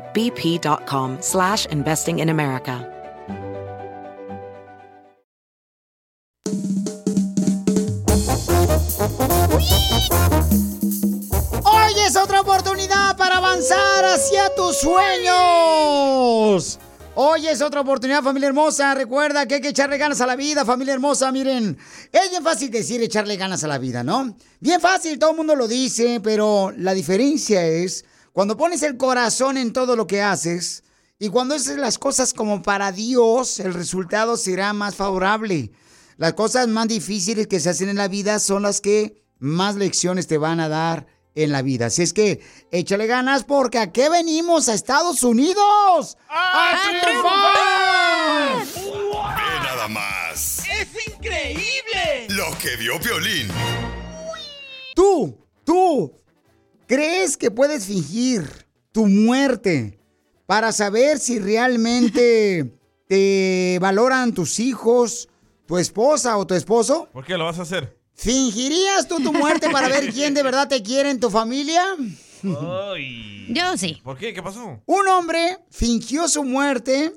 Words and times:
bp.com 0.00 1.18
slash 1.20 1.66
investing 1.66 2.20
in 2.20 2.30
America. 2.30 2.88
Hoy 11.64 11.92
es 12.06 12.16
otra 12.16 12.40
oportunidad 12.40 13.16
para 13.16 13.38
avanzar 13.38 14.04
hacia 14.04 14.54
tus 14.54 14.78
sueños. 14.78 16.78
Hoy 17.18 17.46
es 17.46 17.62
otra 17.62 17.80
oportunidad, 17.80 18.22
familia 18.22 18.48
hermosa. 18.48 18.94
Recuerda 18.94 19.46
que 19.46 19.54
hay 19.54 19.60
que 19.62 19.70
echarle 19.70 19.96
ganas 19.96 20.20
a 20.20 20.26
la 20.26 20.36
vida, 20.36 20.66
familia 20.66 20.92
hermosa. 20.92 21.32
Miren, 21.32 21.78
es 22.12 22.30
bien 22.30 22.42
fácil 22.42 22.70
decir 22.70 23.02
echarle 23.02 23.36
ganas 23.36 23.64
a 23.64 23.68
la 23.68 23.78
vida, 23.78 24.04
¿no? 24.04 24.36
Bien 24.60 24.82
fácil, 24.82 25.18
todo 25.18 25.30
el 25.30 25.36
mundo 25.38 25.56
lo 25.56 25.66
dice, 25.66 26.20
pero 26.22 26.74
la 26.76 26.92
diferencia 26.92 27.64
es 27.64 28.04
cuando 28.36 28.58
pones 28.58 28.82
el 28.82 28.98
corazón 28.98 29.56
en 29.56 29.72
todo 29.72 29.96
lo 29.96 30.06
que 30.06 30.20
haces 30.20 30.84
y 31.18 31.30
cuando 31.30 31.54
haces 31.54 31.78
las 31.78 31.96
cosas 31.96 32.34
como 32.34 32.60
para 32.60 32.92
Dios, 32.92 33.60
el 33.60 33.72
resultado 33.72 34.36
será 34.36 34.74
más 34.74 34.94
favorable. 34.94 35.70
Las 36.18 36.34
cosas 36.34 36.68
más 36.68 36.86
difíciles 36.86 37.46
que 37.46 37.60
se 37.60 37.70
hacen 37.70 37.88
en 37.88 37.96
la 37.96 38.08
vida 38.08 38.38
son 38.38 38.64
las 38.64 38.82
que 38.82 39.24
más 39.38 39.76
lecciones 39.76 40.26
te 40.26 40.36
van 40.36 40.60
a 40.60 40.68
dar 40.68 41.06
en 41.34 41.50
la 41.50 41.62
vida. 41.62 41.86
Así 41.86 42.02
es 42.02 42.12
que 42.12 42.42
échale 42.72 43.06
ganas 43.06 43.44
porque 43.44 43.78
¿a 43.78 43.90
qué 43.90 44.10
venimos 44.10 44.68
a 44.68 44.74
Estados 44.74 45.22
Unidos? 45.22 46.18
¡A, 46.28 46.90
triunfar! 47.02 48.66
¡Ve 49.34 49.60
nada 49.64 49.88
más! 49.88 50.62
¡Es 50.78 51.08
increíble! 51.08 52.26
Lo 52.28 52.50
que 52.58 52.76
vio 52.76 52.98
Violín. 52.98 53.48
Tú, 54.94 55.38
tú, 55.64 56.20
¿crees 56.86 57.36
que 57.36 57.50
puedes 57.50 57.86
fingir 57.86 58.66
tu 58.92 59.06
muerte 59.06 59.98
para 60.46 60.72
saber 60.72 61.18
si 61.18 61.38
realmente 61.38 62.72
te 63.08 63.78
valoran 63.80 64.32
tus 64.32 64.60
hijos, 64.60 65.28
tu 65.66 65.78
esposa 65.78 66.36
o 66.38 66.46
tu 66.46 66.54
esposo? 66.54 67.08
¿Por 67.12 67.24
qué 67.24 67.36
lo 67.36 67.44
vas 67.44 67.58
a 67.58 67.62
hacer? 67.62 67.96
¿Fingirías 68.14 69.06
tú 69.06 69.20
tu 69.20 69.32
muerte 69.32 69.68
para 69.70 69.88
ver 69.88 70.12
quién 70.12 70.32
de 70.32 70.42
verdad 70.42 70.68
te 70.68 70.82
quiere 70.82 71.10
en 71.10 71.20
tu 71.20 71.28
familia? 71.28 71.82
Yo 72.42 73.76
sí. 73.76 74.00
¿Por 74.02 74.16
qué? 74.16 74.32
¿Qué 74.32 74.42
pasó? 74.42 74.80
Un 74.86 75.08
hombre 75.08 75.58
fingió 75.70 76.28
su 76.28 76.42
muerte. 76.42 77.12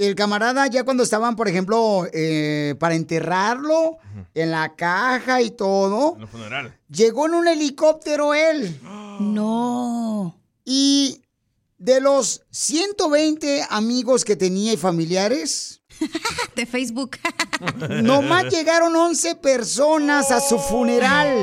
El 0.00 0.14
camarada 0.14 0.66
ya 0.66 0.82
cuando 0.84 1.02
estaban, 1.02 1.36
por 1.36 1.46
ejemplo, 1.46 2.06
eh, 2.14 2.74
para 2.78 2.94
enterrarlo 2.94 3.98
en 4.32 4.50
la 4.50 4.74
caja 4.74 5.42
y 5.42 5.50
todo, 5.50 6.14
En 6.16 6.22
el 6.22 6.28
funeral. 6.28 6.78
llegó 6.88 7.26
en 7.26 7.34
un 7.34 7.46
helicóptero 7.46 8.32
él. 8.32 8.80
No. 9.20 10.40
Y 10.64 11.20
de 11.76 12.00
los 12.00 12.42
120 12.50 13.66
amigos 13.68 14.24
que 14.24 14.36
tenía 14.36 14.72
y 14.72 14.78
familiares, 14.78 15.82
De 16.56 16.64
Facebook. 16.64 17.18
nomás 18.02 18.44
llegaron 18.46 18.96
11 18.96 19.34
personas 19.34 20.30
a 20.30 20.40
su 20.40 20.58
funeral. 20.58 21.36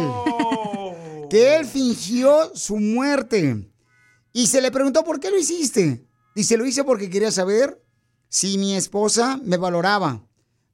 Que 1.29 1.57
él 1.57 1.65
fingió 1.67 2.55
su 2.55 2.77
muerte. 2.77 3.69
Y 4.33 4.47
se 4.47 4.61
le 4.61 4.71
preguntó, 4.71 5.03
¿por 5.03 5.19
qué 5.19 5.29
lo 5.29 5.37
hiciste? 5.37 6.07
Dice, 6.33 6.57
lo 6.57 6.65
hice 6.65 6.83
porque 6.83 7.07
quería 7.07 7.31
saber 7.31 7.83
si 8.29 8.57
mi 8.57 8.75
esposa 8.75 9.39
me 9.43 9.57
valoraba. 9.57 10.21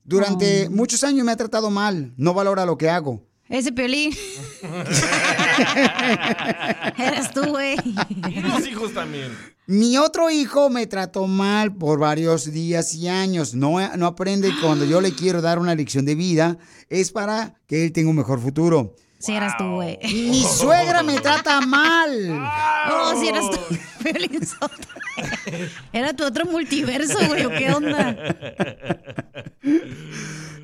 Durante 0.04 0.70
muchos 0.70 1.04
años 1.04 1.26
me 1.26 1.32
ha 1.32 1.38
tratado 1.38 1.70
mal, 1.70 2.14
no 2.18 2.34
valora 2.34 2.66
lo 2.66 2.78
que 2.78 2.90
hago. 2.90 3.24
Ese 3.50 3.72
piolín. 3.72 4.14
Eres 6.98 7.32
tú, 7.34 7.46
güey. 7.46 7.76
Y 8.30 8.42
los 8.42 8.68
hijos 8.68 8.94
también. 8.94 9.32
Mi 9.68 9.98
otro 9.98 10.30
hijo 10.30 10.70
me 10.70 10.88
trató 10.88 11.28
mal 11.28 11.76
por 11.76 12.00
varios 12.00 12.52
días 12.52 12.96
y 12.96 13.08
años. 13.08 13.54
No, 13.54 13.76
no 13.96 14.08
aprende 14.08 14.52
cuando 14.62 14.86
yo 14.86 15.02
le 15.02 15.14
quiero 15.14 15.42
dar 15.42 15.60
una 15.60 15.76
lección 15.76 16.04
de 16.04 16.16
vida 16.16 16.58
es 16.90 17.12
para 17.12 17.56
que 17.68 17.86
él 17.86 17.92
tenga 17.92 18.10
un 18.10 18.16
mejor 18.16 18.42
futuro. 18.42 18.96
Sí, 19.24 19.34
eras 19.34 19.56
tú, 19.58 19.76
güey. 19.76 19.98
Mi 20.04 20.44
suegra 20.44 21.02
me 21.02 21.18
trata 21.22 21.62
mal. 21.62 22.12
Oh, 22.92 23.14
sí, 23.18 23.30
eras 23.30 23.46
tú. 23.50 23.58
Era 25.94 26.14
tu 26.14 26.26
otro 26.26 26.46
multiverso, 26.46 27.18
güey. 27.28 27.46
¿o 27.46 27.50
¿Qué 27.50 27.72
onda? 27.72 28.18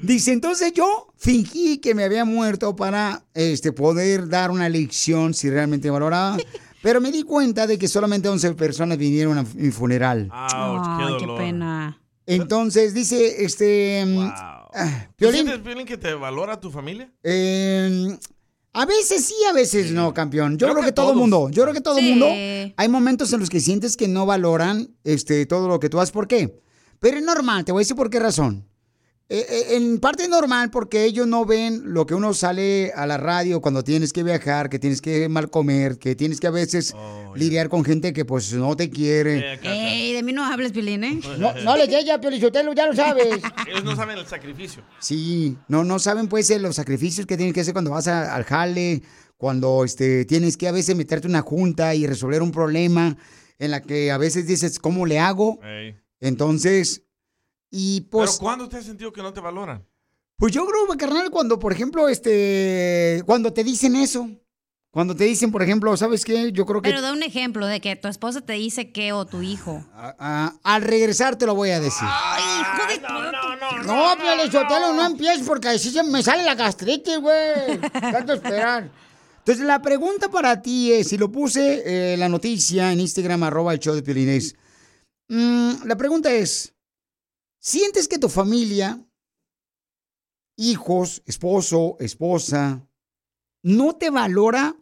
Dice, 0.02 0.34
entonces 0.34 0.74
yo 0.74 1.14
fingí 1.18 1.78
que 1.78 1.96
me 1.96 2.04
había 2.04 2.26
muerto 2.26 2.76
para 2.76 3.24
este, 3.34 3.72
poder 3.72 4.28
dar 4.28 4.52
una 4.52 4.68
lección 4.68 5.34
si 5.34 5.50
realmente 5.50 5.88
me 5.88 5.92
valoraba. 5.94 6.36
Pero 6.82 7.00
me 7.00 7.14
di 7.14 7.24
cuenta 7.24 7.66
de 7.66 7.78
que 7.78 7.88
solamente 7.88 8.28
11 8.28 8.56
personas 8.56 8.98
vinieron 8.98 9.38
a 9.38 9.46
mi 9.56 9.72
funeral. 9.72 10.28
Ay, 10.34 11.14
qué 11.18 11.28
pena. 11.38 12.02
Entonces 12.26 12.94
dice, 12.94 13.46
este... 13.46 14.04
ah, 14.20 14.68
¿Tú 15.12 15.14
Piolín, 15.16 15.46
sientes, 15.46 15.60
Piolín, 15.60 15.88
que 15.88 15.98
te 15.98 16.14
valora 16.14 16.60
tu 16.60 16.70
familia? 16.72 17.10
eh, 17.24 18.18
a 18.82 18.86
veces 18.86 19.26
sí, 19.26 19.34
a 19.50 19.54
veces 19.54 19.92
no, 19.92 20.14
campeón. 20.14 20.54
Yo 20.58 20.68
creo, 20.68 20.74
Creo 20.76 20.84
que, 20.84 20.90
que 20.90 20.94
todo 20.94 21.12
el 21.12 21.18
mundo, 21.18 21.50
yo 21.50 21.64
creo 21.64 21.74
que 21.74 21.82
todo 21.82 21.98
el 21.98 22.06
Sí. 22.06 22.10
mundo, 22.12 22.28
hay 22.78 22.88
momentos 22.88 23.34
en 23.34 23.40
los 23.40 23.50
que 23.50 23.60
sientes 23.60 23.98
que 23.98 24.08
no 24.08 24.26
valoran 24.26 24.96
este, 25.04 25.46
todo 25.46 25.68
lo 25.68 25.80
que 25.80 25.90
tú 25.90 26.00
haces. 26.00 26.12
¿Por 26.12 26.28
qué? 26.28 26.62
Pero 27.00 27.18
es 27.18 27.24
normal, 27.24 27.66
te 27.66 27.72
voy 27.72 27.82
a 27.82 27.84
decir 27.84 27.96
por 27.96 28.10
qué 28.10 28.20
razón. 28.20 28.69
Eh, 29.32 29.46
eh, 29.48 29.76
en 29.76 30.00
parte 30.00 30.24
es 30.24 30.30
normal 30.30 30.72
porque 30.72 31.06
ellos 31.06 31.28
no 31.28 31.46
ven 31.46 31.94
lo 31.94 32.08
que 32.08 32.16
uno 32.16 32.34
sale 32.34 32.92
a 32.96 33.06
la 33.06 33.18
radio 33.18 33.62
cuando 33.62 33.84
tienes 33.84 34.12
que 34.12 34.24
viajar, 34.24 34.72
que 34.72 34.80
tienes 34.80 35.02
que 35.02 35.30
mal 35.30 35.52
comer, 35.52 36.00
que 36.00 36.16
tienes 36.16 36.40
que 36.40 36.48
a 36.48 36.52
veces 36.52 36.96
lidiar 37.36 37.70
con 37.70 37.86
gente 37.86 38.12
que 38.12 38.26
pues 38.26 38.52
no 38.54 38.76
te 38.76 38.90
quiere. 38.90 39.60
Ey, 39.62 40.14
de 40.14 40.24
mí 40.24 40.34
no 40.34 40.44
hables, 40.44 40.72
Piolín, 40.72 41.04
¿eh? 41.04 41.20
No, 41.38 41.54
no 41.64 41.78
le 41.78 41.86
llegue 41.88 42.12
a 42.12 42.20
Piolichotelo, 42.20 42.74
ya 42.74 42.88
lo 42.88 42.96
sabes. 42.96 43.28
Ellos 43.68 43.84
no 43.84 43.96
saben 43.96 44.18
el 44.18 44.26
sacrificio. 44.26 44.82
Sí, 45.00 45.56
no, 45.68 45.84
no 45.84 46.00
saben 46.00 46.28
pues 46.28 46.50
eh, 46.50 46.58
los 46.58 46.76
sacrificios 46.76 47.28
que 47.28 47.38
tienes 47.38 47.54
que 47.54 47.62
hacer 47.62 47.74
cuando 47.74 47.92
vas 47.92 48.08
a- 48.08 48.34
al 48.34 48.46
jale, 48.46 49.04
cuando 49.38 49.84
este, 49.86 50.26
tienes 50.26 50.58
que 50.58 50.68
a 50.68 50.72
veces 50.72 50.96
meterte 50.96 51.28
una 51.28 51.42
junta 51.44 51.94
y 51.94 52.08
resolver 52.08 52.42
un 52.42 52.52
problema 52.52 53.16
en 53.60 53.70
la 53.70 53.84
que 53.84 54.10
a 54.10 54.18
veces 54.18 54.48
dices, 54.48 54.80
¿cómo 54.80 55.06
le 55.06 55.20
hago? 55.20 55.60
Ey. 55.64 55.96
Entonces, 56.20 57.04
y 57.70 58.02
pues... 58.02 58.32
¿Pero 58.32 58.40
cuándo 58.40 58.70
te 58.70 58.78
has 58.78 58.86
sentido 58.86 59.12
que 59.12 59.22
no 59.22 59.34
te 59.34 59.40
valoran? 59.40 59.86
Pues 60.38 60.54
yo 60.54 60.66
creo, 60.66 60.88
carnal, 60.98 61.30
cuando, 61.32 61.60
por 61.60 61.74
ejemplo, 61.74 62.08
este, 62.08 63.22
cuando 63.26 63.52
te 63.52 63.64
dicen 63.64 63.96
eso, 63.98 64.30
cuando 64.92 65.16
te 65.16 65.26
dicen, 65.26 65.52
por 65.52 65.62
ejemplo, 65.62 65.96
¿sabes 65.98 66.26
qué? 66.26 66.52
Yo 66.52 66.66
creo 66.66 66.82
que 66.82 66.90
Pero 66.90 67.02
da 67.02 67.12
un 67.12 67.22
ejemplo 67.22 67.68
de 67.68 67.80
que 67.80 67.96
tu 67.96 68.08
esposa 68.08 68.42
te 68.42 68.54
dice 68.54 68.92
que 68.92 69.12
o 69.14 69.26
tu 69.26 69.42
hijo. 69.44 69.86
ah, 69.94 70.56
al 70.64 70.82
regresar 70.82 71.36
te 71.36 71.46
lo 71.46 71.54
voy 71.54 71.70
a 71.70 71.80
decir. 71.80 72.08
Ay, 72.10 72.62
hijo 72.62 72.88
de 72.88 73.00
no, 73.08 73.32
no, 73.32 73.56
no, 73.56 73.84
No, 73.84 74.22
Piolichotelo, 74.22 74.94
no 74.94 75.06
empieces 75.06 75.46
porque 75.46 75.68
así 75.68 75.92
se 75.92 76.02
me 76.04 76.24
sale 76.24 76.44
la 76.44 76.56
gastritis, 76.56 77.20
güey. 77.20 77.80
Tanto 77.92 78.34
esperar. 78.34 78.90
Entonces, 79.40 79.64
la 79.66 79.82
pregunta 79.82 80.30
para 80.30 80.62
ti 80.62 80.92
es, 80.92 81.10
si 81.10 81.18
lo 81.18 81.32
puse 81.32 81.84
eh, 81.86 82.18
la 82.18 82.28
noticia 82.30 82.92
en 82.92 83.00
Instagram, 83.00 83.44
arroba 83.44 83.74
el 83.74 83.80
show 83.80 83.94
de 83.94 84.02
Piolín, 84.04 84.30
es, 84.30 84.56
mm, 85.28 85.86
la 85.86 85.96
pregunta 85.98 86.32
es, 86.32 86.74
¿sientes 87.60 88.08
que 88.08 88.18
tu 88.18 88.30
familia, 88.30 89.06
hijos, 90.56 91.22
esposo, 91.26 91.98
esposa, 92.00 92.88
no 93.62 93.96
te 93.96 94.10
valora? 94.10 94.76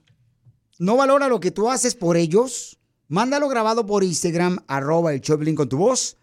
¿No 0.80 0.96
valora 0.96 1.28
lo 1.28 1.40
que 1.40 1.52
tú 1.52 1.70
haces 1.70 1.96
por 1.96 2.18
ellos? 2.18 2.78
Mándalo 3.08 3.48
grabado 3.50 3.86
por 3.86 4.04
Instagram, 4.04 4.60
arroba 4.68 5.14
el 5.14 5.22
Piolín 5.22 5.56
con 5.56 5.70
tu 5.70 5.78
voz. 5.78 6.18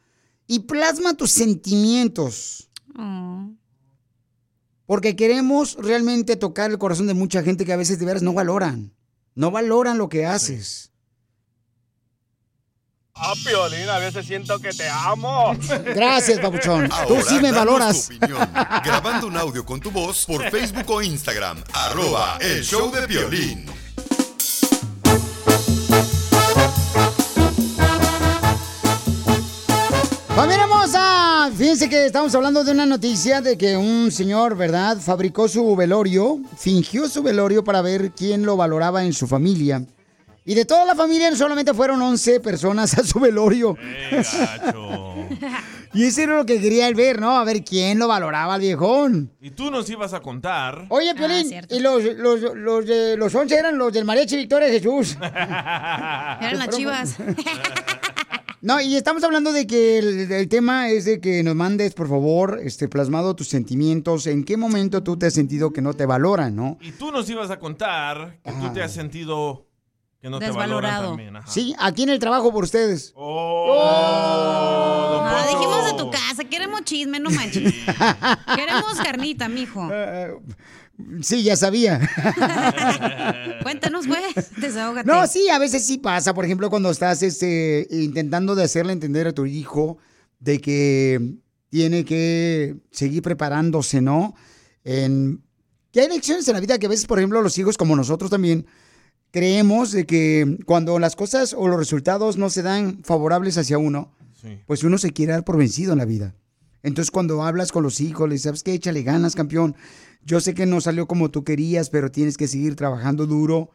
y 0.46 0.60
plasma 0.60 1.14
tus 1.14 1.30
sentimientos. 1.30 2.68
Oh. 2.98 3.50
Porque 4.84 5.16
queremos 5.16 5.76
realmente 5.76 6.36
tocar 6.36 6.70
el 6.70 6.78
corazón 6.78 7.06
de 7.06 7.14
mucha 7.14 7.42
gente 7.42 7.64
que 7.64 7.72
a 7.72 7.78
veces 7.78 7.98
de 7.98 8.04
veras 8.04 8.22
no 8.22 8.34
valoran. 8.34 8.94
No 9.34 9.50
valoran 9.50 9.96
lo 9.96 10.10
que 10.10 10.26
haces. 10.26 10.92
Ah, 13.16 13.32
Piolín, 13.44 13.88
a 13.88 13.99
veces 14.00 14.26
siento 14.26 14.58
que 14.58 14.70
te 14.70 14.88
amo. 14.88 15.55
Gracias, 15.94 16.40
papuchón. 16.40 16.88
Tú 17.06 17.16
sí 17.26 17.38
me 17.40 17.52
valoras. 17.52 18.08
tu 18.08 18.16
opinión, 18.16 18.49
grabando 18.84 19.28
un 19.28 19.37
audio 19.37 19.64
con 19.64 19.78
tu 19.81 19.93
voz 19.93 20.26
por 20.26 20.50
Facebook 20.50 20.90
o 20.90 21.00
Instagram. 21.00 21.62
Arroba 21.72 22.38
El 22.40 22.64
Show 22.64 22.90
de 22.90 23.06
Piolín. 23.06 23.66
Familia 30.34 30.64
hermosa, 30.64 31.50
fíjense 31.56 31.88
que 31.88 32.06
estamos 32.06 32.34
hablando 32.34 32.64
de 32.64 32.72
una 32.72 32.84
noticia 32.87 33.40
de 33.40 33.56
que 33.56 33.76
un 33.76 34.11
señor, 34.11 34.56
¿verdad? 34.56 34.99
Fabricó 34.99 35.46
su 35.49 35.76
velorio, 35.76 36.40
fingió 36.58 37.08
su 37.08 37.22
velorio 37.22 37.62
para 37.62 37.81
ver 37.81 38.11
quién 38.11 38.44
lo 38.44 38.56
valoraba 38.56 39.05
en 39.05 39.12
su 39.12 39.28
familia. 39.28 39.82
Y 40.46 40.55
de 40.55 40.67
toda 40.67 40.85
la 40.85 40.94
familia 40.94 41.35
solamente 41.35 41.73
fueron 41.73 42.02
11 42.02 42.41
personas 42.41 42.99
a 42.99 43.02
su 43.02 43.19
velorio. 43.19 43.79
y 45.94 46.05
eso 46.05 46.20
era 46.20 46.37
lo 46.37 46.44
que 46.44 46.61
quería 46.61 46.87
él 46.87 46.94
ver, 46.94 47.19
¿no? 47.19 47.38
A 47.38 47.44
ver 47.44 47.64
quién 47.64 47.99
lo 47.99 48.08
valoraba 48.08 48.55
al 48.55 48.61
viejón. 48.61 49.32
Y 49.41 49.52
tú 49.52 49.70
nos 49.70 49.88
ibas 49.88 50.12
a 50.12 50.20
contar. 50.20 50.85
Oye, 50.91 51.14
Piolín, 51.14 51.50
y 51.70 51.79
los, 51.81 52.05
los, 52.05 52.43
los, 52.55 52.85
de, 52.85 53.17
los 53.17 53.35
11 53.35 53.55
eran 53.55 53.79
los 53.79 53.91
del 53.91 54.05
Mariachi 54.05 54.37
Victoria 54.37 54.69
Jesús. 54.69 55.17
Eran 55.23 56.58
las 56.58 56.69
chivas. 56.69 57.17
No, 58.61 58.81
y 58.81 58.97
estamos 58.97 59.23
hablando 59.23 59.52
de 59.52 59.67
que 59.67 59.99
el, 59.99 60.32
el 60.32 60.49
tema 60.49 60.88
es 60.88 61.05
de 61.05 61.20
que 61.20 61.43
nos 61.43 61.55
mandes, 61.55 61.93
por 61.93 62.08
favor, 62.08 62.61
este 62.62 62.88
plasmado 62.88 63.37
tus 63.37 63.49
sentimientos, 63.49 64.26
en 64.26 64.43
qué 64.43 64.56
momento 64.56 65.02
tú 65.02 65.19
te 65.19 65.26
has 65.26 65.35
sentido 65.35 65.70
que 65.70 65.82
no 65.82 65.93
te 65.93 66.06
valoran, 66.06 66.56
¿no? 66.56 66.79
Y 66.81 66.93
tú 66.93 67.12
nos 67.12 67.29
ibas 67.29 67.50
a 67.50 67.58
contar 67.58 68.38
que 68.43 68.52
tú 68.52 68.73
te 68.73 68.82
has 68.82 68.93
sentido 68.93 69.67
que 70.25 70.31
no 70.31 70.38
te 70.38 70.47
Desvalorado. 70.47 70.81
valoran 70.81 71.11
también. 71.11 71.37
ajá. 71.37 71.50
Sí, 71.50 71.75
aquí 71.79 72.05
en 72.05 72.09
el 72.09 72.19
trabajo 72.19 72.50
por 72.50 72.65
ustedes. 72.65 73.12
Oh, 73.15 73.79
Ah, 75.23 75.44
dijimos 75.50 75.85
de 75.85 75.93
tu 75.99 76.11
casa, 76.11 76.44
queremos 76.44 76.82
chisme, 76.85 77.21
no 77.21 77.29
manches. 77.29 77.75
queremos 78.56 78.94
carnita, 79.05 79.50
mijo. 79.50 79.87
Sí, 81.21 81.43
ya 81.43 81.56
sabía. 81.56 82.00
Cuéntanos, 83.62 84.06
pues, 84.06 84.50
desahógate. 84.56 85.06
No, 85.06 85.26
sí, 85.26 85.50
a 85.50 85.59
veces 85.59 85.85
sí 85.85 85.99
pasa. 85.99 86.32
Por 86.32 86.47
ejemplo, 86.47 86.71
cuando 86.71 86.91
estás 86.91 87.23
este, 87.23 87.87
intentando 87.91 88.55
de 88.55 88.65
hacerle 88.65 88.94
entender 88.94 89.26
a 89.26 89.32
tu 89.35 89.44
hijo 89.44 89.99
de 90.38 90.59
que 90.59 91.35
tiene 91.69 92.03
que 92.06 92.76
seguir 92.91 93.21
preparándose, 93.21 94.00
¿no? 94.00 94.35
En, 94.85 95.43
que 95.93 96.00
hay 96.00 96.09
lecciones 96.09 96.49
en 96.49 96.55
la 96.55 96.61
vida 96.61 96.79
que 96.79 96.87
a 96.87 96.88
veces, 96.88 97.05
por 97.05 97.19
ejemplo, 97.19 97.43
los 97.43 97.59
hijos, 97.59 97.76
como 97.76 97.94
nosotros 97.94 98.31
también, 98.31 98.65
creemos 99.34 99.90
de 99.90 100.06
que 100.06 100.58
cuando 100.64 101.00
las 101.00 101.16
cosas 101.16 101.56
o 101.58 101.66
los 101.66 101.76
resultados 101.76 102.36
no 102.36 102.50
se 102.50 102.62
dan 102.62 103.02
favorables 103.02 103.58
hacia 103.58 103.78
uno, 103.78 104.14
pues 104.64 104.84
uno 104.84 104.96
se 104.96 105.10
quiere 105.10 105.32
dar 105.32 105.42
por 105.42 105.56
vencido 105.56 105.90
en 105.90 105.98
la 105.98 106.04
vida. 106.04 106.36
Entonces, 106.84 107.10
cuando 107.10 107.42
hablas 107.42 107.72
con 107.72 107.82
los 107.82 108.00
hijos, 108.00 108.28
les 108.28 108.42
sabes 108.42 108.62
que 108.62 108.75
échale 108.75 109.02
ganas, 109.02 109.34
campeón. 109.34 109.75
Yo 110.22 110.38
sé 110.38 110.54
que 110.54 110.66
no 110.66 110.81
salió 110.81 111.08
como 111.08 111.32
tú 111.32 111.42
querías, 111.42 111.90
pero 111.90 112.12
tienes 112.12 112.36
que 112.36 112.46
seguir 112.46 112.76
trabajando 112.76 113.26
duro. 113.26 113.70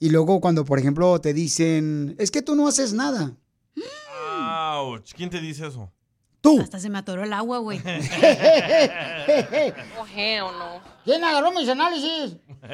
Y 0.00 0.10
luego 0.10 0.40
cuando, 0.40 0.64
por 0.64 0.80
ejemplo, 0.80 1.20
te 1.20 1.32
dicen, 1.32 2.16
es 2.18 2.32
que 2.32 2.42
tú 2.42 2.56
no 2.56 2.66
haces 2.66 2.92
nada. 2.92 3.36
Ouch. 4.40 5.12
¿Quién 5.14 5.30
te 5.30 5.40
dice 5.40 5.68
eso? 5.68 5.88
Tú. 6.40 6.60
Hasta 6.60 6.80
se 6.80 6.90
me 6.90 6.98
atoró 6.98 7.22
el 7.22 7.32
agua, 7.32 7.58
güey. 7.58 7.78
o 10.42 10.50
no? 10.50 10.95
¿Quién 11.06 11.22
agarró 11.24 11.52
mis 11.52 11.68
análisis? 11.68 12.36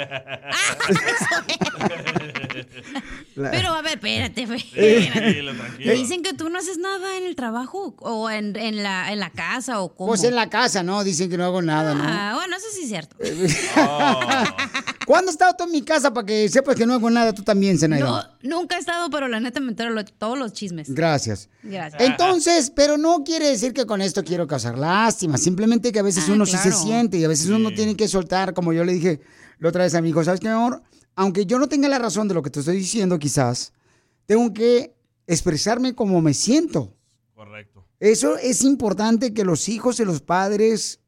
Pero 3.34 3.68
a 3.74 3.82
ver, 3.82 3.92
espérate, 3.94 4.46
güey. 4.46 4.62
Tranquilo, 4.62 5.54
tranquilo. 5.54 5.84
¿Te 5.84 5.92
dicen 5.92 6.22
que 6.22 6.32
tú 6.32 6.48
no 6.48 6.58
haces 6.58 6.78
nada 6.78 7.18
en 7.18 7.24
el 7.26 7.36
trabajo 7.36 7.94
o 8.00 8.30
en, 8.30 8.56
en 8.56 8.82
la, 8.82 9.12
en 9.12 9.20
la 9.20 9.28
casa 9.30 9.82
o 9.82 9.94
cómo? 9.94 10.08
Pues 10.08 10.24
en 10.24 10.34
la 10.34 10.48
casa, 10.48 10.82
¿no? 10.82 11.04
Dicen 11.04 11.28
que 11.28 11.36
no 11.36 11.44
hago 11.44 11.60
nada, 11.60 11.94
¿no? 11.94 12.04
Ah, 12.06 12.32
bueno, 12.34 12.56
eso 12.56 12.66
sí 12.74 12.84
es 12.84 12.88
cierto. 12.88 13.16
¿Cuándo 15.06 15.28
has 15.28 15.34
estado 15.34 15.54
tú 15.58 15.64
en 15.64 15.72
mi 15.72 15.82
casa 15.82 16.10
para 16.12 16.26
que 16.26 16.48
sepas 16.48 16.74
que 16.74 16.86
no 16.86 16.94
hago 16.94 17.10
nada 17.10 17.34
tú 17.34 17.42
también, 17.42 17.78
Zenaida? 17.78 18.06
No, 18.06 18.24
nunca 18.42 18.76
he 18.76 18.78
estado, 18.80 19.08
pero 19.10 19.28
la 19.28 19.40
neta 19.40 19.60
me 19.60 19.68
entero 19.70 19.90
lo- 19.90 20.04
todos 20.04 20.38
los 20.38 20.52
chismes. 20.52 20.92
Gracias. 20.94 21.48
Gracias. 21.62 22.00
Entonces, 22.02 22.70
pero 22.74 22.96
no 22.98 23.24
quiere 23.24 23.48
decir 23.48 23.72
que 23.72 23.86
con 23.86 24.00
esto 24.02 24.22
quiero 24.24 24.46
causar 24.46 24.76
lástima, 24.78 25.38
simplemente 25.38 25.92
que 25.92 25.98
a 25.98 26.02
veces 26.02 26.24
Ah, 26.28 26.32
uno 26.32 26.46
sí 26.46 26.56
se 26.58 26.72
siente 26.72 27.18
y 27.18 27.24
a 27.24 27.28
veces 27.28 27.48
uno 27.48 27.70
tiene 27.72 27.96
que 27.96 28.08
soltar, 28.08 28.54
como 28.54 28.72
yo 28.72 28.84
le 28.84 28.92
dije 28.94 29.20
la 29.58 29.68
otra 29.68 29.84
vez 29.84 29.94
a 29.94 30.00
mi 30.02 30.10
hijo, 30.10 30.22
¿sabes 30.24 30.40
qué, 30.40 30.48
mi 30.48 30.54
amor? 30.54 30.82
Aunque 31.14 31.44
yo 31.46 31.58
no 31.58 31.68
tenga 31.68 31.88
la 31.88 31.98
razón 31.98 32.26
de 32.28 32.34
lo 32.34 32.42
que 32.42 32.50
te 32.50 32.60
estoy 32.60 32.76
diciendo 32.78 33.18
quizás, 33.18 33.72
tengo 34.26 34.52
que 34.52 34.94
expresarme 35.26 35.94
como 35.94 36.20
me 36.20 36.34
siento. 36.34 36.96
Correcto. 37.34 37.84
Eso 38.00 38.36
es 38.38 38.62
importante 38.64 39.32
que 39.32 39.44
los 39.44 39.68
hijos 39.68 40.00
y 40.00 40.04
los 40.04 40.20
padres 40.22 40.98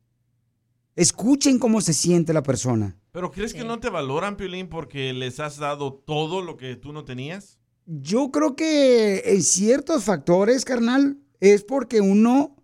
escuchen 0.96 1.58
cómo 1.58 1.80
se 1.80 1.92
siente 1.92 2.32
la 2.32 2.42
persona. 2.42 2.96
¿Pero 3.14 3.30
crees 3.30 3.54
que 3.54 3.62
no 3.62 3.78
te 3.78 3.90
valoran, 3.90 4.36
Piolín, 4.36 4.68
porque 4.68 5.12
les 5.12 5.38
has 5.38 5.56
dado 5.58 5.94
todo 5.94 6.42
lo 6.42 6.56
que 6.56 6.74
tú 6.74 6.92
no 6.92 7.04
tenías? 7.04 7.60
Yo 7.86 8.32
creo 8.32 8.56
que 8.56 9.22
en 9.26 9.40
ciertos 9.44 10.02
factores, 10.02 10.64
carnal, 10.64 11.16
es 11.38 11.62
porque 11.62 12.00
uno 12.00 12.56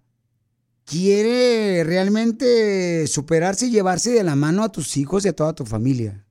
quiere 0.85 1.85
realmente 1.85 3.06
superarse 3.06 3.67
y 3.67 3.70
llevarse 3.70 4.11
de 4.11 4.25
la 4.25 4.35
mano 4.35 4.64
a 4.64 4.73
tus 4.73 4.97
hijos 4.97 5.25
y 5.25 5.29
a 5.29 5.37
toda 5.37 5.55
tu 5.55 5.64
familia. 5.64 6.26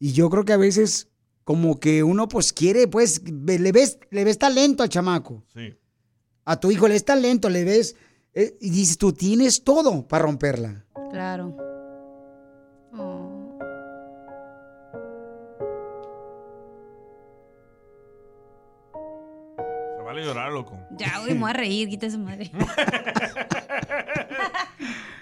Y 0.00 0.10
yo 0.12 0.28
creo 0.28 0.44
que 0.44 0.52
a 0.54 0.56
veces 0.56 1.06
como 1.44 1.78
que 1.78 2.02
uno 2.02 2.26
pues 2.26 2.52
quiere, 2.52 2.88
pues 2.88 3.20
ve- 3.22 3.60
le 3.60 3.70
ves, 3.70 4.00
le 4.10 4.24
ves 4.24 4.36
talento 4.36 4.82
al 4.82 4.88
chamaco. 4.88 5.44
Sí. 5.54 5.74
A 6.44 6.58
tu 6.58 6.72
hijo 6.72 6.88
le 6.88 6.94
ves 6.94 7.04
talento, 7.04 7.48
le 7.50 7.62
ves 7.62 7.94
eh, 8.34 8.56
y 8.60 8.70
dices, 8.70 8.98
tú 8.98 9.12
tienes 9.12 9.62
todo 9.62 10.08
para 10.08 10.24
romperla. 10.24 10.84
Claro. 11.12 11.56
Vale 20.16 20.26
llorar, 20.26 20.52
loco. 20.52 20.78
Ya, 20.92 21.18
güey, 21.20 21.34
me 21.34 21.40
voy 21.40 21.50
a 21.50 21.52
reír, 21.52 21.88
quita 21.88 22.06
esa 22.06 22.18
madre. 22.18 22.50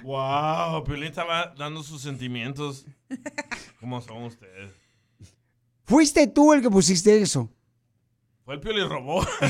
Wow, 0.02 0.84
Piolín 0.84 1.08
estaba 1.08 1.54
dando 1.56 1.82
sus 1.82 2.02
sentimientos. 2.02 2.84
¿Cómo 3.80 4.02
son 4.02 4.24
ustedes? 4.24 4.70
Fuiste 5.84 6.26
tú 6.26 6.52
el 6.52 6.60
que 6.60 6.68
pusiste 6.68 7.22
eso. 7.22 7.50
Fue 8.44 8.56
el 8.56 8.60
Piolín 8.60 8.86
robó. 8.86 9.26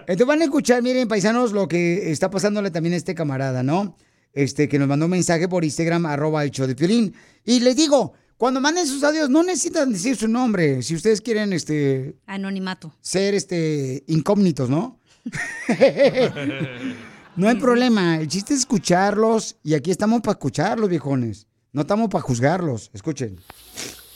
Entonces 0.00 0.26
van 0.26 0.40
a 0.40 0.44
escuchar, 0.44 0.82
miren, 0.82 1.06
paisanos, 1.06 1.52
lo 1.52 1.68
que 1.68 2.10
está 2.10 2.30
pasándole 2.30 2.72
también 2.72 2.94
a 2.94 2.96
este 2.96 3.14
camarada, 3.14 3.62
¿no? 3.62 3.96
Este, 4.32 4.68
que 4.68 4.80
nos 4.80 4.88
mandó 4.88 5.04
un 5.04 5.12
mensaje 5.12 5.46
por 5.46 5.64
Instagram, 5.64 6.06
arroba 6.06 6.42
el 6.42 6.50
show 6.50 6.66
de 6.66 6.74
Piolín. 6.74 7.14
Y 7.44 7.60
les 7.60 7.76
digo, 7.76 8.14
cuando 8.38 8.60
manden 8.60 8.86
sus 8.86 9.02
audios, 9.02 9.28
no 9.28 9.42
necesitan 9.42 9.92
decir 9.92 10.16
su 10.16 10.28
nombre. 10.28 10.80
Si 10.82 10.94
ustedes 10.94 11.20
quieren, 11.20 11.52
este, 11.52 12.14
Anonimato. 12.24 12.94
ser, 13.00 13.34
este, 13.34 14.04
incógnitos, 14.06 14.70
¿no? 14.70 15.00
no 17.36 17.48
hay 17.48 17.56
problema. 17.56 18.18
El 18.18 18.28
chiste 18.28 18.54
es 18.54 18.60
escucharlos. 18.60 19.56
Y 19.64 19.74
aquí 19.74 19.90
estamos 19.90 20.20
para 20.20 20.34
escucharlos, 20.34 20.88
viejones. 20.88 21.48
No 21.72 21.80
estamos 21.80 22.08
para 22.10 22.22
juzgarlos. 22.22 22.92
Escuchen. 22.94 23.40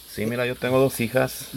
Sí, 0.08 0.24
mira, 0.26 0.46
yo 0.46 0.54
tengo 0.54 0.78
dos 0.78 1.00
hijas. 1.00 1.48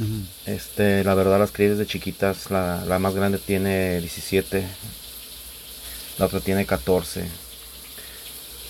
Este, 0.48 1.04
la 1.04 1.14
verdad 1.14 1.38
las 1.38 1.52
crié 1.52 1.70
desde 1.70 1.86
chiquitas. 1.86 2.50
La, 2.50 2.84
la 2.84 2.98
más 2.98 3.14
grande 3.14 3.38
tiene 3.38 4.00
17. 4.00 4.68
La 6.18 6.26
otra 6.26 6.40
tiene 6.40 6.66
14. 6.66 7.28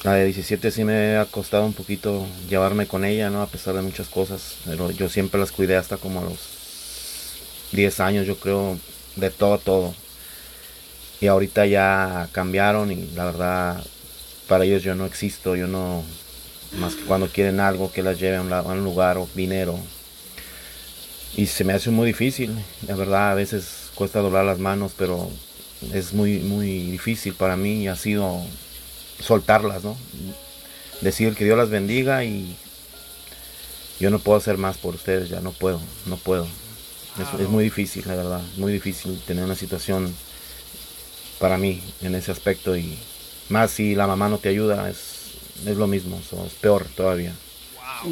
La 0.05 0.13
de 0.13 0.23
17 0.25 0.71
sí 0.71 0.85
me 0.85 1.17
ha 1.17 1.25
costado 1.25 1.65
un 1.65 1.73
poquito 1.73 2.25
llevarme 2.49 2.87
con 2.87 3.03
ella, 3.03 3.29
¿no? 3.29 3.41
A 3.41 3.47
pesar 3.47 3.73
de 3.75 3.81
muchas 3.81 4.07
cosas. 4.07 4.55
Pero 4.65 4.91
yo 4.91 5.09
siempre 5.09 5.39
las 5.39 5.51
cuidé 5.51 5.75
hasta 5.75 5.97
como 5.97 6.21
a 6.21 6.23
los 6.23 6.39
10 7.73 7.99
años, 7.99 8.25
yo 8.27 8.37
creo, 8.37 8.77
de 9.17 9.29
todo, 9.31 9.57
todo. 9.57 9.93
Y 11.21 11.27
ahorita 11.27 11.65
ya 11.65 12.29
cambiaron 12.31 12.91
y 12.91 13.07
la 13.15 13.25
verdad, 13.25 13.83
para 14.47 14.65
ellos 14.65 14.83
yo 14.83 14.95
no 14.95 15.05
existo, 15.05 15.55
yo 15.55 15.67
no, 15.67 16.03
más 16.79 16.95
que 16.95 17.03
cuando 17.05 17.27
quieren 17.27 17.59
algo 17.59 17.91
que 17.91 18.03
las 18.03 18.19
lleve 18.19 18.37
a 18.37 18.41
un, 18.41 18.49
la- 18.49 18.59
a 18.59 18.63
un 18.63 18.83
lugar 18.83 19.17
o 19.17 19.29
dinero. 19.35 19.79
Y 21.35 21.47
se 21.47 21.63
me 21.63 21.73
hace 21.73 21.89
muy 21.91 22.07
difícil, 22.07 22.51
la 22.87 22.95
verdad 22.95 23.31
a 23.31 23.35
veces 23.35 23.89
cuesta 23.95 24.19
doblar 24.19 24.45
las 24.45 24.59
manos, 24.59 24.93
pero 24.97 25.29
es 25.93 26.13
muy, 26.13 26.39
muy 26.39 26.91
difícil 26.91 27.33
para 27.33 27.57
mí 27.57 27.83
y 27.83 27.87
ha 27.87 27.95
sido 27.97 28.41
soltarlas, 29.19 29.83
¿no? 29.83 29.97
Decir 31.01 31.35
que 31.35 31.45
Dios 31.45 31.57
las 31.57 31.69
bendiga 31.69 32.23
y 32.23 32.55
yo 33.99 34.09
no 34.09 34.19
puedo 34.19 34.37
hacer 34.37 34.57
más 34.57 34.77
por 34.77 34.95
ustedes, 34.95 35.29
ya 35.29 35.41
no 35.41 35.51
puedo, 35.51 35.79
no 36.05 36.17
puedo. 36.17 36.47
Es, 37.39 37.47
muy 37.47 37.63
difícil, 37.63 38.03
la 38.07 38.15
verdad, 38.15 38.41
muy 38.57 38.73
difícil 38.73 39.21
tener 39.25 39.45
una 39.45 39.55
situación 39.55 40.13
para 41.39 41.57
mí 41.57 41.81
en 42.01 42.13
ese 42.13 42.31
aspecto 42.31 42.75
y 42.75 42.97
más 43.47 43.71
si 43.71 43.95
la 43.95 44.05
mamá 44.05 44.27
no 44.27 44.37
te 44.37 44.49
ayuda 44.49 44.89
es, 44.89 45.37
es 45.65 45.77
lo 45.77 45.87
mismo, 45.87 46.21
so, 46.29 46.45
es 46.45 46.53
peor 46.53 46.85
todavía. 46.95 47.33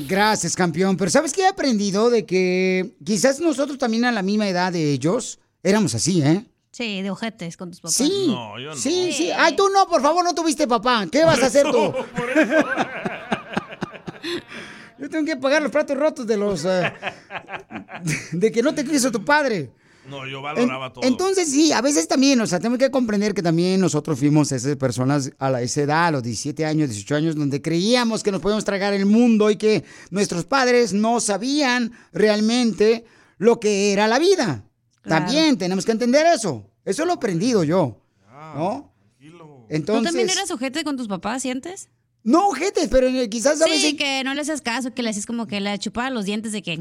Gracias, 0.08 0.56
campeón. 0.56 0.96
Pero 0.96 1.12
¿sabes 1.12 1.34
qué 1.34 1.42
he 1.42 1.48
aprendido? 1.48 2.10
De 2.10 2.26
que 2.26 2.94
quizás 3.04 3.40
nosotros 3.42 3.78
también 3.78 4.06
a 4.06 4.12
la 4.12 4.22
misma 4.22 4.48
edad 4.48 4.72
de 4.72 4.92
ellos 4.92 5.40
éramos 5.62 5.96
así, 5.96 6.22
¿eh? 6.22 6.46
Sí, 6.74 7.04
de 7.04 7.12
ojetes 7.12 7.56
con 7.56 7.70
tus 7.70 7.80
papás. 7.82 7.94
Sí. 7.94 8.26
No, 8.28 8.60
yo 8.60 8.72
no. 8.72 8.76
Sí, 8.76 9.12
sí. 9.14 9.30
Ay, 9.32 9.56
tú 9.56 9.70
no, 9.70 9.88
por 9.88 10.02
favor, 10.02 10.24
no 10.26 10.34
tuviste 10.34 10.68
papá. 10.68 11.06
¿Qué 11.12 11.24
vas 11.24 11.42
a 11.42 11.46
hacer 11.46 11.68
tú? 11.72 11.94
Yo 15.00 15.10
tengo 15.10 15.26
que 15.26 15.36
pagar 15.38 15.62
los 15.62 15.72
platos 15.72 15.98
rotos 15.98 16.26
de 16.26 16.38
los... 16.38 16.66
eh, 16.66 16.94
de 18.32 18.52
que 18.52 18.62
no 18.64 18.74
te 18.74 18.86
quiso 18.86 19.12
tu 19.12 19.24
padre. 19.24 19.72
No, 20.08 20.28
yo 20.28 20.38
En- 20.38 20.44
valoraba 20.44 20.92
todo. 20.92 21.04
Entonces, 21.06 21.50
sí, 21.50 21.72
a 21.72 21.82
veces 21.82 22.08
también, 22.08 22.40
o 22.42 22.48
sea, 22.48 22.60
tenemos 22.60 22.80
que 22.80 22.92
comprender 22.92 23.34
que 23.34 23.42
también 23.42 23.80
nosotros 23.80 24.20
fuimos 24.20 24.52
esas 24.52 24.76
personas 24.76 25.32
a 25.40 25.50
la, 25.50 25.62
esa 25.62 25.82
edad, 25.82 26.08
a 26.08 26.12
los 26.12 26.24
17 26.24 26.66
años, 26.66 26.90
18 26.90 27.16
años, 27.16 27.36
donde 27.36 27.62
creíamos 27.62 28.24
que 28.24 28.32
nos 28.32 28.42
podíamos 28.42 28.66
tragar 28.66 28.94
el 28.94 29.06
mundo 29.06 29.50
y 29.50 29.56
que 29.58 29.84
nuestros 30.10 30.46
padres 30.46 30.94
no 30.94 31.20
sabían 31.20 31.94
realmente 32.12 33.06
lo 33.38 33.60
que 33.60 33.94
era 33.94 34.08
la 34.08 34.20
vida. 34.20 34.66
Claro. 35.04 35.26
También 35.26 35.58
tenemos 35.58 35.86
que 35.86 35.92
entender 35.92 36.26
eso. 36.26 36.66
Eso 36.86 37.06
lo 37.06 37.12
he 37.12 37.16
aprendido 37.16 37.64
yo. 37.64 37.98
¿No? 38.56 38.92
Entonces, 39.70 40.04
¿Tú 40.04 40.18
también 40.18 40.30
eras 40.30 40.52
ojete 40.52 40.84
con 40.84 40.98
tus 40.98 41.08
papás, 41.08 41.42
sientes? 41.42 41.90
No, 42.26 42.48
ojetes, 42.50 42.88
pero 42.90 43.08
eh, 43.08 43.28
quizás 43.30 43.60
a 43.62 43.66
Sí, 43.66 43.72
veces... 43.72 43.94
que 43.96 44.24
no 44.24 44.34
le 44.34 44.42
haces 44.42 44.62
caso, 44.62 44.94
que 44.94 45.04
le 45.04 45.10
haces 45.10 45.26
como 45.26 45.46
que 45.48 45.60
le 45.60 45.78
chupaba 45.80 46.10
los 46.10 46.24
dientes 46.26 46.52
de 46.54 46.62
que... 46.62 46.80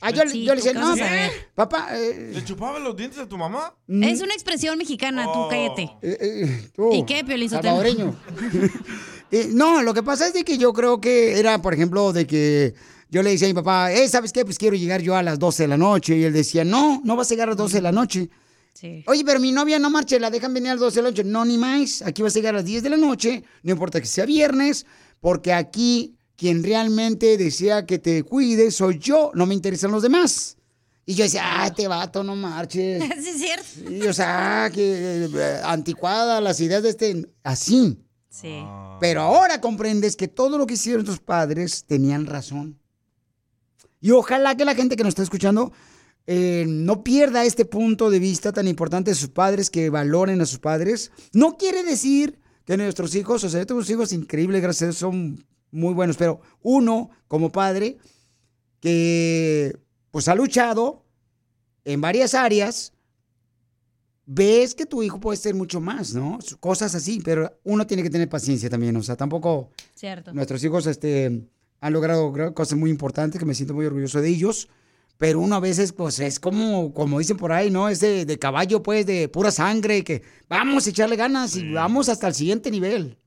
Ah, 0.00 0.10
yo, 0.10 0.22
Sí, 0.26 0.44
yo 0.44 0.54
le 0.54 0.60
¿tú 0.60 0.66
decía, 0.66 0.80
no, 0.80 0.96
saber? 0.96 1.30
papá... 1.54 1.88
eh, 1.96 2.30
¿Le 2.34 2.44
chupaba 2.44 2.78
los 2.80 2.96
dientes 2.96 3.18
a 3.20 3.28
tu 3.28 3.36
mamá? 3.36 3.74
Es 3.86 4.20
una 4.22 4.34
expresión 4.34 4.76
mexicana, 4.78 5.26
tú 5.32 5.46
cállate. 5.50 5.82
eh, 6.02 6.18
eh, 6.20 6.70
tú, 6.74 6.92
¿Y 6.92 7.04
qué, 7.04 7.22
Piolín 7.22 7.48
Sotelo? 7.50 7.76
Salvadoreño. 7.76 8.16
Eh, 9.32 9.48
no, 9.50 9.82
lo 9.82 9.94
que 9.94 10.02
pasa 10.02 10.26
es 10.26 10.34
de 10.34 10.44
que 10.44 10.58
yo 10.58 10.74
creo 10.74 11.00
que 11.00 11.38
era, 11.40 11.60
por 11.62 11.72
ejemplo, 11.72 12.12
de 12.12 12.26
que 12.26 12.74
yo 13.08 13.22
le 13.22 13.30
decía 13.30 13.46
a 13.48 13.50
mi 13.50 13.54
papá, 13.54 13.90
eh, 13.90 14.06
¿sabes 14.06 14.30
qué? 14.30 14.44
Pues 14.44 14.58
quiero 14.58 14.76
llegar 14.76 15.00
yo 15.00 15.16
a 15.16 15.22
las 15.22 15.38
12 15.38 15.62
de 15.62 15.68
la 15.68 15.78
noche. 15.78 16.18
Y 16.18 16.24
él 16.24 16.34
decía, 16.34 16.64
no, 16.64 17.00
no 17.02 17.16
vas 17.16 17.28
a 17.28 17.30
llegar 17.30 17.48
a 17.48 17.52
las 17.52 17.56
12 17.56 17.76
de 17.76 17.82
la 17.82 17.92
noche. 17.92 18.28
Sí. 18.74 19.02
Oye, 19.06 19.24
pero 19.24 19.40
mi 19.40 19.50
novia 19.50 19.78
no 19.78 19.88
marcha, 19.88 20.18
la 20.18 20.30
dejan 20.30 20.52
venir 20.52 20.68
a 20.68 20.74
las 20.74 20.80
12 20.80 20.96
de 20.96 21.02
la 21.02 21.08
noche. 21.08 21.24
No, 21.24 21.46
ni 21.46 21.56
más. 21.56 22.02
Aquí 22.02 22.20
vas 22.20 22.34
a 22.34 22.38
llegar 22.38 22.54
a 22.54 22.58
las 22.58 22.66
10 22.66 22.82
de 22.82 22.90
la 22.90 22.98
noche, 22.98 23.42
no 23.62 23.72
importa 23.72 24.02
que 24.02 24.06
sea 24.06 24.26
viernes, 24.26 24.84
porque 25.18 25.54
aquí 25.54 26.14
quien 26.36 26.62
realmente 26.62 27.38
desea 27.38 27.86
que 27.86 27.98
te 27.98 28.24
cuide 28.24 28.70
soy 28.70 28.98
yo, 28.98 29.30
no 29.34 29.46
me 29.46 29.54
interesan 29.54 29.92
los 29.92 30.02
demás. 30.02 30.56
Y 31.06 31.14
yo 31.14 31.24
decía, 31.24 31.42
ah, 31.44 31.72
te 31.72 31.88
vato, 31.88 32.22
no 32.22 32.36
marches. 32.36 33.02
sí, 33.22 33.28
es 33.30 33.38
cierto. 33.38 33.66
Sí, 33.88 34.02
o 34.02 34.12
sea, 34.12 34.70
que 34.72 35.28
eh, 35.32 35.60
anticuada 35.64 36.40
las 36.40 36.60
ideas 36.60 36.82
de 36.82 36.90
este, 36.90 37.26
así. 37.42 37.98
Sí. 38.32 38.64
Pero 38.98 39.20
ahora 39.20 39.60
comprendes 39.60 40.16
que 40.16 40.26
todo 40.26 40.56
lo 40.56 40.66
que 40.66 40.74
hicieron 40.74 41.04
tus 41.04 41.20
padres 41.20 41.84
tenían 41.84 42.24
razón. 42.24 42.80
Y 44.00 44.10
ojalá 44.10 44.56
que 44.56 44.64
la 44.64 44.74
gente 44.74 44.96
que 44.96 45.02
nos 45.04 45.10
está 45.10 45.22
escuchando 45.22 45.70
eh, 46.26 46.64
no 46.66 47.04
pierda 47.04 47.44
este 47.44 47.66
punto 47.66 48.08
de 48.08 48.18
vista 48.18 48.50
tan 48.52 48.66
importante 48.66 49.10
de 49.10 49.16
sus 49.16 49.28
padres, 49.28 49.68
que 49.68 49.90
valoren 49.90 50.40
a 50.40 50.46
sus 50.46 50.58
padres. 50.58 51.12
No 51.34 51.58
quiere 51.58 51.84
decir 51.84 52.38
que 52.64 52.78
nuestros 52.78 53.14
hijos, 53.14 53.44
o 53.44 53.50
sea, 53.50 53.60
yo 53.60 53.66
tengo 53.66 53.80
unos 53.80 53.90
hijos 53.90 54.12
increíbles, 54.14 54.62
gracias 54.62 54.82
a 54.82 54.86
Dios, 54.86 54.96
son 54.96 55.44
muy 55.70 55.92
buenos, 55.92 56.16
pero 56.16 56.40
uno 56.62 57.10
como 57.28 57.52
padre 57.52 57.98
que 58.80 59.76
pues 60.10 60.28
ha 60.28 60.34
luchado 60.34 61.04
en 61.84 62.00
varias 62.00 62.34
áreas, 62.34 62.91
ves 64.26 64.74
que 64.74 64.86
tu 64.86 65.02
hijo 65.02 65.20
puede 65.20 65.36
ser 65.36 65.54
mucho 65.54 65.80
más, 65.80 66.14
¿no? 66.14 66.38
Cosas 66.60 66.94
así, 66.94 67.20
pero 67.24 67.58
uno 67.64 67.86
tiene 67.86 68.02
que 68.02 68.10
tener 68.10 68.28
paciencia 68.28 68.70
también, 68.70 68.96
o 68.96 69.02
sea, 69.02 69.16
tampoco 69.16 69.70
Cierto. 69.94 70.32
nuestros 70.32 70.62
hijos 70.64 70.86
este, 70.86 71.48
han 71.80 71.92
logrado 71.92 72.32
cosas 72.54 72.78
muy 72.78 72.90
importantes 72.90 73.38
que 73.38 73.46
me 73.46 73.54
siento 73.54 73.74
muy 73.74 73.86
orgulloso 73.86 74.20
de 74.20 74.28
ellos, 74.28 74.68
pero 75.18 75.40
uno 75.40 75.56
a 75.56 75.60
veces 75.60 75.92
pues 75.92 76.18
es 76.20 76.40
como, 76.40 76.92
como 76.94 77.18
dicen 77.18 77.36
por 77.36 77.52
ahí, 77.52 77.70
¿no? 77.70 77.88
Es 77.88 78.00
de, 78.00 78.24
de 78.24 78.38
caballo 78.38 78.82
pues, 78.82 79.06
de 79.06 79.28
pura 79.28 79.50
sangre, 79.50 80.02
que 80.04 80.22
vamos 80.48 80.86
a 80.86 80.90
echarle 80.90 81.16
ganas 81.16 81.56
y 81.56 81.72
vamos 81.72 82.08
hasta 82.08 82.28
el 82.28 82.34
siguiente 82.34 82.70
nivel, 82.70 83.18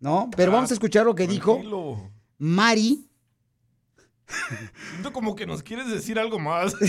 ¿no? 0.00 0.30
Pero 0.36 0.52
vamos 0.52 0.70
a 0.70 0.74
escuchar 0.74 1.04
lo 1.04 1.14
que 1.14 1.26
dijo. 1.26 1.60
Mari. 2.38 3.08
Siento 4.90 5.12
como 5.12 5.34
que 5.36 5.46
nos 5.46 5.62
quieres 5.62 5.88
decir 5.88 6.18
algo 6.18 6.38
más. 6.38 6.74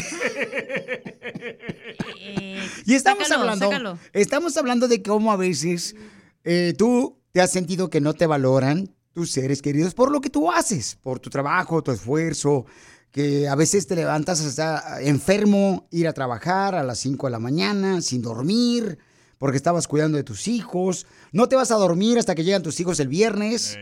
Y 2.86 2.94
estamos 2.94 3.28
Sácalo, 3.28 3.42
hablando, 3.44 3.66
sácalo. 3.70 4.00
estamos 4.14 4.58
hablando 4.58 4.88
de 4.88 5.02
cómo 5.02 5.32
a 5.32 5.38
veces 5.38 5.96
eh, 6.44 6.74
tú 6.78 7.20
te 7.32 7.42
has 7.42 7.52
sentido 7.52 7.90
que 7.90 8.02
no 8.02 8.14
te 8.14 8.28
valoran 8.28 8.94
tus 9.14 9.32
seres 9.32 9.62
queridos 9.62 9.94
por 9.94 10.12
lo 10.12 10.22
que 10.22 10.30
tú 10.30 10.52
haces, 10.52 10.96
por 11.02 11.20
tu 11.20 11.30
trabajo, 11.30 11.82
tu 11.84 11.92
esfuerzo, 11.92 12.66
que 13.12 13.48
a 13.48 13.56
veces 13.56 13.88
te 13.88 13.96
levantas 13.96 14.42
hasta 14.42 15.02
enfermo, 15.02 15.88
ir 15.92 16.08
a 16.08 16.14
trabajar 16.14 16.76
a 16.76 16.84
las 16.84 17.00
5 17.00 17.28
de 17.28 17.32
la 17.32 17.40
mañana, 17.40 18.02
sin 18.02 18.22
dormir, 18.22 18.98
porque 19.38 19.58
estabas 19.58 19.88
cuidando 19.88 20.18
de 20.18 20.24
tus 20.24 20.48
hijos, 20.48 21.06
no 21.32 21.48
te 21.48 21.56
vas 21.56 21.72
a 21.72 21.76
dormir 21.76 22.20
hasta 22.20 22.36
que 22.36 22.44
llegan 22.44 22.64
tus 22.64 22.80
hijos 22.80 23.00
el 23.00 23.08
viernes. 23.08 23.78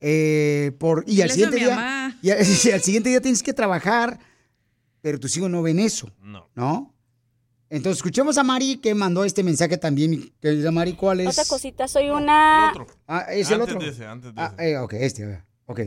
Eh, 0.00 0.72
por, 0.78 1.04
y, 1.06 1.20
al 1.22 1.30
siguiente 1.30 1.56
día, 1.56 2.16
y 2.22 2.30
al- 2.30 2.38
y 2.64 2.70
al 2.70 2.80
siguiente 2.80 3.08
día 3.10 3.20
tienes 3.20 3.42
que 3.42 3.52
trabajar, 3.52 4.18
pero 5.00 5.18
tus 5.20 5.36
hijos 5.36 5.50
no 5.50 5.62
ven 5.62 5.78
eso. 5.78 6.10
No. 6.20 6.48
¿No? 6.54 6.94
Entonces, 7.68 7.98
escuchemos 7.98 8.36
a 8.36 8.42
Mari 8.42 8.78
que 8.78 8.94
mandó 8.96 9.24
este 9.24 9.44
mensaje 9.44 9.76
también. 9.78 10.32
Querida 10.40 10.72
Mari, 10.72 10.94
¿cuál 10.94 11.20
es? 11.20 11.28
Otra 11.28 11.44
cosita, 11.48 11.86
soy 11.86 12.10
una... 12.10 12.72
Ah, 13.06 13.26
es 13.30 13.48
el 13.52 13.60
otro. 13.60 13.78
de 13.78 13.90
ese, 13.90 14.04
antes 14.06 14.34
de 14.34 14.40
Ah, 14.40 14.54
eh, 14.58 14.76
ok, 14.76 14.94
este. 14.94 15.44
Ok. 15.66 15.82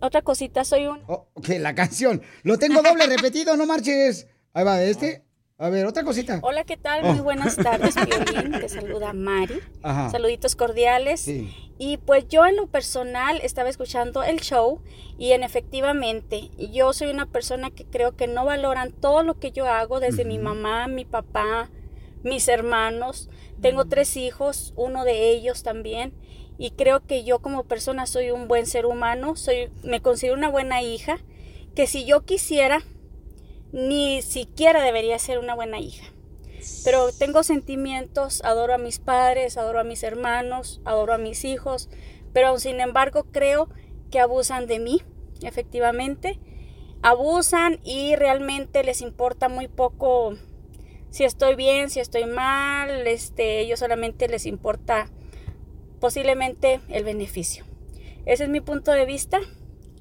Otra 0.00 0.22
cosita, 0.22 0.64
soy 0.64 0.86
un... 0.86 1.02
Oh, 1.06 1.28
ok, 1.34 1.48
la 1.60 1.74
canción. 1.74 2.22
Lo 2.42 2.56
tengo 2.58 2.80
doble 2.82 3.06
repetido, 3.16 3.54
no 3.56 3.66
marches. 3.66 4.26
Ahí 4.54 4.64
va, 4.64 4.82
este. 4.82 5.25
A 5.58 5.70
ver, 5.70 5.86
otra 5.86 6.04
cosita. 6.04 6.38
Hola, 6.42 6.64
¿qué 6.64 6.76
tal? 6.76 7.02
Oh. 7.02 7.12
Muy 7.14 7.20
buenas 7.20 7.56
tardes, 7.56 7.94
Piolín. 7.94 8.60
Te 8.60 8.68
saluda 8.68 9.14
Mari. 9.14 9.58
Ajá. 9.82 10.10
Saluditos 10.10 10.54
cordiales. 10.54 11.22
Sí. 11.22 11.50
Y 11.78 11.96
pues 11.96 12.28
yo 12.28 12.44
en 12.44 12.56
lo 12.56 12.66
personal 12.66 13.40
estaba 13.42 13.70
escuchando 13.70 14.22
el 14.22 14.40
show 14.40 14.82
y 15.16 15.32
en 15.32 15.42
efectivamente 15.42 16.50
yo 16.58 16.92
soy 16.92 17.08
una 17.08 17.24
persona 17.24 17.70
que 17.70 17.86
creo 17.86 18.14
que 18.14 18.26
no 18.26 18.44
valoran 18.44 18.92
todo 18.92 19.22
lo 19.22 19.38
que 19.38 19.50
yo 19.50 19.66
hago, 19.66 19.98
desde 19.98 20.26
mi 20.26 20.38
mamá, 20.38 20.88
mi 20.88 21.06
papá, 21.06 21.70
mis 22.22 22.48
hermanos. 22.48 23.30
Tengo 23.62 23.86
tres 23.86 24.18
hijos, 24.18 24.74
uno 24.76 25.04
de 25.04 25.30
ellos 25.30 25.62
también. 25.62 26.12
Y 26.58 26.72
creo 26.72 27.06
que 27.06 27.24
yo 27.24 27.38
como 27.38 27.64
persona 27.64 28.04
soy 28.04 28.30
un 28.30 28.46
buen 28.46 28.66
ser 28.66 28.84
humano, 28.84 29.36
soy, 29.36 29.70
me 29.82 30.02
considero 30.02 30.36
una 30.36 30.50
buena 30.50 30.82
hija, 30.82 31.18
que 31.74 31.86
si 31.86 32.04
yo 32.04 32.26
quisiera, 32.26 32.82
ni 33.76 34.22
siquiera 34.22 34.82
debería 34.82 35.18
ser 35.18 35.38
una 35.38 35.54
buena 35.54 35.78
hija. 35.78 36.06
Pero 36.82 37.12
tengo 37.12 37.42
sentimientos, 37.42 38.42
adoro 38.42 38.72
a 38.72 38.78
mis 38.78 38.98
padres, 38.98 39.58
adoro 39.58 39.80
a 39.80 39.84
mis 39.84 40.02
hermanos, 40.02 40.80
adoro 40.86 41.12
a 41.12 41.18
mis 41.18 41.44
hijos, 41.44 41.90
pero 42.32 42.58
sin 42.58 42.80
embargo 42.80 43.24
creo 43.30 43.68
que 44.10 44.18
abusan 44.18 44.66
de 44.66 44.78
mí, 44.78 45.02
efectivamente. 45.42 46.40
Abusan 47.02 47.78
y 47.84 48.16
realmente 48.16 48.82
les 48.82 49.02
importa 49.02 49.50
muy 49.50 49.68
poco 49.68 50.32
si 51.10 51.24
estoy 51.24 51.54
bien, 51.54 51.90
si 51.90 52.00
estoy 52.00 52.24
mal, 52.24 53.06
este, 53.06 53.60
ellos 53.60 53.80
solamente 53.80 54.26
les 54.26 54.46
importa 54.46 55.10
posiblemente 56.00 56.80
el 56.88 57.04
beneficio. 57.04 57.66
Ese 58.24 58.44
es 58.44 58.50
mi 58.50 58.62
punto 58.62 58.92
de 58.92 59.04
vista. 59.04 59.38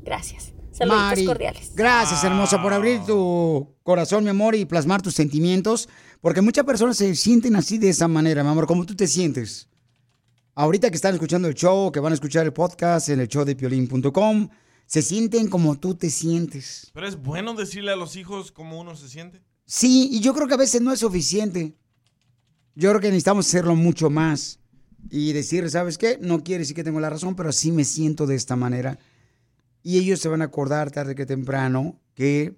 Gracias. 0.02 0.55
Saluditos 0.76 1.06
Mari, 1.06 1.26
cordiales. 1.26 1.72
Gracias, 1.74 2.22
hermosa, 2.26 2.62
por 2.62 2.74
abrir 2.74 3.00
tu 3.06 3.76
corazón, 3.82 4.26
mi 4.26 4.30
amor, 4.30 4.56
y 4.56 4.66
plasmar 4.66 5.02
tus 5.02 5.16
sentimientos. 5.16 5.88
Porque 6.20 6.42
muchas 6.42 6.66
personas 6.66 6.98
se 6.98 7.16
sienten 7.16 7.56
así 7.56 7.78
de 7.78 7.88
esa 7.88 8.10
manera, 8.10 8.44
mi 8.44 8.50
amor, 8.50 8.68
como 8.68 8.86
tú 8.86 8.94
te 8.94 9.08
sientes. 9.08 9.70
Ahorita 10.54 10.90
que 10.90 10.98
están 10.98 11.14
escuchando 11.14 11.48
el 11.48 11.54
show, 11.54 11.94
que 11.94 12.02
van 12.02 12.12
a 12.12 12.16
escuchar 12.16 12.46
el 12.46 12.52
podcast 12.52 13.08
en 13.08 13.22
el 13.22 13.30
show 13.30 13.46
de 13.46 13.56
piolín.com, 13.56 14.50
se 14.86 15.02
sienten 15.02 15.48
como 15.48 15.80
tú 15.80 15.96
te 15.96 16.10
sientes. 16.10 16.92
Pero 16.94 17.08
es 17.08 17.16
bueno 17.22 17.54
decirle 17.54 17.94
a 17.94 17.96
los 17.96 18.18
hijos 18.18 18.52
cómo 18.52 18.78
uno 18.78 18.98
se 18.98 19.08
siente. 19.08 19.42
Sí, 19.66 20.10
y 20.12 20.20
yo 20.20 20.34
creo 20.34 20.48
que 20.48 20.56
a 20.56 20.58
veces 20.58 20.82
no 20.82 20.92
es 20.92 21.00
suficiente. 21.00 21.78
Yo 22.76 22.90
creo 22.90 23.00
que 23.00 23.08
necesitamos 23.08 23.48
hacerlo 23.48 23.76
mucho 23.76 24.10
más. 24.10 24.60
Y 25.10 25.32
decir, 25.32 25.70
¿sabes 25.70 25.98
qué? 25.98 26.18
No 26.20 26.44
quiere 26.44 26.60
decir 26.60 26.76
que 26.76 26.84
tengo 26.84 27.00
la 27.00 27.10
razón, 27.10 27.36
pero 27.36 27.54
sí 27.54 27.72
me 27.72 27.86
siento 27.86 28.26
de 28.26 28.36
esta 28.36 28.58
manera. 28.58 29.00
Y 29.88 30.00
ellos 30.00 30.20
se 30.20 30.30
van 30.30 30.42
a 30.42 30.46
acordar 30.46 30.90
tarde 30.90 31.14
que 31.14 31.28
temprano 31.28 32.02
que 32.16 32.56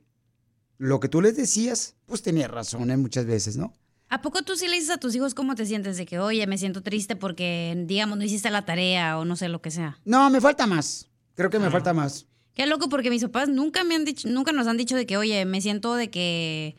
lo 0.77 1.01
que 1.01 1.09
tú 1.09 1.19
les 1.21 1.35
decías, 1.35 1.95
pues 2.05 2.21
tenía 2.21 2.47
razón 2.47 2.89
¿eh? 2.89 2.95
muchas 2.95 3.25
veces, 3.25 3.57
¿no? 3.57 3.73
¿A 4.07 4.21
poco 4.21 4.43
tú 4.43 4.55
sí 4.55 4.69
le 4.69 4.75
dices 4.75 4.91
a 4.91 4.97
tus 4.97 5.13
hijos 5.13 5.33
cómo 5.33 5.53
te 5.53 5.65
sientes? 5.65 5.97
De 5.97 6.05
que, 6.05 6.19
oye, 6.19 6.47
me 6.47 6.57
siento 6.57 6.81
triste 6.81 7.17
porque, 7.17 7.83
digamos, 7.85 8.17
no 8.17 8.23
hiciste 8.23 8.49
la 8.49 8.63
tarea 8.63 9.19
o 9.19 9.25
no 9.25 9.35
sé 9.35 9.49
lo 9.49 9.61
que 9.61 9.71
sea. 9.71 9.99
No, 10.05 10.29
me 10.29 10.39
falta 10.39 10.65
más. 10.67 11.09
Creo 11.35 11.49
que 11.49 11.59
me 11.59 11.69
falta 11.69 11.93
más. 11.93 12.27
Qué 12.53 12.65
loco, 12.65 12.87
porque 12.87 13.09
mis 13.09 13.21
papás 13.23 13.49
nunca 13.49 13.83
me 13.83 13.95
han 13.95 14.05
dicho, 14.05 14.29
nunca 14.29 14.53
nos 14.53 14.65
han 14.67 14.77
dicho 14.77 14.95
de 14.95 15.05
que, 15.05 15.17
oye, 15.17 15.43
me 15.43 15.59
siento 15.59 15.95
de 15.95 16.09
que 16.09 16.77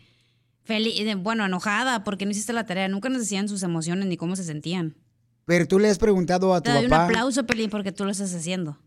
Feli- 0.67 0.99
eh, 1.07 1.14
bueno, 1.17 1.45
enojada 1.45 2.02
porque 2.05 2.25
no 2.25 2.31
hiciste 2.31 2.55
la 2.55 2.64
tarea. 2.64 2.88
Nunca 2.88 3.11
nos 3.11 3.21
decían 3.21 3.49
sus 3.50 3.62
emociones 3.62 4.07
ni 4.07 4.17
cómo 4.17 4.35
se 4.35 4.45
sentían. 4.45 4.97
Pero 5.45 5.69
tú 5.69 5.78
le 5.78 5.90
has 5.90 5.99
preguntado 5.99 6.55
a 6.55 6.61
tu 6.62 6.71
Te 6.71 6.73
doy 6.73 6.85
un 6.85 6.90
papá. 6.90 7.05
aplauso, 7.05 7.45
Pelín, 7.47 7.69
porque 7.69 7.93
tú 7.93 8.05
lo 8.07 8.11
estás 8.11 8.35
haciendo. 8.35 8.78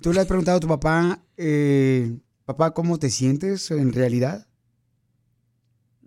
Tú 0.00 0.12
le 0.12 0.20
has 0.20 0.26
preguntado 0.26 0.56
a 0.56 0.60
tu 0.60 0.68
papá, 0.68 1.20
eh, 1.36 2.16
papá, 2.46 2.72
¿cómo 2.72 2.98
te 2.98 3.10
sientes 3.10 3.70
en 3.70 3.92
realidad? 3.92 4.46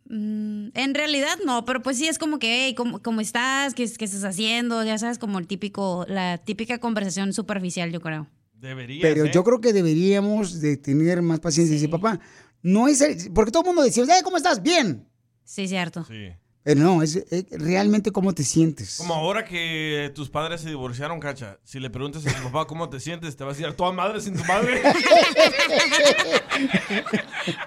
Mm, 0.09 0.69
en 0.73 0.93
realidad 0.95 1.35
no, 1.45 1.65
pero 1.65 1.81
pues 1.83 1.97
sí 1.97 2.07
es 2.07 2.17
como 2.17 2.39
que, 2.39 2.65
hey, 2.65 2.75
¿cómo, 2.75 3.01
cómo 3.03 3.19
estás? 3.21 3.73
¿Qué, 3.73 3.87
¿Qué 3.91 4.05
estás 4.05 4.23
haciendo? 4.23 4.83
Ya 4.83 4.97
sabes, 4.97 5.19
como 5.19 5.37
el 5.37 5.47
típico, 5.47 6.05
la 6.07 6.37
típica 6.37 6.79
conversación 6.79 7.33
superficial, 7.33 7.91
yo 7.91 7.99
creo. 8.01 8.27
Deberías, 8.53 9.01
Pero 9.03 9.25
¿eh? 9.25 9.31
yo 9.31 9.43
creo 9.43 9.61
que 9.61 9.73
deberíamos 9.73 10.59
de 10.61 10.77
tener 10.77 11.21
más 11.21 11.39
paciencia 11.39 11.73
y 11.73 11.75
decir, 11.75 11.89
papá, 11.91 12.19
no 12.63 12.87
es 12.87 13.01
el- 13.01 13.31
porque 13.33 13.51
todo 13.51 13.61
el 13.63 13.67
mundo 13.67 13.83
decía, 13.83 14.03
"Eh, 14.05 14.23
¿cómo 14.23 14.37
estás? 14.37 14.63
Bien. 14.63 15.05
Sí, 15.43 15.67
cierto. 15.67 16.03
Sí. 16.05 16.29
Pero 16.67 16.81
no, 16.81 17.01
es, 17.01 17.15
es 17.15 17.45
realmente 17.49 18.11
cómo 18.11 18.33
te 18.33 18.43
sientes. 18.43 18.97
Como 18.97 19.13
ahora 19.13 19.45
que 19.45 20.11
tus 20.13 20.27
padres 20.27 20.59
se 20.59 20.67
divorciaron, 20.67 21.17
Cacha, 21.21 21.59
si 21.63 21.79
le 21.79 21.89
preguntas 21.89 22.27
a 22.27 22.33
tu 22.35 22.43
papá 22.43 22.67
cómo 22.67 22.89
te 22.89 22.99
sientes, 22.99 23.37
te 23.37 23.45
vas 23.45 23.55
a 23.55 23.57
decir, 23.57 23.73
¿toda 23.77 23.93
madre 23.93 24.19
sin 24.19 24.35
tu 24.35 24.43
madre? 24.43 24.81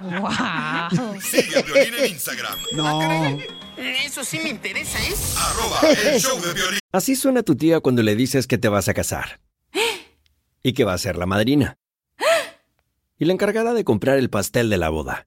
wow. 0.02 1.18
Sigue 1.18 1.56
a 1.56 1.82
en 1.82 2.12
Instagram. 2.12 2.58
No. 2.74 3.38
Eso 3.78 4.22
sí 4.22 4.38
me 4.38 4.50
interesa, 4.50 4.98
¿eh? 4.98 5.14
Arroba 5.38 5.80
el 6.12 6.20
show 6.20 6.38
de 6.38 6.52
Piolín. 6.52 6.80
Así 6.92 7.16
suena 7.16 7.42
tu 7.42 7.56
tía 7.56 7.80
cuando 7.80 8.02
le 8.02 8.14
dices 8.14 8.46
que 8.46 8.58
te 8.58 8.68
vas 8.68 8.90
a 8.90 8.92
casar. 8.92 9.40
Y 10.62 10.74
que 10.74 10.84
va 10.84 10.92
a 10.92 10.98
ser 10.98 11.16
la 11.16 11.24
madrina. 11.24 11.78
Y 13.18 13.24
la 13.24 13.32
encargada 13.32 13.72
de 13.72 13.82
comprar 13.82 14.18
el 14.18 14.28
pastel 14.28 14.68
de 14.68 14.76
la 14.76 14.90
boda. 14.90 15.26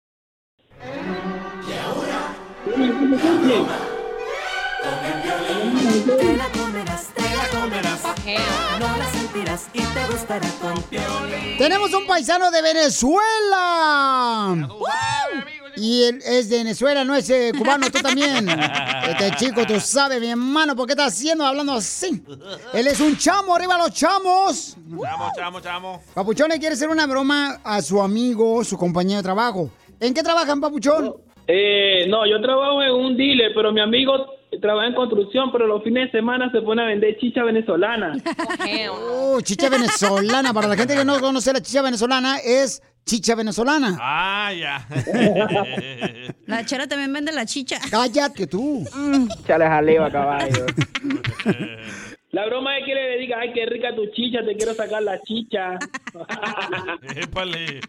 Te 2.73 2.87
la 6.37 6.47
comerás, 6.51 7.07
te 7.13 7.21
la 7.21 7.47
comerás. 7.59 8.01
No 8.79 8.97
la 8.97 9.11
sentirás 9.11 9.67
y 9.73 9.81
te 9.81 10.05
gustará 10.09 10.47
con 10.61 10.81
Piolín. 10.83 11.57
Tenemos 11.57 11.93
un 11.93 12.07
paisano 12.07 12.49
de 12.49 12.61
Venezuela. 12.61 13.27
Y 15.75 16.03
él 16.03 16.21
es 16.25 16.49
de 16.49 16.57
Venezuela, 16.57 17.03
no 17.03 17.15
es 17.15 17.29
eh, 17.29 17.51
cubano, 17.57 17.89
tú 17.89 17.99
también. 17.99 18.47
Este 19.11 19.35
chico, 19.35 19.65
tú 19.65 19.79
sabes, 19.79 20.21
mi 20.21 20.27
hermano, 20.29 20.75
¿por 20.75 20.85
qué 20.85 20.93
estás 20.93 21.13
haciendo 21.13 21.45
hablando 21.45 21.73
así? 21.73 22.23
Él 22.73 22.87
es 22.87 22.99
un 22.99 23.17
chamo, 23.17 23.55
arriba 23.55 23.77
los 23.77 23.91
chamos. 23.91 24.77
Chamo, 25.01 25.31
chamo, 25.35 25.59
chamo. 25.59 26.01
Papuchón 26.13 26.49
le 26.49 26.59
quiere 26.59 26.75
hacer 26.75 26.87
una 26.89 27.05
broma 27.07 27.59
a 27.63 27.81
su 27.81 28.01
amigo, 28.01 28.63
su 28.63 28.77
compañero 28.77 29.17
de 29.17 29.23
trabajo. 29.23 29.69
¿En 29.99 30.13
qué 30.13 30.23
trabajan, 30.23 30.61
Papuchón? 30.61 31.15
Eh, 31.47 32.05
no, 32.07 32.25
yo 32.25 32.41
trabajo 32.41 32.81
en 32.83 32.91
un 32.91 33.17
dealer, 33.17 33.51
pero 33.53 33.71
mi 33.71 33.81
amigo 33.81 34.13
trabaja 34.61 34.87
en 34.87 34.95
construcción, 34.95 35.51
pero 35.51 35.65
los 35.67 35.83
fines 35.83 36.11
de 36.11 36.19
semana 36.19 36.51
se 36.51 36.61
pone 36.61 36.81
a 36.81 36.85
vender 36.85 37.17
chicha 37.19 37.43
venezolana. 37.43 38.13
Oh, 39.33 39.39
chicha 39.41 39.69
venezolana. 39.69 40.53
Para 40.53 40.67
la 40.67 40.75
gente 40.75 40.95
que 40.95 41.05
no 41.05 41.19
conoce 41.19 41.53
la 41.53 41.61
chicha 41.61 41.81
venezolana, 41.81 42.37
es 42.39 42.81
chicha 43.05 43.33
venezolana. 43.35 43.97
Ah, 43.99 44.51
ya. 44.53 44.87
La 46.47 46.65
chera 46.65 46.85
también 46.87 47.13
vende 47.13 47.31
la 47.31 47.45
chicha. 47.45 47.79
Cállate 47.89 48.45
tú. 48.47 48.85
Chale 49.47 49.65
jaleo, 49.67 50.11
caballo. 50.11 50.65
La 52.31 52.45
broma 52.45 52.77
es 52.77 52.85
que 52.85 52.95
le 52.95 53.17
diga, 53.17 53.39
ay, 53.39 53.51
qué 53.53 53.65
rica 53.65 53.93
tu 53.93 54.05
chicha, 54.07 54.39
te 54.45 54.55
quiero 54.55 54.73
sacar 54.73 55.03
la 55.03 55.19
chicha. 55.21 55.77
Épale. 57.15 57.81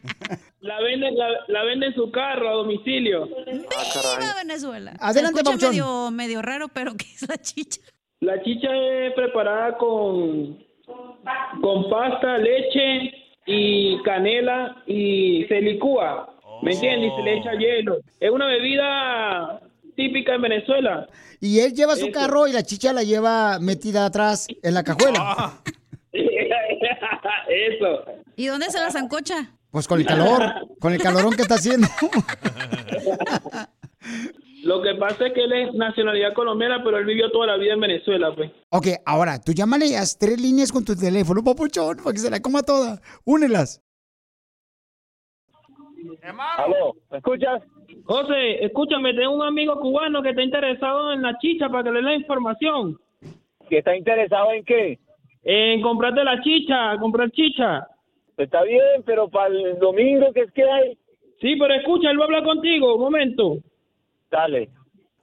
La 0.61 0.81
vende, 0.81 1.13
la, 1.13 1.29
la 1.47 1.65
vende 1.65 1.87
en 1.87 1.95
su 1.95 2.11
carro 2.11 2.49
a 2.49 2.53
domicilio. 2.55 3.27
¡Viva 3.27 4.35
Venezuela! 4.43 4.95
Adelante, 4.99 5.43
Se 5.45 5.69
medio, 5.69 6.11
medio 6.11 6.43
raro, 6.43 6.69
pero 6.69 6.93
¿qué 6.97 7.07
es 7.15 7.29
la 7.29 7.37
chicha? 7.39 7.81
La 8.21 8.43
chicha 8.43 8.69
es 8.75 9.13
preparada 9.15 9.77
con, 9.79 10.59
con 11.61 11.91
pasta, 11.91 12.39
leche 12.39 13.13
y 13.47 14.01
canela 14.03 14.83
y 14.87 15.45
se 15.49 15.61
licúa. 15.61 16.29
¿Me 16.63 16.73
entiendes? 16.73 17.13
Y 17.13 17.17
se 17.17 17.23
le 17.23 17.39
echa 17.39 17.55
hielo. 17.55 17.99
Es 18.21 18.31
una 18.31 18.47
bebida 18.47 19.61
típica 19.97 20.35
en 20.37 20.43
Venezuela. 20.43 21.09
Y 21.43 21.59
él 21.59 21.75
lleva 21.75 21.97
su 21.97 22.07
Eso. 22.07 22.13
carro 22.13 22.47
y 22.47 22.53
la 22.53 22.63
chicha 22.63 22.93
la 22.93 23.03
lleva 23.03 23.59
metida 23.59 24.07
atrás 24.07 24.47
en 24.63 24.75
la 24.75 24.85
cajuela. 24.85 25.55
Eso. 27.49 28.05
¿Y 28.37 28.47
dónde 28.47 28.71
se 28.71 28.79
la 28.79 28.93
zancocha? 28.93 29.51
Pues 29.73 29.89
con 29.89 29.99
el 29.99 30.07
calor, 30.07 30.41
con 30.79 30.93
el 30.93 31.03
calorón 31.03 31.35
que 31.35 31.43
está 31.43 31.57
haciendo. 31.57 31.89
Lo 34.63 34.81
que 34.83 34.95
pasa 34.95 35.27
es 35.27 35.33
que 35.33 35.43
él 35.43 35.53
es 35.53 35.75
nacionalidad 35.75 36.33
colombiana, 36.33 36.81
pero 36.85 36.99
él 36.99 37.07
vivió 37.07 37.29
toda 37.33 37.49
la 37.49 37.57
vida 37.57 37.73
en 37.73 37.81
Venezuela, 37.81 38.33
pues. 38.37 38.53
ok, 38.69 38.87
ahora, 39.05 39.41
tú 39.41 39.51
llámale 39.53 39.97
a 39.97 40.05
tres 40.17 40.41
líneas 40.41 40.71
con 40.71 40.85
tu 40.85 40.95
teléfono, 40.95 41.43
papuchón, 41.43 41.97
para 41.97 42.13
que 42.13 42.21
se 42.21 42.31
la 42.31 42.41
coma 42.41 42.63
toda. 42.63 43.03
Únelas. 43.25 43.83
Aló, 46.57 46.95
¿me 47.11 47.19
escuchas? 47.19 47.63
José, 48.05 48.65
escúchame, 48.65 49.15
tengo 49.15 49.35
un 49.35 49.43
amigo 49.43 49.79
cubano 49.79 50.23
que 50.23 50.31
está 50.31 50.43
interesado 50.43 51.13
en 51.13 51.23
la 51.23 51.39
chicha 51.39 51.69
para 51.69 51.85
que 51.85 51.91
le 51.91 51.97
dé 51.97 52.03
la 52.03 52.15
información. 52.15 52.99
¿Que 53.69 53.79
está 53.79 53.97
interesado 53.97 54.53
en 54.53 54.65
qué? 54.65 54.99
En 55.45 55.81
comprarte 55.83 56.25
la 56.25 56.41
chicha, 56.43 56.97
comprar 57.01 57.31
chicha. 57.31 57.87
Está 58.37 58.63
bien, 58.63 59.03
pero 59.05 59.29
para 59.29 59.55
el 59.55 59.79
domingo, 59.79 60.27
¿qué 60.35 60.43
es 60.43 60.53
que 60.53 60.63
hay? 60.63 60.99
Sí, 61.41 61.57
pero 61.59 61.75
escucha, 61.75 62.11
él 62.11 62.19
va 62.19 62.23
a 62.23 62.27
hablar 62.27 62.45
contigo, 62.45 62.95
un 62.95 63.01
momento. 63.01 63.57
Dale. 64.31 64.71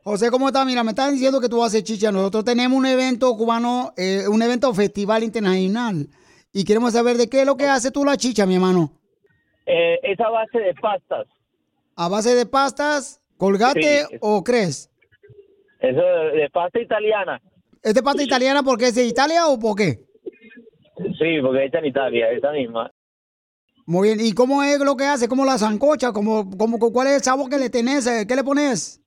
José, 0.04 0.30
¿cómo 0.32 0.48
estás? 0.48 0.66
Mira, 0.66 0.84
me 0.84 0.92
están 0.92 1.14
diciendo 1.14 1.40
que 1.42 1.50
tú 1.50 1.64
haces 1.64 1.84
chicha. 1.84 2.12
Nosotros 2.12 2.46
tenemos 2.46 2.78
un 2.78 2.86
evento 2.86 3.36
cubano, 3.36 3.92
eh, 3.98 4.28
un 4.28 4.42
evento 4.42 4.74
festival 4.74 5.24
internacional. 5.24 6.08
y 6.52 6.64
queremos 6.64 6.94
saber 6.94 7.18
de 7.18 7.30
qué 7.30 7.42
es 7.42 7.46
lo 7.46 7.56
que 7.58 7.68
hace 7.68 7.92
tú 7.92 8.04
la 8.04 8.18
chicha, 8.18 8.46
mi 8.46 8.56
hermano. 8.56 8.92
Eh, 9.68 10.00
es 10.02 10.20
a 10.20 10.30
base 10.30 10.60
de 10.60 10.74
pastas. 10.76 11.28
¿A 12.02 12.08
base 12.08 12.34
de 12.34 12.46
pastas, 12.46 13.22
colgate 13.36 14.06
Sí. 14.10 14.18
o 14.22 14.42
crees? 14.42 14.90
Eso 15.82 16.02
de, 16.02 16.50
pasta 16.50 16.80
italiana. 16.80 17.42
¿Es 17.84 17.94
de 17.94 18.02
pasta 18.02 18.24
italiana 18.24 18.64
porque 18.64 18.86
es 18.86 18.96
de 18.96 19.04
Italia 19.04 19.48
o 19.48 19.60
por 19.60 19.76
qué? 19.76 20.00
Sí, 21.20 21.42
porque 21.42 21.66
hecha 21.66 21.80
en 21.80 21.88
Italia, 21.88 22.32
esa 22.32 22.54
misma. 22.54 22.90
Muy 23.86 24.08
bien, 24.08 24.20
¿y 24.26 24.32
cómo 24.32 24.64
es 24.64 24.80
lo 24.80 24.96
que 24.96 25.04
hace? 25.04 25.28
¿Cómo 25.28 25.44
la 25.44 25.58
zancocha? 25.58 26.14
¿Cómo, 26.14 26.50
cómo, 26.58 26.80
¿Cuál 26.80 27.08
es 27.08 27.16
el 27.16 27.22
sabor 27.22 27.50
que 27.50 27.58
le 27.58 27.70
tenés? 27.70 28.08
Eh, 28.08 28.26
¿Qué 28.26 28.38
le 28.38 28.46
pones? 28.46 29.02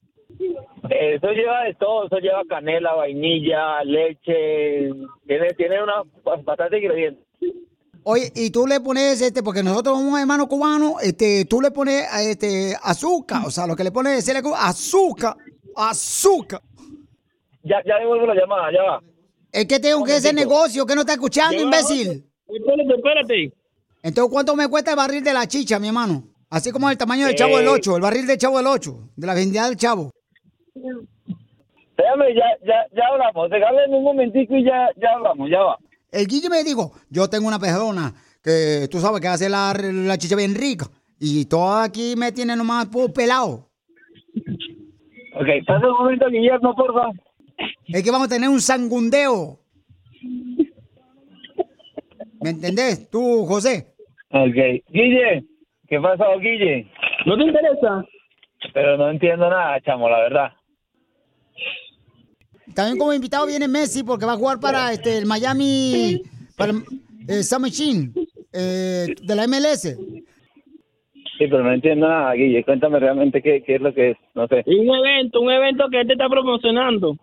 Eso 0.90 1.28
lleva 1.33 1.64
de 1.64 1.72
todo, 1.76 2.09
eso 2.09 2.18
lleva 2.18 2.42
canela, 2.46 2.92
vainilla, 2.92 3.83
leche, 3.85 4.90
tiene, 5.26 5.48
tiene 5.57 5.83
una 5.83 6.02
bastante 6.44 6.76
ingredientes. 6.76 7.24
Oye, 8.04 8.32
y 8.34 8.50
tú 8.50 8.66
le 8.66 8.80
pones, 8.80 9.20
este, 9.20 9.42
porque 9.42 9.62
nosotros 9.62 9.98
somos 9.98 10.18
hermanos 10.18 10.48
cubanos, 10.48 10.94
este, 11.02 11.44
tú 11.44 11.60
le 11.60 11.70
pones 11.70 12.04
este, 12.26 12.76
azúcar, 12.82 13.42
o 13.46 13.50
sea, 13.50 13.66
lo 13.66 13.76
que 13.76 13.84
le 13.84 13.92
pones 13.92 14.28
es 14.28 14.42
azúcar, 14.56 15.36
azúcar. 15.76 16.60
Ya, 17.62 17.76
ya 17.86 17.98
devuelvo 17.98 18.26
la 18.26 18.34
llamada, 18.34 18.72
ya 18.72 18.82
va. 18.82 19.00
Es 19.52 19.66
que 19.66 19.78
tengo 19.78 20.02
que 20.04 20.16
ese 20.16 20.32
negocio, 20.32 20.84
que 20.84 20.94
no 20.94 21.02
está 21.02 21.12
escuchando, 21.12 21.52
Ya 21.56 21.58
va, 21.58 21.64
imbécil. 21.64 22.24
Espérate, 22.48 22.94
espérate. 22.96 23.52
Entonces, 24.02 24.32
¿cuánto 24.32 24.56
me 24.56 24.66
cuesta 24.66 24.90
el 24.90 24.96
barril 24.96 25.22
de 25.22 25.32
la 25.32 25.46
chicha, 25.46 25.78
mi 25.78 25.86
hermano? 25.88 26.24
Así 26.50 26.72
como 26.72 26.90
el 26.90 26.98
tamaño 26.98 27.26
del 27.26 27.36
chavo 27.36 27.56
del 27.56 27.66
Eh. 27.66 27.70
8, 27.70 27.96
el 27.96 28.02
barril 28.02 28.26
del 28.26 28.36
chavo 28.36 28.56
del 28.58 28.66
8, 28.66 29.10
de 29.16 29.26
la 29.26 29.34
vendida 29.34 29.66
del 29.68 29.76
chavo. 29.76 30.10
Déjame, 30.74 32.34
ya, 32.34 32.44
ya, 32.66 32.86
ya 32.92 33.06
hablamos. 33.12 33.48
Déjame 33.48 33.86
un 33.88 34.02
momentico 34.02 34.56
y 34.56 34.64
ya, 34.64 34.88
ya 34.96 35.12
hablamos, 35.14 35.48
ya 35.48 35.60
va. 35.60 35.78
El 36.12 36.27
Guille 36.27 36.51
me 36.51 36.62
dijo, 36.62 36.92
yo 37.09 37.29
tengo 37.29 37.48
una 37.48 37.59
persona 37.59 38.12
que 38.44 38.87
tú 38.90 39.01
sabes 39.01 39.20
que 39.20 39.29
hace 39.29 39.48
la, 39.48 39.72
la 39.75 40.18
chicha 40.18 40.37
bien 40.37 40.55
rica. 40.55 40.87
Y 41.18 41.46
todo 41.46 41.75
aquí 41.77 42.14
me 42.16 42.33
tiene 42.33 42.55
nomás 42.55 42.87
puro 42.87 43.12
pelado. 43.12 43.70
Ok, 45.35 45.46
pasa 45.66 45.87
un 45.88 45.96
momento, 45.96 46.29
Guillermo, 46.29 46.75
por 46.75 46.92
favor. 46.92 47.14
Es 47.87 48.03
que 48.03 48.11
vamos 48.11 48.27
a 48.27 48.31
tener 48.31 48.48
un 48.48 48.61
sangundeo. 48.61 49.59
¿Me 52.42 52.51
entendés? 52.51 53.09
Tú, 53.09 53.46
José. 53.46 53.94
Ok. 54.31 54.83
Guille, 54.88 55.44
¿qué 55.88 56.01
pasó, 56.01 56.38
Guille? 56.38 56.90
¿No 57.25 57.37
te 57.37 57.44
interesa? 57.44 58.05
Pero 58.75 58.96
no 58.96 59.11
entiendo 59.11 59.48
nada, 59.48 59.81
chamo, 59.81 60.09
la 60.09 60.18
verdad. 60.18 60.53
También 62.74 62.98
como 62.98 63.12
invitado 63.12 63.46
viene 63.46 63.68
Messi 63.68 64.02
porque 64.02 64.26
va 64.26 64.32
a 64.32 64.37
jugar 64.37 64.61
para 64.61 64.92
este, 64.92 65.18
el 65.18 65.26
Miami, 65.26 66.22
para 66.56 66.72
el 66.72 66.82
eh, 67.28 67.58
Machine, 67.58 68.12
eh, 68.52 69.14
de 69.22 69.35
la 69.35 69.46
MLS. 69.46 69.96
Sí, 71.42 71.48
pero 71.48 71.64
no 71.64 71.72
entiendo 71.72 72.08
nada, 72.08 72.32
Guille. 72.35 72.64
Cuéntame 72.64 73.00
realmente 73.00 73.42
qué, 73.42 73.62
qué 73.62 73.76
es 73.76 73.80
lo 73.80 73.92
que 73.92 74.11
es. 74.11 74.16
No 74.35 74.46
sé. 74.46 74.62
Un 74.66 74.94
evento, 74.94 75.40
un 75.40 75.50
evento 75.50 75.85
que 75.90 76.00
él 76.00 76.06
te 76.06 76.12
está 76.12 76.28
promocionando. 76.28 77.16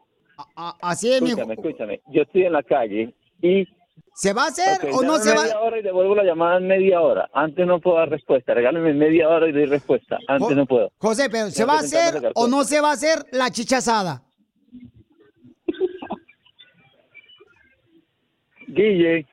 Así 0.81 1.12
es, 1.12 1.21
Escúchame, 1.21 1.53
escúchame. 1.53 2.01
Yo 2.12 2.23
estoy 2.23 2.43
en 2.43 2.53
la 2.53 2.63
calle 2.63 3.13
y... 3.41 3.65
¿Se 4.13 4.33
va 4.33 4.45
a 4.45 4.47
hacer 4.47 4.89
o 4.91 5.01
no 5.01 5.17
se 5.17 5.33
va? 5.33 5.43
media 5.43 5.59
hora 5.62 5.79
y 5.79 5.81
devuelvo 5.81 6.15
la 6.15 6.23
llamada 6.25 6.57
en 6.57 6.67
media 6.67 6.99
hora. 6.99 7.29
Antes 7.33 7.65
no 7.65 7.79
puedo 7.79 7.97
dar 7.97 8.09
respuesta. 8.09 8.53
Regálame 8.53 8.93
media 8.93 9.29
hora 9.29 9.47
y 9.47 9.53
doy 9.53 9.65
respuesta. 9.65 10.17
Antes 10.27 10.57
no 10.57 10.65
puedo. 10.65 10.91
José, 10.97 11.29
pero 11.29 11.49
¿se 11.51 11.63
va 11.63 11.75
a 11.75 11.79
hacer 11.79 12.31
o 12.35 12.47
no 12.47 12.65
se 12.65 12.81
va 12.81 12.89
a 12.89 12.93
hacer 12.93 13.25
la 13.31 13.49
chicha 13.49 13.79
Guille. 18.73 19.25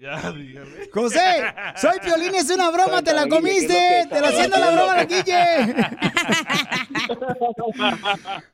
Ya, 0.00 0.32
dígame. 0.32 0.88
José, 0.92 1.44
soy 1.76 1.98
Piolín, 2.00 2.34
es 2.34 2.50
una 2.50 2.70
broma, 2.70 3.02
te 3.02 3.12
la 3.12 3.28
comiste, 3.28 3.66
¿qué 3.66 4.00
es 4.00 4.06
lo 4.06 4.10
que 4.10 4.14
te 4.14 4.20
la 4.20 4.28
haciendo 4.28 4.58
la 4.58 4.70
broma 4.70 4.96
la 4.96 5.04
Guille. 5.04 5.74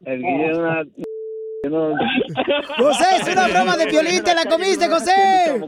El 0.06 0.18
Guille 0.20 0.50
es 0.50 0.58
una... 0.58 0.82
José, 2.76 3.04
es 3.20 3.28
una 3.28 3.48
broma 3.48 3.76
de 3.76 3.86
Piolín, 3.86 4.22
te 4.22 4.34
la 4.34 4.44
comiste, 4.44 4.88
José. 4.88 5.60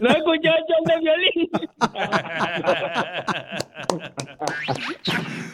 No 0.00 0.10
escuché 0.10 0.48
el 0.48 0.64
de 0.84 0.98
violín. 1.00 1.48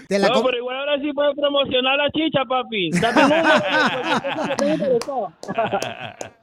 Te 0.08 0.18
la 0.18 0.28
no, 0.28 0.42
pero 0.44 0.56
igual 0.56 0.76
ahora 0.76 0.98
sí 1.00 1.12
puedes 1.12 1.36
promocionar 1.36 1.96
la 1.96 2.10
chicha, 2.10 2.44
papi. 2.48 2.90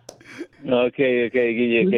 Ok, 0.66 1.00
ok, 1.28 1.34
Guille, 1.34 1.86
ok. 1.86 1.94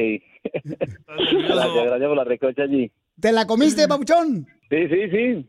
Gracias, 1.47 1.85
gracias 1.85 2.07
por 2.07 2.17
la 2.17 2.23
recocha 2.23 2.63
allí. 2.63 2.91
¿Te 3.19 3.31
la 3.31 3.45
comiste, 3.45 3.87
papuchón? 3.87 4.47
Sí, 4.69 4.87
sí, 4.89 5.09
sí. 5.11 5.45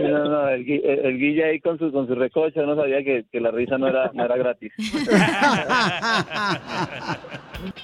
No, 0.00 0.24
no, 0.28 0.48
el, 0.48 0.62
el- 0.68 1.06
el 1.06 1.18
Guille 1.18 1.44
ahí 1.44 1.60
con 1.60 1.78
su, 1.78 1.92
con 1.92 2.06
su 2.06 2.14
recocha 2.14 2.62
no 2.62 2.74
sabía 2.74 3.04
que, 3.04 3.26
que 3.30 3.40
la 3.40 3.50
risa 3.50 3.76
no 3.76 3.86
era, 3.88 4.10
no 4.14 4.24
era 4.24 4.36
gratis. 4.36 4.72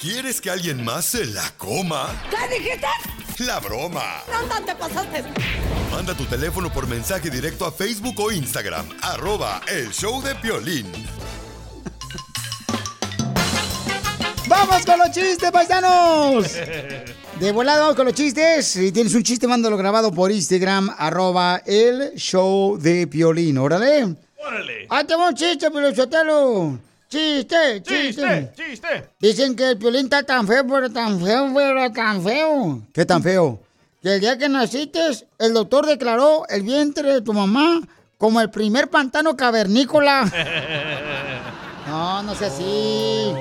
¿Quieres 0.00 0.40
que 0.40 0.50
alguien 0.50 0.82
más 0.85 1.04
se 1.04 1.26
la 1.26 1.44
coma? 1.58 2.06
¿Qué 2.30 2.58
dijiste? 2.58 2.87
La 3.46 3.61
broma. 3.61 4.22
No, 4.30 4.64
te 4.64 4.74
pasaste. 4.74 5.22
Manda 5.90 6.14
tu 6.14 6.24
teléfono 6.24 6.70
por 6.72 6.87
mensaje 6.88 7.28
directo 7.30 7.66
a 7.66 7.72
Facebook 7.72 8.18
o 8.18 8.32
Instagram. 8.32 8.87
Arroba 9.02 9.61
el 9.70 9.90
show 9.90 10.22
de 10.22 10.35
Piolín. 10.37 10.87
¡Vamos 14.48 14.85
con 14.87 14.98
los 14.98 15.11
chistes, 15.11 15.50
paisanos! 15.50 16.56
De 17.42 17.50
volada 17.50 17.81
vamos 17.81 17.96
con 17.96 18.07
los 18.07 18.14
chistes. 18.14 18.68
Si 18.68 18.92
tienes 18.92 19.12
un 19.16 19.24
chiste, 19.24 19.48
mándalo 19.48 19.76
grabado 19.76 20.12
por 20.12 20.31
Instagram, 20.31 20.94
arroba 20.96 21.61
el 21.66 22.14
show 22.14 22.78
de 22.78 23.09
Piolín. 23.09 23.59
Órale. 23.59 24.14
Órale. 24.38 24.87
¡Ah, 24.88 25.02
te 25.02 25.16
va 25.16 25.31
un 25.31 25.35
chiste, 25.35 25.68
Piolichotelo! 25.68 26.78
¡Chiste, 27.09 27.83
chiste! 27.83 28.12
Chiste, 28.12 28.52
chiste. 28.55 29.09
Dicen 29.18 29.57
que 29.57 29.70
el 29.70 29.76
Piolín 29.76 30.05
está 30.05 30.22
tan 30.22 30.46
feo, 30.46 30.64
pero 30.68 30.88
tan 30.88 31.20
feo, 31.20 31.50
pero 31.52 31.90
tan 31.90 32.22
feo. 32.22 32.81
¿Qué 32.94 33.05
tan 33.05 33.20
feo? 33.20 33.59
Que 34.00 34.14
el 34.14 34.20
día 34.20 34.38
que 34.38 34.48
naciste, 34.48 35.00
el 35.40 35.52
doctor 35.52 35.85
declaró 35.85 36.44
el 36.48 36.62
vientre 36.62 37.12
de 37.12 37.22
tu 37.22 37.33
mamá 37.33 37.81
como 38.18 38.40
el 38.40 38.50
primer 38.50 38.88
pantano 38.88 39.37
cavernícola. 39.37 40.31
No, 41.88 42.22
no 42.22 42.35
sea 42.37 42.46
así. 42.46 43.33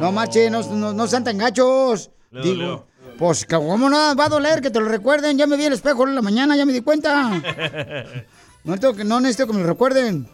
No 0.00 0.12
marche, 0.12 0.48
no, 0.48 0.62
no, 0.62 0.92
no 0.92 1.06
sean 1.08 1.24
tan 1.24 1.36
gachos. 1.36 2.10
Le 2.30 2.42
Digo. 2.42 2.86
Pues, 3.18 3.44
¿cómo 3.44 3.90
no 3.90 4.14
va 4.16 4.24
a 4.24 4.28
doler 4.28 4.62
que 4.62 4.70
te 4.70 4.80
lo 4.80 4.86
recuerden? 4.86 5.36
Ya 5.36 5.46
me 5.46 5.56
vi 5.56 5.64
el 5.64 5.72
espejo 5.72 6.06
en 6.06 6.14
la 6.14 6.22
mañana, 6.22 6.56
ya 6.56 6.64
me 6.64 6.72
di 6.72 6.80
cuenta. 6.80 8.22
No, 8.64 8.78
tengo 8.78 8.94
que, 8.94 9.04
no 9.04 9.20
necesito 9.20 9.46
que 9.46 9.52
me 9.54 9.60
lo 9.60 9.66
recuerden. 9.66 10.28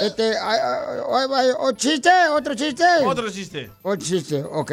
Este, 0.00 0.36
ay, 0.36 0.58
ay, 0.62 1.00
ay, 1.10 1.26
ay, 1.34 1.48
¿o 1.58 1.72
chiste? 1.72 2.10
¿Otro 2.32 2.54
chiste? 2.54 2.84
Otro 3.04 3.30
chiste. 3.30 3.70
Otro 3.82 4.04
chiste, 4.04 4.42
ok. 4.42 4.72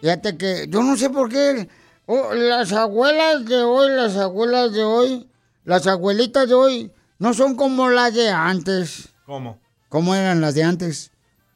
Fíjate 0.00 0.36
que 0.36 0.66
yo 0.68 0.82
no 0.82 0.96
sé 0.96 1.10
por 1.10 1.28
qué 1.28 1.68
oh, 2.06 2.34
las 2.34 2.72
abuelas 2.72 3.44
de 3.44 3.62
hoy, 3.62 3.90
las 3.90 4.16
abuelas 4.16 4.72
de 4.72 4.82
hoy, 4.82 5.28
las 5.64 5.86
abuelitas 5.86 6.48
de 6.48 6.54
hoy, 6.54 6.92
no 7.18 7.34
son 7.34 7.54
como 7.54 7.90
las 7.90 8.14
de 8.14 8.30
antes. 8.30 9.10
¿Cómo? 9.26 9.60
¿Cómo 9.88 10.14
eran 10.14 10.40
las 10.40 10.54
de 10.54 10.64
antes? 10.64 11.12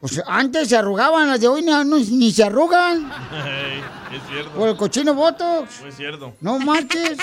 Pues 0.06 0.20
antes 0.26 0.68
se 0.68 0.76
arrugaban, 0.76 1.28
las 1.28 1.40
de 1.40 1.48
hoy 1.48 1.62
no- 1.62 1.82
no- 1.82 1.96
ni 1.98 2.30
se 2.30 2.44
arrugan 2.44 3.10
es 4.14 4.20
cierto. 4.30 4.50
por 4.50 4.68
el 4.68 4.76
cochino 4.76 5.14
botox. 5.14 5.80
Es 5.88 5.96
cierto. 5.96 6.34
No 6.42 6.58
marches. 6.58 7.16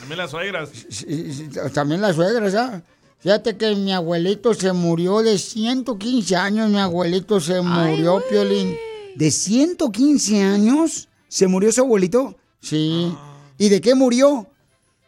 También 0.00 0.16
las 0.16 0.30
suegras. 0.30 0.70
Sí, 0.88 1.32
sí, 1.34 1.48
También 1.74 2.00
las 2.00 2.16
suegras, 2.16 2.54
¿ah? 2.54 2.80
Fíjate 3.18 3.58
que 3.58 3.74
mi 3.76 3.92
abuelito 3.92 4.54
se 4.54 4.72
murió 4.72 5.18
de 5.20 5.36
115 5.36 6.34
años, 6.34 6.70
mi 6.70 6.78
abuelito 6.80 7.40
se 7.40 7.60
murió, 7.60 8.22
Piolín. 8.30 8.74
¿De 9.14 9.30
115 9.30 10.42
años? 10.42 11.08
¿Se 11.28 11.46
murió 11.46 11.70
su 11.72 11.82
abuelito? 11.82 12.36
Sí. 12.60 13.14
¿Y 13.58 13.68
de 13.68 13.82
qué 13.82 13.94
murió? 13.94 14.46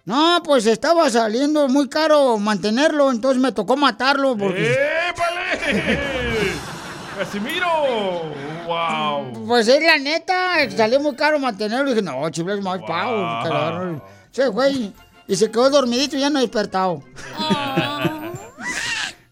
No, 0.05 0.43
pues 0.45 0.67
estaba 0.67 1.09
saliendo 1.09 1.67
muy 1.69 1.89
caro 1.89 2.37
mantenerlo, 2.39 3.11
entonces 3.11 3.41
me 3.41 3.53
tocó 3.53 3.75
matarlo 3.75 4.37
porque... 4.37 4.71
¡Épale! 4.71 4.94
¡Casimiro! 7.19 7.67
¡Wow! 8.67 9.47
Pues 9.47 9.69
es 9.69 9.83
la 9.85 9.99
neta, 9.99 10.69
salió 10.71 11.01
muy 11.01 11.15
caro 11.15 11.39
mantenerlo. 11.39 11.87
Y 11.91 11.95
dije, 11.95 12.03
no, 12.03 12.29
chifles 12.31 12.61
más 12.63 12.81
pago. 12.87 13.17
la 13.23 13.41
agarro. 13.43 14.05
Se 14.31 14.51
fue 14.51 14.73
y 15.27 15.37
se 15.37 15.51
quedó 15.51 15.71
dormidito 15.71 16.17
y 16.17 16.21
ya 16.21 16.31
no 16.31 16.39
ha 16.39 16.43
despertado. 16.43 17.03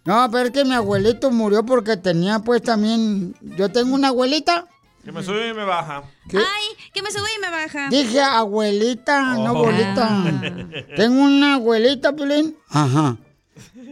No, 0.04 0.28
pero 0.32 0.46
es 0.46 0.50
que 0.50 0.64
mi 0.64 0.74
abuelito 0.74 1.30
murió 1.30 1.64
porque 1.64 1.96
tenía 1.96 2.40
pues 2.40 2.62
también... 2.62 3.36
Yo 3.40 3.70
tengo 3.70 3.94
una 3.94 4.08
abuelita. 4.08 4.66
Que 5.04 5.12
me 5.12 5.22
sube 5.22 5.48
y 5.48 5.54
me 5.54 5.64
baja. 5.64 6.02
Ay, 6.32 6.90
que 6.92 7.02
me 7.02 7.10
sube 7.10 7.28
y 7.36 7.40
me 7.40 7.50
baja. 7.50 7.88
Dije 7.88 8.20
abuelita, 8.20 9.34
no 9.34 9.52
Oh. 9.52 9.58
abuelita. 9.58 10.24
Tengo 10.96 11.22
una 11.22 11.54
abuelita, 11.54 12.12
Pilín. 12.12 12.56
Ajá. 12.68 13.16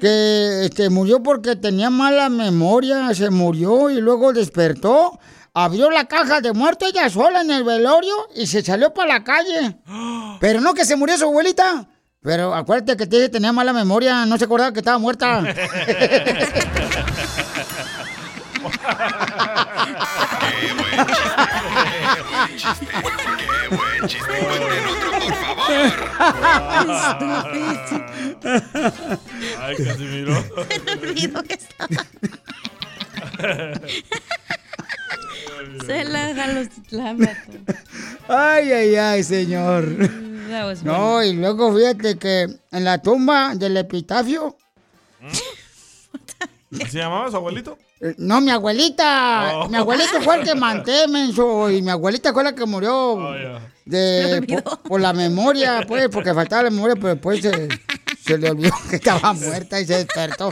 Que 0.00 0.64
este, 0.64 0.90
murió 0.90 1.22
porque 1.22 1.56
tenía 1.56 1.90
mala 1.90 2.28
memoria, 2.28 3.14
se 3.14 3.30
murió 3.30 3.90
y 3.90 4.00
luego 4.00 4.32
despertó, 4.32 5.18
abrió 5.54 5.90
la 5.90 6.06
caja 6.06 6.40
de 6.40 6.52
muerto 6.52 6.86
ella 6.86 7.08
sola 7.10 7.42
en 7.42 7.50
el 7.50 7.62
velorio 7.62 8.14
y 8.34 8.46
se 8.46 8.62
salió 8.62 8.92
para 8.92 9.18
la 9.18 9.24
calle. 9.24 9.76
Pero 10.40 10.60
no 10.60 10.74
que 10.74 10.84
se 10.84 10.96
murió 10.96 11.16
su 11.16 11.26
abuelita. 11.26 11.88
Pero 12.22 12.54
acuérdate 12.54 12.96
que 12.96 13.28
tenía 13.28 13.52
mala 13.52 13.72
memoria, 13.72 14.26
no 14.26 14.36
se 14.36 14.44
acordaba 14.44 14.72
que 14.72 14.80
estaba 14.80 14.98
muerta. 14.98 15.42
Qué 23.68 23.76
buen 23.76 24.06
chiste. 24.06 24.34
Cuenten 24.40 24.86
otro, 24.86 25.10
por 25.20 25.34
favor. 25.34 25.66
Ay, 29.60 29.76
Casimiro. 29.76 30.44
Me 30.86 30.92
olvidó 31.08 31.42
que 31.42 31.54
estaba. 31.54 32.06
Se 35.86 36.04
la 36.04 37.14
mató. 37.14 37.74
Ay, 38.28 38.72
ay, 38.72 38.94
ay, 38.96 39.22
señor. 39.22 39.86
No, 40.82 41.22
y 41.22 41.32
luego 41.34 41.72
fíjate 41.74 42.18
que 42.18 42.48
en 42.72 42.84
la 42.84 43.00
tumba 43.00 43.54
del 43.54 43.76
epitafio, 43.76 44.56
¿Se 46.72 46.98
llamaba 46.98 47.30
su 47.30 47.36
abuelito? 47.36 47.78
No, 48.18 48.40
mi 48.40 48.50
abuelita, 48.50 49.52
Oh. 49.54 49.68
mi 49.68 49.76
abuelito 49.76 50.20
fue 50.22 50.36
el 50.40 50.44
que 50.44 50.54
manté, 50.54 51.06
menso, 51.08 51.68
y 51.70 51.82
mi 51.82 51.90
abuelita 51.90 52.32
fue 52.32 52.44
la 52.44 52.54
que 52.54 52.64
murió 52.66 52.94
Oh, 53.14 53.32
de, 53.84 54.42
por, 54.64 54.78
por 54.82 55.00
la 55.00 55.12
memoria, 55.12 55.84
pues, 55.86 56.08
porque 56.08 56.32
faltaba 56.32 56.64
la 56.64 56.70
memoria, 56.70 56.94
pero 56.94 57.08
después 57.08 57.42
se, 57.42 57.68
se 58.24 58.38
le 58.38 58.50
olvidó 58.50 58.74
que 58.88 58.96
estaba 58.96 59.32
muerta 59.34 59.80
y 59.80 59.84
se 59.86 59.96
despertó. 60.04 60.50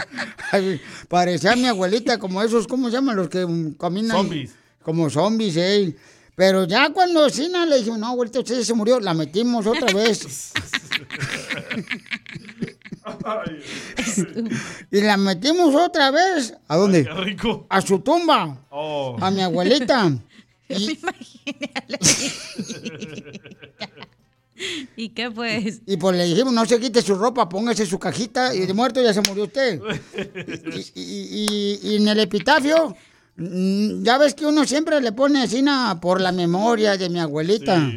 Ay, 0.52 0.80
parecía 1.08 1.54
mi 1.56 1.66
abuelita 1.66 2.18
como 2.18 2.42
esos, 2.42 2.66
¿cómo 2.66 2.88
se 2.88 2.94
llaman? 2.96 3.16
Los 3.16 3.28
que 3.28 3.46
caminan. 3.78 4.16
Zombies. 4.16 4.50
Como 4.82 5.08
zombies, 5.10 5.56
eh. 5.56 5.94
Pero 6.34 6.64
ya 6.64 6.90
cuando 6.92 7.28
Sina 7.30 7.66
le 7.66 7.78
dijimos, 7.78 7.98
no, 7.98 8.08
abuelita, 8.08 8.38
usted 8.40 8.62
se 8.62 8.72
murió, 8.74 9.00
la 9.00 9.12
metimos 9.14 9.66
otra 9.66 9.92
vez. 9.92 10.52
y 14.90 15.00
la 15.00 15.16
metimos 15.16 15.74
otra 15.74 16.10
vez. 16.10 16.54
¿A 16.68 16.76
dónde? 16.76 17.04
Qué 17.04 17.10
rico. 17.14 17.66
A 17.68 17.80
su 17.80 18.00
tumba. 18.00 18.66
Oh. 18.70 19.16
A 19.20 19.30
mi 19.30 19.42
abuelita. 19.42 20.12
Y, 20.70 20.98
¿Y 24.96 25.08
qué 25.10 25.30
pues? 25.30 25.80
y 25.86 25.96
pues 25.96 26.16
le 26.16 26.24
dijimos, 26.24 26.52
no 26.52 26.66
se 26.66 26.80
quite 26.80 27.00
su 27.00 27.14
ropa, 27.14 27.48
póngase 27.48 27.86
su 27.86 27.98
cajita 27.98 28.52
y 28.54 28.66
de 28.66 28.74
muerto 28.74 29.00
ya 29.00 29.14
se 29.14 29.20
murió 29.22 29.44
usted. 29.44 29.80
Y, 30.94 31.00
y- 31.00 31.78
y- 31.82 31.88
y 31.92 31.96
en 31.96 32.08
el 32.08 32.18
epitafio, 32.18 32.96
mm, 33.36 34.02
ya 34.02 34.18
ves 34.18 34.34
que 34.34 34.44
uno 34.46 34.64
siempre 34.66 35.00
le 35.00 35.12
pone 35.12 35.42
así 35.42 35.62
na, 35.62 36.00
por 36.00 36.20
la 36.20 36.32
memoria 36.32 36.96
de 36.96 37.08
mi 37.08 37.20
abuelita. 37.20 37.90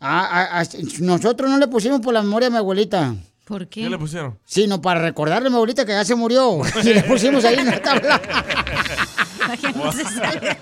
Ah, 0.00 0.62
nosotros 0.98 1.48
no 1.48 1.58
le 1.58 1.68
pusimos 1.68 2.00
por 2.00 2.12
la 2.12 2.22
memoria 2.22 2.48
de 2.48 2.52
mi 2.52 2.58
abuelita. 2.58 3.14
¿Por 3.44 3.68
¿Qué 3.68 3.90
le 3.90 3.98
pusieron? 3.98 4.38
Sino 4.46 4.80
para 4.80 5.00
recordarle 5.00 5.48
a 5.48 5.50
mi 5.50 5.56
abuelita 5.56 5.84
que 5.84 5.92
ya 5.92 6.04
se 6.04 6.14
murió. 6.14 6.60
Y 6.82 6.94
le 6.94 7.02
pusimos 7.02 7.44
ahí 7.44 7.56
en 7.58 7.66
la 7.66 7.80
tabla. 7.82 8.22
Para 9.38 9.56
que 9.58 9.72
no 9.72 9.92
se 9.92 10.04
salga. 10.04 10.56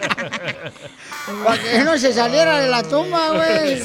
Para 1.45 1.63
que 1.63 1.85
no 1.85 1.99
se 1.99 2.13
saliera 2.13 2.59
de 2.59 2.69
la 2.69 2.83
tumba, 2.83 3.31
güey. 3.31 3.81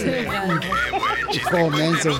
Comenzo. 1.52 2.20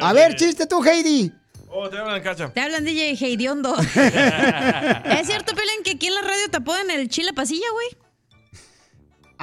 A 0.00 0.12
ver, 0.12 0.34
chiste 0.34 0.66
tú, 0.66 0.82
Heidi. 0.84 1.32
Oh, 1.68 1.88
te 1.88 1.96
hablan, 1.98 2.20
cacha. 2.20 2.52
Te 2.52 2.60
hablan 2.60 2.84
DJ 2.84 3.12
Heidiondo. 3.12 3.74
¿Es 3.78 5.26
cierto, 5.26 5.54
Pelén, 5.54 5.82
que 5.84 5.92
aquí 5.92 6.08
en 6.08 6.14
la 6.14 6.20
radio 6.20 6.48
te 6.50 6.58
apodan 6.58 6.90
el 6.90 7.08
chile 7.08 7.32
pasilla, 7.32 7.66
güey? 7.72 7.86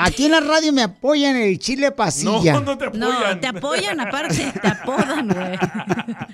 Aquí 0.01 0.25
en 0.25 0.31
la 0.31 0.39
radio 0.39 0.71
me 0.71 0.81
apoyan 0.81 1.35
el 1.35 1.59
chile 1.59 1.91
pasilla. 1.91 2.53
No, 2.53 2.61
no 2.61 2.77
te 2.77 2.85
apoyan. 2.85 3.09
No, 3.09 3.39
te 3.39 3.47
apoyan 3.47 3.99
aparte, 3.99 4.53
te 4.61 4.67
apodan, 4.69 5.27
güey. 5.27 5.59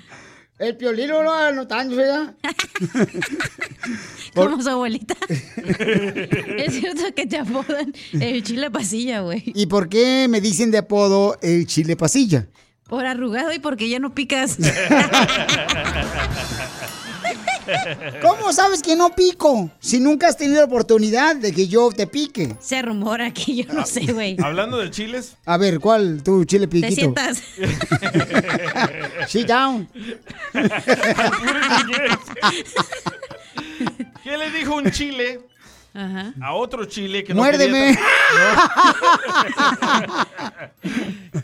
El 0.58 0.74
piolino 0.76 1.22
lo 1.22 1.34
anotando, 1.34 1.96
¿verdad? 1.96 2.34
Como 4.34 4.62
su 4.62 4.70
abuelita. 4.70 5.14
es 5.28 6.74
cierto 6.74 7.02
que 7.14 7.26
te 7.26 7.36
apodan 7.36 7.92
el 8.12 8.42
chile 8.42 8.70
pasilla, 8.70 9.20
güey. 9.20 9.42
¿Y 9.54 9.66
por 9.66 9.90
qué 9.90 10.28
me 10.30 10.40
dicen 10.40 10.70
de 10.70 10.78
apodo 10.78 11.36
el 11.42 11.66
chile 11.66 11.94
pasilla? 11.94 12.46
Por 12.88 13.04
arrugado 13.04 13.52
y 13.52 13.58
porque 13.58 13.90
ya 13.90 13.98
no 13.98 14.14
picas. 14.14 14.56
¿Cómo 18.22 18.52
sabes 18.52 18.82
que 18.82 18.96
no 18.96 19.10
pico? 19.14 19.70
Si 19.80 20.00
nunca 20.00 20.28
has 20.28 20.36
tenido 20.36 20.60
la 20.60 20.66
oportunidad 20.66 21.36
de 21.36 21.52
que 21.52 21.68
yo 21.68 21.90
te 21.90 22.06
pique. 22.06 22.56
Se 22.60 22.82
rumora 22.82 23.30
que 23.32 23.56
yo 23.56 23.72
no 23.72 23.84
sé, 23.86 24.12
güey. 24.12 24.36
Hablando 24.42 24.78
de 24.78 24.90
chiles. 24.90 25.36
A 25.44 25.56
ver, 25.56 25.80
¿cuál 25.80 26.22
tu 26.22 26.44
chile 26.44 26.66
Te 26.66 26.72
piquito? 26.72 26.94
sientas. 26.94 27.42
Sit 29.28 29.46
down. 29.48 29.88
¿Qué 34.22 34.36
le 34.36 34.50
dijo 34.50 34.74
un 34.76 34.90
chile 34.90 35.40
Ajá. 35.94 36.32
a 36.42 36.52
otro 36.54 36.84
chile 36.84 37.24
que 37.24 37.32
no 37.34 37.40
Muérdeme. 37.42 37.92
No. 37.92 38.00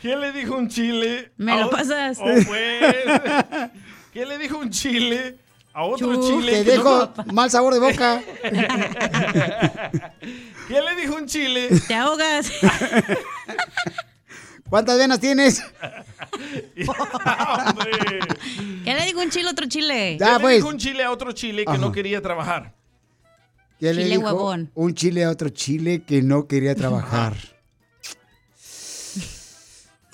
¿Qué 0.01 0.17
le 0.17 0.33
dijo 0.33 0.57
un 0.57 0.69
chile? 0.69 1.33
Me 1.37 1.53
a 1.53 1.61
lo 1.61 1.71
pasas. 1.71 2.19
Oh, 2.21 2.25
pues. 2.25 2.51
¿Qué 4.13 4.27
le 4.27 4.37
dijo 4.39 4.59
un 4.59 4.71
chile 4.71 5.39
a 5.75 5.85
otro 5.85 6.21
chile? 6.21 6.53
te 6.59 6.65
que 6.65 6.71
dejo 6.73 7.13
no- 7.17 7.25
mal 7.33 7.51
sabor 7.51 7.73
de 7.75 7.81
boca. 7.81 8.23
¿Qué 10.69 10.81
le 10.81 10.97
dijo 11.01 11.17
un 11.17 11.27
chile? 11.27 11.69
Te 11.87 11.95
ahogas. 11.95 12.51
¿Cuántas 14.69 14.97
venas 14.99 15.21
tienes? 15.21 15.63
¿Qué 18.85 18.95
le 18.95 19.05
digo 19.07 19.21
un 19.21 19.31
chile 19.31 19.49
a 19.49 19.53
otro 19.53 19.67
chile? 19.67 20.17
Ya, 20.19 20.35
¿Qué 20.37 20.41
pues. 20.41 20.51
le 20.53 20.57
dijo 20.57 20.69
un 20.69 20.79
chile 20.79 21.05
a 21.05 21.11
otro 21.11 21.33
chile 21.33 21.65
que 21.65 21.71
Ajá. 21.73 21.81
no 21.81 21.93
quería 21.93 22.23
trabajar? 22.23 22.73
¿Qué 23.79 23.93
le 23.93 24.05
Chile 24.05 24.17
dijo 24.17 24.27
huevón. 24.29 24.71
Un 24.75 24.95
chile 24.95 25.25
a 25.25 25.31
otro 25.31 25.49
chile 25.51 26.05
que 26.07 26.23
no 26.23 26.47
quería 26.47 26.75
trabajar. 26.75 27.35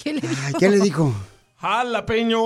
¿Qué 0.03 0.15
le 0.15 0.21
digo? 0.23 0.35
Ay, 0.47 0.55
¿Qué 0.59 0.69
le 0.71 0.81
dijo? 0.81 1.15
¡Jalapeño! 1.59 2.41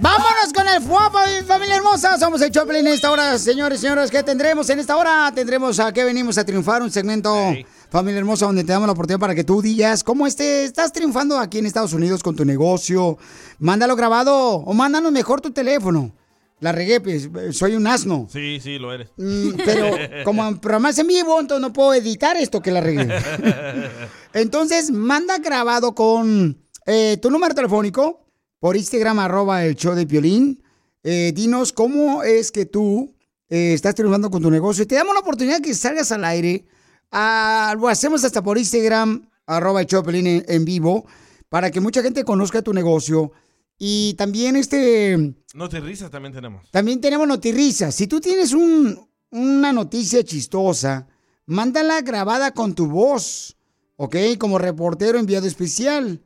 ¡Vámonos 0.00 0.52
con 0.54 0.68
el 0.68 0.80
mi 0.80 1.46
familia 1.46 1.76
hermosa! 1.76 2.18
Somos 2.18 2.42
el 2.42 2.50
Choplin 2.50 2.86
en 2.86 2.92
esta 2.92 3.10
hora, 3.10 3.38
señores 3.38 3.78
y 3.78 3.82
señoras. 3.82 4.10
¿Qué 4.10 4.22
tendremos 4.22 4.68
en 4.70 4.80
esta 4.80 4.96
hora? 4.96 5.30
Tendremos 5.34 5.78
a 5.80 5.92
qué 5.92 6.04
venimos 6.04 6.36
a 6.38 6.44
triunfar, 6.44 6.82
un 6.82 6.90
segmento, 6.90 7.54
familia 7.90 8.18
hermosa, 8.18 8.46
donde 8.46 8.64
te 8.64 8.72
damos 8.72 8.86
la 8.86 8.92
oportunidad 8.92 9.20
para 9.20 9.34
que 9.34 9.44
tú 9.44 9.62
digas 9.62 10.04
cómo 10.04 10.26
este, 10.26 10.64
estás 10.64 10.92
triunfando 10.92 11.38
aquí 11.38 11.58
en 11.58 11.66
Estados 11.66 11.92
Unidos 11.92 12.22
con 12.22 12.36
tu 12.36 12.44
negocio. 12.44 13.18
Mándalo 13.58 13.96
grabado 13.96 14.36
o 14.36 14.74
mándanos 14.74 15.12
mejor 15.12 15.40
tu 15.40 15.50
teléfono. 15.50 16.12
La 16.60 16.72
regué, 16.72 17.00
pues, 17.00 17.28
soy 17.52 17.76
un 17.76 17.86
asno. 17.86 18.26
Sí, 18.32 18.58
sí, 18.60 18.78
lo 18.78 18.92
eres. 18.92 19.10
Mm, 19.16 19.50
Pero 19.64 19.90
como 20.24 20.46
en 20.46 20.58
programas 20.58 20.98
en 20.98 21.06
vivo, 21.06 21.40
entonces 21.40 21.62
no 21.62 21.72
puedo 21.72 21.94
editar 21.94 22.36
esto 22.36 22.60
que 22.60 22.72
la 22.72 22.80
regué. 22.80 23.08
Entonces, 24.34 24.90
manda 24.90 25.38
grabado 25.38 25.94
con 25.94 26.60
eh, 26.86 27.16
tu 27.22 27.30
número 27.30 27.54
telefónico 27.54 28.26
por 28.58 28.76
Instagram, 28.76 29.20
arroba 29.20 29.64
el 29.64 29.76
show 29.76 29.94
de 29.94 30.06
Piolín. 30.06 30.62
Eh, 31.04 31.32
dinos 31.34 31.72
cómo 31.72 32.24
es 32.24 32.50
que 32.50 32.66
tú 32.66 33.14
eh, 33.48 33.72
estás 33.72 33.94
triunfando 33.94 34.30
con 34.30 34.42
tu 34.42 34.50
negocio. 34.50 34.86
Te 34.86 34.96
damos 34.96 35.14
la 35.14 35.20
oportunidad 35.20 35.60
que 35.60 35.74
salgas 35.74 36.10
al 36.12 36.24
aire. 36.24 36.66
Ah, 37.10 37.74
lo 37.78 37.88
hacemos 37.88 38.24
hasta 38.24 38.42
por 38.42 38.58
Instagram, 38.58 39.28
arroba 39.46 39.82
Piolín 39.84 40.26
en, 40.26 40.44
en 40.48 40.64
vivo, 40.64 41.06
para 41.48 41.70
que 41.70 41.80
mucha 41.80 42.02
gente 42.02 42.24
conozca 42.24 42.62
tu 42.62 42.72
negocio. 42.74 43.32
Y 43.78 44.14
también 44.14 44.56
este... 44.56 45.34
No 45.54 45.68
te 45.68 45.80
risas, 45.80 46.10
también 46.10 46.34
tenemos. 46.34 46.70
También 46.70 47.00
tenemos 47.00 47.26
notirrisas. 47.28 47.94
Si 47.94 48.06
tú 48.06 48.20
tienes 48.20 48.52
un- 48.52 49.08
una 49.30 49.72
noticia 49.72 50.22
chistosa, 50.24 51.06
mándala 51.46 52.00
grabada 52.02 52.52
con 52.52 52.74
tu 52.74 52.86
voz, 52.88 53.56
¿ok? 53.96 54.16
Como 54.38 54.58
reportero 54.58 55.18
enviado 55.18 55.46
especial. 55.46 56.20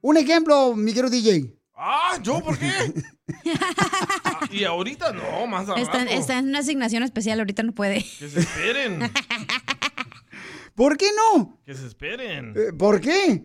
Un 0.00 0.16
ejemplo, 0.16 0.74
mi 0.76 0.92
querido 0.92 1.10
DJ. 1.10 1.56
Ah, 1.74 2.18
¿yo 2.22 2.40
por 2.42 2.58
qué? 2.58 2.70
Ah, 4.24 4.46
y 4.50 4.64
ahorita 4.64 5.12
no, 5.12 5.46
más 5.46 5.68
al 5.68 5.78
Está, 5.80 6.02
está 6.04 6.38
en 6.38 6.48
una 6.48 6.58
asignación 6.58 7.02
especial, 7.02 7.38
ahorita 7.40 7.62
no 7.62 7.72
puede. 7.72 8.04
Que 8.18 8.28
se 8.28 8.40
esperen. 8.40 9.00
¿Por 10.74 10.96
qué 10.96 11.10
no? 11.14 11.60
Que 11.64 11.74
se 11.74 11.86
esperen. 11.86 12.54
Eh, 12.56 12.72
¿Por 12.72 13.00
qué? 13.00 13.44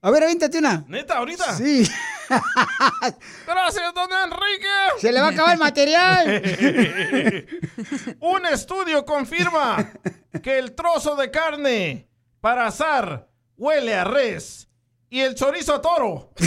A 0.00 0.10
ver, 0.10 0.24
avéntate 0.24 0.58
una. 0.58 0.84
¿Neta, 0.88 1.18
ahorita? 1.18 1.56
Sí. 1.56 1.88
Gracias, 3.46 3.94
don 3.94 4.10
Enrique. 4.12 4.68
Se 4.98 5.12
le 5.12 5.20
va 5.20 5.28
a 5.28 5.30
acabar 5.30 5.52
el 5.52 5.60
material. 5.60 6.42
Un 8.20 8.46
estudio 8.46 9.04
confirma 9.04 9.92
que 10.42 10.58
el 10.58 10.74
trozo 10.74 11.14
de 11.14 11.30
carne 11.30 12.08
para 12.40 12.66
asar 12.66 13.28
huele 13.56 13.94
a 13.94 14.02
res 14.04 14.68
y 15.08 15.20
el 15.20 15.36
chorizo 15.36 15.74
a 15.74 15.82
toro. 15.82 16.32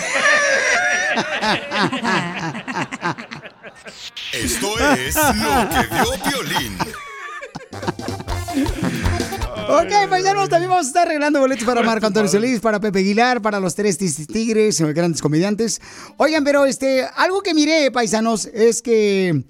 Esto 4.34 4.80
es 4.95 5.15
lo 5.15 5.69
que 5.69 5.88
vio 5.93 6.13
Piolín. 6.23 6.78
Ok, 9.67 10.10
paisanos, 10.10 10.47
también 10.47 10.69
vamos 10.69 10.86
a 10.86 10.89
estar 10.89 11.08
arreglando 11.08 11.39
boletos 11.39 11.65
para 11.65 11.82
Marco 11.82 12.06
Antonio 12.06 12.30
Solís, 12.30 12.60
para 12.60 12.80
Pepe 12.80 12.99
Aguilar, 12.99 13.41
para 13.41 13.60
los 13.60 13.73
tres 13.73 13.97
Tigres, 13.97 14.80
eh, 14.80 14.93
grandes 14.93 15.21
comediantes. 15.21 15.82
Oigan, 16.17 16.43
pero 16.43 16.65
este, 16.65 17.04
algo 17.15 17.41
que 17.41 17.56
miré, 17.56 17.89
paisanos, 17.91 18.45
es 18.45 18.84
que 18.84 19.43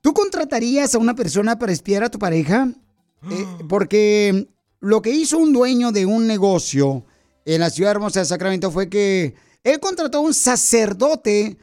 tú 0.00 0.14
contratarías 0.14 0.94
a 0.94 0.98
una 0.98 1.16
persona 1.16 1.58
para 1.58 1.72
espiar 1.72 2.04
a 2.04 2.10
tu 2.10 2.18
pareja, 2.18 2.68
Eh, 3.30 3.46
porque 3.68 4.48
lo 4.80 5.02
que 5.02 5.10
hizo 5.10 5.36
un 5.38 5.52
dueño 5.52 5.90
de 5.90 6.06
un 6.06 6.26
negocio 6.26 7.04
en 7.44 7.60
la 7.60 7.70
ciudad 7.70 7.90
hermosa 7.90 8.20
de 8.20 8.26
Sacramento 8.26 8.70
fue 8.70 8.88
que 8.88 9.34
él 9.64 9.80
contrató 9.80 10.18
a 10.18 10.22
un 10.22 10.32
sacerdote 10.32 11.58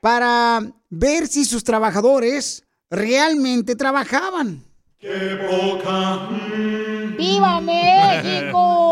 para 0.00 0.60
ver 0.90 1.26
si 1.26 1.44
sus 1.44 1.64
trabajadores 1.64 2.64
realmente 2.90 3.74
trabajaban. 3.76 4.62
¡Viva 7.16 7.60
México! 7.60 8.90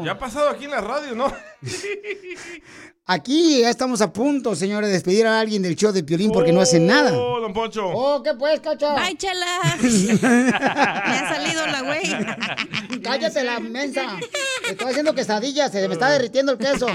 Ya 0.04 0.12
ha 0.12 0.18
pasado 0.18 0.48
aquí 0.48 0.64
en 0.64 0.70
la 0.70 0.80
radio, 0.80 1.14
¿no? 1.14 1.26
Aquí 3.04 3.60
ya 3.60 3.70
estamos 3.70 4.00
a 4.00 4.12
punto, 4.12 4.54
señores, 4.54 4.88
de 4.88 4.94
despedir 4.94 5.26
a 5.26 5.40
alguien 5.40 5.62
del 5.62 5.74
show 5.74 5.92
de 5.92 6.04
Piolín 6.04 6.30
porque 6.30 6.52
no 6.52 6.60
hacen 6.60 6.86
nada. 6.86 7.12
Oh, 7.18 7.40
don 7.40 7.52
Poncho. 7.52 7.88
Oh, 7.88 8.22
¿qué 8.22 8.34
pues, 8.34 8.60
cacha? 8.60 8.94
¡Ay, 8.96 9.16
chela! 9.16 9.60
Me 9.82 11.16
ha 11.16 11.34
salido 11.34 11.66
la 11.66 11.82
güey. 11.82 13.00
Cállate 13.02 13.42
la 13.44 13.60
mensa. 13.60 14.18
Estoy 14.70 14.90
haciendo 14.90 15.14
quesadillas, 15.14 15.72
se 15.72 15.88
me 15.88 15.94
está 15.94 16.10
derritiendo 16.10 16.52
el 16.52 16.58
queso. 16.58 16.86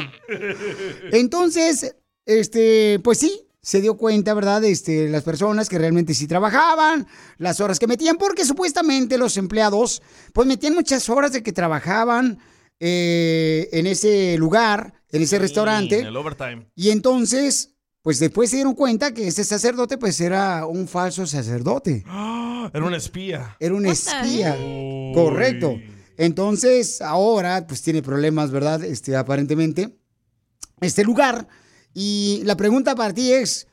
Entonces, 1.11 1.95
este, 2.25 2.99
pues 3.03 3.17
sí, 3.19 3.47
se 3.63 3.79
dio 3.79 3.95
cuenta, 3.95 4.33
¿verdad? 4.33 4.63
Este, 4.65 5.09
las 5.09 5.23
personas 5.23 5.69
que 5.69 5.79
realmente 5.79 6.13
sí 6.13 6.27
trabajaban, 6.27 7.07
las 7.37 7.61
horas 7.61 7.79
que 7.79 7.87
metían, 7.87 8.17
porque 8.17 8.43
supuestamente 8.43 9.17
los 9.17 9.37
empleados, 9.37 10.03
pues 10.33 10.47
metían 10.47 10.75
muchas 10.75 11.09
horas 11.09 11.31
de 11.31 11.41
que 11.41 11.53
trabajaban 11.53 12.39
eh, 12.81 13.69
en 13.71 13.87
ese 13.87 14.37
lugar, 14.37 14.93
en 15.09 15.21
ese 15.21 15.39
restaurante. 15.39 15.99
En 15.99 16.07
el 16.07 16.17
overtime. 16.17 16.67
Y 16.75 16.89
entonces, 16.89 17.75
pues 18.01 18.19
después 18.19 18.49
se 18.49 18.57
dieron 18.57 18.75
cuenta 18.75 19.13
que 19.13 19.29
ese 19.29 19.45
sacerdote, 19.45 19.97
pues 19.97 20.19
era 20.19 20.65
un 20.65 20.89
falso 20.89 21.25
sacerdote. 21.25 22.03
Era 22.73 22.85
un 22.85 22.93
espía. 22.93 23.57
Era 23.59 23.75
un 23.75 23.85
espía. 23.85 24.57
Correcto. 25.13 25.77
Entonces, 26.15 27.01
ahora, 27.01 27.67
pues 27.67 27.81
tiene 27.81 28.01
problemas, 28.01 28.51
¿verdad? 28.51 28.81
Este, 28.85 29.17
aparentemente, 29.17 29.97
este 30.79 31.03
lugar. 31.03 31.45
Y 31.93 32.41
la 32.45 32.55
pregunta 32.57 32.95
para 32.95 33.13
ti 33.13 33.31
es, 33.31 33.67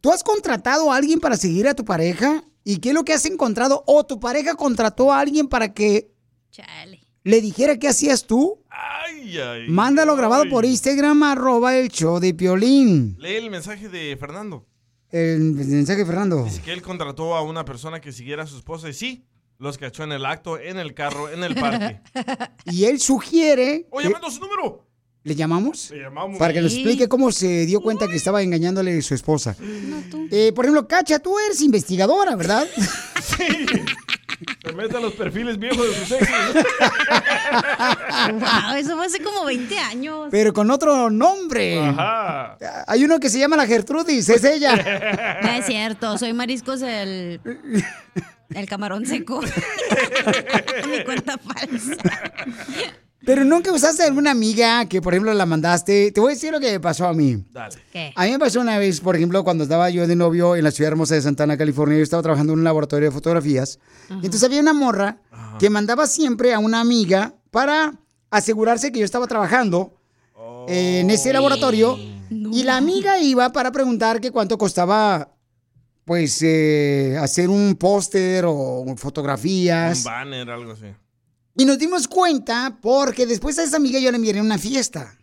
¿tú 0.00 0.10
has 0.12 0.24
contratado 0.24 0.92
a 0.92 0.96
alguien 0.96 1.20
para 1.20 1.36
seguir 1.36 1.68
a 1.68 1.74
tu 1.74 1.84
pareja? 1.84 2.44
¿Y 2.64 2.78
qué 2.78 2.88
es 2.90 2.94
lo 2.94 3.04
que 3.04 3.12
has 3.12 3.24
encontrado? 3.26 3.84
¿O 3.86 4.04
tu 4.04 4.20
pareja 4.20 4.54
contrató 4.54 5.12
a 5.12 5.20
alguien 5.20 5.48
para 5.48 5.72
que 5.72 6.12
le 7.22 7.40
dijera 7.40 7.78
qué 7.78 7.88
hacías 7.88 8.26
tú? 8.26 8.62
Ay, 8.68 9.38
ay. 9.38 9.68
Mándalo 9.68 10.16
grabado 10.16 10.48
por 10.48 10.64
Instagram, 10.64 11.22
arroba 11.22 11.76
el 11.76 11.88
show 11.88 12.18
de 12.18 12.34
Piolín. 12.34 13.16
Lee 13.18 13.36
el 13.36 13.50
mensaje 13.50 13.88
de 13.88 14.16
Fernando. 14.18 14.66
El 15.10 15.40
mensaje 15.40 16.00
de 16.00 16.06
Fernando. 16.06 16.44
Dice 16.44 16.62
que 16.62 16.72
él 16.72 16.82
contrató 16.82 17.34
a 17.34 17.42
una 17.42 17.64
persona 17.64 18.00
que 18.00 18.12
siguiera 18.12 18.44
a 18.44 18.46
su 18.46 18.56
esposa 18.56 18.88
y 18.88 18.92
sí, 18.94 19.24
los 19.58 19.76
cachó 19.76 20.04
en 20.04 20.12
el 20.12 20.24
acto, 20.24 20.58
en 20.58 20.78
el 20.78 20.94
carro, 20.94 21.28
en 21.30 21.44
el 21.44 21.54
parque. 21.54 22.00
Y 22.66 22.84
él 22.84 23.00
sugiere... 23.00 23.86
Oye, 23.90 24.06
que- 24.06 24.12
mando 24.12 24.30
su 24.30 24.40
número. 24.40 24.86
¿Le 25.22 25.34
llamamos? 25.34 25.90
Le 25.90 26.00
llamamos. 26.02 26.38
Para 26.38 26.52
que 26.54 26.60
nos 26.62 26.72
Sí. 26.72 26.80
explique 26.80 27.08
cómo 27.08 27.30
se 27.30 27.66
dio 27.66 27.80
cuenta 27.80 28.08
que 28.08 28.16
estaba 28.16 28.42
engañándole 28.42 28.96
a 28.98 29.02
su 29.02 29.14
esposa. 29.14 29.54
Eh, 30.30 30.52
por 30.54 30.64
ejemplo, 30.64 30.88
Cacha, 30.88 31.18
tú 31.18 31.38
eres 31.38 31.60
investigadora, 31.60 32.36
¿verdad? 32.36 32.66
Se 34.64 34.72
mete 34.72 34.96
a 34.96 35.00
los 35.00 35.12
perfiles 35.14 35.58
viejos 35.58 35.86
de 35.86 35.94
sus 35.94 36.12
exes. 36.12 36.64
Wow, 38.32 38.74
eso 38.78 38.96
fue 38.96 39.06
hace 39.06 39.20
como 39.22 39.44
20 39.44 39.78
años. 39.78 40.28
Pero 40.30 40.52
con 40.54 40.70
otro 40.70 41.10
nombre. 41.10 41.78
Ajá. 41.80 42.56
Hay 42.86 43.04
uno 43.04 43.20
que 43.20 43.28
se 43.28 43.38
llama 43.38 43.56
la 43.56 43.66
Gertrudis, 43.66 44.28
es 44.28 44.44
ella. 44.44 44.76
No 45.42 45.48
es 45.50 45.66
cierto, 45.66 46.16
soy 46.18 46.32
mariscos 46.32 46.80
el. 46.82 47.40
El 48.54 48.66
camarón 48.68 49.04
seco. 49.06 49.40
Mi 50.90 51.04
cuenta 51.04 51.36
falsa. 51.38 51.94
Pero 53.24 53.44
nunca 53.44 53.70
usaste 53.70 54.02
alguna 54.02 54.30
amiga 54.30 54.86
que, 54.86 55.02
por 55.02 55.12
ejemplo, 55.12 55.34
la 55.34 55.44
mandaste. 55.44 56.10
Te 56.10 56.20
voy 56.20 56.32
a 56.32 56.34
decir 56.34 56.52
lo 56.52 56.60
que 56.60 56.72
me 56.72 56.80
pasó 56.80 57.06
a 57.06 57.12
mí. 57.12 57.44
Dale. 57.50 57.76
¿Qué? 57.92 58.12
A 58.16 58.24
mí 58.24 58.32
me 58.32 58.38
pasó 58.38 58.60
una 58.60 58.78
vez, 58.78 59.00
por 59.00 59.14
ejemplo, 59.14 59.44
cuando 59.44 59.64
estaba 59.64 59.90
yo 59.90 60.06
de 60.06 60.16
novio 60.16 60.56
en 60.56 60.64
la 60.64 60.70
ciudad 60.70 60.92
hermosa 60.92 61.16
de 61.16 61.22
Santana, 61.22 61.58
California. 61.58 61.98
Yo 61.98 62.02
estaba 62.02 62.22
trabajando 62.22 62.54
en 62.54 62.60
un 62.60 62.64
laboratorio 62.64 63.08
de 63.08 63.12
fotografías. 63.12 63.78
Y 64.08 64.14
entonces 64.14 64.44
había 64.44 64.60
una 64.60 64.72
morra 64.72 65.18
que 65.58 65.68
mandaba 65.68 66.06
siempre 66.06 66.54
a 66.54 66.58
una 66.58 66.80
amiga 66.80 67.34
para 67.50 67.94
asegurarse 68.30 68.90
que 68.90 69.00
yo 69.00 69.04
estaba 69.04 69.26
trabajando 69.26 69.94
en 70.66 71.10
ese 71.10 71.32
laboratorio. 71.32 71.98
Y 72.30 72.62
la 72.62 72.76
amiga 72.78 73.18
iba 73.20 73.52
para 73.52 73.70
preguntar 73.70 74.20
que 74.20 74.30
cuánto 74.30 74.56
costaba, 74.56 75.34
pues, 76.04 76.40
eh, 76.42 77.18
hacer 77.20 77.50
un 77.50 77.74
póster 77.74 78.44
o 78.46 78.84
fotografías. 78.96 79.98
Un 79.98 80.04
banner, 80.04 80.50
algo 80.50 80.72
así. 80.72 80.86
Y 81.60 81.66
nos 81.66 81.78
dimos 81.78 82.08
cuenta 82.08 82.78
porque 82.80 83.26
después 83.26 83.58
a 83.58 83.64
esa 83.64 83.76
amiga 83.76 83.98
yo 84.00 84.10
le 84.10 84.16
envié 84.16 84.40
una 84.40 84.56
fiesta. 84.56 85.14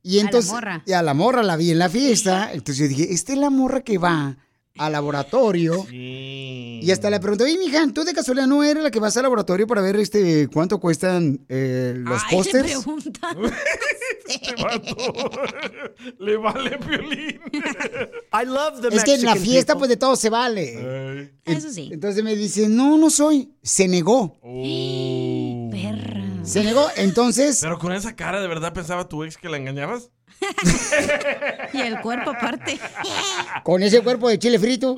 Y 0.00 0.20
A 0.20 0.22
la 0.22 0.28
entonces, 0.28 0.52
morra. 0.52 0.80
y 0.86 0.92
a 0.92 1.02
la 1.02 1.12
morra 1.12 1.42
la 1.42 1.56
vi 1.56 1.72
en 1.72 1.80
la 1.80 1.88
fiesta. 1.88 2.52
Entonces 2.52 2.78
yo 2.78 2.86
dije, 2.96 3.12
esta 3.12 3.32
es 3.32 3.38
la 3.40 3.50
morra 3.50 3.80
que 3.80 3.98
va 3.98 4.36
al 4.76 4.92
laboratorio. 4.92 5.84
Y 5.90 6.88
hasta 6.92 7.10
le 7.10 7.18
pregunté, 7.18 7.42
oye, 7.44 7.58
mija, 7.58 7.84
¿tú 7.92 8.04
de 8.04 8.14
casualidad 8.14 8.46
no 8.46 8.62
eres 8.62 8.84
la 8.84 8.92
que 8.92 9.00
vas 9.00 9.16
al 9.16 9.24
laboratorio 9.24 9.66
para 9.66 9.82
ver 9.82 9.96
este 9.96 10.46
cuánto 10.46 10.78
cuestan 10.78 11.44
eh, 11.48 11.94
los 11.96 12.22
Ay, 12.28 12.36
pósters? 12.36 12.74
Este 14.40 14.62
vato. 14.62 14.96
Le 16.18 16.36
vale 16.36 16.78
piolín. 16.78 17.40
I 18.32 18.44
love 18.44 18.80
the 18.80 18.94
Es 18.94 19.04
que 19.04 19.14
en 19.14 19.24
la 19.24 19.36
fiesta, 19.36 19.72
people. 19.74 19.78
pues 19.80 19.88
de 19.90 19.96
todo 19.96 20.16
se 20.16 20.28
vale. 20.30 21.32
Eso 21.44 21.70
sí. 21.70 21.88
Entonces 21.92 22.22
me 22.22 22.36
dice, 22.36 22.68
no, 22.68 22.98
no 22.98 23.10
soy. 23.10 23.54
Se 23.62 23.88
negó. 23.88 24.38
Perra. 25.70 26.44
Se 26.44 26.62
negó, 26.62 26.88
entonces. 26.96 27.58
Pero 27.60 27.78
con 27.78 27.92
esa 27.92 28.14
cara, 28.16 28.40
¿de 28.40 28.48
verdad 28.48 28.72
pensaba 28.72 29.08
tu 29.08 29.24
ex 29.24 29.36
que 29.36 29.48
la 29.48 29.56
engañabas? 29.56 30.10
Y 31.72 31.80
el 31.80 32.00
cuerpo 32.00 32.30
aparte. 32.30 32.78
Con 33.64 33.82
ese 33.82 34.00
cuerpo 34.02 34.28
de 34.28 34.38
chile 34.38 34.58
frito. 34.58 34.96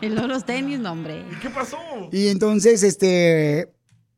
Y 0.00 0.08
luego 0.08 0.26
los 0.28 0.44
tenis, 0.44 0.78
no, 0.78 0.92
hombre. 0.92 1.24
¿Qué 1.40 1.48
pasó? 1.50 1.78
Y 2.12 2.28
entonces, 2.28 2.82
este, 2.82 3.72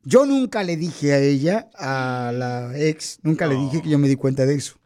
yo 0.07 0.25
nunca 0.25 0.63
le 0.63 0.77
dije 0.77 1.11
a 1.11 1.19
ella, 1.19 1.69
a 1.77 2.31
la 2.33 2.71
ex, 2.79 3.19
nunca 3.23 3.45
le 3.45 3.55
dije 3.55 3.81
que 3.81 3.89
yo 3.89 3.97
me 3.97 4.07
di 4.07 4.15
cuenta 4.15 4.45
de 4.45 4.55
eso. 4.55 4.79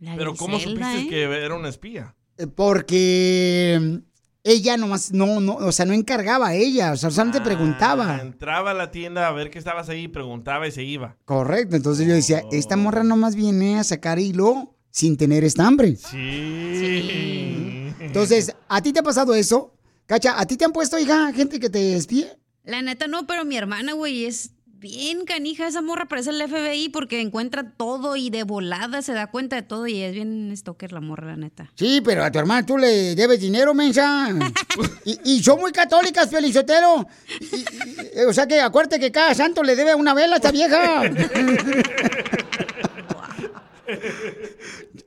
Pero 0.00 0.34
¿cómo 0.34 0.58
supiste 0.58 1.00
¿eh? 1.00 1.08
que 1.08 1.24
era 1.24 1.54
una 1.54 1.68
espía? 1.68 2.14
Eh, 2.38 2.46
Porque 2.46 3.78
mm, 3.78 3.96
ella 4.44 4.78
nomás, 4.78 5.12
no, 5.12 5.40
no, 5.40 5.56
o 5.56 5.72
sea, 5.72 5.84
no 5.84 5.92
encargaba 5.92 6.48
a 6.48 6.54
ella, 6.54 6.92
o 6.92 6.96
sea, 6.96 7.10
solamente 7.10 7.40
Ah, 7.40 7.44
preguntaba. 7.44 8.18
Entraba 8.22 8.70
a 8.70 8.74
la 8.74 8.90
tienda 8.90 9.28
a 9.28 9.32
ver 9.32 9.50
que 9.50 9.58
estabas 9.58 9.90
ahí, 9.90 10.08
preguntaba 10.08 10.66
y 10.66 10.72
se 10.72 10.82
iba. 10.82 11.18
Correcto, 11.26 11.76
entonces 11.76 12.08
yo 12.08 12.14
decía, 12.14 12.42
esta 12.50 12.76
morra 12.76 13.04
nomás 13.04 13.36
viene 13.36 13.78
a 13.78 13.84
sacar 13.84 14.18
hilo 14.18 14.74
sin 14.90 15.18
tener 15.18 15.44
estambre. 15.44 15.96
Sí. 15.96 17.92
Entonces, 18.00 18.56
¿a 18.68 18.80
ti 18.80 18.94
te 18.94 19.00
ha 19.00 19.02
pasado 19.02 19.34
eso? 19.34 19.74
Cacha, 20.06 20.40
¿a 20.40 20.46
ti 20.46 20.56
te 20.56 20.64
han 20.64 20.72
puesto, 20.72 20.98
hija, 20.98 21.30
gente 21.34 21.60
que 21.60 21.68
te 21.68 21.94
espía? 21.94 22.38
La 22.64 22.80
neta 22.80 23.06
no, 23.06 23.26
pero 23.26 23.44
mi 23.44 23.56
hermana, 23.56 23.92
güey, 23.92 24.24
es 24.24 24.52
bien 24.82 25.24
canija. 25.24 25.66
Esa 25.66 25.80
morra 25.80 26.04
parece 26.06 26.30
el 26.30 26.42
FBI 26.42 26.88
porque 26.90 27.20
encuentra 27.20 27.72
todo 27.76 28.16
y 28.16 28.28
de 28.28 28.42
volada 28.42 29.00
se 29.00 29.12
da 29.14 29.28
cuenta 29.30 29.56
de 29.56 29.62
todo 29.62 29.86
y 29.86 30.02
es 30.02 30.12
bien 30.12 30.52
stalker 30.54 30.92
la 30.92 31.00
morra, 31.00 31.28
la 31.28 31.36
neta. 31.36 31.70
Sí, 31.76 32.02
pero 32.04 32.24
a 32.24 32.30
tu 32.30 32.38
hermana 32.40 32.66
tú 32.66 32.76
le 32.76 33.14
debes 33.14 33.40
dinero, 33.40 33.72
mensa. 33.72 34.28
y, 35.06 35.18
y 35.36 35.42
son 35.42 35.60
muy 35.60 35.72
católicas, 35.72 36.28
Felicitero. 36.28 37.06
Y- 37.40 37.56
y- 37.56 38.24
o 38.28 38.32
sea 38.34 38.46
que 38.46 38.60
acuérdate 38.60 38.98
que 39.00 39.10
cada 39.12 39.34
santo 39.34 39.62
le 39.62 39.76
debe 39.76 39.94
una 39.94 40.12
vela 40.12 40.34
a 40.34 40.36
esta 40.36 40.50
vieja. 40.50 41.02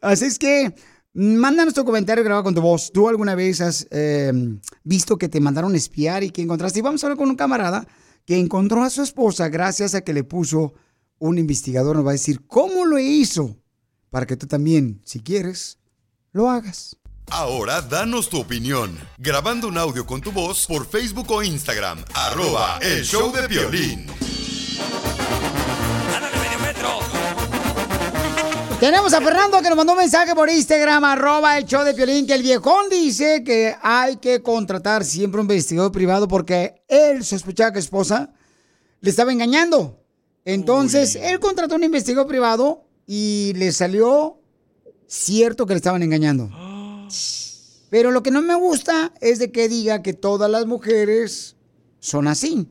Así 0.01 0.25
es 0.25 0.39
que, 0.39 0.73
mándanos 1.13 1.73
tu 1.73 1.83
comentario 1.85 2.23
grabado 2.23 2.43
con 2.43 2.55
tu 2.55 2.61
voz. 2.61 2.91
¿Tú 2.91 3.07
alguna 3.09 3.35
vez 3.35 3.61
has 3.61 3.87
eh, 3.91 4.31
visto 4.83 5.17
que 5.17 5.29
te 5.29 5.39
mandaron 5.39 5.73
a 5.73 5.77
espiar 5.77 6.23
y 6.23 6.29
que 6.29 6.41
encontraste? 6.41 6.79
Y 6.79 6.81
vamos 6.81 7.03
a 7.03 7.07
hablar 7.07 7.17
con 7.17 7.29
un 7.29 7.35
camarada 7.35 7.85
que 8.25 8.37
encontró 8.37 8.83
a 8.83 8.89
su 8.89 9.01
esposa 9.01 9.49
gracias 9.49 9.95
a 9.95 10.01
que 10.01 10.13
le 10.13 10.23
puso 10.23 10.73
un 11.19 11.37
investigador 11.37 11.95
nos 11.95 12.05
va 12.05 12.09
a 12.11 12.13
decir 12.13 12.45
cómo 12.47 12.85
lo 12.85 12.99
hizo 12.99 13.57
para 14.09 14.25
que 14.25 14.37
tú 14.37 14.47
también, 14.47 15.01
si 15.05 15.19
quieres, 15.19 15.77
lo 16.31 16.49
hagas. 16.49 16.97
Ahora 17.31 17.81
danos 17.81 18.29
tu 18.29 18.39
opinión. 18.39 18.97
Grabando 19.17 19.67
un 19.67 19.77
audio 19.77 20.05
con 20.05 20.21
tu 20.21 20.31
voz 20.31 20.67
por 20.67 20.87
Facebook 20.87 21.31
o 21.31 21.41
Instagram. 21.41 22.03
Arroba 22.13 22.77
el 22.81 23.03
show 23.03 23.31
de 23.31 23.47
violín. 23.47 24.07
Tenemos 28.79 29.13
a 29.13 29.21
Fernando 29.21 29.61
que 29.61 29.69
nos 29.69 29.77
mandó 29.77 29.93
un 29.93 29.99
mensaje 29.99 30.35
por 30.35 30.49
Instagram, 30.49 31.05
arroba 31.05 31.57
el 31.57 31.65
show 31.65 31.85
de 31.85 31.93
Piolín, 31.93 32.27
que 32.27 32.33
el 32.33 32.43
viejón 32.43 32.89
dice 32.89 33.41
que 33.45 33.73
hay 33.81 34.17
que 34.17 34.41
contratar 34.41 35.05
siempre 35.05 35.39
un 35.39 35.45
investigador 35.45 35.93
privado 35.93 36.27
porque 36.27 36.83
él 36.89 37.23
sospechaba 37.23 37.71
que 37.71 37.79
su 37.79 37.85
esposa 37.85 38.33
le 38.99 39.09
estaba 39.09 39.31
engañando. 39.31 40.03
Entonces, 40.43 41.15
él 41.15 41.39
contrató 41.39 41.75
un 41.75 41.85
investigador 41.85 42.27
privado 42.27 42.83
y 43.07 43.53
le 43.55 43.71
salió 43.71 44.41
cierto 45.07 45.65
que 45.65 45.73
le 45.73 45.77
estaban 45.77 46.03
engañando. 46.03 46.49
Pero 47.89 48.11
lo 48.11 48.23
que 48.23 48.31
no 48.31 48.41
me 48.41 48.55
gusta 48.55 49.13
es 49.21 49.39
de 49.39 49.53
que 49.53 49.69
diga 49.69 50.01
que 50.01 50.13
todas 50.13 50.51
las 50.51 50.65
mujeres 50.65 51.55
son 51.99 52.27
así. 52.27 52.67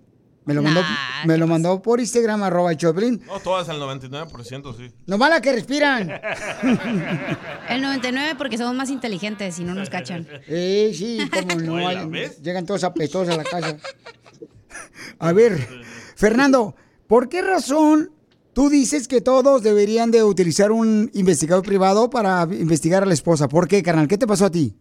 Me 0.47 0.53
lo, 0.53 0.63
mandó, 0.63 0.83
me 1.25 1.39
lo 1.39 1.47
mandó 1.47 1.81
por 1.81 2.01
Instagram, 2.01 2.43
arroba 2.43 2.71
el 2.71 2.77
Piolín. 2.77 3.23
No, 3.27 3.41
todas 3.41 3.69
al 3.71 3.81
99%, 3.81 4.77
sí. 4.77 4.93
Nomás 5.07 5.31
las 5.31 5.41
que 5.41 5.53
respiran. 5.53 6.11
El 7.71 7.81
99 7.81 8.35
porque 8.37 8.59
somos 8.59 8.75
más 8.75 8.91
inteligentes 8.91 9.59
y 9.59 9.65
no 9.65 9.75
nos 9.75 9.89
cachan. 9.89 10.27
Eh, 10.47 10.93
sí, 10.95 11.19
como 11.31 11.61
no. 11.61 11.75
Oye, 11.77 11.95
¿la 11.95 12.01
hay- 12.01 12.07
ves? 12.09 12.43
llegan 12.43 12.67
todos 12.67 12.85
apestosos 12.85 13.33
a 13.33 13.37
la 13.39 13.45
casa. 13.45 13.79
A 15.19 15.33
ver, 15.33 15.67
Fernando, 16.17 16.75
¿por 17.07 17.29
qué 17.29 17.41
razón 17.43 18.11
tú 18.53 18.69
dices 18.69 19.09
que 19.09 19.21
todos 19.21 19.63
deberían 19.63 20.11
de 20.11 20.23
utilizar 20.25 20.73
un 20.73 21.11
investigador 21.15 21.65
privado 21.65 22.11
para 22.11 22.43
investigar 22.51 23.03
a 23.03 23.07
la 23.07 23.15
esposa? 23.15 23.49
¿Por 23.49 23.67
qué, 23.67 23.83
carnal? 23.83 24.09
¿Qué 24.09 24.19
te 24.19 24.27
pasó 24.27 24.45
a 24.47 24.51
ti? 24.51 24.77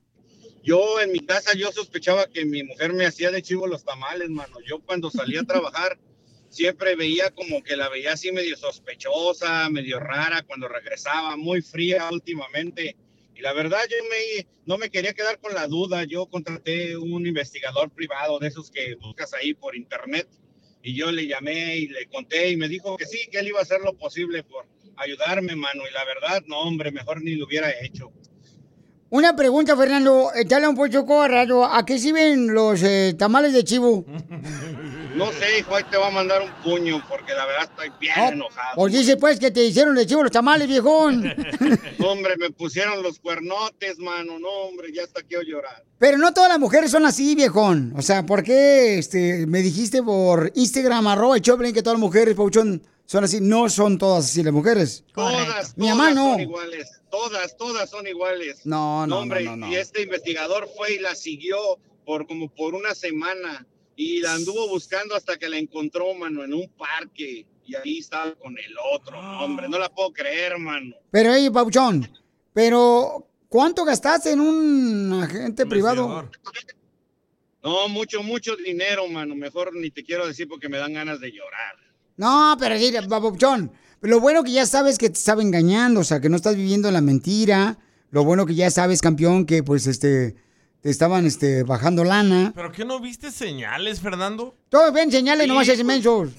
Yo 0.63 1.01
en 1.01 1.11
mi 1.11 1.19
casa 1.19 1.53
yo 1.55 1.71
sospechaba 1.73 2.27
que 2.27 2.45
mi 2.45 2.63
mujer 2.63 2.93
me 2.93 3.05
hacía 3.05 3.31
de 3.31 3.41
chivo 3.41 3.67
los 3.67 3.83
tamales, 3.83 4.29
mano. 4.29 4.55
Yo 4.65 4.79
cuando 4.79 5.11
salía 5.11 5.41
a 5.41 5.45
trabajar 5.45 5.99
siempre 6.47 6.95
veía 6.95 7.31
como 7.31 7.61
que 7.61 7.75
la 7.75 7.89
veía 7.89 8.13
así 8.13 8.31
medio 8.31 8.55
sospechosa, 8.55 9.69
medio 9.69 9.99
rara 9.99 10.43
cuando 10.43 10.69
regresaba, 10.69 11.35
muy 11.35 11.61
fría 11.61 12.07
últimamente. 12.09 12.95
Y 13.35 13.41
la 13.41 13.51
verdad 13.51 13.81
yo 13.89 13.97
me, 14.09 14.47
no 14.65 14.77
me 14.77 14.89
quería 14.89 15.13
quedar 15.13 15.37
con 15.39 15.53
la 15.53 15.67
duda. 15.67 16.05
Yo 16.05 16.27
contraté 16.27 16.95
un 16.95 17.27
investigador 17.27 17.91
privado 17.91 18.39
de 18.39 18.47
esos 18.47 18.71
que 18.71 18.95
buscas 18.95 19.33
ahí 19.33 19.53
por 19.53 19.75
internet. 19.75 20.29
Y 20.81 20.95
yo 20.95 21.11
le 21.11 21.27
llamé 21.27 21.75
y 21.75 21.87
le 21.89 22.07
conté 22.07 22.51
y 22.51 22.57
me 22.57 22.69
dijo 22.69 22.95
que 22.95 23.05
sí, 23.05 23.27
que 23.29 23.39
él 23.39 23.49
iba 23.49 23.59
a 23.59 23.63
hacer 23.63 23.81
lo 23.81 23.97
posible 23.97 24.43
por 24.43 24.65
ayudarme, 24.95 25.57
mano. 25.57 25.83
Y 25.89 25.93
la 25.93 26.05
verdad, 26.05 26.41
no, 26.47 26.61
hombre, 26.61 26.91
mejor 26.91 27.21
ni 27.21 27.35
lo 27.35 27.47
hubiera 27.47 27.69
hecho. 27.83 28.13
Una 29.13 29.35
pregunta, 29.35 29.77
Fernando. 29.77 30.31
Eh, 30.33 30.43
Te 30.43 30.55
habla 30.55 30.69
un 30.69 30.75
poco 30.75 31.27
raro. 31.27 31.65
¿A 31.65 31.85
qué 31.85 31.99
sirven 31.99 32.51
los 32.51 32.81
eh, 32.81 33.13
tamales 33.15 33.53
de 33.53 33.63
chivo? 33.63 34.03
No 35.15 35.31
sé, 35.31 35.59
hijo, 35.59 35.75
ahí 35.75 35.83
te 35.91 35.97
va 35.97 36.07
a 36.07 36.09
mandar 36.09 36.41
un 36.41 36.49
puño 36.63 36.99
porque 37.07 37.31
la 37.35 37.45
verdad 37.45 37.69
estoy 37.69 37.91
bien 37.99 38.13
Ah, 38.15 38.29
enojado. 38.29 38.75
Pues 38.75 38.91
dice 38.91 39.17
pues 39.17 39.39
que 39.39 39.51
te 39.51 39.63
hicieron 39.65 39.93
de 39.93 40.07
chivo 40.07 40.23
los 40.23 40.31
tamales, 40.31 40.67
viejón. 40.67 41.25
Hombre, 42.03 42.37
me 42.39 42.49
pusieron 42.49 43.03
los 43.03 43.19
cuernotes, 43.19 43.99
mano. 43.99 44.39
No, 44.39 44.49
hombre, 44.49 44.87
ya 44.91 45.03
hasta 45.03 45.21
quiero 45.21 45.43
llorar. 45.43 45.83
Pero 45.99 46.17
no 46.17 46.33
todas 46.33 46.49
las 46.49 46.57
mujeres 46.59 46.89
son 46.89 47.05
así, 47.05 47.35
viejón. 47.35 47.93
O 47.95 48.01
sea, 48.01 48.25
¿por 48.25 48.41
qué 48.41 48.97
este, 48.97 49.45
me 49.45 49.59
dijiste 49.61 50.01
por 50.01 50.51
Instagram, 50.55 51.05
arroba 51.05 51.35
el 51.37 51.43
que 51.43 51.83
todas 51.83 51.99
las 51.99 51.99
mujeres, 51.99 52.33
Pauchón, 52.33 52.81
son 53.05 53.23
así? 53.25 53.37
No 53.41 53.69
son 53.69 53.99
todas 53.99 54.25
así 54.25 54.41
las 54.41 54.53
mujeres. 54.53 55.03
Todas, 55.13 55.77
Mi 55.77 55.85
todas 55.89 55.97
mamá 55.97 56.11
no. 56.15 56.31
son 56.31 56.39
iguales. 56.41 57.02
Todas, 57.13 57.55
todas 57.57 57.91
son 57.91 58.07
iguales. 58.07 58.65
No, 58.65 59.05
no, 59.05 59.19
hombre, 59.19 59.43
no, 59.43 59.51
no, 59.51 59.67
no. 59.67 59.71
Y 59.71 59.75
este 59.75 60.01
investigador 60.01 60.67
fue 60.75 60.95
y 60.95 60.99
la 60.99 61.13
siguió 61.13 61.59
por 62.07 62.25
como 62.25 62.49
por 62.49 62.73
una 62.73 62.95
semana 62.95 63.67
y 63.95 64.19
la 64.19 64.33
anduvo 64.33 64.67
buscando 64.67 65.15
hasta 65.15 65.37
que 65.37 65.47
la 65.47 65.59
encontró, 65.59 66.11
mano, 66.15 66.43
en 66.43 66.55
un 66.55 66.67
parque. 66.69 67.45
Y 67.67 67.75
ahí 67.75 67.99
estaba 67.99 68.33
con 68.33 68.57
el 68.57 68.73
otro, 68.95 69.21
no, 69.21 69.45
hombre. 69.45 69.69
No 69.69 69.77
la 69.77 69.93
puedo 69.93 70.11
creer, 70.11 70.57
mano. 70.57 70.95
Pero, 71.11 71.33
oye, 71.33 71.51
Pauchón, 71.51 72.11
pero 72.51 73.29
¿cuánto 73.47 73.85
gastaste 73.85 74.31
en 74.31 74.39
un 74.39 75.21
agente 75.21 75.67
privado? 75.67 76.31
No, 77.61 77.89
mucho, 77.89 78.23
mucho 78.23 78.55
dinero, 78.55 79.07
mano. 79.07 79.35
Mejor 79.35 79.75
ni 79.75 79.91
te 79.91 80.03
quiero 80.03 80.25
decir 80.25 80.47
porque 80.47 80.67
me 80.67 80.79
dan 80.79 80.93
ganas 80.93 81.19
de 81.19 81.31
llorar. 81.31 81.75
No, 82.17 82.57
pero 82.59 82.75
sí, 82.75 82.91
Pauchón, 83.07 83.71
lo 84.03 84.19
bueno 84.19 84.43
que 84.43 84.51
ya 84.51 84.65
sabes 84.65 84.97
que 84.97 85.09
te 85.09 85.17
estaba 85.17 85.41
engañando, 85.41 86.01
o 86.01 86.03
sea, 86.03 86.19
que 86.19 86.29
no 86.29 86.35
estás 86.35 86.55
viviendo 86.55 86.87
en 86.87 86.93
la 86.93 87.01
mentira. 87.01 87.77
Lo 88.11 88.23
bueno 88.23 88.45
que 88.45 88.53
ya 88.55 88.69
sabes, 88.69 89.01
campeón, 89.01 89.45
que 89.45 89.63
pues 89.63 89.87
este 89.87 90.35
te 90.81 90.89
estaban 90.89 91.25
este 91.25 91.63
bajando 91.63 92.03
lana. 92.03 92.51
¿Pero 92.53 92.71
qué 92.71 92.85
no 92.85 92.99
viste 92.99 93.31
señales, 93.31 94.01
Fernando? 94.01 94.55
Todos 94.69 94.93
ven 94.93 95.11
señales, 95.11 95.43
Sí, 95.45 95.47
nomás 95.47 95.67
pues- 95.67 95.79
es 95.79 95.85
mensos. 95.85 96.29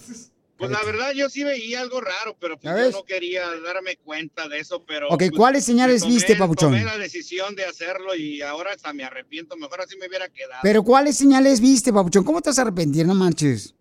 Pues 0.57 0.71
la 0.71 0.83
verdad 0.85 1.11
yo 1.17 1.29
sí 1.29 1.43
veía 1.43 1.81
algo 1.81 2.01
raro, 2.01 2.37
pero 2.39 2.57
pues 2.59 2.73
¿Ya 2.77 2.85
yo 2.85 2.91
no 2.93 3.03
quería 3.03 3.43
darme 3.67 3.97
cuenta 3.97 4.49
de 4.49 4.61
eso, 4.61 4.85
pero... 4.87 5.09
Ok, 5.09 5.19
pues, 5.19 5.31
¿cuáles 5.33 5.65
señales 5.65 6.03
tomé- 6.03 6.15
viste, 6.15 6.37
papuchón? 6.37 6.71
Tomé 6.71 6.85
la 6.85 6.97
decisión 6.97 7.57
de 7.57 7.65
hacerlo 7.65 8.15
y 8.15 8.41
ahora 8.41 8.71
hasta 8.73 8.93
me 8.93 9.03
arrepiento, 9.03 9.57
mejor 9.57 9.81
así 9.81 9.97
me 9.99 10.07
hubiera 10.07 10.29
quedado. 10.29 10.61
Pero 10.63 10.85
¿cuáles 10.85 11.17
señales 11.17 11.61
viste, 11.61 11.93
Papuchón? 11.93 12.23
¿Cómo 12.23 12.41
te 12.41 12.51
vas 12.51 12.59
a 12.61 12.63
arrepentir? 12.63 13.05
No 13.05 13.17
manches. 13.17 13.74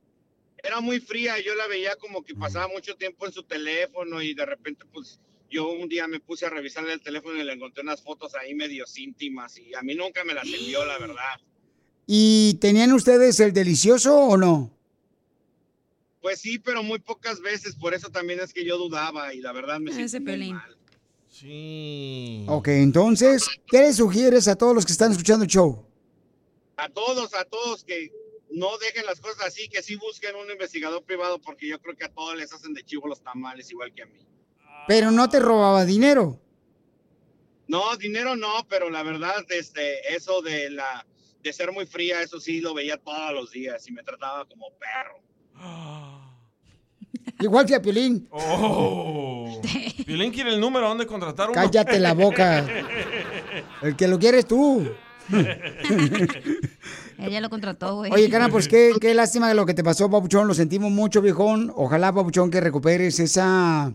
Era 0.64 0.80
muy 0.80 1.01
fría, 1.01 1.36
yo 1.41 1.53
la 1.55 1.68
veía 1.68 1.97
como 1.97 2.24
que 2.24 2.34
pasaba 2.34 2.70
mucho 2.70 2.95
tiempo 2.95 3.26
en 3.26 3.34
su 3.34 3.43
teléfono 3.43 4.22
y 4.22 4.34
de 4.34 4.45
repente 4.45 4.86
pues 4.91 5.20
yo 5.51 5.70
un 5.70 5.89
día 5.89 6.07
me 6.07 6.22
puse 6.22 6.45
a 6.45 6.49
revisarle 6.49 6.93
el 6.93 7.01
teléfono 7.01 7.39
y 7.39 7.43
le 7.43 7.51
encontré 7.51 7.84
unas 7.84 8.01
fotos 8.01 8.34
ahí 8.36 8.55
medio 8.55 8.86
íntimas 8.95 9.57
y 9.57 9.76
a 9.76 9.82
mí 9.82 9.93
nunca 9.93 10.24
me 10.24 10.34
las 10.34 10.45
envió, 10.45 10.86
la 10.86 10.97
verdad. 10.97 11.41
¿Y 12.07 12.55
tenían 12.61 12.93
ustedes 12.93 13.39
el 13.41 13.51
delicioso 13.51 14.18
o 14.18 14.38
no? 14.38 14.72
Pues 16.22 16.39
sí, 16.39 16.57
pero 16.57 16.82
muy 16.82 16.99
pocas 16.99 17.41
veces, 17.41 17.76
por 17.76 17.93
eso 17.93 18.09
también 18.09 18.39
es 18.39 18.53
que 18.53 18.64
yo 18.64 18.78
dudaba 18.78 19.34
y 19.34 19.41
la 19.41 19.51
verdad 19.51 19.82
me 19.82 19.91
Ese 19.91 20.07
sentí 20.07 20.53
mal. 20.53 20.78
Sí. 21.30 22.45
Ok, 22.47 22.70
entonces, 22.70 23.45
¿qué 23.68 23.82
le 23.82 23.91
sugieres 23.93 24.47
a 24.47 24.55
todos 24.55 24.74
los 24.74 24.86
que 24.86 24.93
están 24.93 25.11
escuchando 25.11 25.43
el 25.43 25.51
show? 25.51 25.86
a 26.78 26.89
todos, 26.89 27.34
a 27.34 27.45
todos 27.45 27.84
que 27.84 28.11
no 28.54 28.78
dejen 28.78 29.06
las 29.06 29.20
cosas 29.20 29.47
así, 29.47 29.68
que 29.68 29.82
sí 29.82 29.95
busquen 29.95 30.36
un 30.36 30.49
investigador 30.49 31.04
privado, 31.04 31.41
porque 31.41 31.68
yo 31.68 31.82
creo 31.82 31.95
que 31.95 32.06
a 32.06 32.14
todos 32.14 32.36
les 32.38 32.54
hacen 32.54 32.74
de 32.74 32.84
chivo 32.84 33.08
los 33.08 33.22
tamales, 33.22 33.70
igual 33.72 33.93
que 33.93 34.04
a 34.04 34.06
mí. 34.06 34.20
Pero 34.88 35.12
no 35.12 35.28
te 35.28 35.39
robaba 35.39 35.86
dinero. 35.86 36.39
No, 37.68 37.95
dinero 37.97 38.36
no, 38.36 38.66
pero 38.70 38.89
la 38.89 39.01
verdad, 39.04 39.43
este, 39.49 40.14
eso 40.14 40.41
de 40.41 40.70
la, 40.70 41.06
de 41.41 41.54
ser 41.54 41.72
muy 41.72 41.88
fría, 41.88 42.22
eso 42.22 42.39
sí 42.39 42.62
lo 42.62 42.74
veía 42.74 42.97
todos 42.97 43.34
los 43.34 43.51
días 43.51 43.88
y 43.88 43.91
me 43.91 44.04
trataba 44.04 44.45
como 44.45 44.68
perro. 44.78 45.20
Igual 47.39 47.66
que 47.66 47.76
a 47.76 47.82
Piolín. 47.82 48.28
Oh. 48.32 49.62
Piolín 50.06 50.32
quiere 50.32 50.51
el 50.51 50.60
número 50.60 50.88
donde 50.88 51.08
contratar 51.08 51.49
uno. 51.49 51.56
Cállate 51.56 51.99
la 51.99 52.14
boca. 52.14 52.66
El 53.82 53.95
que 53.95 54.08
lo 54.08 54.20
quieres 54.20 54.45
tú. 54.47 54.93
Ella 57.18 57.41
lo 57.41 57.49
contrató, 57.49 57.97
güey. 57.97 58.11
Oye, 58.11 58.30
carnal, 58.30 58.51
pues 58.51 58.68
qué, 58.68 58.93
qué 58.99 59.14
lástima 59.14 59.47
de 59.47 59.55
lo 59.55 59.66
que 59.66 59.74
te 59.74 59.84
pasó, 59.84 60.09
Papuchón. 60.09 60.47
Lo 60.47 60.53
sentimos 60.53 60.91
mucho, 60.91 61.22
viejón. 61.22 61.72
Ojalá, 61.76 62.14
Papuchón, 62.14 62.49
que 62.51 62.61
recuperes 62.61 63.20
esa... 63.20 63.93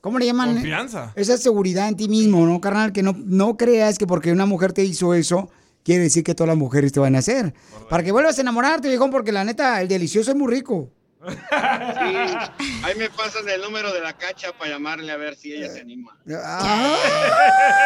¿Cómo 0.00 0.18
le 0.18 0.26
llaman? 0.26 0.54
Confianza. 0.54 1.12
Esa 1.16 1.36
seguridad 1.36 1.88
en 1.88 1.96
ti 1.96 2.08
mismo, 2.08 2.46
¿no, 2.46 2.60
carnal? 2.60 2.92
Que 2.92 3.02
no, 3.02 3.16
no 3.24 3.56
creas 3.56 3.98
que 3.98 4.06
porque 4.06 4.30
una 4.30 4.46
mujer 4.46 4.72
te 4.72 4.84
hizo 4.84 5.14
eso, 5.14 5.50
quiere 5.82 6.04
decir 6.04 6.22
que 6.22 6.34
todas 6.34 6.48
las 6.48 6.56
mujeres 6.56 6.92
te 6.92 7.00
van 7.00 7.16
a 7.16 7.18
hacer. 7.18 7.54
Para 7.90 8.04
que 8.04 8.12
vuelvas 8.12 8.38
a 8.38 8.42
enamorarte, 8.42 8.88
viejón, 8.88 9.10
porque 9.10 9.32
la 9.32 9.42
neta, 9.42 9.80
el 9.80 9.88
delicioso 9.88 10.30
es 10.30 10.36
muy 10.36 10.52
rico. 10.52 10.90
Sí, 11.28 12.72
ahí 12.84 12.94
me 12.96 13.10
pasan 13.10 13.48
el 13.48 13.60
número 13.60 13.92
de 13.92 14.00
la 14.00 14.16
cacha 14.16 14.52
para 14.56 14.70
llamarle 14.70 15.10
a 15.12 15.16
ver 15.16 15.36
si 15.36 15.52
ella 15.52 15.68
se 15.72 15.80
anima. 15.80 16.16
Ah. 16.44 16.96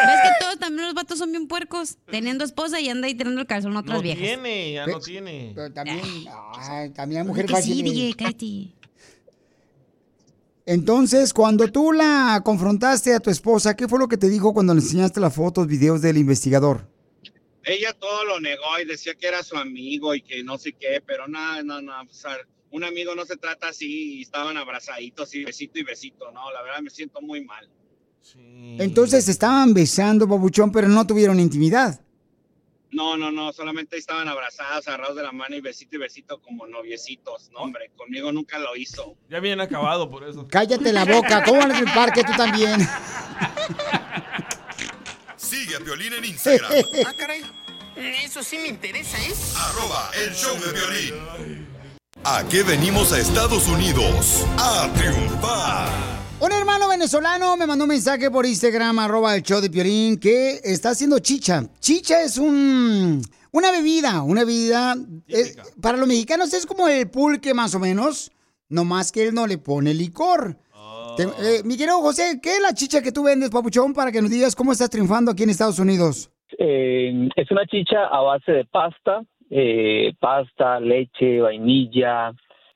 ¿Ves 0.07 0.21
que 0.39 0.45
todos 0.45 0.59
también 0.59 0.85
los 0.87 0.95
vatos 0.95 1.19
son 1.19 1.31
bien 1.33 1.47
puercos? 1.49 1.97
Teniendo 2.11 2.45
esposa 2.45 2.81
y 2.81 2.89
anda 2.89 3.07
ahí 3.07 3.15
tirando 3.15 3.41
el 3.41 3.47
calzón 3.47 3.77
a 3.77 3.81
otras 3.81 3.97
No 3.97 4.03
viejas. 4.03 4.23
tiene, 4.23 4.73
ya 4.73 4.87
no 4.87 5.01
tiene. 5.01 5.53
Pero 5.55 5.73
también, 5.73 6.01
ay, 6.59 6.91
también 6.91 7.23
hay 7.23 7.27
mujeres 7.29 7.51
Que 7.51 7.63
sí, 7.63 7.69
fáciles. 7.71 7.93
DJ, 7.95 8.15
cállate. 8.17 8.75
Entonces, 10.67 11.33
cuando 11.33 11.67
tú 11.69 11.93
la 11.93 12.43
confrontaste 12.45 13.15
a 13.15 13.21
tu 13.21 13.31
esposa, 13.31 13.75
¿qué 13.75 13.89
fue 13.89 13.99
lo 13.99 14.09
que 14.09 14.17
te 14.17 14.29
dijo 14.29 14.53
cuando 14.55 14.75
le 14.75 14.81
enseñaste 14.81 15.19
las 15.19 15.35
fotos, 15.35 15.67
videos 15.67 16.01
del 16.03 16.17
investigador? 16.19 16.87
Ella 17.65 17.93
todo 17.93 18.25
lo 18.25 18.41
negó 18.41 18.79
y 18.83 18.87
decía 18.87 19.15
que 19.15 19.27
era 19.27 19.43
su 19.43 19.57
amigo 19.57 20.15
y 20.15 20.23
que 20.23 20.43
no 20.45 20.59
sé 20.59 20.73
qué, 20.73 21.03
pero 21.05 21.29
nada, 21.29 21.63
no, 21.63 21.81
no, 21.83 21.93
o 22.03 22.07
sea, 22.13 22.37
un 22.71 22.85
amigo 22.85 23.15
no 23.15 23.25
se 23.25 23.37
trata 23.37 23.69
así 23.69 24.19
y 24.19 24.23
estaban 24.23 24.57
abrazaditos 24.57 25.35
y 25.35 25.45
besito 25.45 25.79
y 25.79 25.83
besito, 25.83 26.31
no, 26.33 26.51
la 26.53 26.63
verdad 26.63 26.81
me 26.81 26.91
siento 26.91 27.21
muy 27.21 27.45
mal. 27.45 27.69
Entonces 28.79 29.25
se 29.25 29.31
estaban 29.31 29.73
besando, 29.73 30.27
babuchón, 30.27 30.71
pero 30.71 30.89
no 30.89 31.07
tuvieron 31.07 31.41
intimidad. 31.41 32.01
No, 32.93 33.17
no, 33.17 33.31
no, 33.31 33.53
solamente 33.53 33.97
estaban 33.97 34.27
abrazadas, 34.27 34.89
agarrados 34.89 35.17
de 35.17 35.23
la 35.23 35.31
mano 35.31 35.55
y 35.55 35.61
besito 35.61 35.97
y 35.97 36.01
besito 36.01 36.41
como 36.43 36.67
noviecitos. 36.67 37.51
No, 37.53 37.61
hombre, 37.61 37.93
conmigo 37.97 38.33
nunca 38.33 38.59
lo 38.59 38.75
hizo. 38.77 39.17
Ya 39.29 39.39
bien 39.39 39.61
acabado 39.61 40.11
por 40.11 40.29
eso. 40.29 40.47
Cállate 40.49 40.93
la 40.93 41.05
boca. 41.05 41.45
¿Cómo 41.45 41.63
en 41.63 41.71
el 41.71 41.85
parque 41.85 42.25
tú 42.25 42.33
también? 42.37 42.81
Sigue 45.37 45.77
a 45.77 45.79
Violín 45.79 46.15
en 46.15 46.25
Instagram. 46.25 46.73
Ah, 47.07 47.15
caray. 47.17 47.43
Eso 48.25 48.43
sí 48.43 48.59
me 48.59 48.69
interesa, 48.69 49.19
¿eh? 49.19 49.35
Arroba 49.57 50.11
el 50.15 50.35
show 50.35 50.57
de 50.59 50.73
violín. 50.73 51.70
¿A 52.25 52.43
qué 52.51 52.63
venimos 52.63 53.13
a 53.13 53.19
Estados 53.21 53.69
Unidos? 53.69 54.45
A 54.59 54.93
triunfar. 54.95 55.89
Un 56.41 56.53
hermano 56.53 56.89
venezolano 56.89 57.57
me 57.57 57.67
mandó 57.67 57.85
un 57.85 57.89
mensaje 57.91 58.31
por 58.31 58.45
Instagram, 58.45 58.99
arroba 58.99 59.37
el 59.37 59.43
show 59.43 59.61
de 59.61 59.71
Piolín, 59.71 60.19
que 60.19 60.61
está 60.65 60.91
haciendo 60.91 61.19
chicha. 61.21 61.65
Chicha 61.79 62.21
es 62.23 62.37
un, 62.37 63.23
una 63.53 63.71
bebida, 63.71 64.23
una 64.23 64.45
bebida... 64.45 64.97
para 65.81 65.97
los 65.97 66.07
mexicanos 66.09 66.53
es 66.53 66.67
como 66.67 66.89
el 66.89 67.09
pulque 67.09 67.55
más 67.55 67.75
o 67.75 67.79
menos, 67.79 68.31
no 68.69 68.85
más 68.85 69.13
que 69.13 69.29
él 69.29 69.35
no 69.35 69.47
le 69.47 69.59
pone 69.59 69.95
licor. 69.95 70.59
Te- 71.17 71.23
eh, 71.23 71.63
mi 71.65 71.77
querido 71.77 72.01
José, 72.01 72.39
¿qué 72.43 72.57
es 72.57 72.61
la 72.61 72.75
chicha 72.75 73.01
que 73.03 73.13
tú 73.13 73.23
vendes, 73.23 73.51
papuchón, 73.51 73.95
para 73.95 74.13
que 74.13 74.21
nos 74.21 74.31
digas 74.31 74.55
cómo 74.57 74.73
estás 74.73 74.91
triunfando 74.91 75.31
aquí 75.31 75.45
en 75.45 75.51
Estados 75.51 75.79
Unidos? 75.79 76.31
Eh, 76.59 77.29
es 77.37 77.51
una 77.51 77.65
chicha 77.67 78.05
a 78.11 78.21
base 78.21 78.53
de 78.53 78.65
pasta, 78.67 79.23
eh, 79.51 80.15
pasta, 80.19 80.81
leche, 80.81 81.41
vainilla. 81.41 82.31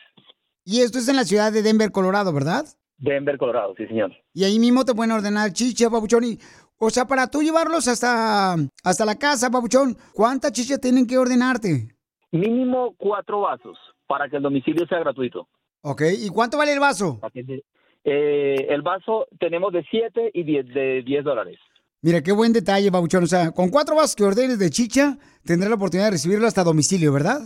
Y 0.67 0.83
esto 0.83 0.99
es 0.99 1.09
en 1.09 1.17
la 1.17 1.25
ciudad 1.25 1.51
de 1.51 1.63
Denver, 1.63 1.91
Colorado, 1.91 2.35
¿verdad? 2.35 2.67
Denver, 2.99 3.39
Colorado, 3.39 3.75
sí, 3.77 3.87
señor. 3.87 4.13
Y 4.35 4.45
ahí 4.45 4.59
mismo 4.59 4.85
te 4.85 4.95
pueden 4.95 5.13
ordenar 5.13 5.53
chicha, 5.53 5.89
Papuchón. 5.89 6.25
Y, 6.25 6.39
o 6.79 6.91
sea, 6.91 7.07
para 7.07 7.29
tú 7.29 7.43
llevarlos 7.43 7.89
hasta, 7.89 8.55
hasta 8.85 9.05
la 9.05 9.19
casa, 9.19 9.51
Papuchón, 9.51 9.97
¿cuánta 10.13 10.51
chicha 10.53 10.79
tienen 10.79 11.07
que 11.07 11.17
ordenarte? 11.17 11.89
Mínimo 12.33 12.95
cuatro 12.99 13.43
vasos 13.43 13.79
para 14.07 14.29
que 14.29 14.37
el 14.37 14.43
domicilio 14.43 14.87
sea 14.87 14.99
gratuito. 14.99 15.49
Ok, 15.83 16.03
¿y 16.19 16.29
cuánto 16.29 16.59
vale 16.59 16.73
el 16.73 16.81
vaso? 16.81 17.21
Eh, 18.05 18.67
el 18.69 18.83
vaso 18.83 19.27
tenemos 19.39 19.73
de 19.73 19.85
7 19.91 20.31
y 20.35 20.43
10 20.43 20.75
de 20.75 21.03
10 21.03 21.25
dólares. 21.25 21.59
Mira, 22.01 22.23
qué 22.23 22.33
buen 22.33 22.53
detalle, 22.53 22.93
Papuchón. 22.93 23.25
O 23.25 23.27
sea, 23.27 23.51
con 23.53 23.71
cuatro 23.71 23.97
vasos 23.97 24.15
que 24.17 24.25
ordenes 24.25 24.59
de 24.59 24.71
chicha, 24.71 25.19
tendrás 25.45 25.71
la 25.71 25.77
oportunidad 25.77 26.07
de 26.07 26.13
recibirlo 26.13 26.47
hasta 26.47 26.65
domicilio, 26.65 27.13
¿verdad? 27.13 27.41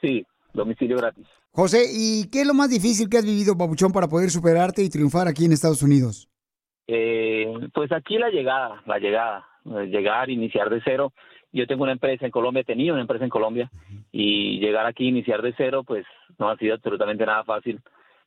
Sí, 0.00 0.24
domicilio 0.52 0.96
gratis. 0.96 1.26
José, 1.56 1.86
¿y 1.90 2.28
qué 2.28 2.42
es 2.42 2.46
lo 2.46 2.52
más 2.52 2.68
difícil 2.68 3.08
que 3.08 3.16
has 3.16 3.24
vivido, 3.24 3.56
Papuchón, 3.56 3.90
para 3.90 4.08
poder 4.08 4.28
superarte 4.28 4.82
y 4.82 4.90
triunfar 4.90 5.26
aquí 5.26 5.46
en 5.46 5.52
Estados 5.52 5.82
Unidos? 5.82 6.28
Eh, 6.86 7.50
pues 7.72 7.90
aquí 7.92 8.18
la 8.18 8.28
llegada, 8.28 8.82
la 8.84 8.98
llegada, 8.98 9.46
eh, 9.64 9.86
llegar, 9.86 10.28
iniciar 10.28 10.68
de 10.68 10.82
cero. 10.84 11.14
Yo 11.54 11.66
tengo 11.66 11.84
una 11.84 11.92
empresa 11.92 12.26
en 12.26 12.30
Colombia, 12.30 12.62
tenido 12.62 12.92
una 12.92 13.00
empresa 13.00 13.24
en 13.24 13.30
Colombia 13.30 13.70
y 14.12 14.60
llegar 14.60 14.84
aquí, 14.84 15.08
iniciar 15.08 15.40
de 15.40 15.54
cero, 15.56 15.82
pues 15.82 16.04
no 16.38 16.50
ha 16.50 16.58
sido 16.58 16.74
absolutamente 16.74 17.24
nada 17.24 17.42
fácil. 17.44 17.80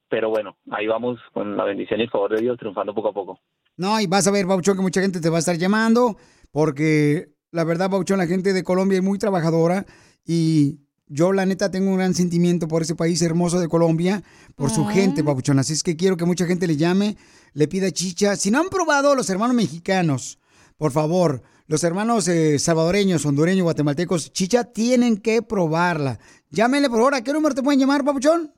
Pero 0.09 0.31
bueno, 0.31 0.57
ahí 0.71 0.87
vamos 0.87 1.19
con 1.31 1.55
la 1.55 1.65
bendición 1.65 1.99
y 1.99 2.03
el 2.05 2.09
favor 2.09 2.35
de 2.35 2.41
Dios, 2.41 2.57
triunfando 2.57 2.95
poco 2.95 3.09
a 3.09 3.13
poco. 3.13 3.39
No, 3.77 4.01
y 4.01 4.07
vas 4.07 4.25
a 4.25 4.31
ver, 4.31 4.47
Papuchón, 4.47 4.77
que 4.77 4.81
mucha 4.81 5.01
gente 5.01 5.21
te 5.21 5.29
va 5.29 5.35
a 5.35 5.39
estar 5.45 5.55
llamando, 5.55 6.17
porque 6.51 7.27
la 7.51 7.63
verdad, 7.63 7.91
Papuchón, 7.91 8.17
la 8.17 8.25
gente 8.25 8.53
de 8.53 8.63
Colombia 8.63 8.97
es 8.97 9.03
muy 9.03 9.19
trabajadora 9.19 9.85
y 10.25 10.79
yo, 11.09 11.33
la 11.33 11.45
neta, 11.45 11.69
tengo 11.71 11.89
un 11.89 11.97
gran 11.97 12.13
sentimiento 12.13 12.67
por 12.67 12.83
ese 12.83 12.95
país 12.95 13.19
hermoso 13.23 13.59
de 13.59 13.67
Colombia, 13.67 14.21
por 14.55 14.69
su 14.69 14.85
gente, 14.85 15.23
Papuchón. 15.23 15.57
Así 15.57 15.73
es 15.73 15.81
que 15.81 15.97
quiero 15.97 16.17
que 16.17 16.25
mucha 16.25 16.45
gente 16.45 16.67
le 16.67 16.77
llame, 16.77 17.15
le 17.53 17.67
pida 17.67 17.89
chicha. 17.89 18.35
Si 18.35 18.51
no 18.51 18.59
han 18.59 18.69
probado 18.69 19.15
los 19.15 19.27
hermanos 19.31 19.55
mexicanos, 19.55 20.37
por 20.77 20.91
favor, 20.91 21.41
los 21.67 21.83
hermanos 21.83 22.27
eh, 22.27 22.59
salvadoreños, 22.59 23.25
hondureños, 23.25 23.63
guatemaltecos, 23.63 24.31
chicha, 24.31 24.71
tienen 24.71 25.17
que 25.17 25.41
probarla. 25.41 26.19
Llámenle, 26.51 26.89
por 26.89 26.99
favor, 26.99 27.15
¿a 27.15 27.23
qué 27.23 27.33
número 27.33 27.55
te 27.55 27.63
pueden 27.63 27.79
llamar, 27.79 28.05
Papuchón? 28.05 28.53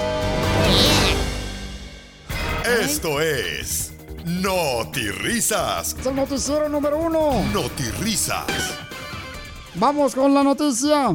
Esto 2.65 3.19
es 3.21 3.80
Notirrisas. 4.25 5.95
Es 5.99 6.05
el 6.05 6.15
noticiero 6.15 6.69
número 6.69 6.97
uno. 6.97 7.43
Notirrisas. 7.53 8.45
Vamos 9.75 10.13
con 10.13 10.33
la 10.33 10.43
noticia. 10.43 11.09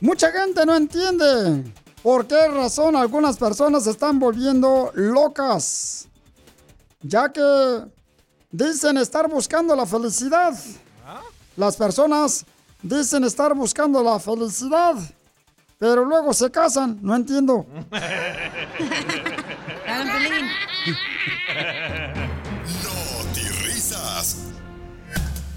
Mucha 0.00 0.32
gente 0.32 0.66
no 0.66 0.74
entiende 0.74 1.64
por 2.02 2.26
qué 2.26 2.48
razón 2.48 2.96
algunas 2.96 3.36
personas 3.36 3.84
se 3.84 3.90
están 3.90 4.18
volviendo 4.18 4.90
locas, 4.94 6.08
ya 7.02 7.32
que 7.32 7.84
dicen 8.50 8.98
estar 8.98 9.28
buscando 9.28 9.76
la 9.76 9.86
felicidad. 9.86 10.54
Las 11.56 11.76
personas 11.76 12.44
dicen 12.82 13.24
estar 13.24 13.54
buscando 13.54 14.02
la 14.02 14.18
felicidad, 14.18 14.96
pero 15.78 16.04
luego 16.04 16.34
se 16.34 16.50
casan. 16.50 16.98
No 17.00 17.14
entiendo. 17.14 17.66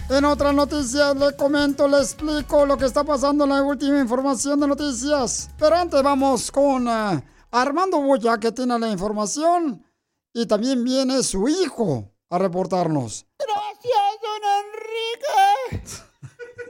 En 0.10 0.24
otras 0.24 0.54
noticias 0.54 1.18
le 1.18 1.36
comento, 1.36 1.86
le 1.86 1.98
explico 1.98 2.66
lo 2.66 2.78
que 2.78 2.86
está 2.86 3.04
pasando 3.04 3.44
en 3.44 3.50
la 3.50 3.62
última 3.62 4.00
información 4.00 4.58
de 4.58 4.66
noticias. 4.66 5.50
Pero 5.60 5.76
antes 5.76 6.02
vamos 6.02 6.50
con 6.50 6.88
eh, 6.88 7.22
Armando 7.52 8.00
Boya, 8.00 8.38
que 8.38 8.54
tiene 8.54 8.80
la 8.80 8.90
información. 8.90 9.84
Y 10.34 10.46
también 10.46 10.82
viene 10.86 11.22
su 11.24 11.50
hijo 11.50 12.10
a 12.30 12.38
reportarnos. 12.38 13.26
Gracias, 13.38 14.02
don 14.22 14.42
Enrique. 15.76 16.04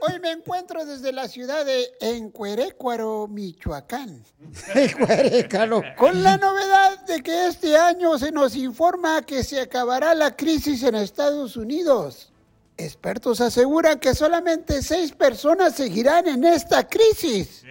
Hoy 0.00 0.18
me 0.18 0.32
encuentro 0.32 0.84
desde 0.84 1.12
la 1.12 1.28
ciudad 1.28 1.64
de 1.64 1.92
Encuerécuaro, 2.00 3.28
Michoacán. 3.28 4.24
Encuerécuaro. 4.74 5.82
Con 5.96 6.24
la 6.24 6.36
novedad 6.38 7.06
de 7.06 7.22
que 7.22 7.46
este 7.46 7.76
año 7.76 8.18
se 8.18 8.32
nos 8.32 8.56
informa 8.56 9.22
que 9.22 9.44
se 9.44 9.60
acabará 9.60 10.12
la 10.16 10.34
crisis 10.34 10.82
en 10.82 10.96
Estados 10.96 11.56
Unidos. 11.56 12.32
Expertos 12.78 13.40
aseguran 13.40 13.98
que 13.98 14.14
solamente 14.14 14.82
seis 14.82 15.10
personas 15.10 15.74
seguirán 15.74 16.28
en 16.28 16.44
esta 16.44 16.86
crisis. 16.88 17.64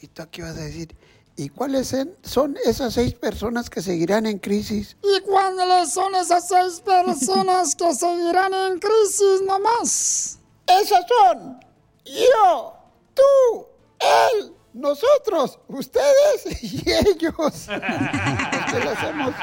¿Y 0.00 0.06
tú 0.06 0.22
qué 0.30 0.40
vas 0.40 0.56
a 0.56 0.62
decir? 0.62 0.96
¿Y 1.36 1.50
cuáles 1.50 1.94
son 2.22 2.56
esas 2.64 2.94
seis 2.94 3.12
personas 3.12 3.68
que 3.68 3.82
seguirán 3.82 4.24
en 4.24 4.38
crisis? 4.38 4.96
¿Y 5.02 5.20
cuáles 5.20 5.92
son 5.92 6.14
esas 6.14 6.48
seis 6.48 6.80
personas 6.80 7.74
que 7.76 7.94
seguirán 7.94 8.54
en 8.54 8.78
crisis 8.78 9.42
nomás? 9.46 10.38
Esas 10.66 11.04
son 11.06 11.60
yo, 12.04 12.74
tú, 13.14 13.66
él, 13.98 14.54
nosotros, 14.72 15.58
ustedes 15.68 16.62
y 16.62 16.82
ellos. 16.90 17.36
Los 17.36 18.72
que 18.72 18.80
lo 18.84 18.90
hacemos. 18.90 19.34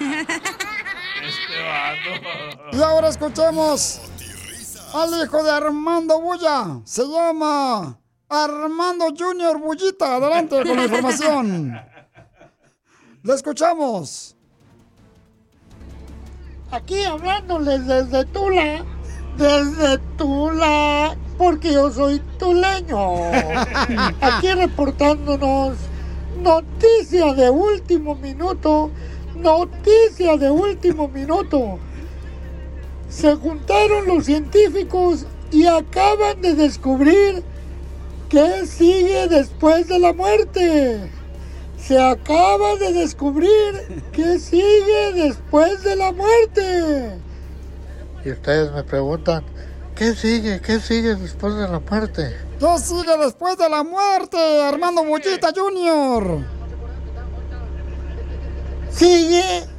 Y 2.72 2.82
ahora 2.82 3.08
escuchemos 3.08 4.00
al 4.94 5.24
hijo 5.24 5.42
de 5.42 5.50
Armando 5.50 6.20
Bulla. 6.20 6.80
Se 6.84 7.04
llama 7.04 7.98
Armando 8.28 9.06
Junior 9.16 9.58
Bullita. 9.60 10.16
Adelante 10.16 10.62
con 10.62 10.76
la 10.76 10.84
información. 10.84 11.80
Le 13.22 13.34
escuchamos. 13.34 14.36
Aquí 16.70 17.04
hablándoles 17.04 17.86
desde 17.86 18.24
Tula, 18.26 18.84
desde 19.36 19.98
Tula, 20.16 21.16
porque 21.38 21.72
yo 21.72 21.90
soy 21.90 22.20
tuleño. 22.38 22.98
Aquí 24.20 24.52
reportándonos 24.52 25.76
noticia 26.40 27.34
de 27.34 27.50
último 27.50 28.14
minuto, 28.14 28.90
noticia 29.34 30.36
de 30.36 30.50
último 30.50 31.08
minuto. 31.08 31.78
Se 33.14 33.36
juntaron 33.36 34.08
los 34.08 34.24
científicos 34.24 35.24
y 35.52 35.66
acaban 35.66 36.40
de 36.40 36.54
descubrir 36.54 37.44
qué 38.28 38.66
sigue 38.66 39.28
después 39.28 39.86
de 39.86 40.00
la 40.00 40.12
muerte. 40.12 41.12
Se 41.78 42.00
acaba 42.00 42.74
de 42.74 42.92
descubrir 42.92 44.02
qué 44.12 44.38
sigue 44.40 45.12
después 45.14 45.84
de 45.84 45.94
la 45.94 46.10
muerte. 46.10 47.20
Y 48.24 48.32
ustedes 48.32 48.72
me 48.72 48.82
preguntan, 48.82 49.44
¿qué 49.94 50.14
sigue? 50.14 50.60
¿Qué 50.60 50.80
sigue 50.80 51.14
después 51.14 51.54
de 51.54 51.68
la 51.68 51.78
muerte? 51.78 52.36
¿Qué 52.58 52.78
sigue 52.78 53.16
después 53.22 53.56
de 53.58 53.68
la 53.68 53.84
muerte, 53.84 54.38
Armando 54.62 55.04
Bullita 55.04 55.52
Junior? 55.54 56.40
Sigue 58.90 59.73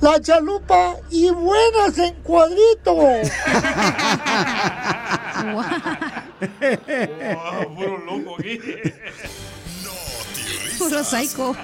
la 0.00 0.20
chalupa 0.20 0.96
y 1.10 1.30
buenas 1.30 1.98
en 1.98 2.14
cuadritos. 2.22 2.94
puro 7.74 7.98
loco 7.98 8.36
aquí. 8.38 8.60
Puro 10.78 11.04
psycho. 11.04 11.54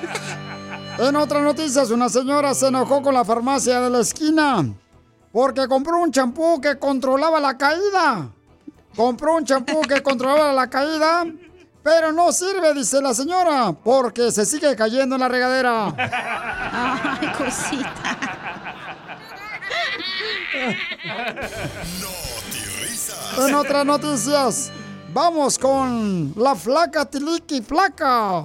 En 0.98 1.16
otras 1.16 1.42
noticias, 1.42 1.90
una 1.90 2.08
señora 2.08 2.54
se 2.54 2.68
enojó 2.68 3.02
con 3.02 3.14
la 3.14 3.24
farmacia 3.24 3.80
de 3.80 3.90
la 3.90 4.00
esquina 4.00 4.64
porque 5.36 5.68
compró 5.68 5.98
un 5.98 6.10
champú 6.10 6.62
que 6.62 6.78
controlaba 6.78 7.38
la 7.38 7.58
caída. 7.58 8.30
Compró 8.96 9.36
un 9.36 9.44
champú 9.44 9.82
que 9.82 10.02
controlaba 10.02 10.54
la 10.54 10.70
caída, 10.70 11.26
pero 11.82 12.10
no 12.10 12.32
sirve, 12.32 12.72
dice 12.72 13.02
la 13.02 13.12
señora, 13.12 13.70
porque 13.84 14.32
se 14.32 14.46
sigue 14.46 14.74
cayendo 14.74 15.16
en 15.16 15.20
la 15.20 15.28
regadera. 15.28 15.94
Ay, 15.98 17.32
cosita. 17.36 18.25
En 23.38 23.54
otras 23.54 23.84
noticias, 23.84 24.72
vamos 25.12 25.58
con 25.58 26.32
la 26.36 26.54
flaca 26.54 27.04
Tiliki 27.04 27.60
Flaca. 27.60 28.44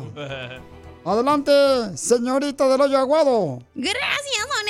Adelante, 1.05 1.51
señorita 1.95 2.67
del 2.67 2.81
hoyo 2.81 2.97
aguado. 2.97 3.59
Gracias, 3.73 4.47
don 4.49 4.67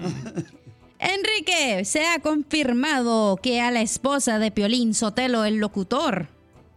Enrique. 0.00 0.48
Enrique, 0.98 1.84
se 1.84 2.06
ha 2.06 2.18
confirmado 2.20 3.36
que 3.36 3.60
a 3.60 3.70
la 3.70 3.82
esposa 3.82 4.38
de 4.38 4.50
Piolín 4.50 4.94
Sotelo, 4.94 5.44
el 5.44 5.56
locutor, 5.56 6.28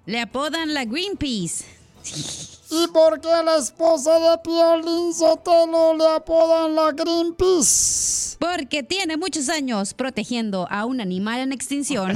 le 0.06 0.20
apodan 0.20 0.74
la 0.74 0.84
Greenpeace. 0.86 1.64
¿Y 2.74 2.88
por 2.88 3.20
qué 3.20 3.30
a 3.30 3.44
la 3.44 3.58
esposa 3.58 4.18
de 4.18 4.38
Piolín 4.38 5.14
Sotelo 5.14 5.94
le 5.94 6.08
apodan 6.08 6.74
la 6.74 6.94
Greenpeace? 6.94 8.38
Porque 8.40 8.82
tiene 8.82 9.18
muchos 9.18 9.50
años 9.50 9.94
protegiendo 9.94 10.68
a 10.72 10.86
un 10.86 11.02
animal 11.02 11.42
en 11.42 11.52
extinción. 11.52 12.14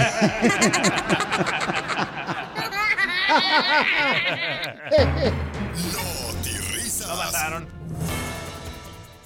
Lo 7.08 7.16
mataron. 7.18 7.68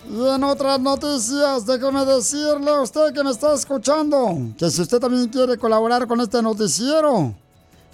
Y 0.10 0.28
en 0.28 0.44
otras 0.44 0.80
noticias, 0.80 1.64
déjeme 1.68 2.04
decirle 2.06 2.72
a 2.72 2.82
usted 2.82 3.14
que 3.14 3.24
me 3.24 3.30
está 3.30 3.54
escuchando 3.54 4.36
que 4.58 4.72
si 4.72 4.82
usted 4.82 4.98
también 4.98 5.28
quiere 5.28 5.60
colaborar 5.60 6.08
con 6.08 6.20
este 6.22 6.42
noticiero, 6.42 7.36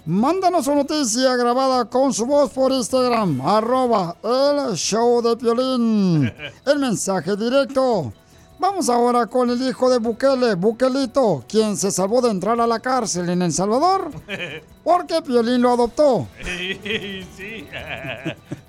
mándanos 0.06 0.64
su 0.64 0.74
noticia 0.74 1.34
grabada 1.36 1.84
con 1.86 2.14
su 2.14 2.24
voz 2.26 2.50
por 2.52 2.72
Instagram, 2.72 3.40
arroba 3.40 4.16
el 4.22 4.74
show 4.76 5.20
de 5.20 5.36
Piolín. 5.36 6.32
El 6.64 6.78
mensaje 6.78 7.36
directo. 7.36 8.12
Vamos 8.58 8.88
ahora 8.88 9.26
con 9.26 9.50
el 9.50 9.60
hijo 9.68 9.90
de 9.90 9.98
Bukele, 9.98 10.54
Bukelito, 10.54 11.44
quien 11.46 11.76
se 11.76 11.90
salvó 11.90 12.22
de 12.22 12.30
entrar 12.30 12.58
a 12.58 12.66
la 12.66 12.80
cárcel 12.80 13.28
en 13.28 13.42
El 13.42 13.52
Salvador 13.52 14.10
porque 14.84 15.20
Piolín 15.20 15.60
lo 15.60 15.72
adoptó. 15.72 16.26
sí. 16.42 17.68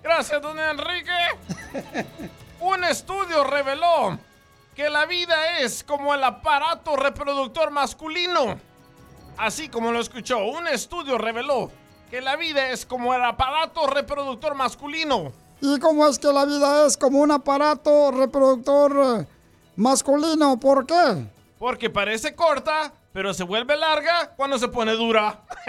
Gracias, 0.04 0.42
don 0.42 0.60
Enrique. 0.60 1.96
Un 2.60 2.84
estudio 2.84 3.46
reveló 3.46 4.20
que 4.76 4.90
la 4.90 5.06
vida 5.06 5.60
es 5.60 5.84
como 5.84 6.14
el 6.14 6.24
aparato 6.24 6.96
reproductor 6.98 7.72
masculino. 7.72 8.60
Así 9.38 9.70
como 9.70 9.92
lo 9.92 10.00
escuchó, 10.00 10.46
un 10.46 10.68
estudio 10.68 11.18
reveló 11.18 11.72
que 12.10 12.22
la 12.22 12.36
vida 12.36 12.72
es 12.72 12.86
como 12.86 13.14
el 13.14 13.24
aparato 13.24 13.86
reproductor 13.88 14.56
masculino. 14.56 15.32
¿Y 15.62 15.80
cómo 15.80 16.08
es 16.08 16.18
que 16.18 16.28
la 16.28 16.46
vida 16.46 16.88
es 16.88 16.98
como 16.98 17.20
un 17.20 17.32
aparato 17.32 18.12
reproductor 18.12 19.22
eh, 19.22 19.28
masculino? 19.76 20.60
¿Por 20.60 20.86
qué? 20.88 21.28
Porque 21.60 21.90
parece 21.90 22.36
corta, 22.36 22.92
pero 23.14 23.34
se 23.34 23.44
vuelve 23.44 23.76
larga 23.78 24.34
cuando 24.36 24.58
se 24.58 24.68
pone 24.68 24.94
dura. 24.94 25.42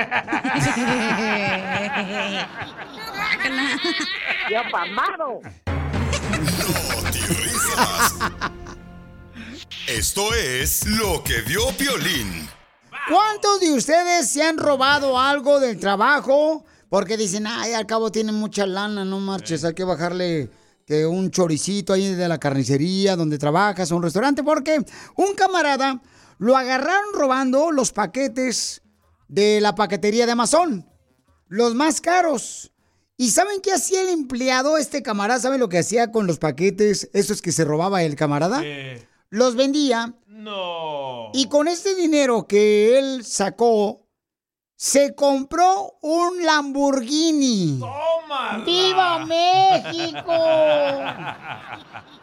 ¡Ya 4.50 4.68
pamado! 4.70 5.40
Esto 9.86 10.34
es 10.34 10.86
lo 10.86 11.22
que 11.24 11.40
vio 11.42 11.68
Piolín. 11.76 12.48
¿Cuántos 13.08 13.60
de 13.60 13.72
ustedes 13.72 14.28
se 14.28 14.42
han 14.42 14.58
robado 14.58 15.18
algo 15.18 15.60
del 15.60 15.78
trabajo? 15.78 16.64
Porque 16.90 17.16
dicen, 17.16 17.46
ay, 17.46 17.72
al 17.72 17.86
cabo 17.86 18.12
tienen 18.12 18.34
mucha 18.34 18.66
lana, 18.66 19.02
no 19.04 19.18
marches, 19.18 19.64
hay 19.64 19.72
que 19.72 19.84
bajarle 19.84 20.50
que 20.84 21.06
un 21.06 21.30
choricito 21.30 21.94
ahí 21.94 22.14
de 22.14 22.28
la 22.28 22.38
carnicería 22.38 23.16
donde 23.16 23.38
trabajas 23.38 23.90
o 23.90 23.96
un 23.96 24.02
restaurante, 24.02 24.42
porque 24.42 24.84
un 25.16 25.34
camarada 25.34 26.02
lo 26.38 26.56
agarraron 26.56 27.14
robando 27.14 27.70
los 27.70 27.92
paquetes 27.92 28.82
de 29.26 29.60
la 29.62 29.74
paquetería 29.74 30.26
de 30.26 30.32
Amazon, 30.32 30.86
los 31.48 31.74
más 31.74 32.02
caros. 32.02 32.72
¿Y 33.16 33.30
saben 33.30 33.60
qué 33.62 33.72
hacía 33.72 34.02
el 34.02 34.10
empleado, 34.10 34.76
este 34.76 35.02
camarada? 35.02 35.40
¿Saben 35.40 35.60
lo 35.60 35.68
que 35.68 35.78
hacía 35.78 36.12
con 36.12 36.26
los 36.26 36.38
paquetes, 36.38 37.08
esos 37.14 37.40
que 37.40 37.52
se 37.52 37.64
robaba 37.64 38.02
el 38.02 38.16
camarada? 38.16 38.62
Los 39.30 39.56
vendía 39.56 40.14
No. 40.40 41.30
y 41.34 41.46
con 41.48 41.66
este 41.68 41.94
dinero 41.96 42.46
que 42.46 42.98
él 42.98 43.24
sacó, 43.24 44.06
se 44.76 45.14
compró 45.16 45.98
un 46.00 46.44
Lamborghini. 46.46 47.80
¡Viva 48.64 49.26
México! 49.26 50.32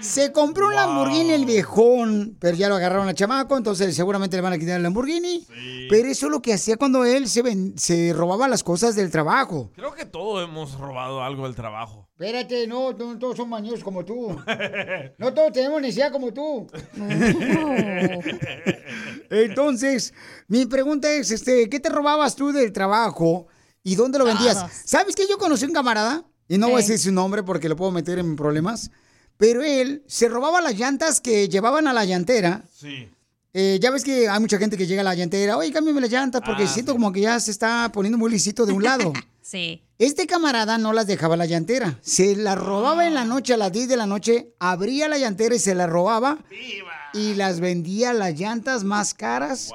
Se 0.00 0.32
compró 0.32 0.68
un 0.68 0.74
Lamborghini 0.74 1.30
el 1.32 1.44
viejón, 1.46 2.36
pero 2.40 2.56
ya 2.56 2.68
lo 2.68 2.76
agarraron 2.76 3.08
a 3.08 3.14
chamaco, 3.14 3.56
entonces 3.56 3.94
seguramente 3.94 4.36
le 4.36 4.40
van 4.42 4.52
a 4.52 4.58
quitar 4.58 4.76
el 4.76 4.82
Lamborghini. 4.82 5.46
Pero 5.90 6.08
eso 6.08 6.26
es 6.26 6.32
lo 6.32 6.40
que 6.40 6.54
hacía 6.54 6.76
cuando 6.76 7.04
él 7.04 7.28
se, 7.28 7.42
ven- 7.42 7.76
se 7.76 8.12
robaba 8.14 8.46
las 8.48 8.62
cosas 8.62 8.94
del 8.94 9.10
trabajo. 9.10 9.70
Creo 9.74 9.92
que 9.94 10.04
todos 10.06 10.42
hemos 10.44 10.78
robado 10.78 11.22
algo 11.22 11.44
del 11.44 11.54
trabajo. 11.56 12.05
Espérate, 12.18 12.66
no, 12.66 12.92
no 12.94 13.18
todos 13.18 13.36
son 13.36 13.50
mañosos 13.50 13.84
como 13.84 14.02
tú. 14.02 14.34
No 15.18 15.34
todos 15.34 15.52
tenemos 15.52 15.82
necesidad 15.82 16.10
como 16.10 16.32
tú. 16.32 16.66
Entonces, 19.30 20.14
mi 20.48 20.64
pregunta 20.66 21.10
es, 21.12 21.30
este, 21.30 21.68
¿qué 21.68 21.78
te 21.80 21.88
robabas 21.90 22.34
tú 22.36 22.52
del 22.52 22.72
trabajo 22.72 23.46
y 23.82 23.96
dónde 23.96 24.18
lo 24.18 24.24
vendías? 24.24 24.64
¿Sabes 24.84 25.14
que 25.14 25.26
yo 25.28 25.36
conocí 25.38 25.64
un 25.66 25.72
camarada? 25.72 26.24
Y 26.48 26.58
no 26.58 26.66
voy 26.68 26.76
a 26.76 26.78
decir 26.78 26.98
su 26.98 27.12
nombre 27.12 27.42
porque 27.42 27.68
lo 27.68 27.76
puedo 27.76 27.90
meter 27.90 28.18
en 28.18 28.34
problemas. 28.36 28.90
Pero 29.36 29.62
él 29.62 30.02
se 30.06 30.28
robaba 30.28 30.62
las 30.62 30.78
llantas 30.78 31.20
que 31.20 31.48
llevaban 31.48 31.86
a 31.86 31.92
la 31.92 32.04
llantera. 32.06 32.62
Sí. 32.72 33.10
Eh, 33.52 33.78
ya 33.80 33.90
ves 33.90 34.04
que 34.04 34.28
hay 34.28 34.40
mucha 34.40 34.58
gente 34.58 34.76
que 34.76 34.86
llega 34.86 35.00
a 35.00 35.04
la 35.04 35.14
llantera, 35.14 35.56
oye, 35.56 35.72
cámbiame 35.72 36.00
las 36.00 36.10
llantas 36.10 36.42
porque 36.44 36.64
Ah, 36.64 36.66
siento 36.68 36.92
como 36.92 37.12
que 37.12 37.22
ya 37.22 37.38
se 37.40 37.50
está 37.50 37.90
poniendo 37.92 38.16
muy 38.18 38.30
lisito 38.30 38.64
de 38.64 38.72
un 38.72 38.82
lado. 38.82 39.12
Sí. 39.46 39.80
Este 39.98 40.26
camarada 40.26 40.76
no 40.76 40.92
las 40.92 41.06
dejaba 41.06 41.38
la 41.38 41.46
llantera. 41.46 41.98
Se 42.02 42.36
las 42.36 42.58
robaba 42.58 43.06
en 43.06 43.14
la 43.14 43.24
noche, 43.24 43.54
a 43.54 43.56
las 43.56 43.72
10 43.72 43.88
de 43.88 43.96
la 43.96 44.06
noche, 44.06 44.52
abría 44.58 45.08
la 45.08 45.16
llantera 45.16 45.54
y 45.54 45.58
se 45.58 45.74
las 45.74 45.88
robaba. 45.88 46.36
Y 47.16 47.34
las 47.34 47.60
vendía 47.60 48.12
las 48.12 48.38
llantas 48.38 48.84
más 48.84 49.14
caras. 49.14 49.72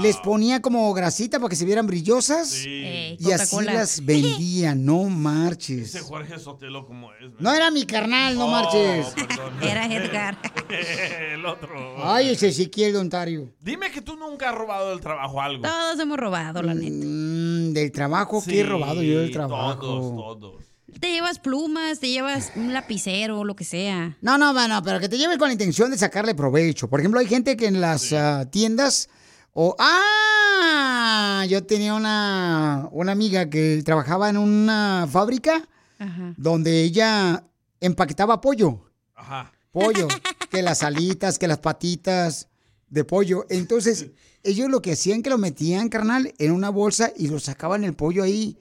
Les 0.00 0.16
ponía 0.18 0.60
como 0.60 0.92
grasita 0.94 1.38
para 1.38 1.48
que 1.48 1.56
se 1.56 1.64
vieran 1.64 1.86
brillosas. 1.86 2.54
Ey, 2.66 3.16
y 3.18 3.30
así 3.32 3.56
las 3.64 4.00
vendía, 4.04 4.74
no 4.74 5.04
marches. 5.04 5.94
Ese 5.94 6.00
Jorge 6.00 6.38
Sotelo 6.38 6.86
como 6.86 7.12
es. 7.14 7.30
No 7.38 7.52
era 7.54 7.70
mi 7.70 7.84
carnal, 7.86 8.34
no 8.36 8.46
Oh, 8.46 8.50
marches. 8.50 9.06
perdón. 9.14 9.52
Era 9.62 9.86
Edgar. 9.86 10.38
El 11.32 11.46
otro. 11.46 12.04
Ay, 12.04 12.30
ese 12.30 12.48
Ezequiel 12.48 12.92
de 12.92 12.98
Ontario. 12.98 13.52
Dime 13.60 13.90
que 13.90 14.00
tú 14.02 14.16
nunca 14.16 14.50
has 14.50 14.54
robado 14.54 14.90
del 14.90 15.00
trabajo 15.00 15.40
algo. 15.40 15.62
Todos 15.62 15.98
hemos 16.00 16.18
robado, 16.18 16.62
la 16.62 16.74
neta. 16.74 16.90
Mm, 17.06 17.72
del 17.72 17.92
trabajo, 17.92 18.42
¿qué 18.44 18.60
he 18.60 18.62
Sí, 18.62 18.68
robado 18.68 19.02
yo 19.02 19.20
del 19.20 19.30
trabajo? 19.30 19.78
Todos, 19.80 20.38
todos. 20.40 20.62
Te 21.00 21.10
llevas 21.10 21.38
plumas, 21.38 21.98
te 21.98 22.08
llevas 22.08 22.52
un 22.54 22.72
lapicero, 22.72 23.44
lo 23.44 23.56
que 23.56 23.64
sea. 23.64 24.16
No, 24.20 24.38
no, 24.38 24.52
no, 24.52 24.82
pero 24.82 25.00
que 25.00 25.08
te 25.08 25.18
lleves 25.18 25.38
con 25.38 25.48
la 25.48 25.52
intención 25.52 25.90
de 25.90 25.98
sacarle 25.98 26.34
provecho. 26.34 26.88
Por 26.88 27.00
ejemplo, 27.00 27.18
hay 27.20 27.26
gente 27.26 27.56
que 27.56 27.66
en 27.66 27.80
las 27.80 28.12
ah, 28.12 28.46
tiendas 28.50 29.08
o 29.52 29.74
ah, 29.78 31.44
yo 31.48 31.64
tenía 31.64 31.94
una 31.94 32.88
una 32.92 33.12
amiga 33.12 33.50
que 33.50 33.82
trabajaba 33.84 34.30
en 34.30 34.36
una 34.36 35.06
fábrica 35.10 35.68
Ajá. 35.98 36.34
donde 36.36 36.82
ella 36.82 37.44
empaquetaba 37.80 38.40
pollo, 38.40 38.90
Ajá. 39.14 39.52
pollo, 39.70 40.08
que 40.50 40.62
las 40.62 40.82
alitas, 40.82 41.38
que 41.38 41.48
las 41.48 41.58
patitas 41.58 42.48
de 42.88 43.04
pollo. 43.04 43.46
Entonces, 43.50 44.06
ellos 44.44 44.68
lo 44.70 44.82
que 44.82 44.92
hacían 44.92 45.22
que 45.22 45.30
lo 45.30 45.38
metían, 45.38 45.88
carnal, 45.88 46.32
en 46.38 46.52
una 46.52 46.70
bolsa 46.70 47.12
y 47.16 47.28
lo 47.28 47.38
sacaban 47.38 47.84
el 47.84 47.94
pollo 47.94 48.22
ahí. 48.22 48.58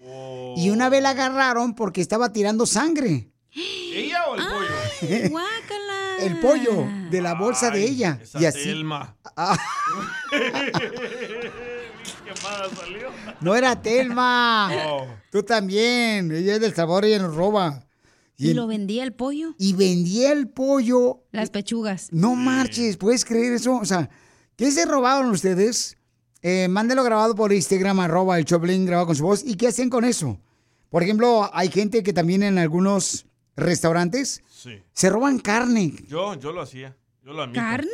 Y 0.57 0.69
una 0.69 0.89
vez 0.89 1.01
la 1.01 1.11
agarraron 1.11 1.73
porque 1.75 2.01
estaba 2.01 2.31
tirando 2.33 2.65
sangre. 2.65 3.29
¿Ella 3.53 4.25
o 4.29 4.35
el 4.35 4.41
pollo? 4.43 5.29
Guácala. 5.29 5.97
El 6.21 6.39
pollo 6.39 6.85
de 7.09 7.19
la 7.19 7.33
bolsa 7.33 7.71
de 7.71 7.83
ella. 7.83 8.19
Esa 8.21 8.39
Y 8.39 8.45
así. 8.45 8.63
Telma. 8.65 9.17
Ah, 9.35 9.57
¿Qué 10.29 11.49
salió? 12.75 13.09
no 13.41 13.55
era 13.55 13.81
Telma. 13.81 14.69
Oh. 14.87 15.07
Tú 15.31 15.41
también. 15.43 16.31
Ella 16.31 16.55
es 16.55 16.61
del 16.61 16.75
sabor, 16.75 17.05
ella 17.05 17.19
nos 17.19 17.35
roba. 17.35 17.87
¿Y 18.37 18.51
el- 18.51 18.55
lo 18.57 18.67
vendía 18.67 19.03
el 19.03 19.13
pollo? 19.13 19.55
y 19.57 19.73
vendía 19.73 20.31
el 20.31 20.47
pollo. 20.47 21.23
Las 21.31 21.49
pechugas. 21.49 22.09
No 22.11 22.35
marches, 22.35 22.97
¿puedes 22.97 23.25
creer 23.25 23.53
eso? 23.53 23.75
O 23.77 23.85
sea, 23.85 24.09
¿qué 24.55 24.71
se 24.71 24.85
robaron 24.85 25.29
ustedes? 25.31 25.97
Eh, 26.41 26.67
mándelo 26.69 27.03
grabado 27.03 27.35
por 27.35 27.53
Instagram, 27.53 27.99
arroba 27.99 28.37
el 28.39 28.45
Choplin 28.45 28.85
grabado 28.85 29.07
con 29.07 29.15
su 29.15 29.23
voz. 29.23 29.43
¿Y 29.45 29.55
qué 29.55 29.67
hacen 29.67 29.89
con 29.89 30.05
eso? 30.05 30.39
Por 30.89 31.03
ejemplo, 31.03 31.49
hay 31.53 31.69
gente 31.69 32.03
que 32.03 32.13
también 32.13 32.43
en 32.43 32.57
algunos 32.57 33.25
restaurantes 33.55 34.43
Sí. 34.49 34.81
se 34.93 35.09
roban 35.09 35.39
carne. 35.39 35.93
Yo, 36.07 36.33
yo 36.35 36.51
lo 36.51 36.61
hacía. 36.61 36.95
Yo 37.23 37.33
lo 37.33 37.43
admito. 37.43 37.59
¿Carne? 37.59 37.89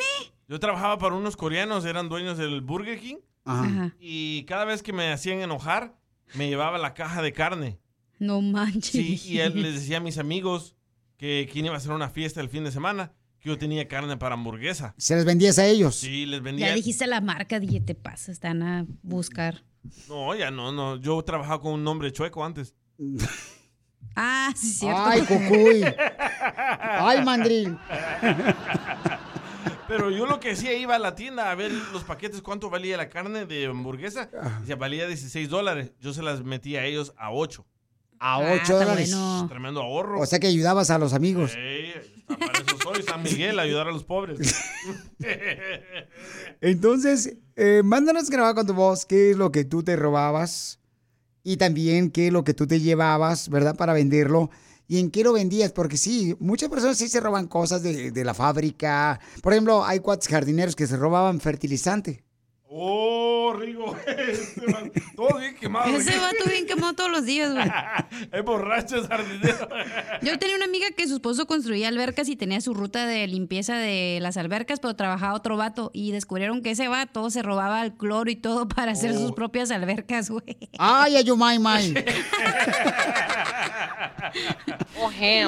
Yo 0.48 0.60
trabajaba 0.60 0.98
para 0.98 1.16
unos 1.16 1.36
coreanos, 1.36 1.84
eran 1.86 2.08
dueños 2.10 2.38
del 2.38 2.62
Burger 2.62 3.00
King. 3.00 3.18
Ajá. 3.46 3.64
Ajá. 3.66 3.96
Y 4.00 4.44
cada 4.46 4.66
vez 4.66 4.82
que 4.82 4.94
me 4.94 5.12
hacían 5.12 5.40
enojar, 5.42 5.96
me 6.36 6.48
llevaba 6.48 6.78
la 6.78 6.94
caja 6.94 7.22
de 7.22 7.34
carne. 7.34 7.80
No 8.20 8.42
manches. 8.42 8.92
Sí, 8.92 9.22
y 9.26 9.40
él 9.40 9.62
les 9.62 9.76
decía 9.76 9.98
a 9.98 10.02
mis 10.02 10.18
amigos 10.18 10.76
que 11.18 11.50
quién 11.52 11.66
iba 11.66 11.76
a 11.76 11.78
hacer 11.78 11.92
una 11.92 12.10
fiesta 12.10 12.42
el 12.42 12.50
fin 12.50 12.64
de 12.64 12.72
semana, 12.72 13.12
que 13.48 13.54
yo 13.54 13.58
tenía 13.58 13.88
carne 13.88 14.18
para 14.18 14.36
hamburguesa. 14.36 14.94
Se 14.98 15.16
las 15.16 15.26
vendías 15.26 15.58
a 15.58 15.66
ellos. 15.66 15.96
Sí, 15.96 16.26
les 16.26 16.42
vendía. 16.42 16.68
Ya 16.68 16.76
dijiste 16.76 17.08
la 17.08 17.22
marca, 17.22 17.60
dije, 17.60 17.80
te 17.80 17.96
pasa, 17.96 18.32
están 18.32 18.62
a 18.62 18.86
buscar. 19.02 19.64
No, 20.10 20.36
ya 20.36 20.52
no, 20.52 20.72
no. 20.72 20.98
Yo 20.98 21.22
trabajaba 21.24 21.62
con 21.62 21.74
un 21.74 21.84
nombre 21.84 22.12
chueco 22.12 22.44
antes. 22.44 22.76
Ah, 24.20 24.52
sí, 24.56 24.68
es 24.70 24.80
cierto. 24.80 25.04
Ay, 25.06 25.22
cucuy. 25.22 25.84
Ay, 26.82 27.24
mandril. 27.24 27.78
Pero 29.88 30.10
yo 30.10 30.26
lo 30.26 30.40
que 30.40 30.52
hacía, 30.52 30.74
iba 30.74 30.96
a 30.96 31.00
la 31.00 31.14
tienda 31.14 31.52
a 31.52 31.56
ver 31.56 31.72
los 31.94 32.04
paquetes, 32.04 32.42
cuánto 32.42 32.72
valía 32.72 32.98
la 32.98 33.10
carne 33.10 33.46
de 33.46 33.68
hamburguesa. 33.68 34.32
Decía, 34.62 34.76
valía 34.76 35.06
16 35.06 35.50
dólares. 35.50 35.92
Yo 36.02 36.14
se 36.14 36.24
las 36.24 36.44
metía 36.44 36.80
a 36.80 36.86
ellos 36.86 37.14
a 37.16 37.32
8. 37.32 37.64
A 38.20 38.36
Ah, 38.36 38.40
8 38.40 38.54
está 38.62 38.74
dólares. 38.74 39.10
bueno. 39.12 39.48
Tremendo 39.50 39.82
ahorro. 39.82 40.20
O 40.22 40.26
sea 40.26 40.40
que 40.40 40.48
ayudabas 40.48 40.90
a 40.90 40.98
los 40.98 41.14
amigos. 41.14 41.54
Ey, 41.56 41.94
para 42.28 42.52
eso 42.54 42.78
soy 42.84 43.04
San 43.04 43.24
Miguel, 43.24 43.60
ayudar 43.60 43.88
a 43.88 43.92
los 43.92 44.04
pobres. 44.04 44.40
Entonces, 46.62 47.36
eh, 47.56 47.82
mándanos 47.84 48.30
grabar 48.30 48.56
con 48.56 48.68
tu 48.68 48.74
voz 48.74 49.06
qué 49.06 49.32
es 49.32 49.38
lo 49.38 49.52
que 49.52 49.66
tú 49.66 49.84
te 49.84 49.96
robabas 49.96 50.80
y 51.44 51.58
también 51.58 52.12
qué 52.12 52.28
es 52.28 52.34
lo 52.34 52.44
que 52.44 52.54
tú 52.54 52.68
te 52.68 52.80
llevabas, 52.80 53.50
¿verdad? 53.50 53.76
Para 53.76 53.94
venderlo. 53.94 54.50
¿Y 54.90 55.00
en 55.00 55.12
qué 55.12 55.24
lo 55.24 55.34
vendías? 55.34 55.72
Porque 55.74 55.98
sí, 55.98 56.36
muchas 56.40 56.70
personas 56.70 56.98
sí 56.98 57.10
se 57.10 57.20
roban 57.20 57.48
cosas 57.48 57.84
de, 57.84 58.12
de 58.12 58.24
la 58.24 58.34
fábrica. 58.34 59.20
Por 59.42 59.54
ejemplo, 59.54 59.84
hay 59.86 60.00
cuates 60.00 60.28
jardineros 60.30 60.76
que 60.76 60.88
se 60.88 60.96
robaban 60.98 61.42
fertilizante. 61.42 62.24
Oh, 62.70 63.54
Rigo. 63.58 63.96
Todo 65.16 65.40
bien 65.40 65.56
quemado. 65.56 65.96
Ese 65.96 66.18
vato 66.18 66.50
bien 66.50 66.66
quemado 66.68 66.94
todos 66.94 67.10
los 67.10 67.26
días, 67.26 67.52
güey. 67.54 67.66
es 68.32 68.44
borracho, 68.44 68.98
es 68.98 69.08
jardinero. 69.08 69.68
Yo 70.22 70.38
tenía 70.38 70.56
una 70.56 70.66
amiga 70.66 70.88
que 70.96 71.08
su 71.08 71.16
esposo 71.16 71.48
construía 71.48 71.88
albercas 71.88 72.30
y 72.30 72.36
tenía 72.36 72.62
su 72.62 72.74
ruta 72.74 73.06
de 73.08 73.26
limpieza 73.28 73.76
de 73.78 74.20
las 74.22 74.38
albercas, 74.38 74.80
pero 74.80 74.96
trabajaba 74.96 75.34
otro 75.34 75.58
vato 75.58 75.90
y 75.94 76.12
descubrieron 76.12 76.62
que 76.62 76.72
ese 76.72 76.88
vato 76.88 77.30
se 77.32 77.42
robaba 77.42 77.84
el 77.84 77.94
cloro 77.94 78.30
y 78.30 78.36
todo 78.36 78.68
para 78.68 78.92
hacer 78.92 79.12
Oh. 79.16 79.20
sus 79.20 79.32
propias 79.32 79.72
albercas, 79.72 80.30
güey. 80.30 80.58
¡Ay, 80.78 81.16
ayumay, 81.16 81.58
may! 81.60 81.94
Oh, 85.00 85.10
hell 85.12 85.46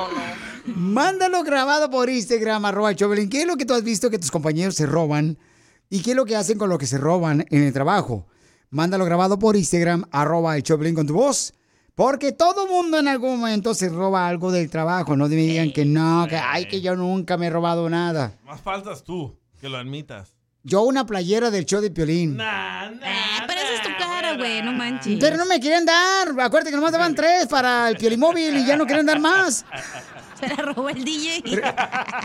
no. 0.66 0.74
Mándalo 0.76 1.44
grabado 1.44 1.90
por 1.90 2.10
Instagram, 2.10 2.66
arroba 2.66 2.92
el 2.92 2.96
Choplin. 2.96 3.30
¿Qué 3.30 3.42
es 3.42 3.48
lo 3.48 3.58
que 3.58 3.66
tú 3.66 3.74
has 3.74 3.84
visto 3.84 4.10
que 4.10 4.18
tus 4.20 4.32
compañeros 4.32 4.76
se 4.76 4.86
roban? 4.86 5.38
¿Y 5.92 6.04
qué 6.04 6.12
es 6.12 6.16
lo 6.16 6.26
que 6.26 6.36
hacen 6.36 6.60
con 6.60 6.70
lo 6.70 6.78
que 6.78 6.86
se 6.86 7.00
roban 7.00 7.46
en 7.50 7.64
el 7.64 7.74
trabajo? 7.74 8.28
Mándalo 8.70 9.06
grabado 9.06 9.40
por 9.40 9.56
Instagram, 9.56 10.06
arroba 10.12 10.56
el 10.56 10.62
Choplin 10.62 10.94
con 10.94 11.08
tu 11.08 11.16
voz. 11.16 11.54
Porque 11.96 12.32
todo 12.32 12.68
mundo 12.68 13.00
en 13.00 13.08
algún 13.08 13.40
momento 13.40 13.74
se 13.74 13.90
roba 13.90 14.28
algo 14.28 14.52
del 14.52 14.70
trabajo. 14.70 15.18
No 15.18 15.28
me 15.28 15.36
digan 15.36 15.74
que 15.74 15.86
no, 15.86 16.28
que 16.30 16.38
ay, 16.38 16.68
que 16.68 16.80
yo 16.82 16.96
nunca 16.96 17.38
me 17.38 17.48
he 17.48 17.50
robado 17.50 17.90
nada. 17.90 18.38
Más 18.46 18.62
faltas 18.62 19.04
tú, 19.04 19.36
que 19.60 19.68
lo 19.68 19.78
admitas. 19.78 20.36
Yo 20.62 20.84
una 20.84 21.06
playera 21.06 21.50
del 21.50 21.66
show 21.66 21.82
de 21.82 21.90
Piolín. 21.90 22.40
Eh, 22.40 23.44
pero 23.48 23.60
esa 23.60 23.74
es 23.74 23.82
tu 23.82 23.90
cara, 23.98 24.38
güey, 24.38 24.62
no 24.62 24.72
manches. 24.74 25.18
Pero 25.20 25.38
no 25.38 25.46
me 25.48 25.60
quieren 25.60 25.86
dar. 25.86 26.30
Acuérdate 26.30 26.70
que 26.70 26.76
nomás 26.76 26.92
daban 26.92 27.16
tres 27.16 27.48
para 27.48 27.90
el 27.90 27.98
Piolimóvil 27.98 28.56
y 28.58 28.66
ya 28.66 28.78
no 28.78 28.86
quieren 28.86 29.08
dar 29.08 29.20
más. 29.20 29.66
Se 30.40 30.48
la 30.48 30.56
robó 30.58 30.90
el 30.90 31.04
DJ. 31.04 31.44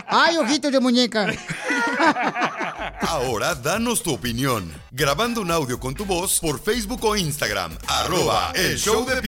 Ay, 0.07 0.37
ojitos 0.37 0.71
de 0.71 0.79
muñeca. 0.79 1.27
Ahora 3.01 3.55
danos 3.55 4.01
tu 4.03 4.13
opinión. 4.13 4.71
Grabando 4.91 5.41
un 5.41 5.51
audio 5.51 5.79
con 5.79 5.95
tu 5.95 6.05
voz 6.05 6.39
por 6.39 6.59
Facebook 6.59 7.03
o 7.03 7.15
Instagram. 7.15 7.77
Arroba 7.87 8.51
el 8.55 8.77
show 8.77 9.05
de 9.05 9.25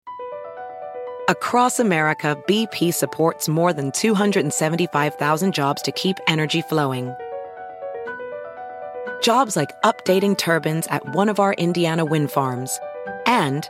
Across 1.29 1.79
America, 1.79 2.37
BP 2.47 2.93
supports 2.93 3.47
more 3.47 3.71
than 3.71 3.91
275,000 3.93 5.53
jobs 5.53 5.81
to 5.81 5.91
keep 5.93 6.17
energy 6.27 6.61
flowing. 6.63 7.15
Jobs 9.21 9.55
like 9.55 9.69
updating 9.83 10.37
turbines 10.37 10.85
at 10.87 11.15
one 11.15 11.29
of 11.29 11.39
our 11.39 11.53
Indiana 11.53 12.03
wind 12.03 12.29
farms 12.29 12.77
and 13.25 13.69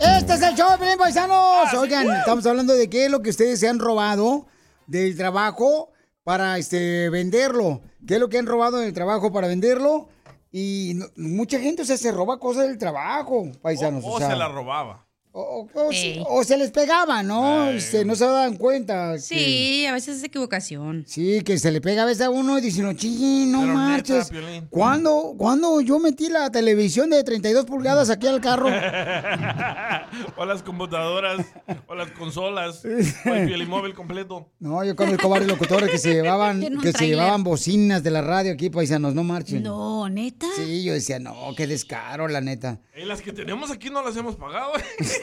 Este 0.00 0.34
es 0.34 0.42
el 0.42 0.54
show, 0.54 0.78
Pelín 0.78 0.98
Paisanos. 0.98 1.72
Oigan, 1.78 2.08
estamos 2.10 2.44
hablando 2.46 2.74
de 2.74 2.88
qué 2.90 3.06
es 3.06 3.10
lo 3.10 3.20
que 3.22 3.30
ustedes 3.30 3.58
se 3.60 3.68
han 3.68 3.78
robado 3.78 4.46
del 4.86 5.16
trabajo 5.16 5.90
para 6.24 6.58
este 6.58 7.08
venderlo. 7.10 7.82
¿Qué 8.06 8.14
es 8.14 8.20
lo 8.20 8.28
que 8.28 8.38
han 8.38 8.46
robado 8.46 8.78
del 8.78 8.92
trabajo 8.92 9.32
para 9.32 9.48
venderlo? 9.48 10.08
Y 10.52 10.92
no- 10.96 11.06
mucha 11.16 11.58
gente, 11.60 11.82
o 11.82 11.84
sea, 11.84 11.96
se 11.96 12.12
roba 12.12 12.38
cosas 12.38 12.66
del 12.68 12.78
trabajo, 12.78 13.50
paisanos. 13.62 14.04
O 14.04 14.12
o 14.12 14.18
sea, 14.18 14.30
se 14.30 14.36
la 14.36 14.48
robaba. 14.48 15.06
O, 15.32 15.68
o 15.72 15.92
se- 15.92 16.22
o 16.26 16.42
se 16.44 16.56
les 16.56 16.70
pegaba, 16.70 17.22
¿no? 17.22 17.68
Este, 17.70 18.04
no 18.04 18.14
se 18.16 18.24
daban 18.24 18.56
cuenta. 18.56 19.12
que- 19.14 19.18
Sí, 19.20 19.86
a 19.86 19.92
veces 19.92 20.18
es 20.18 20.24
equivocación. 20.24 21.04
Sí, 21.06 21.42
que 21.42 21.58
se 21.58 21.70
le 21.70 21.80
pega 21.80 22.02
a 22.02 22.06
veces 22.06 22.22
a 22.26 22.30
uno 22.30 22.58
y 22.58 22.60
dice, 22.60 22.82
no, 22.82 22.92
ching, 22.94 23.50
no 23.52 23.60
Pero 23.60 23.72
neta, 23.72 23.78
marches. 23.80 24.30
Piolín. 24.30 24.66
¿Cuándo, 24.70 25.34
cuándo 25.38 25.80
yo 25.80 25.98
metí 25.98 26.28
la 26.28 26.50
televisión 26.50 27.10
de 27.10 27.22
32 27.22 27.64
pulgadas 27.66 28.10
aquí 28.10 28.26
al 28.26 28.40
carro? 28.40 28.68
o 30.36 30.44
las 30.44 30.62
computadoras, 30.62 31.46
o 31.86 31.94
las 31.94 32.10
consolas, 32.12 32.84
o 33.24 33.34
el 33.34 33.46
pielimóvil 33.46 33.94
completo. 33.94 34.48
No, 34.58 34.84
yo 34.84 34.96
conozco 34.96 35.28
varios 35.28 35.48
locutores 35.50 35.90
que 35.90 35.98
se 35.98 36.12
llevaban, 36.14 36.60
que 36.80 36.92
se 36.92 37.06
llevaban 37.06 37.44
bocinas 37.44 38.02
de 38.02 38.10
la 38.10 38.22
radio 38.22 38.52
aquí, 38.52 38.70
paisanos, 38.70 39.14
no 39.14 39.24
marchen. 39.24 39.62
No, 39.62 40.08
neta. 40.08 40.46
Sí, 40.56 40.82
yo 40.84 40.92
decía, 40.92 41.18
no, 41.18 41.34
qué 41.56 41.66
descaro, 41.66 42.28
la 42.28 42.40
neta. 42.40 42.80
Y 43.00 43.04
las 43.04 43.22
que 43.22 43.32
tenemos 43.32 43.70
aquí 43.70 43.88
no 43.90 44.02
las 44.02 44.16
hemos 44.16 44.36
pagado. 44.36 44.72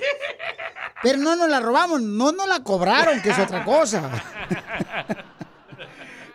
Pero 1.03 1.19
no 1.19 1.35
nos 1.35 1.49
la 1.49 1.59
robamos, 1.59 2.01
no 2.01 2.31
nos 2.31 2.47
la 2.47 2.63
cobraron, 2.63 3.21
que 3.21 3.29
es 3.29 3.39
otra 3.39 3.63
cosa. 3.63 4.09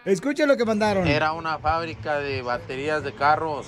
Escuchen 0.05 0.49
lo 0.49 0.57
que 0.57 0.65
mandaron. 0.65 1.07
Era 1.07 1.33
una 1.33 1.59
fábrica 1.59 2.19
de 2.19 2.43
baterías 2.43 3.05
de 3.05 3.15
carros. 3.15 3.67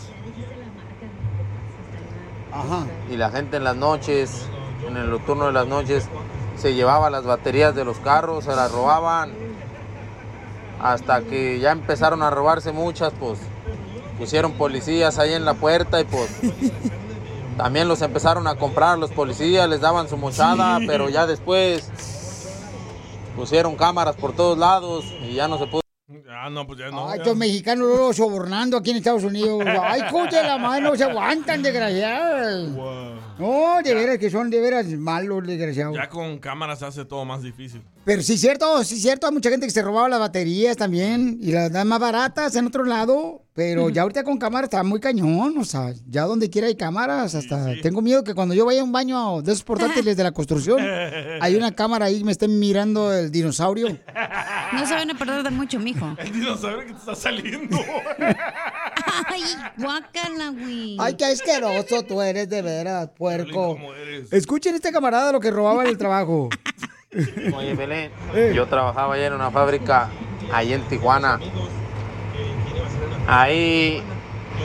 Ajá. 2.52 2.86
Y 3.10 3.16
la 3.16 3.30
gente 3.30 3.56
en 3.56 3.64
las 3.64 3.76
noches, 3.76 4.46
en 4.86 4.96
el 4.96 5.18
turno 5.24 5.46
de 5.46 5.52
las 5.52 5.66
noches, 5.66 6.08
se 6.56 6.74
llevaba 6.74 7.10
las 7.10 7.24
baterías 7.24 7.74
de 7.74 7.84
los 7.84 7.98
carros, 7.98 8.44
se 8.44 8.54
las 8.54 8.70
robaban. 8.70 9.32
Hasta 10.80 11.22
que 11.22 11.58
ya 11.60 11.72
empezaron 11.72 12.22
a 12.22 12.30
robarse 12.30 12.72
muchas, 12.72 13.12
pues 13.18 13.38
pusieron 14.18 14.52
policías 14.52 15.18
ahí 15.18 15.32
en 15.32 15.44
la 15.44 15.54
puerta 15.54 16.00
y 16.00 16.04
pues 16.04 16.30
también 17.56 17.88
los 17.88 18.02
empezaron 18.02 18.46
a 18.46 18.56
comprar 18.56 18.98
los 18.98 19.10
policías, 19.12 19.68
les 19.68 19.80
daban 19.80 20.08
su 20.08 20.16
mochada, 20.16 20.78
Sí. 20.78 20.86
pero 20.86 21.08
ya 21.08 21.26
después 21.26 21.88
pusieron 23.36 23.76
cámaras 23.76 24.16
por 24.16 24.34
todos 24.34 24.56
lados 24.58 25.04
y 25.22 25.34
ya 25.34 25.48
no 25.48 25.58
se 25.58 25.66
pudo. 25.66 25.80
Ah, 26.30 26.50
no, 26.50 26.66
pues 26.66 26.78
ya 26.78 26.90
no. 26.90 27.08
Ay, 27.08 27.18
estos 27.18 27.36
mexicanos 27.36 27.86
luego 27.86 28.12
sobornando 28.12 28.76
aquí 28.76 28.90
en 28.90 28.98
Estados 28.98 29.24
Unidos. 29.24 29.62
Ay, 29.82 30.02
coche 30.10 30.42
la 30.42 30.58
madre, 30.58 30.82
no 30.82 30.94
se 30.96 31.04
aguantan, 31.04 31.62
desgraciados. 31.62 32.70
No, 33.38 33.82
de 33.82 33.94
veras 33.94 34.18
que 34.18 34.30
son 34.30 34.50
de 34.50 34.60
veras 34.60 34.86
malos, 34.86 35.46
desgraciados. 35.46 35.96
Ya 35.96 36.08
con 36.08 36.38
cámaras 36.38 36.82
hace 36.82 37.04
todo 37.04 37.24
más 37.24 37.42
difícil. 37.42 37.82
Pero 38.04 38.22
sí, 38.22 38.36
cierto, 38.36 38.84
sí, 38.84 38.96
cierto. 38.98 39.26
Hay 39.26 39.32
mucha 39.32 39.50
gente 39.50 39.66
que 39.66 39.72
se 39.72 39.82
robaba 39.82 40.08
las 40.08 40.20
baterías 40.20 40.76
también 40.76 41.38
y 41.40 41.52
las 41.52 41.72
dan 41.72 41.88
más 41.88 41.98
baratas 41.98 42.54
en 42.54 42.66
otro 42.66 42.84
lado. 42.84 43.40
Pero 43.54 43.88
ya 43.88 44.02
ahorita 44.02 44.24
con 44.24 44.36
cámaras 44.36 44.64
está 44.64 44.82
muy 44.82 45.00
cañón. 45.00 45.56
O 45.58 45.64
sea, 45.64 45.92
ya 46.08 46.24
donde 46.24 46.50
quiera 46.50 46.66
hay 46.66 46.74
cámaras. 46.74 47.34
Hasta 47.34 47.72
tengo 47.82 48.02
miedo 48.02 48.22
que 48.22 48.34
cuando 48.34 48.54
yo 48.54 48.66
vaya 48.66 48.80
a 48.80 48.84
un 48.84 48.92
baño 48.92 49.40
de 49.42 49.52
esos 49.52 49.64
portátiles 49.64 50.16
de 50.16 50.22
la 50.22 50.32
construcción, 50.32 50.80
hay 51.40 51.54
una 51.54 51.72
cámara 51.72 52.06
ahí 52.06 52.16
y 52.16 52.24
me 52.24 52.32
estén 52.32 52.58
mirando 52.58 53.12
el 53.12 53.30
dinosaurio. 53.30 53.96
No 54.72 54.86
se 54.86 54.94
van 54.94 55.10
a 55.10 55.14
perder 55.14 55.42
de 55.42 55.50
mucho, 55.50 55.78
mijo. 55.78 56.14
El 56.18 56.32
dinosaurio 56.32 56.86
que 56.86 56.92
te 56.92 56.98
está 56.98 57.14
saliendo. 57.14 57.78
Ay, 59.26 59.42
guácala, 59.78 60.50
güey. 60.50 60.96
Ay, 60.98 61.14
qué 61.14 61.26
asqueroso 61.26 62.02
tú 62.02 62.20
eres 62.20 62.48
de 62.48 62.60
veras, 62.60 63.10
puerco. 63.24 63.78
Escuchen 64.30 64.74
este 64.74 64.92
camarada 64.92 65.32
lo 65.32 65.40
que 65.40 65.50
robaba 65.50 65.82
en 65.82 65.88
el 65.88 65.96
trabajo. 65.96 66.50
Oye, 67.56 67.74
Belén, 67.74 68.10
yo 68.54 68.66
trabajaba 68.66 69.14
allá 69.14 69.28
en 69.28 69.32
una 69.32 69.50
fábrica, 69.50 70.10
ahí 70.52 70.72
en 70.74 70.82
Tijuana. 70.88 71.40
Ahí 73.26 74.02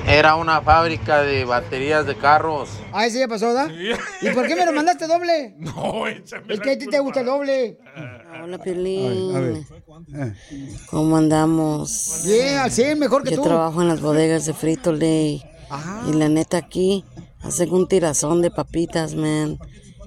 era 0.06 0.36
una 0.36 0.60
fábrica 0.62 1.22
de 1.22 1.46
baterías 1.46 2.06
de 2.06 2.16
carros. 2.18 2.70
Ah, 2.92 3.06
ese 3.06 3.20
ya 3.20 3.28
pasó, 3.30 3.54
¿da? 3.54 3.70
¿Y 4.22 4.30
por 4.32 4.46
qué 4.46 4.56
me 4.58 4.66
lo 4.66 4.74
mandaste 4.74 5.08
doble? 5.08 5.56
No, 5.60 6.06
échame 6.08 6.54
Es 6.54 6.60
que 6.60 6.72
a 6.72 6.78
ti 6.78 6.88
te 6.88 7.00
gusta 7.00 7.22
el 7.22 7.28
doble. 7.28 7.78
Hola, 8.44 8.58
Piolín. 8.58 9.36
a 9.36 9.40
ver. 9.40 9.58
¿Cómo 10.90 11.16
andamos? 11.16 12.24
Bien, 12.26 12.58
al 12.58 12.72
100, 12.72 13.00
mejor 13.00 13.24
que 13.24 13.32
Yo 13.32 13.38
tú. 13.38 13.44
trabajo 13.44 13.82
en 13.82 13.88
las 13.88 14.02
bodegas 14.02 14.46
de 14.46 14.54
Frito 14.54 14.92
Lay. 14.92 15.44
Y 16.10 16.14
la 16.14 16.28
neta 16.28 16.58
aquí 16.58 17.06
hacen 17.42 17.72
un 17.74 17.88
tirazón 17.88 18.42
de 18.42 18.52
papitas, 18.52 19.16
man. 19.16 19.58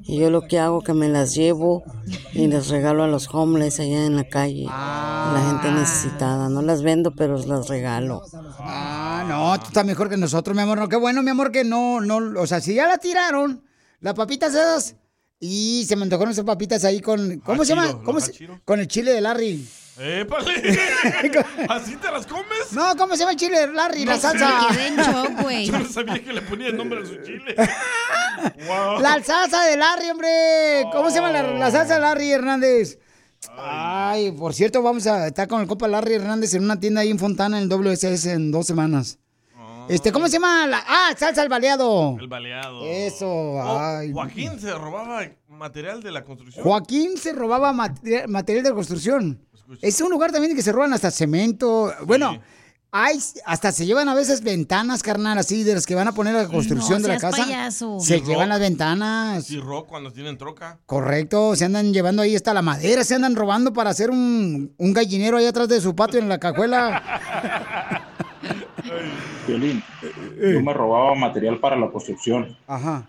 Y 0.04 0.18
yo 0.18 0.30
lo 0.30 0.42
que 0.48 0.58
hago 0.58 0.82
que 0.82 0.94
me 0.94 1.08
las 1.08 1.32
llevo 1.34 1.84
y 2.32 2.48
les 2.48 2.68
regalo 2.70 3.04
a 3.04 3.06
los 3.08 3.32
homeless 3.32 3.78
allá 3.78 4.04
en 4.06 4.16
la 4.16 4.24
calle. 4.24 4.66
A 4.68 5.30
la 5.32 5.48
gente 5.48 5.70
necesitada. 5.80 6.48
No 6.48 6.60
las 6.60 6.82
vendo, 6.82 7.14
pero 7.14 7.38
las 7.46 7.68
regalo. 7.68 8.20
Ah, 8.58 9.24
no, 9.28 9.58
tú 9.60 9.66
estás 9.68 9.86
mejor 9.86 10.08
que 10.08 10.16
nosotros, 10.16 10.56
mi 10.56 10.62
amor. 10.62 10.78
No, 10.78 10.88
qué 10.88 10.96
bueno, 10.96 11.22
mi 11.22 11.30
amor, 11.30 11.52
que 11.52 11.62
no, 11.62 12.00
no, 12.00 12.40
o 12.40 12.46
sea, 12.48 12.60
si 12.60 12.74
ya 12.74 12.88
la 12.88 12.98
tiraron, 12.98 13.62
las 14.00 14.14
papitas 14.14 14.52
esas, 14.54 14.96
y 15.38 15.84
se 15.86 15.94
me 15.94 16.02
antojaron 16.02 16.32
esas 16.32 16.44
papitas 16.44 16.84
ahí 16.84 17.00
con, 17.00 17.38
¿cómo 17.38 17.64
se 17.64 17.74
llama? 17.76 17.92
¿Cómo 18.02 18.18
los 18.18 18.24
se- 18.24 18.48
con 18.64 18.80
el 18.80 18.88
chile 18.88 19.12
de 19.12 19.20
Larry. 19.20 19.68
¡Épale! 19.98 20.54
¿Así 21.68 21.96
te 21.96 22.10
las 22.10 22.26
comes? 22.26 22.72
No, 22.72 22.96
¿cómo 22.96 23.14
se 23.14 23.20
llama 23.20 23.32
el 23.32 23.36
chile 23.36 23.66
de 23.66 23.72
Larry? 23.72 24.04
la 24.06 24.18
salsa. 24.18 24.68
sé. 24.72 25.66
Yo 25.66 25.78
no 25.78 25.84
sabía 25.88 26.22
que 26.24 26.32
le 26.32 26.42
ponía 26.42 26.68
el 26.68 26.76
nombre 26.76 27.02
a 27.02 27.06
su 27.06 27.16
chile. 27.22 27.54
wow. 28.66 28.98
La 29.00 29.22
salsa 29.22 29.64
de 29.64 29.76
Larry, 29.76 30.10
hombre. 30.10 30.84
¿Cómo 30.92 31.10
se 31.10 31.16
llama 31.16 31.30
la, 31.30 31.42
la 31.42 31.70
salsa 31.70 31.94
de 31.94 32.00
Larry 32.00 32.32
Hernández? 32.32 32.98
Ay, 33.58 34.32
por 34.32 34.54
cierto, 34.54 34.82
vamos 34.82 35.06
a 35.06 35.26
estar 35.26 35.46
con 35.48 35.60
el 35.60 35.66
copa 35.66 35.88
Larry 35.88 36.14
Hernández 36.14 36.54
en 36.54 36.64
una 36.64 36.80
tienda 36.80 37.02
ahí 37.02 37.10
en 37.10 37.18
Fontana 37.18 37.58
en 37.60 37.64
el 37.64 37.68
WSS 37.68 38.26
en 38.26 38.50
dos 38.50 38.66
semanas. 38.66 39.18
Este, 39.92 40.10
¿cómo 40.12 40.26
se 40.26 40.32
llama? 40.34 40.66
La, 40.66 40.82
ah, 40.86 41.14
salsa 41.18 41.42
al 41.42 41.48
baleado. 41.48 42.16
El 42.18 42.28
baleado. 42.28 42.82
Eso, 42.84 43.26
Oh, 43.28 43.78
ay. 43.78 44.12
Joaquín 44.12 44.58
se 44.58 44.72
robaba 44.72 45.20
material 45.48 46.02
de 46.02 46.10
la 46.12 46.24
construcción. 46.24 46.64
Joaquín 46.64 47.16
se 47.18 47.32
robaba 47.32 47.72
mate- 47.72 48.26
material 48.26 48.64
de 48.64 48.72
construcción. 48.72 49.40
Es 49.80 50.00
un 50.00 50.10
lugar 50.10 50.32
también 50.32 50.54
que 50.56 50.62
se 50.62 50.72
roban 50.72 50.92
hasta 50.92 51.10
cemento. 51.10 51.92
Bueno, 52.04 52.40
hay, 52.90 53.18
hasta 53.46 53.72
se 53.72 53.86
llevan 53.86 54.08
a 54.08 54.14
veces 54.14 54.42
ventanas, 54.42 55.02
carnal, 55.02 55.38
así, 55.38 55.62
de 55.62 55.74
las 55.74 55.86
que 55.86 55.94
van 55.94 56.08
a 56.08 56.12
poner 56.12 56.36
a 56.36 56.42
la 56.42 56.48
construcción 56.48 57.00
No 57.00 57.08
de 57.08 57.14
la 57.14 57.20
casa. 57.20 57.36
payaso. 57.44 57.98
Se 58.00 58.18
Y 58.18 58.22
llevan 58.22 58.48
las 58.50 58.60
ventanas. 58.60 59.50
Y 59.50 59.58
rock 59.60 59.88
cuando 59.88 60.10
tienen 60.12 60.36
troca. 60.38 60.78
Correcto, 60.86 61.54
se 61.56 61.64
andan 61.66 61.92
llevando 61.92 62.22
ahí 62.22 62.34
hasta 62.36 62.52
la 62.54 62.62
madera, 62.62 63.04
se 63.04 63.14
andan 63.14 63.34
robando 63.36 63.72
para 63.72 63.90
hacer 63.90 64.10
un, 64.10 64.74
un 64.76 64.92
gallinero 64.92 65.36
ahí 65.38 65.46
atrás 65.46 65.68
de 65.68 65.80
su 65.80 65.94
patio 65.94 66.18
en 66.20 66.28
la 66.28 66.38
cajuela. 66.38 67.02
Violín, 69.58 69.82
yo 70.40 70.60
me 70.62 70.72
robaba 70.72 71.14
material 71.14 71.58
para 71.58 71.76
la 71.76 71.90
construcción, 71.90 72.56
Ajá. 72.66 73.08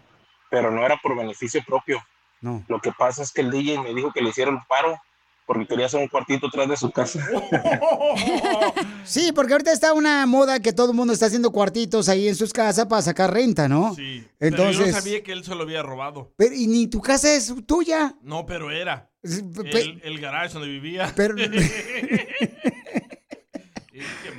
pero 0.49 0.71
no 0.71 0.85
era 0.85 0.97
por 1.01 1.15
beneficio 1.17 1.61
propio. 1.65 2.01
No. 2.41 2.63
Lo 2.67 2.79
que 2.81 2.91
pasa 2.91 3.23
es 3.23 3.31
que 3.31 3.41
el 3.41 3.51
DJ 3.51 3.81
me 3.81 3.93
dijo 3.93 4.11
que 4.11 4.21
le 4.21 4.29
hiciera 4.29 4.51
paro 4.67 4.99
porque 5.45 5.65
quería 5.67 5.85
hacer 5.87 5.99
un 6.01 6.07
cuartito 6.07 6.47
atrás 6.47 6.69
de 6.69 6.77
su 6.77 6.91
casa. 6.91 7.19
Sí, 9.05 9.31
porque 9.35 9.51
ahorita 9.53 9.71
está 9.73 9.91
una 9.93 10.25
moda 10.25 10.61
que 10.61 10.71
todo 10.71 10.91
el 10.91 10.95
mundo 10.95 11.11
está 11.11 11.25
haciendo 11.25 11.51
cuartitos 11.51 12.07
ahí 12.07 12.29
en 12.29 12.35
sus 12.35 12.53
casas 12.53 12.85
para 12.85 13.01
sacar 13.01 13.33
renta, 13.33 13.67
¿no? 13.67 13.93
Sí. 13.95 14.25
Entonces, 14.39 14.77
Pero 14.77 14.85
yo 14.87 14.93
no 14.93 14.97
sabía 15.01 15.23
que 15.23 15.33
él 15.33 15.43
se 15.43 15.53
lo 15.55 15.63
había 15.63 15.83
robado. 15.83 16.31
pero, 16.37 16.55
y 16.55 16.67
ni 16.67 16.87
tu 16.87 17.01
casa 17.01 17.33
es 17.33 17.53
tuya. 17.67 18.15
No, 18.21 18.45
pero 18.45 18.71
era. 18.71 19.09
pe- 19.21 19.81
El, 19.81 20.01
el 20.05 20.19
garage 20.21 20.53
donde 20.53 20.69
vivía. 20.69 21.11
Pero- 21.17 21.35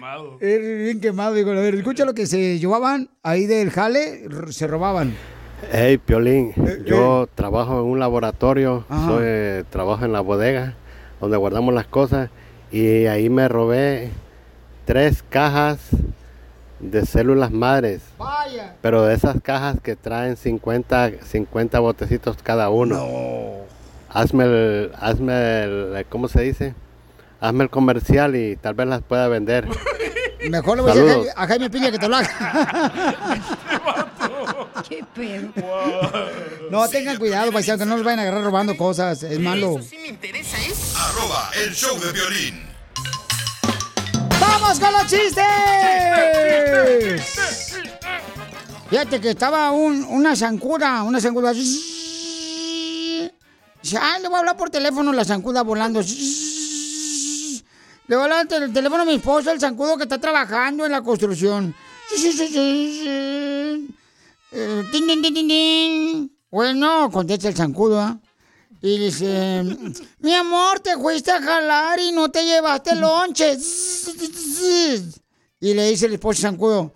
quemado. 0.05 0.37
Es 0.41 0.61
bien 0.61 1.01
quemado, 1.01 1.35
digo, 1.35 1.51
a 1.51 1.55
ver, 1.55 1.75
escucha 1.75 2.05
lo 2.05 2.15
que 2.15 2.27
se 2.27 2.59
llevaban 2.59 3.09
ahí 3.23 3.47
del 3.47 3.71
jale, 3.71 4.29
se 4.51 4.67
robaban. 4.67 5.15
Hey, 5.73 5.99
Piolín, 5.99 6.53
yo 6.85 7.27
trabajo 7.35 7.81
en 7.81 7.87
un 7.87 7.99
laboratorio, 7.99 8.85
Eh, 8.91 9.63
soy, 9.63 9.71
trabajo 9.71 10.05
en 10.05 10.13
la 10.13 10.21
bodega 10.21 10.75
donde 11.21 11.39
guardamos 11.39 11.73
las 11.73 11.87
cosas 11.87 12.29
y 12.71 13.07
ahí 13.07 13.31
me 13.31 13.49
robé 13.49 14.11
tres 14.85 15.23
cajas 15.23 15.79
de 16.81 17.07
células 17.07 17.51
madres. 17.51 18.03
Vaya. 18.19 18.77
Pero 18.83 19.05
de 19.05 19.15
esas 19.15 19.41
cajas 19.41 19.81
que 19.81 19.97
traen 19.97 20.37
50, 20.37 21.13
50 21.25 21.81
botecitos 21.81 22.37
cada 22.43 22.69
uno. 22.69 23.03
Hazme 24.11 24.45
el, 24.45 24.93
hazme 25.01 25.63
el, 25.63 26.07
¿cómo 26.11 26.29
se 26.29 26.43
dice? 26.43 26.75
Hazme 27.45 27.65
el 27.65 27.69
comercial 27.71 28.35
y 28.37 28.57
tal 28.57 28.73
vez 28.73 28.87
las 28.87 29.03
pueda 29.03 29.29
vender. 29.29 29.69
Mejor 30.49 30.77
le 30.79 30.83
voy 30.83 30.93
a 30.93 30.95
decir 30.95 31.11
a 31.11 31.13
Saludos. 31.15 31.35
Jaime- 31.49 31.69
Piña 31.71 31.91
que 31.91 31.99
te 31.99 32.09
lo 32.09 32.17
haga. 32.17 32.93
Qué 34.89 35.05
pedo. 35.15 35.51
No, 36.71 36.89
tengan 36.89 37.19
cuidado, 37.19 37.53
paisano, 37.53 37.79
que 37.79 37.85
no 37.85 37.97
los 37.97 38.05
vayan 38.05 38.21
a 38.21 38.23
agarrar 38.23 38.45
robando 38.45 38.75
cosas. 38.79 39.23
Es 39.23 39.39
malo. 39.41 39.77
Arroba 40.97 41.51
el 41.63 41.75
show 41.75 41.99
de 42.01 42.13
violín. 42.13 42.63
¡Vamos 44.41 44.81
con 44.81 44.93
los 44.93 45.07
chistes! 45.07 45.45
Fíjate 48.89 49.21
que 49.21 49.31
estaba 49.31 49.71
un- 49.71 50.05
una 50.05 50.35
zancuda, 50.35 51.03
una 51.03 51.21
zancuda. 51.21 51.53
Dice, 51.53 53.31
ay, 54.01 54.23
le 54.23 54.29
voy 54.29 54.37
a 54.37 54.39
hablar 54.41 54.57
por 54.57 54.71
teléfono, 54.71 55.13
la 55.13 55.25
zancuda 55.27 55.63
volando. 55.63 56.01
Le 58.07 58.17
voy 58.17 58.23
a 58.31 58.41
hablar 58.41 58.63
el 58.63 58.73
teléfono 58.73 59.03
a 59.03 59.07
mi 59.07 59.15
esposo, 59.15 59.51
el 59.51 59.59
zancudo 59.59 59.97
que 59.97 60.03
está 60.03 60.19
trabajando 60.19 60.85
en 60.85 60.93
la 60.93 61.03
construcción. 61.03 61.75
Bueno, 66.51 67.11
contesta 67.11 67.49
el 67.49 67.57
zancudo, 67.57 67.99
¿ah? 67.99 68.19
Y 68.83 68.99
dice, 68.99 69.65
mi 70.19 70.35
amor, 70.35 70.81
te 70.81 70.95
fuiste 70.97 71.31
a 71.31 71.41
jalar 71.41 71.99
y 71.99 72.13
no 72.13 72.31
te 72.31 72.45
llevaste 72.45 72.95
lonche. 72.95 73.57
Y 75.61 75.73
le 75.73 75.89
dice 75.89 76.05
el 76.05 76.13
esposo 76.13 76.43
zancudo, 76.43 76.93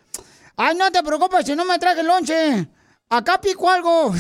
ay, 0.55 0.77
no 0.77 0.91
te 0.93 1.03
preocupes, 1.03 1.47
si 1.47 1.57
no 1.57 1.65
me 1.65 1.79
traje 1.79 2.03
lonche. 2.03 2.69
Acá 3.11 3.41
pico 3.41 3.71
algo. 3.71 4.13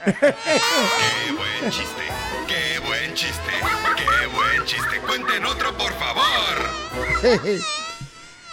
Qué 0.00 1.32
buen 1.36 1.70
chiste, 1.70 2.02
qué 2.48 2.78
buen 2.86 3.14
chiste, 3.14 3.52
qué 3.96 4.26
buen 4.34 4.64
chiste. 4.64 5.00
Cuenten 5.06 5.44
otro, 5.44 5.76
por 5.76 5.92
favor. 5.92 6.56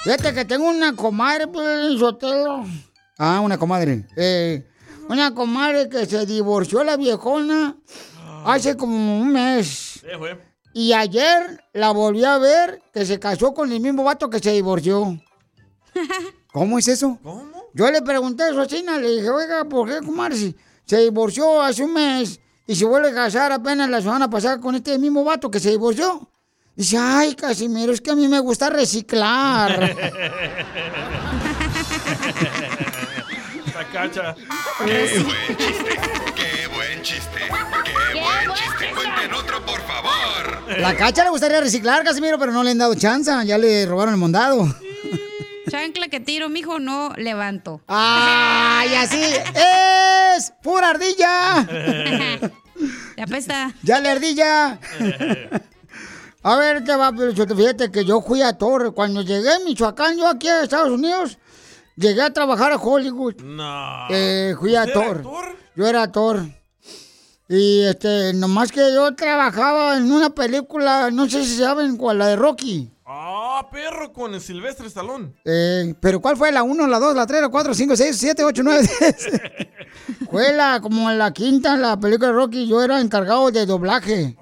Fíjate 0.03 0.33
que 0.33 0.45
tengo 0.45 0.67
una 0.69 0.95
comadre, 0.95 1.47
pues, 1.47 1.99
Sotelo. 1.99 2.63
Ah, 3.17 3.39
una 3.41 3.57
comadre. 3.57 4.05
Eh, 4.15 4.67
una 5.09 5.33
comadre 5.33 5.89
que 5.89 6.05
se 6.05 6.25
divorció 6.25 6.83
la 6.83 6.97
viejona 6.97 7.77
hace 8.45 8.75
como 8.77 9.19
un 9.21 9.31
mes. 9.31 10.01
Sí. 10.01 10.07
Y 10.77 10.93
ayer 10.93 11.63
la 11.73 11.89
volví 11.89 12.23
a 12.23 12.37
ver 12.37 12.83
que 12.93 13.03
se 13.03 13.17
casó 13.19 13.51
con 13.51 13.71
el 13.71 13.79
mismo 13.79 14.03
vato 14.03 14.29
que 14.29 14.37
se 14.37 14.51
divorció. 14.51 15.19
¿Cómo 16.53 16.77
es 16.77 16.87
eso? 16.87 17.17
¿Cómo? 17.23 17.63
Yo 17.73 17.89
le 17.89 18.03
pregunté 18.03 18.43
a 18.43 18.49
su 18.49 18.57
vecina, 18.57 18.99
le 18.99 19.09
dije, 19.09 19.27
oiga, 19.27 19.65
¿por 19.65 19.89
qué, 19.89 20.05
comadre? 20.05 20.37
Si 20.37 20.55
se 20.85 20.99
divorció 20.99 21.63
hace 21.63 21.83
un 21.83 21.93
mes 21.93 22.39
y 22.67 22.75
se 22.75 22.85
vuelve 22.85 23.09
a 23.09 23.13
casar 23.15 23.51
apenas 23.51 23.89
la 23.89 24.03
semana 24.03 24.29
pasada 24.29 24.59
con 24.59 24.75
este 24.75 24.99
mismo 24.99 25.23
vato 25.23 25.49
que 25.49 25.59
se 25.59 25.71
divorció. 25.71 26.29
Dice, 26.75 26.95
ay, 26.99 27.33
Casimiro, 27.33 27.91
es 27.91 27.99
que 27.99 28.11
a 28.11 28.15
mí 28.15 28.27
me 28.27 28.39
gusta 28.39 28.69
reciclar. 28.69 29.95
La 33.73 33.87
cacha. 33.91 34.35
Qué 34.85 35.23
buen 35.23 35.57
chiste, 35.57 35.97
qué 35.97 36.13
buen 36.21 36.36
chiste, 37.07 37.39
qué 37.85 38.19
buen 38.19 38.53
chiste. 38.53 38.93
Cuenten 38.93 39.33
otro, 39.33 39.65
por 39.65 39.79
favor. 39.81 40.77
La 40.77 40.95
cacha 40.95 41.23
le 41.23 41.29
gustaría 41.29 41.61
reciclar, 41.61 42.03
Casimiro, 42.03 42.37
pero 42.37 42.51
no 42.51 42.63
le 42.63 42.71
han 42.71 42.77
dado 42.77 42.95
chance. 42.95 43.31
Ya 43.45 43.57
le 43.57 43.85
robaron 43.85 44.13
el 44.13 44.19
mondado. 44.19 44.67
Chancla 45.71 46.09
que 46.09 46.19
tiro, 46.19 46.49
mijo, 46.49 46.79
no 46.79 47.13
levanto. 47.15 47.81
¡Ay, 47.87 48.93
así 48.95 49.21
es! 49.23 50.53
¡Pura 50.61 50.89
ardilla! 50.89 52.51
Ya 53.17 53.23
apesta. 53.23 53.73
¡Ya 53.81 53.99
la 53.99 54.11
ardilla! 54.11 54.79
A 56.43 56.55
ver, 56.57 56.83
te 56.83 56.95
va, 56.95 57.11
pero 57.11 57.33
fíjate 57.33 57.89
que 57.91 58.05
yo 58.05 58.21
fui 58.21 58.43
a 58.43 58.53
Torre. 58.53 58.91
Cuando 58.91 59.23
llegué 59.23 59.51
a 59.51 59.59
Michoacán, 59.65 60.15
yo 60.15 60.27
aquí 60.27 60.47
a 60.47 60.61
Estados 60.61 60.91
Unidos, 60.91 61.39
llegué 61.95 62.21
a 62.21 62.31
trabajar 62.31 62.71
a 62.71 62.75
Hollywood. 62.75 63.41
No. 63.41 64.05
Eh, 64.11 64.53
fui 64.59 64.75
a 64.75 64.81
¿Usted 64.83 64.91
era 64.93 65.03
Thor. 65.05 65.17
actor? 65.17 65.55
Yo 65.75 65.87
era 65.87 66.03
actor. 66.03 66.45
Y 67.49 67.83
este, 67.83 68.33
nomás 68.33 68.71
que 68.71 68.93
yo 68.93 69.15
trabajaba 69.15 69.97
en 69.97 70.11
una 70.11 70.31
película, 70.31 71.09
no 71.11 71.29
sé 71.29 71.45
si 71.45 71.57
saben 71.57 71.95
cuál, 71.95 72.17
la 72.17 72.27
de 72.27 72.35
Rocky. 72.35 72.91
Ah, 73.05 73.65
perro 73.71 74.11
con 74.11 74.33
el 74.33 74.41
Silvestre 74.41 74.87
Stallone. 74.87 75.33
Eh, 75.45 75.93
pero 76.01 76.19
¿cuál 76.19 76.35
fue 76.35 76.51
la 76.51 76.63
1, 76.63 76.87
la 76.87 76.99
2, 76.99 77.15
la 77.15 77.25
3, 77.25 77.41
la 77.41 77.47
4, 77.47 77.73
5, 77.73 77.95
6, 77.95 78.17
7, 78.17 78.43
8, 78.43 78.63
9, 78.63 78.89
10? 78.99 79.15
fue 80.29 80.51
la, 80.51 80.81
como 80.81 81.09
en 81.09 81.17
la 81.17 81.31
quinta, 81.31 81.77
la 81.77 81.97
película 81.97 82.27
de 82.27 82.33
Rocky, 82.33 82.67
yo 82.67 82.83
era 82.83 82.99
encargado 82.99 83.49
de 83.49 83.65
doblaje. 83.65 84.35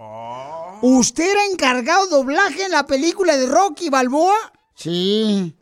¿Usted 0.82 1.30
era 1.30 1.45
encargado 1.45 2.06
de 2.06 2.16
doblaje 2.16 2.64
en 2.64 2.72
la 2.72 2.88
película 2.88 3.38
de 3.38 3.45
Rocky 3.45 3.89
Balboa? 3.89 4.36
Sí. 4.74 5.56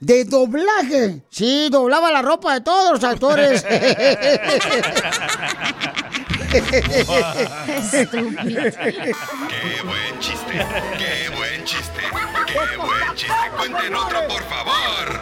¿De 0.00 0.24
doblaje? 0.24 1.24
Sí, 1.30 1.68
doblaba 1.70 2.10
la 2.10 2.22
ropa 2.22 2.54
de 2.54 2.60
todos 2.60 2.92
los 2.92 3.04
actores. 3.04 3.64
Qué 6.50 6.60
buen 9.84 10.18
chiste, 10.20 10.56
qué 10.98 11.28
buen 11.36 11.64
chiste, 11.64 12.00
qué 12.46 12.76
buen 12.78 13.14
chiste. 13.14 13.34
Cuenten 13.56 13.94
otro, 13.94 14.18
por 14.28 14.42
favor. 14.44 15.20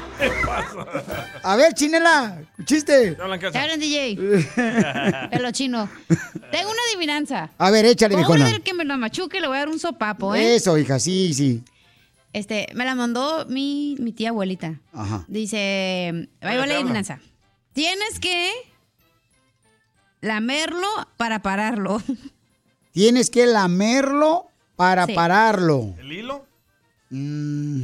A 1.42 1.56
ver, 1.56 1.74
Chinela, 1.74 2.38
chiste. 2.64 3.12
Te 3.16 3.58
hablan, 3.58 3.80
DJ. 3.80 4.16
Pelo 5.30 5.50
chino. 5.50 5.88
Tengo 6.52 6.70
una 6.70 6.80
adivinanza. 6.92 7.50
A 7.58 7.70
ver, 7.70 7.86
échale, 7.86 8.14
Pobre 8.14 8.26
viejona. 8.26 8.50
del 8.50 8.62
que 8.62 8.74
me 8.74 8.84
lo 8.84 8.96
machuque, 8.96 9.40
le 9.40 9.48
voy 9.48 9.56
a 9.56 9.60
dar 9.60 9.68
un 9.68 9.78
sopapo, 9.80 10.34
¿eh? 10.34 10.54
Eso, 10.56 10.78
hija, 10.78 10.98
sí, 11.00 11.34
sí. 11.34 11.62
Este, 12.32 12.68
me 12.74 12.84
la 12.84 12.94
mandó 12.94 13.46
mi, 13.48 13.96
mi 13.98 14.12
tía 14.12 14.28
abuelita. 14.28 14.74
Ajá. 14.92 15.24
Dice, 15.26 16.28
ahí 16.40 16.56
va 16.56 16.66
la 16.66 16.74
adivinanza. 16.76 17.18
Tienes 17.72 18.20
que 18.20 18.50
lamerlo 20.26 20.86
para 21.16 21.40
pararlo. 21.42 22.02
Tienes 22.92 23.30
que 23.30 23.46
lamerlo 23.46 24.46
para 24.76 25.06
Sí. 25.06 25.14
pararlo. 25.14 25.94
¿El 25.98 26.12
hilo? 26.12 26.46
Mm. 27.10 27.82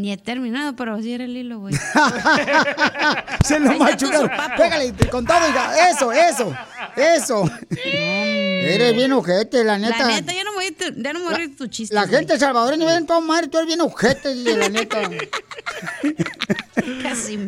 Ni 0.00 0.12
he 0.12 0.16
terminado, 0.16 0.74
pero 0.76 0.98
sí 1.02 1.12
era 1.12 1.24
el 1.24 1.36
hilo, 1.36 1.58
güey. 1.60 1.74
Se 3.44 3.60
lo 3.60 3.74
machucaron. 3.74 4.30
Pégale 4.56 4.94
con 5.10 5.26
todo, 5.26 5.36
hija. 5.46 5.90
Eso, 5.90 6.10
eso, 6.10 6.56
eso. 6.96 7.44
Eres 7.70 8.94
bien 8.96 9.12
ojete, 9.12 9.62
la 9.62 9.76
neta. 9.76 9.98
La 9.98 10.06
neta, 10.06 10.32
ya 10.32 10.42
no 10.44 10.52
me 10.52 10.56
voy 10.56 10.66
a, 10.66 10.72
te- 10.72 10.94
ya 11.02 11.12
no 11.12 11.18
me 11.18 11.24
voy 11.26 11.34
a 11.34 11.36
reír 11.36 11.50
de 11.50 11.56
tu 11.56 11.66
chiste. 11.66 11.94
La 11.94 12.06
gente 12.08 12.38
salvadoreña, 12.38 12.86
ven 12.86 13.04
toda 13.06 13.20
madre, 13.20 13.48
tú 13.48 13.58
eres 13.58 13.66
bien 13.66 13.82
ojete, 13.82 14.34
la 14.34 14.68
neta. 14.70 15.00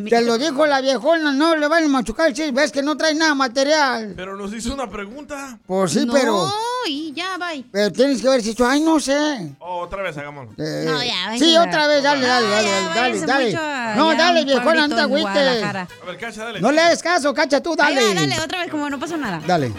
Te 0.09 0.21
lo 0.21 0.37
dijo 0.37 0.67
la 0.67 0.79
viejona, 0.81 1.31
no 1.33 1.55
le 1.55 1.67
van 1.67 1.83
a 1.85 1.87
machucar 1.87 2.27
el 2.27 2.33
chiste, 2.33 2.51
ves 2.51 2.71
que 2.71 2.83
no 2.83 2.95
trae 2.97 3.15
nada 3.15 3.33
material. 3.33 4.13
Pero 4.15 4.37
nos 4.37 4.53
hizo 4.53 4.73
una 4.73 4.89
pregunta. 4.89 5.57
Pues 5.65 5.91
sí, 5.93 6.05
no, 6.05 6.13
pero, 6.13 6.51
y 6.87 7.11
ya, 7.13 7.37
bye. 7.37 7.63
pero 7.71 7.91
tienes 7.91 8.21
que 8.21 8.27
haber 8.27 8.41
dicho, 8.41 8.65
ay, 8.67 8.79
no 8.81 8.99
sé. 8.99 9.55
Oh, 9.59 9.79
otra 9.81 10.01
vez, 10.03 10.17
hagámoslo. 10.17 10.51
Eh, 10.57 10.83
No, 10.85 11.03
ya, 11.03 11.37
sí, 11.37 11.55
otra 11.57 11.87
vez, 11.87 12.03
dale, 12.03 12.25
dale, 12.25 12.47
dale, 12.47 12.69
dale, 12.69 12.85
dale, 12.87 12.99
váyanse 12.99 13.25
dale. 13.25 13.45
mucho 13.47 13.59
a- 13.61 13.95
No, 13.95 14.15
dale, 14.15 14.45
viejona, 14.45 14.87
no 14.87 14.95
te 14.95 15.01
agüites. 15.01 15.63
A 15.63 15.87
ver, 16.05 16.17
cacha, 16.19 16.43
dale. 16.45 16.61
No 16.61 16.71
le 16.71 16.81
hagas 16.81 17.01
caso, 17.03 17.33
cacha 17.33 17.61
tú, 17.61 17.75
dale. 17.75 17.99
Ahí 17.99 18.07
va, 18.15 18.21
dale, 18.21 18.39
otra 18.41 18.59
vez, 18.61 18.71
como 18.71 18.89
no 18.89 18.99
pasó 18.99 19.17
nada. 19.17 19.41
Dale. 19.45 19.71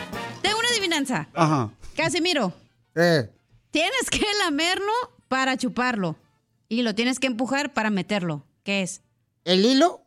Tengo 0.43 0.59
una 0.59 0.69
adivinanza. 0.69 1.29
Ajá. 1.35 1.71
Casimiro, 1.97 2.53
Eh, 2.97 3.29
tienes 3.71 4.09
que 4.11 4.25
lamerlo 4.45 4.93
para 5.29 5.57
chuparlo. 5.57 6.17
Y 6.69 6.83
lo 6.83 6.95
tienes 6.95 7.19
que 7.21 7.27
empujar 7.27 7.73
para 7.73 7.91
meterlo. 7.91 8.45
¿Qué 8.65 8.83
es? 8.83 9.03
¿El 9.45 9.65
hilo? 9.65 10.01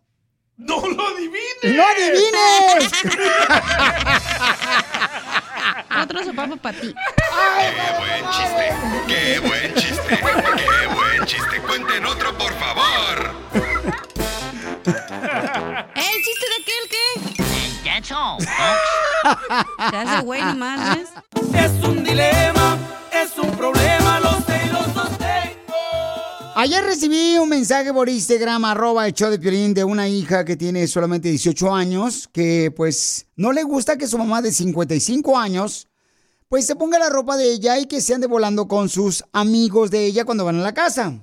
¡No 0.57 0.79
lo 0.87 1.07
adivines! 1.07 1.75
¡No 1.75 1.83
adivines! 1.83 2.91
Otro 6.07 6.23
sopapo 6.23 6.55
para 6.55 6.79
ti. 6.79 6.95
Qué 6.95 7.99
buen 7.99 8.23
chiste, 8.31 8.65
qué 9.07 9.39
buen 9.39 9.73
chiste, 9.75 10.19
qué 10.55 10.95
buen 10.95 11.25
chiste. 11.25 11.61
Cuenten 11.67 12.05
otro, 12.05 12.37
por 12.37 12.53
favor. 12.53 13.35
¿El 15.95 16.23
chiste 16.23 16.45
de 16.47 16.55
aquel 16.61 16.83
qué? 16.89 17.43
All, 18.15 18.37
Te 19.91 19.97
hace 19.97 20.23
güey 20.23 20.41
nomás, 20.41 20.97
¿ves? 20.97 21.09
Es 21.53 21.83
un 21.83 22.05
dilema, 22.05 22.77
es 23.11 23.37
un 23.37 23.51
problema, 23.57 24.21
los 24.21 24.45
sé 24.45 24.61
y 24.65 24.69
los 24.69 24.85
sostengo. 24.85 25.75
Ayer 26.55 26.85
recibí 26.85 27.37
un 27.37 27.49
mensaje 27.49 27.91
por 27.91 28.07
Instagram, 28.07 28.63
arroba 28.63 29.05
el 29.07 29.13
show 29.13 29.29
de 29.29 29.39
Piolín, 29.39 29.73
de 29.73 29.83
una 29.83 30.07
hija 30.07 30.45
que 30.45 30.55
tiene 30.55 30.87
solamente 30.87 31.27
18 31.27 31.75
años, 31.75 32.29
que 32.31 32.71
pues 32.73 33.25
no 33.35 33.51
le 33.51 33.63
gusta 33.63 33.97
que 33.97 34.07
su 34.07 34.17
mamá 34.17 34.41
de 34.41 34.53
55 34.53 35.37
años 35.37 35.86
pues 36.49 36.65
se 36.65 36.75
ponga 36.75 36.99
la 36.99 37.09
ropa 37.09 37.37
de 37.37 37.51
ella 37.51 37.77
y 37.77 37.85
que 37.85 38.01
se 38.01 38.13
ande 38.13 38.27
volando 38.27 38.67
con 38.67 38.89
sus 38.89 39.23
amigos 39.33 39.91
de 39.91 40.05
ella 40.05 40.25
cuando 40.25 40.45
van 40.45 40.59
a 40.59 40.63
la 40.63 40.73
casa. 40.73 41.13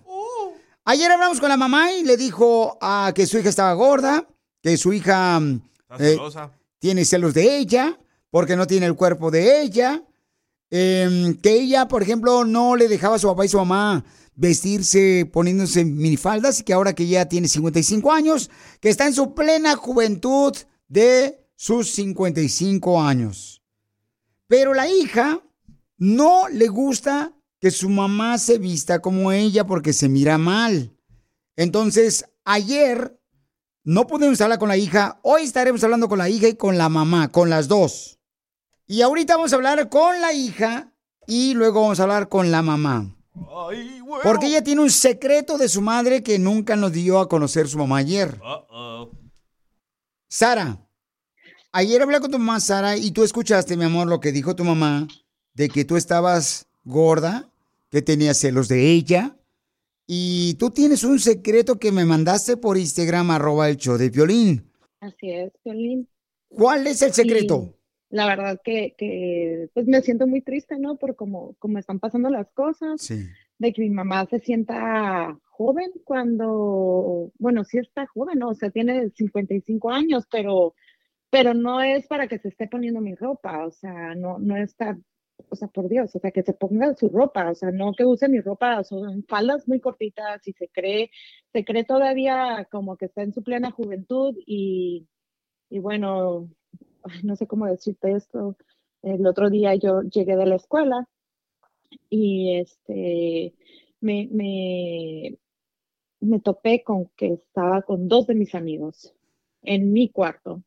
Ayer 0.85 1.11
hablamos 1.11 1.41
con 1.41 1.49
la 1.49 1.57
mamá 1.57 1.93
y 1.93 2.05
le 2.05 2.17
dijo 2.17 2.77
a 2.81 3.13
que 3.15 3.27
su 3.27 3.39
hija 3.39 3.49
estaba 3.49 3.73
gorda, 3.73 4.29
que 4.63 4.77
su 4.77 4.93
hija 4.93 5.41
eh, 5.99 6.19
tiene 6.79 7.07
celos 7.07 7.33
de 7.33 7.57
ella, 7.57 7.99
porque 8.31 8.55
no 8.55 8.67
tiene 8.67 8.87
el 8.87 8.95
cuerpo 8.95 9.31
de 9.31 9.63
ella. 9.63 10.03
Em, 10.71 11.35
que 11.41 11.55
ella, 11.55 11.89
por 11.89 12.03
ejemplo, 12.03 12.45
no 12.45 12.77
le 12.77 12.89
dejaba 12.89 13.17
a 13.17 13.19
su 13.19 13.29
papá 13.29 13.45
y 13.45 13.49
su 13.49 13.57
mamá 13.59 14.05
vestirse 14.35 15.29
poniéndose 15.33 15.85
minifaldas 15.85 16.61
y 16.61 16.65
que 16.65 16.73
ahora 16.73 16.95
que 16.95 17.07
ya 17.07 17.29
tiene 17.29 17.49
55 17.49 18.13
años, 18.13 18.51
que 18.81 18.89
está 18.91 19.07
en 19.07 19.15
su 19.15 19.35
plena 19.35 19.77
juventud 19.77 20.55
de 20.89 21.47
sus 21.55 21.93
55 21.93 23.01
años. 23.01 23.54
Pero 24.47 24.75
la 24.75 24.89
hija 24.89 25.41
no 25.97 26.49
le 26.49 26.69
gusta 26.69 27.33
que 27.61 27.71
su 27.71 27.89
mamá 27.89 28.39
se 28.39 28.59
vista 28.59 29.01
como 29.01 29.33
ella 29.33 29.67
porque 29.67 29.93
se 29.93 30.09
mira 30.09 30.37
mal. 30.39 30.95
Entonces, 31.57 32.27
ayer 32.45 33.19
no 33.85 34.07
pudimos 34.07 34.41
hablar 34.41 34.59
con 34.59 34.69
la 34.69 34.77
hija. 34.77 35.19
Hoy 35.23 35.43
estaremos 35.43 35.83
hablando 35.85 36.09
con 36.09 36.19
la 36.19 36.29
hija 36.29 36.49
y 36.49 36.57
con 36.57 36.77
la 36.77 36.89
mamá, 36.89 37.29
con 37.29 37.49
las 37.49 37.69
dos. 37.69 38.19
Y 38.87 39.03
ahorita 39.03 39.37
vamos 39.37 39.53
a 39.53 39.57
hablar 39.57 39.89
con 39.89 40.21
la 40.21 40.33
hija 40.33 40.93
y 41.27 41.55
luego 41.55 41.81
vamos 41.81 42.01
a 42.01 42.03
hablar 42.03 42.29
con 42.29 42.51
la 42.51 42.63
mamá. 42.63 43.17
Porque 44.23 44.47
ella 44.47 44.63
tiene 44.63 44.83
un 44.83 44.91
secreto 44.91 45.59
de 45.59 45.69
su 45.69 45.81
madre 45.81 46.23
que 46.23 46.39
nunca 46.39 46.77
nos 46.77 46.93
dio 46.93 47.19
a 47.19 47.29
conocer 47.29 47.69
su 47.69 47.79
mamá 47.79 47.99
ayer. 47.99 48.41
Sara, 50.29 50.84
ayer 51.75 52.01
hablé 52.01 52.21
con 52.21 52.31
tu 52.31 52.39
mamá, 52.39 52.59
Sara, 52.61 52.97
y 52.97 53.11
tú 53.11 53.23
escuchaste, 53.25 53.77
mi 53.77 53.85
amor, 53.85 54.07
lo 54.09 54.21
que 54.21 54.33
dijo 54.33 54.57
tu 54.57 54.65
mamá 54.65 55.07
de 55.55 55.69
que 55.69 55.85
tú 55.85 55.97
estabas 55.97 56.67
gorda, 56.85 57.49
que 57.91 58.01
tenías 58.03 58.39
celos 58.39 58.69
de 58.69 58.91
ella. 58.91 59.37
Y 60.07 60.55
tú 60.55 60.71
tienes 60.71 61.05
un 61.05 61.19
secreto 61.19 61.79
que 61.79 61.93
me 61.93 62.05
mandaste 62.05 62.57
por 62.57 62.77
Instagram, 62.77 63.31
arroba 63.31 63.69
el 63.69 63.77
show 63.77 63.97
de 63.97 64.11
violín. 64.11 64.71
Así 65.01 65.31
es, 65.31 65.53
Piolín. 65.63 66.09
¿Cuál 66.49 66.87
es 66.87 67.03
el 67.03 67.13
secreto? 67.13 67.75
Y 68.11 68.17
la 68.17 68.27
verdad 68.27 68.61
que, 68.65 68.95
que, 68.97 69.69
pues 69.75 69.87
me 69.87 70.01
siento 70.03 70.27
muy 70.27 70.41
triste, 70.41 70.79
¿no? 70.79 70.97
Por 70.97 71.17
cómo, 71.17 71.55
cómo 71.59 71.79
están 71.79 72.01
pasando 72.01 72.31
las 72.31 72.49
cosas, 72.53 73.01
Sí. 73.01 73.27
de 73.59 73.73
que 73.73 73.83
mi 73.83 73.91
mamá 73.91 74.27
se 74.27 74.41
sienta 74.41 75.39
joven 75.51 75.91
cuando, 76.05 77.31
bueno, 77.39 77.65
sí 77.65 77.79
está 77.79 78.07
joven, 78.07 78.39
¿no? 78.41 78.51
O 78.51 78.55
sea, 78.55 78.71
tiene 78.71 79.11
55 79.11 79.91
años, 79.91 80.25
pero, 80.31 80.75
pero 81.35 81.53
no 81.53 81.83
es 81.83 82.07
para 82.07 82.29
que 82.29 82.39
se 82.39 82.47
esté 82.47 82.69
poniendo 82.69 83.01
mi 83.01 83.17
ropa, 83.17 83.67
o 83.67 83.73
sea, 83.73 84.15
no, 84.15 84.39
no 84.39 84.57
está, 84.57 84.97
o 85.49 85.57
sea, 85.57 85.67
por 85.67 85.89
Dios, 85.89 86.15
o 86.15 86.21
sea, 86.21 86.31
que 86.31 86.45
se 86.45 86.53
ponga 86.53 86.95
su 86.95 87.09
ropa, 87.09 87.51
o 87.51 87.57
sea, 87.57 87.73
no 87.73 87.93
que 87.93 88.05
use 88.05 88.29
mi 88.29 88.41
ropa, 88.41 88.85
son 88.85 89.25
faldas 89.25 89.67
muy 89.67 89.81
cortitas 89.81 90.47
y 90.47 90.53
se 90.53 90.69
cree, 90.69 91.11
se 91.53 91.65
cree 91.65 91.83
todavía 91.83 92.69
como 92.71 92.97
que 92.97 93.07
está 93.07 93.23
en 93.23 93.33
su 93.33 93.43
plena 93.43 93.73
juventud 93.73 94.37
y, 94.47 95.09
y 95.71 95.81
bueno, 95.81 96.51
no 97.25 97.35
sé 97.35 97.49
cómo 97.49 97.67
decirte 97.67 98.13
esto. 98.13 98.57
El 99.03 99.27
otro 99.27 99.51
día 99.51 99.75
yo 99.75 100.03
llegué 100.03 100.37
de 100.37 100.47
la 100.47 100.55
escuela 100.55 101.09
y 102.11 102.59
este 102.61 103.55
me, 104.01 104.29
me, 104.31 105.37
me 106.21 106.39
topé 106.39 106.85
con 106.85 107.09
que 107.17 107.33
estaba 107.33 107.83
con 107.83 108.07
dos 108.07 108.29
de 108.29 108.37
mis 108.37 108.55
amigos 108.55 109.13
en 109.63 109.93
mi 109.93 110.11
cuarto 110.11 110.63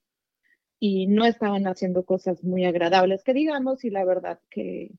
y 0.79 1.07
no 1.07 1.25
estaban 1.25 1.67
haciendo 1.67 2.03
cosas 2.05 2.43
muy 2.43 2.65
agradables 2.65 3.23
que 3.23 3.33
digamos 3.33 3.83
y 3.83 3.89
la 3.89 4.05
verdad 4.05 4.39
que, 4.49 4.91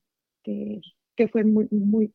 que, 0.43 0.81
que 1.15 1.27
fue 1.27 1.43
muy, 1.43 1.67
muy, 1.71 2.11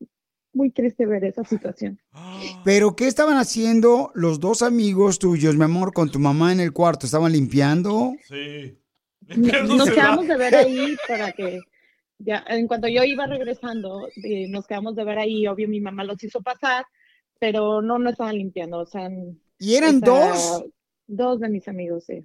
muy 0.53 0.71
triste 0.71 1.07
ver 1.07 1.25
esa 1.25 1.45
situación. 1.45 1.99
¿Pero 2.65 2.95
qué 2.97 3.07
estaban 3.07 3.37
haciendo 3.37 4.11
los 4.15 4.41
dos 4.41 4.63
amigos 4.63 5.19
tuyos, 5.19 5.57
mi 5.57 5.65
amor, 5.65 5.93
con 5.93 6.11
tu 6.11 6.19
mamá 6.19 6.53
en 6.53 6.61
el 6.61 6.73
cuarto? 6.73 7.07
¿Estaban 7.07 7.33
limpiando? 7.33 8.15
Sí. 8.29 8.79
No- 9.37 9.77
Nos 9.77 9.91
quedamos 9.91 10.29
de 10.29 10.37
ver 10.37 10.55
ahí 10.55 10.97
para 11.09 11.33
que, 11.33 11.61
ya, 12.19 12.45
en 12.49 12.67
cuanto 12.69 12.89
yo 12.89 13.03
iba 13.05 13.27
regresando, 13.27 14.09
eh, 14.23 14.49
nos 14.49 14.67
quedamos 14.67 14.95
de 14.97 15.05
ver 15.05 15.19
ahí, 15.19 15.47
obvio 15.47 15.67
mi 15.69 15.81
mamá 15.81 16.05
los 16.05 16.23
hizo 16.23 16.43
pasar, 16.43 16.85
pero 17.41 17.81
no, 17.81 17.99
no 17.99 18.11
estaban 18.11 18.37
limpiando, 18.37 18.79
o 18.79 18.87
sea... 18.87 19.09
¿Y 19.59 19.77
eran 19.77 20.01
dos? 20.01 20.65
Dos 21.07 21.41
de 21.41 21.49
mis 21.49 21.67
amigos, 21.69 22.05
sí. 22.05 22.25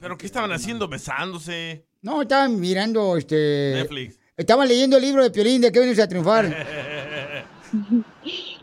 ¿Pero 0.00 0.16
qué 0.16 0.26
estaban 0.26 0.52
haciendo? 0.52 0.88
¿Besándose? 0.88 1.86
No, 2.02 2.22
estaban 2.22 2.58
mirando, 2.60 3.16
este... 3.16 3.72
Netflix. 3.74 4.18
Estaban 4.36 4.68
leyendo 4.68 4.96
el 4.96 5.02
libro 5.02 5.22
de 5.22 5.30
Piolín 5.30 5.60
de 5.60 5.72
qué 5.72 5.80
venimos 5.80 5.98
a 6.00 6.08
triunfar. 6.08 6.46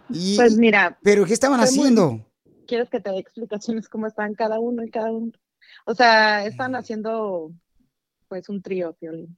Y- 0.09 0.35
Pues 0.35 0.55
mira. 0.57 0.97
¿Pero 1.03 1.25
qué 1.25 1.33
estaban 1.33 1.59
muy- 1.59 1.67
haciendo? 1.67 2.25
¿Quieres 2.67 2.89
que 2.89 2.99
te 2.99 3.11
dé 3.11 3.19
explicaciones 3.19 3.87
cómo 3.89 4.07
estaban 4.07 4.33
cada 4.33 4.59
uno 4.59 4.83
y 4.83 4.89
cada 4.89 5.11
uno? 5.11 5.31
O 5.85 5.93
sea, 5.93 6.45
están 6.45 6.75
haciendo 6.75 7.51
pues 8.27 8.49
un 8.49 8.61
trío, 8.61 8.93
Piolín. 8.93 9.37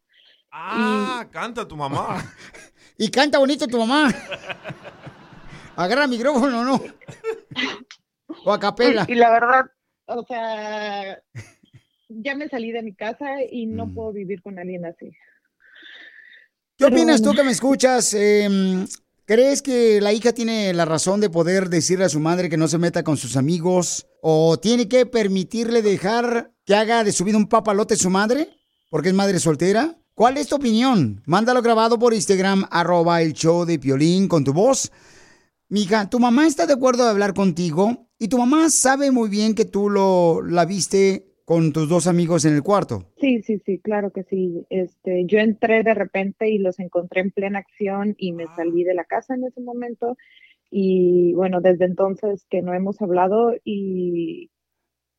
Ah, 0.51 1.27
canta 1.31 1.67
tu 1.67 1.75
mamá. 1.75 2.23
Y 2.99 3.11
canta 3.11 3.37
bonito 3.37 3.67
tu 3.67 3.77
mamá. 3.77 4.11
Agarra 5.75 6.05
el 6.05 6.09
micrófono, 6.09 6.63
¿no? 6.65 6.81
O 8.43 8.51
a 8.51 8.59
capela. 8.59 9.05
Y, 9.07 9.11
y 9.11 9.15
la 9.15 9.29
verdad, 9.29 9.65
o 10.07 10.25
sea, 10.25 11.21
ya 12.09 12.35
me 12.35 12.49
salí 12.49 12.71
de 12.71 12.83
mi 12.83 12.93
casa 12.95 13.25
y 13.51 13.67
Mm. 13.67 13.75
no 13.75 13.93
puedo 13.93 14.13
vivir 14.13 14.41
con 14.41 14.57
alguien 14.59 14.85
así. 14.85 15.11
¿Qué 16.77 16.85
Pero 16.85 16.95
opinas 16.95 17.21
tú 17.21 17.33
que 17.33 17.43
me 17.43 17.51
escuchas? 17.51 18.13
Em, 18.13 18.85
¿Crees 19.25 19.61
que 19.61 19.99
la 19.99 20.13
hija 20.13 20.31
tiene 20.31 20.73
la 20.73 20.85
razón 20.85 21.19
de 21.19 21.29
poder 21.29 21.67
decirle 21.69 22.05
a 22.05 22.09
su 22.09 22.19
madre 22.21 22.47
que 22.49 22.55
no 22.55 22.69
se 22.69 22.77
meta 22.77 23.03
con 23.03 23.17
sus 23.17 23.35
amigos? 23.35 24.07
¿O 24.21 24.57
tiene 24.57 24.87
que 24.87 25.05
permitirle 25.05 25.81
dejar 25.81 26.53
que 26.65 26.75
haga 26.75 27.03
de 27.03 27.11
su 27.11 27.25
vida 27.25 27.35
un 27.35 27.49
papalote 27.49 27.97
su 27.97 28.09
madre? 28.09 28.47
Porque 28.89 29.09
es 29.09 29.15
madre 29.15 29.39
soltera. 29.39 29.97
¿Cuál 30.13 30.37
es 30.37 30.47
tu 30.47 30.55
opinión? 30.55 31.21
Mándalo 31.25 31.61
grabado 31.61 31.99
por 31.99 32.13
Instagram, 32.13 32.67
arroba 32.71 33.21
el 33.21 33.33
show 33.33 33.65
de 33.65 33.77
Piolín 33.79 34.29
con 34.29 34.45
tu 34.45 34.53
voz. 34.53 34.91
Mija, 35.67 36.09
tu 36.09 36.19
mamá 36.19 36.47
está 36.47 36.65
de 36.65 36.73
acuerdo 36.73 37.03
de 37.03 37.09
hablar 37.09 37.33
contigo 37.33 38.07
y 38.17 38.29
tu 38.29 38.37
mamá 38.37 38.69
sabe 38.69 39.11
muy 39.11 39.27
bien 39.27 39.55
que 39.55 39.65
tú 39.65 39.89
lo, 39.89 40.41
la 40.41 40.63
viste 40.63 41.26
con 41.47 41.71
tus 41.71 41.87
dos 41.87 42.07
amigos 42.07 42.43
en 42.43 42.55
el 42.55 42.61
cuarto. 42.61 43.05
Sí, 43.21 43.41
sí, 43.41 43.57
sí, 43.59 43.79
claro 43.79 44.11
que 44.11 44.23
sí. 44.23 44.65
Este, 44.69 45.23
yo 45.27 45.39
entré 45.39 45.81
de 45.81 45.93
repente 45.93 46.49
y 46.49 46.57
los 46.57 46.77
encontré 46.77 47.21
en 47.21 47.31
plena 47.31 47.59
acción 47.59 48.15
y 48.17 48.33
me 48.33 48.47
salí 48.47 48.83
de 48.83 48.93
la 48.93 49.05
casa 49.05 49.33
en 49.33 49.45
ese 49.45 49.61
momento. 49.61 50.17
Y 50.69 51.31
bueno, 51.35 51.61
desde 51.61 51.85
entonces 51.85 52.45
que 52.49 52.61
no 52.61 52.73
hemos 52.73 53.01
hablado 53.01 53.53
y, 53.63 54.51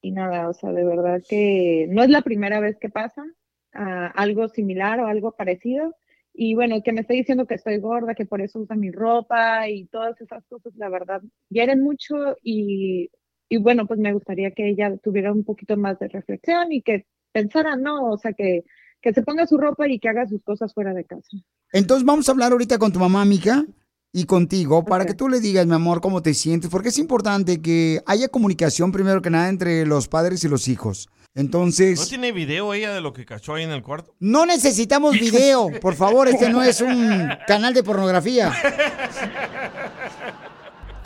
y 0.03 0.11
nada, 0.11 0.51
o 0.51 0.53
sea, 0.53 0.71
de 0.73 0.85
verdad 0.85 1.23
que 1.27 1.87
no 1.89 2.03
es 2.03 2.11
la 2.11 2.21
primera 2.21 2.61
vez 2.61 2.77
que 2.79 2.91
pasa 2.91 3.25
ah, 3.73 4.13
algo 4.15 4.49
similar 4.49 5.01
o 5.01 5.07
algo 5.07 5.33
parecido. 5.33 5.97
Y 6.35 6.55
bueno, 6.55 6.83
que 6.83 6.93
me 6.93 7.01
esté 7.01 7.15
diciendo 7.15 7.47
que 7.47 7.55
estoy 7.55 7.79
gorda, 7.79 8.15
que 8.15 8.27
por 8.27 8.43
eso 8.43 8.61
usa 8.61 8.77
mi 8.77 8.91
ropa 8.91 9.67
y 9.71 9.87
todas 9.87 10.21
esas 10.21 10.45
cosas, 10.45 10.75
la 10.77 10.91
verdad, 10.91 11.23
hieren 11.49 11.83
mucho 11.83 12.37
y, 12.43 13.09
y 13.49 13.57
bueno, 13.59 13.87
pues 13.87 13.99
me 13.99 14.13
gustaría 14.13 14.51
que 14.51 14.69
ella 14.69 14.97
tuviera 15.03 15.33
un 15.33 15.45
poquito 15.45 15.77
más 15.77 15.99
de 15.99 16.09
reflexión 16.09 16.73
y 16.73 16.83
que 16.83 17.07
pensara, 17.33 17.77
no, 17.77 18.11
o 18.11 18.19
sea, 18.19 18.33
que, 18.33 18.65
que 19.01 19.13
se 19.13 19.23
ponga 19.23 19.47
su 19.47 19.57
ropa 19.57 19.89
y 19.89 19.99
que 19.99 20.09
haga 20.09 20.27
sus 20.27 20.43
cosas 20.43 20.75
fuera 20.75 20.93
de 20.93 21.05
casa. 21.05 21.37
Entonces 21.73 22.05
vamos 22.05 22.29
a 22.29 22.33
hablar 22.33 22.53
ahorita 22.53 22.79
con 22.79 22.93
tu 22.93 22.99
mamá, 22.99 23.25
Mica, 23.25 23.65
y 24.13 24.25
contigo, 24.25 24.85
para 24.85 25.05
que 25.05 25.15
tú 25.15 25.29
le 25.29 25.41
digas, 25.41 25.67
mi 25.67 25.75
amor, 25.75 26.01
cómo 26.01 26.23
te 26.23 26.35
sientes, 26.35 26.71
porque 26.71 26.89
es 26.89 26.99
importante 26.99 27.61
que 27.61 28.01
haya 28.07 28.29
comunicación 28.29 28.91
primero 28.91 29.23
que 29.23 29.31
nada 29.31 29.49
entre 29.49 29.87
los 29.87 30.09
padres 30.09 30.45
y 30.45 30.49
los 30.49 30.69
hijos. 30.69 31.09
¿No 31.35 31.43
Entonces, 31.43 32.09
tiene 32.09 32.33
video 32.33 32.75
ella 32.75 32.93
de 32.93 33.01
lo 33.01 33.13
que 33.13 33.25
cachó 33.25 33.55
ahí 33.55 33.63
en 33.63 33.71
el 33.71 33.83
cuarto? 33.83 34.15
no 34.19 34.45
necesitamos 34.47 35.13
video, 35.13 35.71
por 35.81 35.95
favor, 35.95 36.27
este 36.27 36.49
no 36.49 36.63
es 36.63 36.81
un 36.81 37.29
canal 37.47 37.75
de 37.75 37.83
pornografía. 37.83 38.53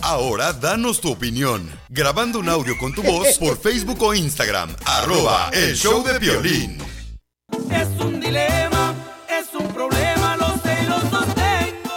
Ahora 0.03 0.53
danos 0.53 1.01
tu 1.01 1.11
opinión. 1.13 1.71
Grabando 1.89 2.41
un 2.41 2.49
audio 2.49 2.77
con 2.79 2.93
tu 2.93 3.03
voz 3.03 3.39
por 3.39 3.57
Facebook 3.57 4.03
o 4.03 4.13
Instagram. 4.15 4.75
Arroba 4.85 5.51
el 5.53 5.77
show 5.77 6.03
de 6.03 6.19
violín. 6.19 6.79
Es 7.71 7.89
un 8.01 8.19
dilema, 8.21 8.95
es 9.29 9.55
un 9.55 9.69
problema, 9.73 10.37
lo 10.37 10.49
sé 10.63 10.77
y 10.83 10.87
lo 10.89 11.01
sostengo. 11.03 11.93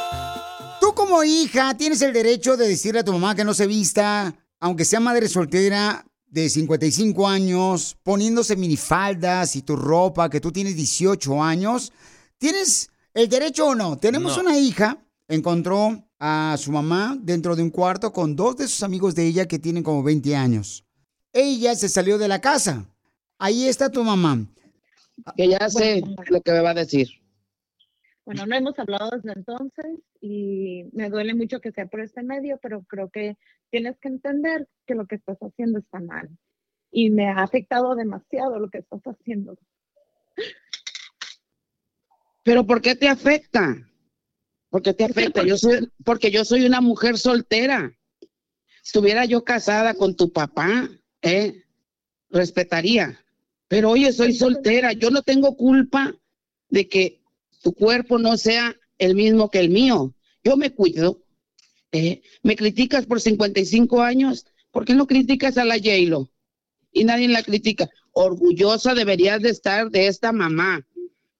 Tú 0.79 0.93
como 0.93 1.23
hija 1.23 1.75
tienes 1.75 2.01
el 2.03 2.13
derecho 2.13 2.55
de 2.57 2.67
decirle 2.67 2.99
a 2.99 3.03
tu 3.03 3.11
mamá 3.13 3.33
que 3.35 3.43
no 3.43 3.53
se 3.55 3.65
vista, 3.65 4.35
aunque 4.59 4.85
sea 4.85 4.99
madre 4.99 5.27
soltera 5.27 6.05
de 6.27 6.49
55 6.49 7.27
años, 7.27 7.97
poniéndose 8.03 8.55
minifaldas 8.55 9.55
y 9.55 9.63
tu 9.63 9.75
ropa, 9.75 10.29
que 10.29 10.39
tú 10.41 10.51
tienes 10.51 10.75
18 10.75 11.41
años. 11.43 11.91
¿Tienes 12.37 12.89
el 13.15 13.29
derecho 13.29 13.67
o 13.67 13.75
no? 13.75 13.97
Tenemos 13.97 14.35
No. 14.37 14.43
una 14.43 14.57
hija, 14.59 14.97
encontró 15.27 16.04
a 16.19 16.55
su 16.57 16.71
mamá 16.71 17.17
dentro 17.21 17.55
de 17.55 17.63
un 17.63 17.69
cuarto 17.69 18.11
con 18.11 18.35
dos 18.35 18.57
de 18.57 18.67
sus 18.67 18.83
amigos 18.83 19.15
de 19.15 19.27
ella 19.27 19.47
que 19.47 19.59
tienen 19.59 19.83
como 19.83 20.03
20 20.03 20.35
años. 20.35 20.85
Ella 21.33 21.75
se 21.75 21.89
salió 21.89 22.17
de 22.17 22.27
la 22.27 22.39
casa. 22.39 22.85
Ahí 23.37 23.67
está 23.67 23.89
tu 23.89 24.03
mamá. 24.03 24.45
Que 25.35 25.49
ya 25.49 25.69
sé 25.69 26.01
lo 26.29 26.41
que 26.41 26.51
me 26.51 26.61
va 26.61 26.71
a 26.71 26.75
decir. 26.75 27.07
Bueno, 28.25 28.45
no 28.45 28.55
hemos 28.55 28.77
hablado 28.79 29.11
desde 29.11 29.33
entonces 29.33 29.85
y 30.19 30.85
me 30.93 31.09
duele 31.09 31.35
mucho 31.35 31.59
que 31.59 31.71
sea 31.71 31.85
por 31.85 32.01
este 32.01 32.23
medio, 32.23 32.57
pero 32.61 32.83
creo 32.83 33.09
que 33.09 33.37
tienes 33.69 33.97
que 33.99 34.07
entender 34.07 34.67
que 34.87 34.95
lo 34.95 35.05
que 35.05 35.15
estás 35.15 35.37
haciendo 35.39 35.79
está 35.79 35.99
mal. 35.99 36.29
Y 36.91 37.09
me 37.09 37.27
ha 37.27 37.43
afectado 37.43 37.93
demasiado 37.95 38.57
lo 38.57 38.69
que 38.69 38.79
estás 38.79 39.01
haciendo. 39.03 39.57
Pero 42.43 42.65
¿por 42.65 42.81
qué 42.81 42.95
te 42.95 43.09
afecta? 43.09 43.75
¿Por 44.75 44.81
qué 44.81 44.93
te 44.93 45.05
afecta? 45.05 45.41
Yo 45.45 45.57
soy, 45.57 45.87
porque 46.03 46.31
yo 46.31 46.43
soy 46.43 46.65
una 46.65 46.81
mujer 46.81 47.17
soltera. 47.17 47.97
Estuviera 48.83 49.23
yo 49.23 49.45
casada 49.45 49.93
con 49.93 50.17
tu 50.17 50.33
papá, 50.33 50.89
¿eh? 51.21 51.63
respetaría. 52.29 53.23
Pero 53.69 53.91
oye, 53.91 54.11
soy 54.11 54.33
soltera. 54.33 54.91
Yo 54.91 55.11
no 55.11 55.21
tengo 55.21 55.55
culpa 55.55 56.13
de 56.67 56.89
que 56.89 57.21
tu 57.61 57.73
cuerpo 57.73 58.19
no 58.19 58.35
sea 58.35 58.75
el 58.97 59.15
mismo 59.15 59.49
que 59.49 59.59
el 59.59 59.69
mío. 59.69 60.13
Yo 60.43 60.57
me 60.57 60.73
cuido. 60.73 61.23
¿eh? 61.93 62.21
Me 62.43 62.57
criticas 62.57 63.05
por 63.05 63.21
55 63.21 64.01
años. 64.01 64.45
¿Por 64.71 64.83
qué 64.83 64.93
no 64.93 65.07
criticas 65.07 65.57
a 65.57 65.63
la 65.63 65.75
J-Lo? 65.75 66.29
Y 66.91 67.05
nadie 67.05 67.29
la 67.29 67.43
critica. 67.43 67.89
Orgullosa 68.11 68.93
deberías 68.93 69.41
de 69.41 69.51
estar 69.51 69.89
de 69.89 70.07
esta 70.07 70.33
mamá. 70.33 70.85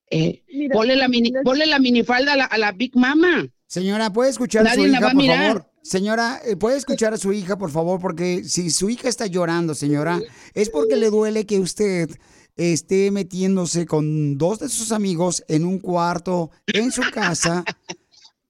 Eh, 0.10 0.44
ponle, 0.72 0.96
la 0.96 1.08
mini, 1.08 1.32
ponle 1.44 1.66
la 1.66 1.80
minifalda 1.80 2.34
a 2.34 2.38
la, 2.38 2.46
a 2.46 2.58
la 2.58 2.72
Big 2.72 2.96
Mama. 2.96 3.48
Señora, 3.68 4.12
¿puede 4.14 4.30
escuchar 4.30 4.68
a 4.68 4.74
su 4.74 4.86
hija, 4.86 5.00
por 5.00 5.16
mirar. 5.16 5.48
favor? 5.48 5.72
Señora, 5.82 6.42
eh, 6.46 6.56
¿puede 6.56 6.78
escuchar 6.78 7.14
a 7.14 7.18
su 7.18 7.34
hija, 7.34 7.58
por 7.58 7.72
favor? 7.72 8.00
Porque 8.00 8.44
si 8.44 8.70
su 8.70 8.90
hija 8.90 9.08
está 9.08 9.28
llorando, 9.28 9.76
señora, 9.76 10.20
es 10.54 10.70
porque 10.70 10.96
le 10.96 11.10
duele 11.10 11.46
que 11.46 11.60
usted 11.60 12.10
esté 12.56 13.12
metiéndose 13.12 13.86
con 13.86 14.38
dos 14.38 14.60
de 14.60 14.70
sus 14.70 14.92
amigos 14.92 15.44
en 15.48 15.66
un 15.66 15.80
cuarto 15.80 16.52
en 16.68 16.92
su 16.92 17.02
casa. 17.14 17.64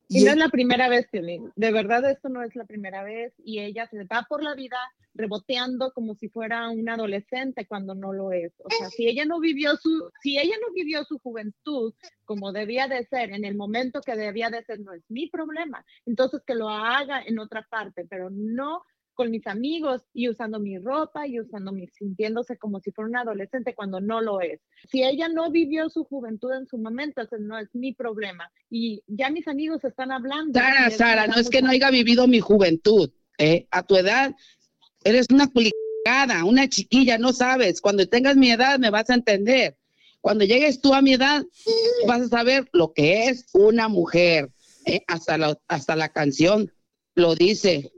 Y, 0.07 0.21
Y 0.21 0.23
no 0.25 0.31
es 0.31 0.37
la 0.37 0.49
primera 0.49 0.89
vez, 0.89 1.07
Piolín. 1.11 1.51
De 1.55 1.71
verdad, 1.71 2.09
esto 2.09 2.29
no 2.29 2.43
es 2.43 2.55
la 2.55 2.65
primera 2.65 3.03
vez. 3.03 3.33
Y 3.43 3.59
ella 3.59 3.87
se 3.87 4.03
va 4.05 4.25
por 4.29 4.43
la 4.43 4.55
vida 4.55 4.77
reboteando 5.15 5.91
como 5.93 6.15
si 6.15 6.29
fuera 6.29 6.69
una 6.69 6.93
adolescente 6.93 7.65
cuando 7.65 7.95
no 7.95 8.13
lo 8.13 8.31
es. 8.33 8.53
O 8.63 8.69
sea, 8.69 8.89
si 8.89 9.07
ella 9.07 9.25
no 9.25 9.39
vivió 9.39 9.75
su, 9.77 10.09
si 10.21 10.37
ella 10.37 10.55
no 10.61 10.73
vivió 10.73 11.03
su 11.05 11.19
juventud 11.19 11.93
como 12.25 12.51
debía 12.51 12.87
de 12.87 13.05
ser, 13.05 13.31
en 13.31 13.45
el 13.45 13.55
momento 13.55 14.01
que 14.01 14.15
debía 14.15 14.49
de 14.49 14.63
ser, 14.63 14.81
no 14.81 14.93
es 14.93 15.03
mi 15.09 15.29
problema. 15.29 15.85
Entonces 16.05 16.41
que 16.45 16.55
lo 16.55 16.69
haga 16.69 17.21
en 17.21 17.39
otra 17.39 17.65
parte, 17.69 18.05
pero 18.09 18.29
no 18.29 18.83
con 19.15 19.31
mis 19.31 19.47
amigos 19.47 20.03
y 20.13 20.29
usando 20.29 20.59
mi 20.59 20.77
ropa 20.77 21.25
y 21.25 21.39
usando 21.39 21.71
mi, 21.71 21.87
sintiéndose 21.87 22.57
como 22.57 22.79
si 22.79 22.91
fuera 22.91 23.09
una 23.09 23.21
adolescente 23.21 23.73
cuando 23.73 23.99
no 23.99 24.21
lo 24.21 24.41
es. 24.41 24.61
Si 24.91 25.03
ella 25.03 25.27
no 25.29 25.49
vivió 25.49 25.89
su 25.89 26.03
juventud 26.03 26.53
en 26.53 26.67
su 26.67 26.77
momento, 26.77 27.21
entonces 27.21 27.47
no 27.47 27.57
es 27.57 27.73
mi 27.73 27.93
problema. 27.93 28.51
Y 28.69 29.03
ya 29.07 29.29
mis 29.29 29.47
amigos 29.47 29.83
están 29.83 30.11
hablando. 30.11 30.59
Sara, 30.59 30.91
Sara, 30.91 31.27
no 31.27 31.35
es 31.35 31.49
que 31.49 31.61
no 31.61 31.69
haya 31.69 31.89
vivido 31.89 32.27
mi 32.27 32.39
juventud. 32.39 33.09
¿eh? 33.37 33.67
A 33.71 33.83
tu 33.83 33.95
edad 33.95 34.35
eres 35.03 35.27
una 35.31 35.47
culicada, 35.47 36.43
una 36.43 36.69
chiquilla, 36.69 37.17
no 37.17 37.33
sabes. 37.33 37.81
Cuando 37.81 38.07
tengas 38.07 38.35
mi 38.35 38.51
edad 38.51 38.77
me 38.77 38.89
vas 38.89 39.09
a 39.09 39.15
entender. 39.15 39.77
Cuando 40.21 40.43
llegues 40.43 40.81
tú 40.81 40.93
a 40.93 41.01
mi 41.01 41.13
edad 41.13 41.45
vas 42.07 42.21
a 42.21 42.27
saber 42.27 42.67
lo 42.73 42.93
que 42.93 43.27
es 43.27 43.45
una 43.53 43.87
mujer. 43.87 44.51
¿eh? 44.85 45.03
Hasta, 45.07 45.37
la, 45.37 45.57
hasta 45.67 45.95
la 45.95 46.09
canción 46.09 46.71
lo 47.15 47.35
dice. 47.35 47.91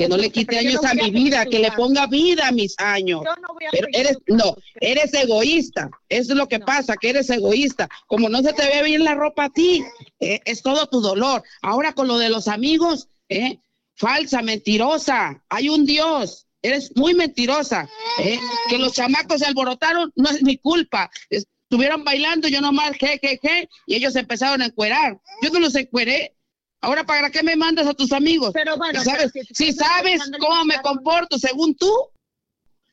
Que 0.00 0.08
no 0.08 0.16
le 0.16 0.30
quite 0.30 0.58
años 0.58 0.80
no 0.82 0.88
a 0.88 0.94
mi 0.94 1.10
vida, 1.10 1.44
que 1.44 1.58
le 1.58 1.70
ponga 1.72 2.06
vida 2.06 2.48
a 2.48 2.52
mis 2.52 2.74
años. 2.78 3.22
Yo 3.24 3.42
no 3.42 3.54
voy 3.54 3.64
a 3.66 3.70
Pero 3.70 3.86
eres, 3.92 4.18
no, 4.26 4.56
eres 4.80 5.12
egoísta. 5.14 5.90
Eso 6.08 6.32
es 6.32 6.38
lo 6.38 6.48
que 6.48 6.58
pasa, 6.60 6.96
que 6.96 7.10
eres 7.10 7.28
egoísta. 7.30 7.88
Como 8.06 8.28
no 8.28 8.42
se 8.42 8.52
te 8.52 8.66
ve 8.66 8.82
bien 8.82 9.04
la 9.04 9.14
ropa 9.14 9.44
a 9.44 9.50
ti, 9.50 9.84
eh, 10.20 10.40
es 10.44 10.62
todo 10.62 10.86
tu 10.86 11.00
dolor. 11.00 11.42
Ahora 11.62 11.92
con 11.92 12.08
lo 12.08 12.18
de 12.18 12.30
los 12.30 12.48
amigos, 12.48 13.08
eh, 13.28 13.58
falsa, 13.94 14.42
mentirosa. 14.42 15.42
Hay 15.48 15.68
un 15.68 15.84
Dios. 15.84 16.46
Eres 16.62 16.92
muy 16.96 17.14
mentirosa. 17.14 17.88
eh. 18.22 18.38
Que 18.68 18.78
los 18.78 18.92
chamacos 18.92 19.40
se 19.40 19.46
alborotaron, 19.46 20.12
no 20.16 20.30
es 20.30 20.42
mi 20.42 20.56
culpa. 20.58 21.10
Estuvieron 21.30 22.04
bailando, 22.04 22.48
yo 22.48 22.60
nomás, 22.60 22.92
je, 22.98 23.18
je, 23.22 23.38
je, 23.40 23.68
y 23.86 23.94
ellos 23.94 24.16
empezaron 24.16 24.60
a 24.60 24.66
encuerar. 24.66 25.18
Yo 25.42 25.50
no 25.50 25.60
los 25.60 25.74
encueré. 25.74 26.34
Ahora, 26.82 27.04
¿para 27.04 27.30
qué 27.30 27.42
me 27.42 27.56
mandas 27.56 27.86
a 27.86 27.94
tus 27.94 28.12
amigos? 28.12 28.52
Pero 28.54 28.76
bueno, 28.76 29.02
¿Sabes? 29.02 29.30
pero 29.32 29.46
si- 29.52 29.72
sabes 29.72 30.22
cómo 30.38 30.64
me 30.64 30.80
comporto 30.80 31.38
según 31.38 31.74
tú, 31.74 31.92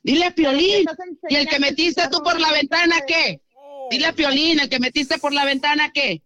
dile 0.03 0.26
a 0.26 0.31
Piolín. 0.31 0.85
¿Y 1.30 1.35
el 1.35 1.47
que 1.47 1.59
metiste 1.59 2.07
tú 2.11 2.22
por 2.22 2.39
la 2.39 2.51
ventana 2.51 2.97
qué? 3.07 3.41
Dile 3.89 4.07
a 4.07 4.14
Piolín, 4.14 4.59
el 4.59 4.68
que 4.69 4.80
metiste 4.80 5.18
por 5.19 5.31
la 5.34 5.45
ventana 5.45 5.91
qué? 5.93 6.22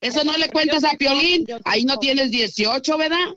Eso 0.00 0.24
no 0.24 0.36
le 0.36 0.48
cuentas 0.50 0.82
a 0.84 0.94
Piolín. 0.96 1.46
Ahí 1.64 1.84
no 1.84 1.98
tienes 1.98 2.30
18, 2.32 2.98
¿verdad? 2.98 3.36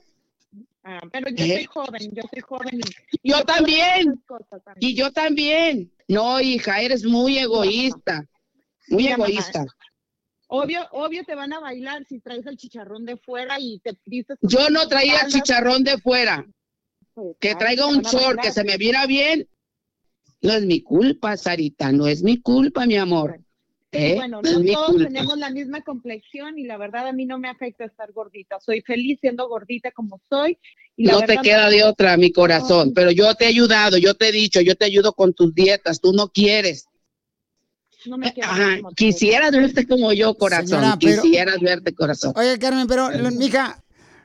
Ah, 0.82 1.00
pero 1.12 1.28
yo 1.30 1.44
¿Eh? 1.44 1.54
soy 1.56 1.64
joven, 1.66 2.10
yo 2.12 2.22
soy 2.32 2.40
joven. 2.40 2.80
y- 3.22 3.30
Yo 3.30 3.44
también. 3.44 4.08
muchas 4.08 4.24
cosas 4.26 4.64
también. 4.64 4.90
Y 4.90 4.94
yo 4.94 5.12
también. 5.12 5.92
No, 6.08 6.40
hija, 6.40 6.80
eres 6.80 7.04
muy 7.04 7.38
egoísta. 7.38 8.24
Muy 8.88 9.04
Mira, 9.04 9.16
mamá, 9.16 9.28
egoísta. 9.30 9.64
Obvio, 10.52 10.80
obvio 10.90 11.22
te 11.24 11.36
van 11.36 11.52
a 11.52 11.60
bailar 11.60 12.04
si 12.08 12.18
traes 12.18 12.44
el 12.44 12.56
chicharrón 12.56 13.04
de 13.04 13.16
fuera 13.16 13.60
y 13.60 13.78
te 13.78 13.96
dices. 14.04 14.36
Yo 14.42 14.68
no 14.68 14.88
traía 14.88 15.20
faldas. 15.20 15.32
chicharrón 15.32 15.84
de 15.84 15.96
fuera. 15.98 16.44
Pues, 17.14 17.36
Que 17.38 17.54
traiga 17.54 17.86
un 17.86 18.02
short 18.02 18.40
que 18.40 18.50
se 18.50 18.64
me 18.64 18.76
viera 18.76 19.06
bien. 19.06 19.48
No 20.42 20.52
es 20.52 20.64
mi 20.64 20.80
culpa, 20.82 21.36
Sarita. 21.36 21.92
No 21.92 22.08
es 22.08 22.24
mi 22.24 22.38
culpa, 22.38 22.84
mi 22.84 22.96
amor. 22.96 23.38
¿Eh? 23.92 24.14
Bueno, 24.16 24.40
no 24.42 24.48
es 24.48 24.58
no 24.58 24.72
todos 24.72 24.90
culpa. 24.90 25.04
tenemos 25.04 25.38
la 25.38 25.50
misma 25.50 25.82
complexión 25.82 26.58
y 26.58 26.64
la 26.64 26.78
verdad 26.78 27.06
a 27.06 27.12
mí 27.12 27.26
no 27.26 27.38
me 27.38 27.48
afecta 27.48 27.84
estar 27.84 28.10
gordita. 28.12 28.58
Soy 28.58 28.80
feliz 28.82 29.18
siendo 29.20 29.48
gordita 29.48 29.92
como 29.92 30.20
soy. 30.28 30.58
Y 30.96 31.06
la 31.06 31.12
No 31.12 31.20
te 31.22 31.36
queda 31.38 31.70
de 31.70 31.84
otra, 31.84 32.16
mi 32.16 32.32
corazón. 32.32 32.92
Pero 32.92 33.12
yo 33.12 33.32
te 33.36 33.44
he 33.44 33.48
ayudado, 33.48 33.98
yo 33.98 34.14
te 34.14 34.28
he 34.28 34.32
dicho, 34.32 34.60
yo 34.60 34.74
te 34.74 34.84
ayudo 34.84 35.12
con 35.12 35.32
tus 35.32 35.54
dietas. 35.54 36.00
Tú 36.00 36.12
no 36.12 36.28
quieres. 36.28 36.88
No 38.06 38.16
me 38.18 38.32
quiero 38.32 38.50
Ajá, 38.50 38.76
como 38.76 38.92
quisieras 38.92 39.50
verte 39.52 39.86
como 39.86 40.12
yo, 40.12 40.34
corazón. 40.34 40.68
Señora, 40.68 40.96
pero- 41.00 41.22
Quisieras 41.22 41.60
verte, 41.60 41.94
corazón. 41.94 42.32
Oye, 42.36 42.58
Carmen, 42.58 42.86
pero, 42.86 43.10
mija, 43.32 43.82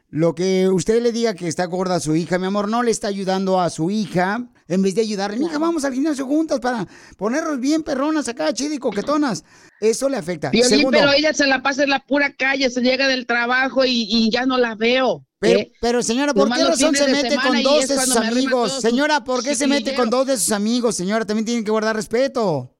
lo 0.10 0.34
que 0.34 0.70
usted 0.70 1.02
le 1.02 1.12
diga 1.12 1.34
que 1.34 1.48
está 1.48 1.66
gorda 1.66 1.96
a 1.96 2.00
su 2.00 2.16
hija, 2.16 2.40
mi 2.40 2.46
amor, 2.46 2.70
no 2.70 2.84
le 2.84 2.92
está 2.92 3.08
ayudando 3.08 3.60
a 3.60 3.70
su 3.70 3.92
hija. 3.92 4.46
En 4.68 4.82
vez 4.82 4.96
de 4.96 5.02
ayudarle, 5.02 5.38
mija, 5.38 5.60
vamos 5.60 5.84
al 5.86 5.94
gimnasio 5.94 6.26
juntas 6.26 6.60
para 6.60 6.88
ponernos 7.18 7.60
bien 7.60 7.84
perronas 7.84 8.28
acá, 8.28 8.52
chidas 8.52 8.74
y 8.74 8.80
coquetonas. 8.80 9.44
Eso 9.80 10.10
le 10.10 10.18
afecta. 10.18 10.50
Violín, 10.50 10.70
Segundo, 10.70 10.98
pero 10.98 11.12
ella 11.12 11.34
se 11.34 11.46
la 11.46 11.62
pasa 11.62 11.84
en 11.84 11.92
la 11.92 12.00
pura 12.00 12.34
calle, 12.34 12.70
se 12.72 12.82
llega 12.82 13.08
del 13.08 13.28
trabajo 13.28 13.86
y, 13.86 14.08
y 14.10 14.32
ya 14.32 14.46
no 14.48 14.58
la 14.58 14.74
veo. 14.74 15.24
Pero, 15.38 15.60
¿eh? 15.60 15.72
pero, 15.82 16.02
señora, 16.02 16.34
¿por 16.34 16.46
Nomás 16.46 16.58
qué 16.58 16.64
los 16.64 16.80
razón 16.80 16.96
se 16.96 17.08
mete 17.12 17.36
con 17.36 17.62
dos 17.62 17.88
de 17.88 18.00
sus 18.00 18.16
amigos? 18.16 18.82
Señora, 18.82 19.24
¿por 19.24 19.44
qué 19.44 19.54
se 19.54 19.68
mete 19.68 19.94
con 19.94 20.10
dos 20.10 20.26
de 20.26 20.38
sus 20.38 20.52
amigos? 20.52 20.96
Señora, 20.96 21.26
también 21.26 21.46
tienen 21.46 21.64
que 21.64 21.72
guardar 21.72 21.96
respeto. 21.96 22.75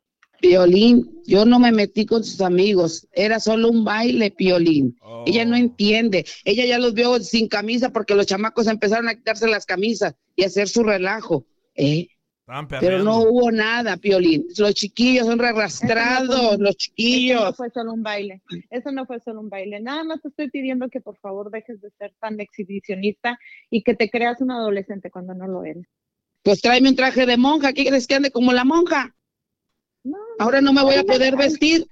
Piolín, 0.48 1.22
yo 1.26 1.46
no 1.46 1.60
me 1.60 1.72
metí 1.72 2.06
con 2.06 2.24
sus 2.24 2.42
amigos, 2.42 3.08
era 3.14 3.40
solo 3.40 3.70
un 3.70 3.84
baile, 3.84 4.32
Piolín. 4.32 4.98
Ella 5.26 5.44
no 5.46 5.56
entiende, 5.56 6.26
ella 6.44 6.66
ya 6.66 6.78
los 6.78 6.94
vio 6.94 7.20
sin 7.20 7.48
camisa 7.48 7.92
porque 7.92 8.16
los 8.16 8.28
chamacos 8.28 8.68
empezaron 8.68 9.10
a 9.10 9.16
quitarse 9.16 9.48
las 9.48 9.66
camisas 9.66 10.16
y 10.36 10.44
a 10.44 10.48
hacer 10.48 10.70
su 10.70 10.84
relajo, 10.84 11.46
¿eh? 11.74 12.08
Pero 12.80 13.02
no 13.04 13.22
hubo 13.22 13.52
nada, 13.52 13.98
Piolín. 13.98 14.46
Los 14.56 14.76
chiquillos 14.76 15.26
son 15.26 15.44
arrastrados, 15.44 16.60
los 16.60 16.60
Eso 16.60 16.62
no 16.68 16.74
chiquillos. 16.74 17.58
fue 17.58 17.72
solo 17.72 17.94
un 17.94 18.04
baile. 18.04 18.44
Eso 18.70 18.92
no 18.92 19.08
fue 19.08 19.20
solo 19.20 19.40
un 19.42 19.50
baile. 19.50 19.80
Nada 19.80 20.04
más 20.04 20.22
te 20.22 20.28
estoy 20.28 20.52
pidiendo 20.52 20.88
que 20.90 21.02
por 21.02 21.18
favor 21.18 21.50
dejes 21.50 21.82
de 21.82 21.90
ser 21.98 22.14
tan 22.20 22.40
exhibicionista 22.40 23.40
y 23.72 23.82
que 23.82 23.96
te 23.96 24.12
creas 24.12 24.42
un 24.42 24.52
adolescente 24.52 25.10
cuando 25.10 25.34
no 25.34 25.48
lo 25.48 25.64
eres. 25.64 25.88
Pues 26.44 26.62
tráeme 26.62 26.90
un 26.90 26.96
traje 26.96 27.26
de 27.26 27.38
monja, 27.38 27.74
¿qué 27.74 27.84
crees 27.88 28.06
que 28.06 28.14
ande 28.14 28.30
como 28.30 28.54
la 28.54 28.64
monja? 28.64 29.16
Ahora 30.40 30.62
no 30.62 30.74
me 30.74 30.84
voy 30.84 30.96
a 30.96 31.04
poder 31.04 31.36
vestir. 31.36 31.88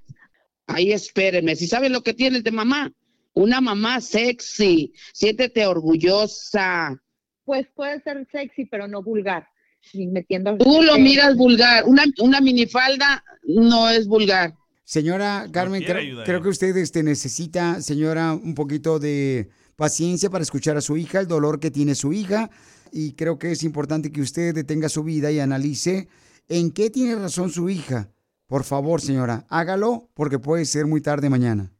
Ahí 0.66 0.92
espérenme, 0.92 1.56
si 1.56 1.66
saben 1.66 1.92
lo 1.92 2.02
que 2.02 2.14
tienes 2.14 2.42
de 2.42 2.50
mamá, 2.50 2.90
una 3.34 3.60
mamá 3.60 4.00
sexy, 4.00 4.92
siéntete 5.12 5.66
orgullosa. 5.66 6.96
Pues 7.44 7.66
puede 7.74 8.00
ser 8.02 8.26
sexy, 8.32 8.64
pero 8.64 8.88
no 8.88 9.02
vulgar. 9.02 9.46
Ni 9.92 10.06
metiendo. 10.06 10.56
Tú 10.56 10.80
lo 10.82 10.98
miras 10.98 11.36
vulgar, 11.36 11.84
una, 11.84 12.04
una 12.18 12.40
minifalda 12.40 13.22
no 13.42 13.90
es 13.90 14.06
vulgar. 14.06 14.54
Señora 14.84 15.46
Carmen, 15.50 15.82
creo, 15.82 16.42
que 16.42 16.48
usted 16.48 16.76
este, 16.76 17.02
necesita, 17.02 17.80
señora, 17.82 18.32
un 18.34 18.54
poquito 18.54 18.98
de 18.98 19.48
paciencia 19.76 20.30
para 20.30 20.42
escuchar 20.42 20.76
a 20.76 20.82
su 20.82 20.96
hija, 20.96 21.20
el 21.20 21.26
dolor 21.26 21.58
que 21.58 21.70
tiene 21.70 21.94
su 21.94 22.12
hija. 22.12 22.50
Y 22.92 23.12
creo 23.12 23.38
que 23.38 23.52
es 23.52 23.62
importante 23.62 24.12
que 24.12 24.20
usted 24.20 24.54
detenga 24.54 24.88
su 24.88 25.02
vida 25.02 25.30
y 25.32 25.40
analice 25.40 26.08
en 26.48 26.70
qué 26.70 26.90
tiene 26.90 27.14
razón 27.16 27.50
su 27.50 27.68
hija. 27.68 28.08
Por 28.46 28.64
favor, 28.64 29.00
señora, 29.00 29.44
hágalo 29.48 30.08
porque 30.14 30.38
puede 30.38 30.64
ser 30.64 30.86
muy 30.86 31.00
tarde 31.00 31.28
mañana. 31.30 31.70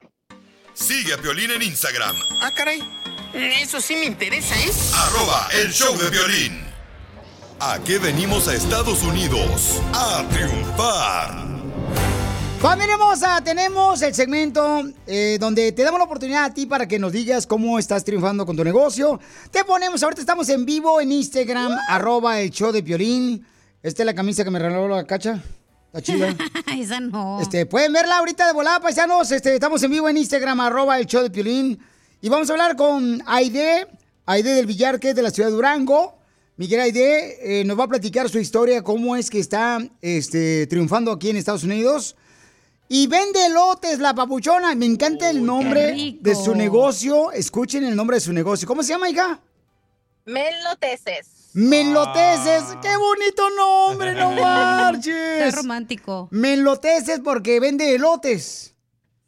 Sigue 0.73 1.13
a 1.15 1.19
Piolín 1.19 1.51
en 1.51 1.63
Instagram, 1.63 2.17
Ah, 2.41 2.51
caray. 2.57 2.81
Eso 3.35 3.81
sí 3.81 3.95
me 3.97 4.07
interesa, 4.07 4.55
¿eh? 4.57 4.71
arroba 4.95 5.49
el 5.61 5.73
show 5.73 5.97
de 5.99 6.09
violín. 6.11 6.61
¿A 7.61 7.79
qué 7.85 7.99
venimos 7.99 8.47
a 8.49 8.55
Estados 8.55 9.03
Unidos? 9.03 9.81
A 9.93 10.25
triunfar. 10.31 11.45
Familia 12.61 12.95
hermosa, 12.95 13.43
tenemos 13.45 14.01
el 14.03 14.15
segmento 14.15 14.83
eh, 15.07 15.37
donde 15.39 15.73
te 15.73 15.83
damos 15.83 15.99
la 15.99 16.05
oportunidad 16.07 16.45
a 16.45 16.55
ti 16.55 16.67
para 16.67 16.89
que 16.89 16.99
nos 16.99 17.13
digas 17.13 17.47
cómo 17.47 17.79
estás 17.79 18.05
triunfando 18.05 18.47
con 18.47 18.57
tu 18.57 18.65
negocio. 18.65 19.21
Te 19.51 19.65
ponemos, 19.65 20.03
ahorita 20.03 20.21
estamos 20.23 20.49
en 20.49 20.65
vivo 20.65 21.01
en 21.01 21.13
Instagram, 21.13 21.73
arroba 21.89 22.41
el 22.41 22.51
show 22.51 22.73
de 22.73 22.83
Piolín. 22.83 23.47
Esta 23.85 24.03
es 24.03 24.07
la 24.07 24.15
camisa 24.15 24.45
que 24.45 24.51
me 24.51 24.59
regaló 24.59 24.89
la 24.89 25.05
cacha. 25.05 25.43
Está 25.89 26.01
chida. 26.01 26.35
Esa 26.75 27.01
no. 27.01 27.39
Este, 27.39 27.67
pueden 27.67 27.93
verla 27.93 28.17
ahorita 28.17 28.47
de 28.47 28.55
volada, 28.55 28.81
paisanos. 28.81 29.31
Este, 29.31 29.53
estamos 29.53 29.83
en 29.83 29.91
vivo 29.91 30.09
en 30.09 30.17
Instagram, 30.17 30.59
arroba 30.61 30.99
el 30.99 31.05
show 31.05 31.23
de 31.23 31.29
Piolín. 31.29 31.79
Y 32.23 32.31
vamos 32.31 32.49
a 32.49 32.55
hablar 32.55 32.77
con 32.77 33.23
Aide, 33.27 33.87
Aide 34.25 34.55
del 34.55 34.65
Villar, 34.65 34.99
que 34.99 35.11
es 35.11 35.15
de 35.15 35.21
la 35.21 35.31
ciudad 35.31 35.51
de 35.51 35.55
Durango. 35.57 36.17
Miguel 36.57 36.81
Aide 36.81 37.61
eh, 37.61 37.65
nos 37.67 37.79
va 37.79 37.85
a 37.85 37.89
platicar 37.89 38.31
su 38.31 38.39
historia, 38.39 38.81
cómo 38.81 39.17
es 39.17 39.29
que 39.29 39.39
está 39.39 39.79
este, 40.01 40.67
triunfando 40.67 41.13
aquí 41.13 41.29
en 41.29 41.37
Estados 41.37 41.65
Unidos. 41.65 42.17
Y 42.89 43.07
vende 43.07 43.45
elotes, 43.45 43.99
la 43.99 44.15
papuchona. 44.15 44.75
Me 44.75 44.87
encanta 44.87 45.29
el 45.29 45.45
nombre 45.45 46.17
de 46.23 46.35
su 46.35 46.55
negocio. 46.55 47.33
Escuchen 47.33 47.85
el 47.85 47.95
nombre 47.95 48.17
de 48.17 48.23
su 48.23 48.33
negocio. 48.33 48.67
¿Cómo 48.67 48.83
se 48.83 48.95
llama, 48.95 49.11
hija? 49.11 49.43
Meloteces. 50.25 51.34
Meloteces. 51.55 52.65
¡Qué 52.83 52.97
bonito 52.97 53.49
nombre, 53.51 54.13
no 54.15 54.31
marches! 54.41 55.43
Está 55.43 55.57
romántico. 55.63 56.29
Meloteces 56.31 57.21
porque 57.25 57.61
vende 57.61 57.95
elotes. 57.95 58.75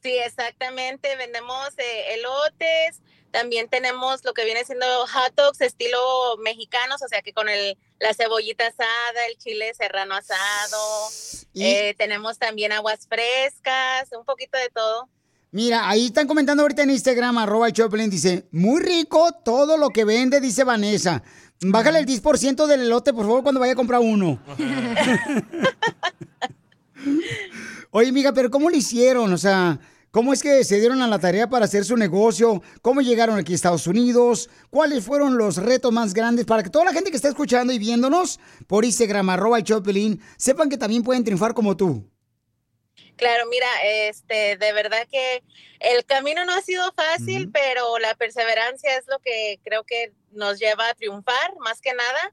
Sí, 0.03 0.11
exactamente. 0.25 1.15
Vendemos 1.17 1.69
eh, 1.79 2.15
elotes. 2.15 3.01
También 3.31 3.69
tenemos 3.69 4.25
lo 4.25 4.33
que 4.35 4.45
viene 4.45 4.65
siendo 4.65 4.87
hot 5.07 5.35
dogs 5.37 5.61
estilo 5.61 5.99
mexicanos, 6.43 7.03
o 7.03 7.09
sea 7.09 7.23
que 7.23 7.33
con 7.33 7.49
el, 7.49 7.77
la 7.99 8.15
cebollita 8.15 8.67
asada, 8.67 9.27
el 9.29 9.37
chile 9.39 9.73
serrano 9.75 10.15
asado. 10.15 11.09
Y- 11.53 11.65
Eh, 11.65 11.95
tenemos 11.99 12.39
también 12.39 12.73
aguas 12.73 13.07
frescas, 13.09 14.09
un 14.19 14.25
poquito 14.25 14.57
de 14.59 14.69
todo. 14.71 15.09
Mira, 15.53 15.89
ahí 15.89 16.07
están 16.07 16.27
comentando 16.27 16.63
ahorita 16.63 16.83
en 16.83 16.91
Instagram, 16.91 17.39
arroba 17.39 17.71
Choplin, 17.73 18.11
dice, 18.11 18.47
muy 18.51 18.81
rico 18.83 19.33
todo 19.45 19.77
lo 19.77 19.91
que 19.91 20.05
vende, 20.05 20.41
dice 20.41 20.65
Vanessa. 20.65 21.23
Bájale 21.61 22.01
el 22.01 22.07
10% 22.07 22.67
del 22.67 22.83
elote, 22.83 23.13
por 23.13 23.25
favor, 23.25 23.43
cuando 23.43 23.61
vaya 23.61 23.73
a 23.73 23.77
comprar 23.77 24.01
uno. 24.01 24.39
Oye, 27.91 28.11
amiga, 28.11 28.33
pero 28.33 28.51
¿cómo 28.51 28.69
lo 28.69 28.77
hicieron? 28.77 29.33
O 29.33 29.39
sea, 29.39 29.79
¿cómo 30.11 30.35
es 30.35 30.43
que 30.43 30.65
se 30.65 30.79
dieron 30.79 31.01
a 31.01 31.09
la 31.09 31.19
tarea 31.19 31.49
para 31.49 31.65
hacer 31.65 31.85
su 31.85 31.97
negocio? 31.97 32.63
¿Cómo 32.83 33.01
llegaron 33.01 33.39
aquí 33.39 33.53
a 33.53 33.55
Estados 33.55 33.87
Unidos? 33.87 34.51
¿Cuáles 34.69 35.05
fueron 35.05 35.39
los 35.39 35.57
retos 35.57 35.93
más 35.93 36.13
grandes 36.13 36.45
para 36.45 36.63
que 36.63 36.69
toda 36.69 36.85
la 36.85 36.93
gente 36.93 37.11
que 37.11 37.17
está 37.17 37.29
escuchando 37.29 37.73
y 37.73 37.79
viéndonos 37.79 38.39
por 38.67 38.85
Instagram, 38.85 39.31
arroba 39.31 39.57
el 39.57 39.65
Choplin, 39.65 40.21
sepan 40.37 40.69
que 40.69 40.77
también 40.77 41.03
pueden 41.03 41.25
triunfar 41.25 41.55
como 41.55 41.75
tú? 41.75 42.05
Claro, 43.17 43.47
mira, 43.49 43.67
este, 43.83 44.59
de 44.59 44.73
verdad 44.75 45.09
que 45.11 45.43
el 45.81 46.05
camino 46.05 46.45
no 46.45 46.53
ha 46.53 46.61
sido 46.61 46.93
fácil, 46.93 47.51
pero 47.51 47.99
la 47.99 48.15
perseverancia 48.15 48.95
es 48.99 49.07
lo 49.09 49.19
que 49.21 49.59
creo 49.65 49.85
que 49.85 50.13
nos 50.37 50.59
lleva 50.59 50.89
a 50.89 50.95
triunfar, 50.95 51.57
más 51.59 51.81
que 51.81 51.93
nada. 51.95 52.33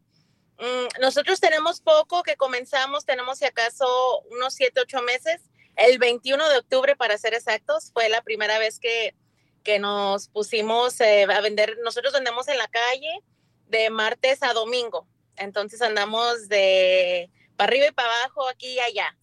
Mm, 0.59 1.01
nosotros 1.01 1.39
tenemos 1.39 1.81
poco 1.81 2.23
que 2.23 2.35
comenzamos, 2.35 3.05
tenemos 3.05 3.39
si 3.39 3.45
acaso 3.45 4.21
unos 4.31 4.53
siete, 4.53 4.81
ocho 4.81 5.01
meses. 5.01 5.41
El 5.75 5.97
21 5.97 6.49
de 6.49 6.57
octubre, 6.57 6.95
para 6.95 7.17
ser 7.17 7.33
exactos, 7.33 7.91
fue 7.91 8.07
la 8.09 8.21
primera 8.21 8.59
vez 8.59 8.79
que, 8.79 9.15
que 9.63 9.79
nos 9.79 10.27
pusimos 10.29 10.99
eh, 11.01 11.23
a 11.23 11.41
vender. 11.41 11.77
Nosotros 11.83 12.13
vendemos 12.13 12.47
en 12.47 12.57
la 12.57 12.67
calle 12.67 13.23
de 13.67 13.89
martes 13.89 14.43
a 14.43 14.53
domingo. 14.53 15.07
Entonces 15.35 15.81
andamos 15.81 16.47
de 16.47 17.31
para 17.55 17.69
arriba 17.69 17.87
y 17.87 17.91
para 17.91 18.09
abajo, 18.09 18.47
aquí 18.47 18.67
y 18.67 18.79
allá. 18.79 19.17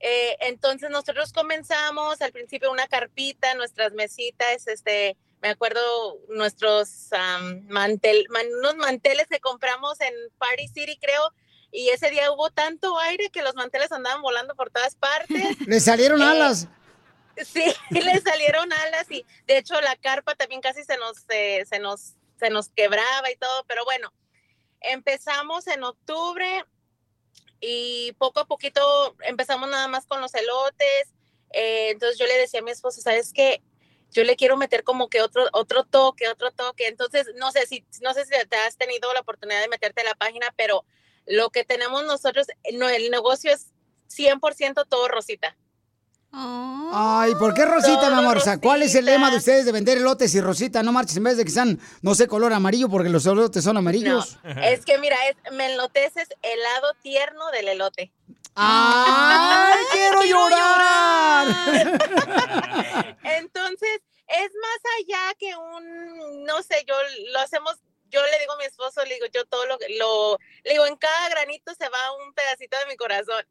Eh, 0.00 0.36
entonces 0.40 0.90
nosotros 0.90 1.32
comenzamos 1.32 2.20
al 2.22 2.32
principio 2.32 2.70
una 2.70 2.86
carpita, 2.86 3.54
nuestras 3.54 3.92
mesitas, 3.92 4.66
este, 4.68 5.16
me 5.40 5.48
acuerdo 5.48 5.80
nuestros 6.28 7.10
mantel, 7.68 8.26
man- 8.30 8.46
unos 8.60 8.76
manteles 8.76 9.26
que 9.28 9.40
compramos 9.40 10.00
en 10.00 10.14
Party 10.38 10.68
City, 10.68 10.98
creo, 11.00 11.32
y 11.70 11.90
ese 11.90 12.10
día 12.10 12.32
hubo 12.32 12.50
tanto 12.50 12.98
aire 12.98 13.30
que 13.30 13.42
los 13.42 13.54
manteles 13.54 13.92
andaban 13.92 14.22
volando 14.22 14.54
por 14.54 14.70
todas 14.70 14.94
partes. 14.96 15.28
Le 15.66 15.80
salieron 15.80 16.20
Eh, 16.22 16.24
alas. 16.24 16.66
Sí, 17.44 17.62
le 17.90 18.20
salieron 18.20 18.72
alas 18.72 19.06
y 19.10 19.24
de 19.46 19.58
hecho 19.58 19.80
la 19.80 19.94
carpa 19.94 20.34
también 20.34 20.60
casi 20.60 20.82
se 20.82 20.96
nos, 20.96 21.18
eh, 21.28 21.64
se 21.68 21.78
nos, 21.78 22.14
se 22.36 22.50
nos 22.50 22.68
quebraba 22.70 23.30
y 23.30 23.36
todo, 23.36 23.64
pero 23.68 23.84
bueno, 23.84 24.12
empezamos 24.80 25.68
en 25.68 25.84
octubre 25.84 26.64
y 27.60 28.12
poco 28.18 28.40
a 28.40 28.46
poquito 28.46 29.16
empezamos 29.22 29.68
nada 29.68 29.86
más 29.88 30.06
con 30.06 30.20
los 30.20 30.34
elotes. 30.34 31.12
eh, 31.52 31.90
entonces 31.90 32.18
yo 32.18 32.26
le 32.26 32.36
decía 32.38 32.60
a 32.60 32.62
mi 32.62 32.70
esposo, 32.72 33.00
¿sabes 33.00 33.32
qué? 33.32 33.62
Yo 34.10 34.24
le 34.24 34.36
quiero 34.36 34.56
meter 34.56 34.84
como 34.84 35.08
que 35.08 35.20
otro, 35.22 35.46
otro 35.52 35.84
toque, 35.84 36.28
otro 36.28 36.50
toque. 36.50 36.88
Entonces, 36.88 37.28
no 37.36 37.50
sé 37.52 37.66
si, 37.66 37.84
no 38.02 38.14
sé 38.14 38.24
si 38.24 38.30
te 38.48 38.56
has 38.56 38.76
tenido 38.76 39.12
la 39.12 39.20
oportunidad 39.20 39.60
de 39.60 39.68
meterte 39.68 40.00
a 40.00 40.04
la 40.04 40.14
página, 40.14 40.52
pero 40.56 40.84
lo 41.26 41.50
que 41.50 41.64
tenemos 41.64 42.04
nosotros, 42.04 42.46
no, 42.74 42.88
el 42.88 43.10
negocio 43.10 43.52
es 43.52 43.72
100% 44.08 44.86
todo 44.88 45.08
rosita. 45.08 45.56
Ay, 46.30 47.34
¿por 47.36 47.54
qué 47.54 47.64
Rosita, 47.64 48.00
Todo 48.00 48.10
mi 48.10 48.18
amor? 48.18 48.36
O 48.36 48.40
sea, 48.40 48.58
¿cuál 48.58 48.82
es 48.82 48.94
el 48.94 49.06
lema 49.06 49.30
de 49.30 49.38
ustedes 49.38 49.64
de 49.64 49.72
vender 49.72 49.98
elotes 49.98 50.34
y 50.34 50.40
Rosita? 50.40 50.82
No 50.82 50.92
marches 50.92 51.16
en 51.16 51.24
vez 51.24 51.36
de 51.36 51.44
que 51.44 51.50
sean, 51.50 51.80
no 52.02 52.14
sé, 52.14 52.28
color 52.28 52.52
amarillo, 52.52 52.88
porque 52.88 53.08
los 53.08 53.24
elotes 53.26 53.64
son 53.64 53.76
amarillos. 53.76 54.38
Es 54.62 54.84
que 54.84 54.98
mira, 54.98 55.16
es 55.28 55.52
meloteces 55.52 56.28
helado 56.42 56.94
tierno 57.02 57.50
del 57.50 57.68
elote. 57.68 58.12
¡Ay, 58.54 59.84
quiero 59.92 60.22
llorar! 60.24 61.46
Entonces, 63.22 64.00
es 64.28 64.50
más 64.60 64.80
allá 64.98 65.34
que 65.38 65.56
un, 65.56 66.44
no 66.44 66.62
sé, 66.62 66.77
yo 66.88 66.94
lo 67.32 67.38
hacemos, 67.40 67.76
yo 68.10 68.20
le 68.24 68.38
digo 68.40 68.54
a 68.54 68.56
mi 68.56 68.64
esposo, 68.64 69.04
le 69.04 69.14
digo, 69.14 69.26
yo 69.32 69.44
todo 69.46 69.66
lo, 69.66 69.76
lo 69.98 70.38
le 70.64 70.70
digo, 70.72 70.86
en 70.86 70.96
cada 70.96 71.28
granito 71.28 71.72
se 71.78 71.88
va 71.90 72.12
un 72.24 72.32
pedacito 72.32 72.78
de 72.78 72.86
mi 72.86 72.96
corazón. 72.96 73.44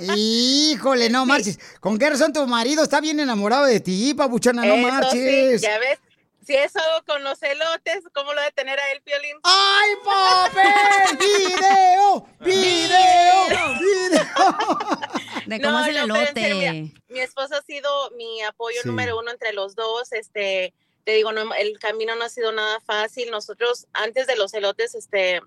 Híjole, 0.00 1.08
no 1.10 1.24
marches. 1.26 1.58
¿Con 1.80 1.98
qué 1.98 2.10
razón 2.10 2.32
tu 2.32 2.46
marido 2.46 2.82
está 2.82 3.00
bien 3.00 3.20
enamorado 3.20 3.64
de 3.66 3.80
ti, 3.80 4.14
papuchona? 4.14 4.64
No 4.64 4.74
Eso 4.74 4.82
sí, 4.82 4.90
marches. 4.90 5.60
ya 5.62 5.78
ves, 5.78 5.98
si 6.44 6.56
es 6.56 6.74
algo 6.74 7.04
con 7.06 7.22
los 7.22 7.40
elotes, 7.42 8.00
¿cómo 8.12 8.32
lo 8.32 8.40
de 8.42 8.50
tener 8.52 8.78
a 8.80 8.90
él, 8.92 9.02
Piolín? 9.02 9.36
¡Ay, 9.44 9.90
papel! 10.04 11.18
¡Video! 11.18 12.26
¡Video! 12.40 13.78
¡Video! 13.78 14.20
De 15.46 15.60
cómo 15.60 15.80
es 15.80 15.88
el 15.88 15.96
elote. 15.96 16.32
serio, 16.34 16.92
mi 17.08 17.20
esposo 17.20 17.56
ha 17.56 17.62
sido 17.62 18.10
mi 18.12 18.40
apoyo 18.42 18.80
Sí. 18.82 18.88
número 18.88 19.18
uno 19.18 19.30
entre 19.30 19.52
los 19.52 19.74
dos. 19.74 20.12
Este, 20.12 20.72
te 21.04 21.12
digo, 21.12 21.32
no, 21.32 21.54
el 21.54 21.78
camino 21.78 22.14
no 22.14 22.24
ha 22.24 22.28
sido 22.28 22.52
nada 22.52 22.80
fácil. 22.80 23.30
Nosotros, 23.30 23.86
antes 23.92 24.26
de 24.26 24.36
los 24.36 24.52
elotes, 24.54 24.94
este, 24.94 25.40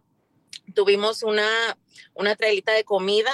tuvimos 0.74 1.24
una, 1.24 1.78
una 2.14 2.36
trailita 2.36 2.74
de 2.74 2.84
comida. 2.84 3.34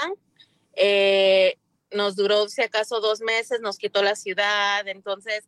Eh, 0.73 1.57
nos 1.91 2.15
duró, 2.15 2.47
si 2.49 2.61
acaso, 2.61 2.99
dos 2.99 3.21
meses, 3.21 3.61
nos 3.61 3.77
quitó 3.77 4.03
la 4.03 4.15
ciudad. 4.15 4.87
Entonces, 4.87 5.47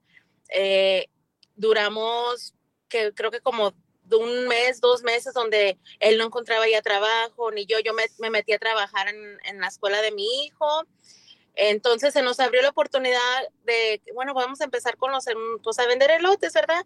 eh, 0.50 1.08
duramos, 1.56 2.54
que 2.88 3.14
creo 3.14 3.32
que 3.32 3.42
como 3.42 3.74
un 4.12 4.48
mes, 4.48 4.82
dos 4.82 5.04
meses, 5.04 5.34
donde 5.34 5.78
él 6.00 6.18
no 6.18 6.26
encontraba 6.26 6.68
ya 6.68 6.82
trabajo, 6.82 7.52
ni 7.52 7.66
yo, 7.66 7.80
yo 7.80 7.94
me, 7.94 8.04
me 8.20 8.30
metí 8.30 8.52
a 8.54 8.60
trabajar 8.60 9.08
en, 9.08 9.38
en 9.46 9.62
la 9.62 9.68
escuela 9.68 10.02
de 10.02 10.12
mi 10.12 10.44
hijo. 10.44 10.84
Entonces 11.56 12.14
se 12.14 12.22
nos 12.22 12.40
abrió 12.40 12.62
la 12.62 12.70
oportunidad 12.70 13.20
de, 13.64 14.02
bueno, 14.14 14.34
vamos 14.34 14.62
a 14.62 14.66
empezar 14.66 14.98
con 14.98 15.12
los, 15.12 15.28
em, 15.28 15.38
pues 15.64 15.80
a 15.80 15.86
vender 15.86 16.12
elotes, 16.12 16.54
¿verdad? 16.54 16.86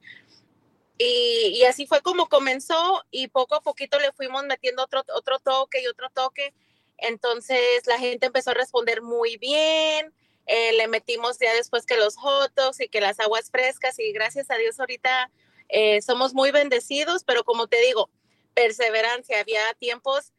Y, 0.98 1.64
así 1.66 1.88
fue 1.88 2.02
como 2.02 2.30
comenzó 2.30 3.04
y 3.12 3.28
poco 3.28 3.56
a 3.56 3.62
poquito 3.62 4.00
le 4.00 4.14
fuimos 4.14 4.46
metiendo 4.46 4.84
otro, 4.84 5.04
otro 5.14 5.40
toque 5.40 5.82
y 5.82 5.88
otro 5.88 6.10
toque. 6.10 6.54
Entonces 6.98 7.86
la 7.86 8.00
gente 8.00 8.28
empezó 8.28 8.52
a 8.52 8.54
responder 8.54 9.02
muy 9.02 9.38
bien. 9.38 10.14
eh, 10.48 10.74
le 10.74 10.88
metimos 10.88 11.40
ya 11.40 11.54
después 11.56 11.86
que 11.88 11.98
los 11.98 12.18
hot 12.18 12.54
dogs 12.56 12.80
y 12.80 12.88
que 12.88 13.02
las 13.02 13.20
aguas 13.20 13.50
frescas 13.50 13.98
y 14.00 14.12
gracias 14.14 14.52
a 14.52 14.58
Dios 14.58 14.80
ahorita 14.80 15.32
eh, 15.70 16.02
somos 16.04 16.34
muy 16.36 16.52
bendecidos, 16.52 17.24
pero 17.24 17.44
como 17.44 17.68
te 17.68 17.80
digo, 17.82 18.10
perseverancia. 18.54 19.40
Había 19.40 19.62
tiempos 19.80 20.34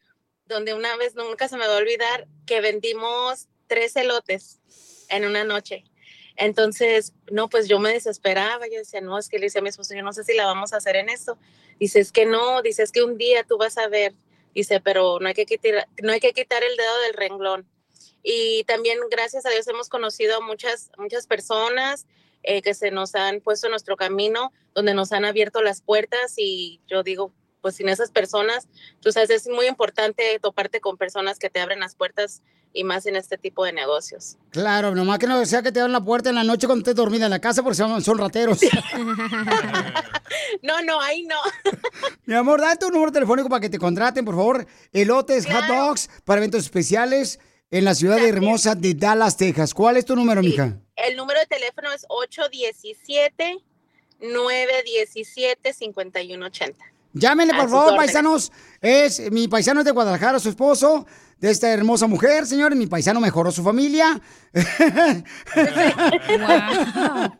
donde 0.45 0.73
una 0.73 0.95
vez 0.97 1.15
nunca 1.15 1.47
se 1.47 1.57
me 1.57 1.67
va 1.67 1.75
a 1.75 1.77
olvidar 1.77 2.27
que 2.45 2.61
vendimos 2.61 3.47
tres 3.67 3.95
elotes 3.95 4.59
en 5.09 5.25
una 5.25 5.43
noche. 5.43 5.83
Entonces, 6.35 7.13
no, 7.31 7.49
pues 7.49 7.67
yo 7.67 7.79
me 7.79 7.91
desesperaba, 7.91 8.67
yo 8.67 8.77
decía, 8.77 9.01
no, 9.01 9.17
es 9.17 9.27
que 9.27 9.39
le 9.39 9.47
decía 9.47 9.59
a 9.59 9.63
mi 9.63 9.69
esposo, 9.69 9.95
yo 9.95 10.03
no 10.03 10.13
sé 10.13 10.23
si 10.23 10.35
la 10.35 10.45
vamos 10.45 10.71
a 10.71 10.77
hacer 10.77 10.95
en 10.95 11.09
esto. 11.09 11.37
Dice, 11.79 11.99
es 11.99 12.11
que 12.11 12.25
no, 12.25 12.61
dice, 12.61 12.83
es 12.83 12.91
que 12.91 13.03
un 13.03 13.17
día 13.17 13.43
tú 13.43 13.57
vas 13.57 13.77
a 13.77 13.87
ver, 13.87 14.13
dice, 14.53 14.79
pero 14.79 15.19
no 15.19 15.27
hay 15.27 15.33
que 15.33 15.45
quitar, 15.45 15.87
no 16.01 16.11
hay 16.11 16.19
que 16.19 16.33
quitar 16.33 16.63
el 16.63 16.77
dedo 16.77 17.01
del 17.01 17.13
renglón. 17.13 17.67
Y 18.21 18.63
también, 18.65 18.99
gracias 19.09 19.45
a 19.45 19.49
Dios, 19.49 19.67
hemos 19.67 19.89
conocido 19.89 20.37
a 20.37 20.41
muchas, 20.41 20.91
muchas 20.97 21.25
personas 21.25 22.05
eh, 22.43 22.61
que 22.61 22.75
se 22.75 22.91
nos 22.91 23.15
han 23.15 23.41
puesto 23.41 23.67
en 23.67 23.71
nuestro 23.71 23.97
camino, 23.97 24.51
donde 24.75 24.93
nos 24.93 25.11
han 25.11 25.25
abierto 25.25 25.61
las 25.63 25.81
puertas 25.81 26.35
y 26.37 26.81
yo 26.87 27.01
digo, 27.01 27.33
pues 27.61 27.75
sin 27.75 27.89
esas 27.89 28.11
personas, 28.11 28.67
tú 29.01 29.11
sabes, 29.11 29.31
es 29.31 29.47
muy 29.47 29.65
importante 29.65 30.39
toparte 30.39 30.79
con 30.79 30.97
personas 30.97 31.39
que 31.39 31.49
te 31.49 31.59
abren 31.59 31.79
las 31.79 31.95
puertas 31.95 32.43
y 32.73 32.83
más 32.83 33.05
en 33.05 33.15
este 33.15 33.37
tipo 33.37 33.65
de 33.65 33.73
negocios. 33.73 34.37
Claro, 34.51 34.93
nomás 34.93 35.19
que 35.19 35.27
no 35.27 35.43
sea 35.45 35.61
que 35.61 35.71
te 35.71 35.79
abran 35.79 35.93
la 35.93 36.01
puerta 36.01 36.29
en 36.29 36.35
la 36.35 36.43
noche 36.43 36.67
cuando 36.67 36.81
estés 36.81 36.95
dormida 36.95 37.25
en 37.25 37.31
la 37.31 37.39
casa 37.39 37.63
porque 37.63 37.77
son, 37.77 38.01
son 38.01 38.17
rateros. 38.17 38.59
No, 40.61 40.81
no, 40.81 40.99
ahí 41.01 41.23
no. 41.23 41.35
Mi 42.25 42.35
amor, 42.35 42.61
date 42.61 42.85
un 42.85 42.93
número 42.93 43.11
telefónico 43.11 43.49
para 43.49 43.61
que 43.61 43.69
te 43.69 43.79
contraten, 43.79 44.25
por 44.25 44.35
favor. 44.35 44.65
Elotes, 44.91 45.45
hot 45.45 45.65
dogs 45.67 46.09
para 46.25 46.39
eventos 46.39 46.63
especiales 46.63 47.39
en 47.69 47.85
la 47.85 47.95
ciudad 47.95 48.17
de 48.17 48.29
hermosa 48.29 48.75
de 48.75 48.93
Dallas, 48.93 49.37
Texas. 49.37 49.73
¿Cuál 49.73 49.97
es 49.97 50.05
tu 50.05 50.15
número, 50.15 50.41
mija? 50.41 50.77
El 50.95 51.15
número 51.15 51.39
de 51.39 51.45
teléfono 51.45 51.91
es 51.91 52.05
817-917-5180. 54.19 56.75
Llámenle, 57.19 57.53
por 57.53 57.69
favor, 57.69 57.93
órdenes. 57.93 58.05
paisanos. 58.05 58.51
Es 58.81 59.31
mi 59.31 59.47
paisano 59.47 59.81
es 59.81 59.85
de 59.85 59.91
Guadalajara, 59.91 60.39
su 60.39 60.49
esposo, 60.49 61.05
de 61.39 61.51
esta 61.51 61.71
hermosa 61.71 62.07
mujer, 62.07 62.45
señores. 62.45 62.77
Mi 62.77 62.87
paisano 62.87 63.19
mejoró 63.19 63.51
su 63.51 63.63
familia. 63.63 64.21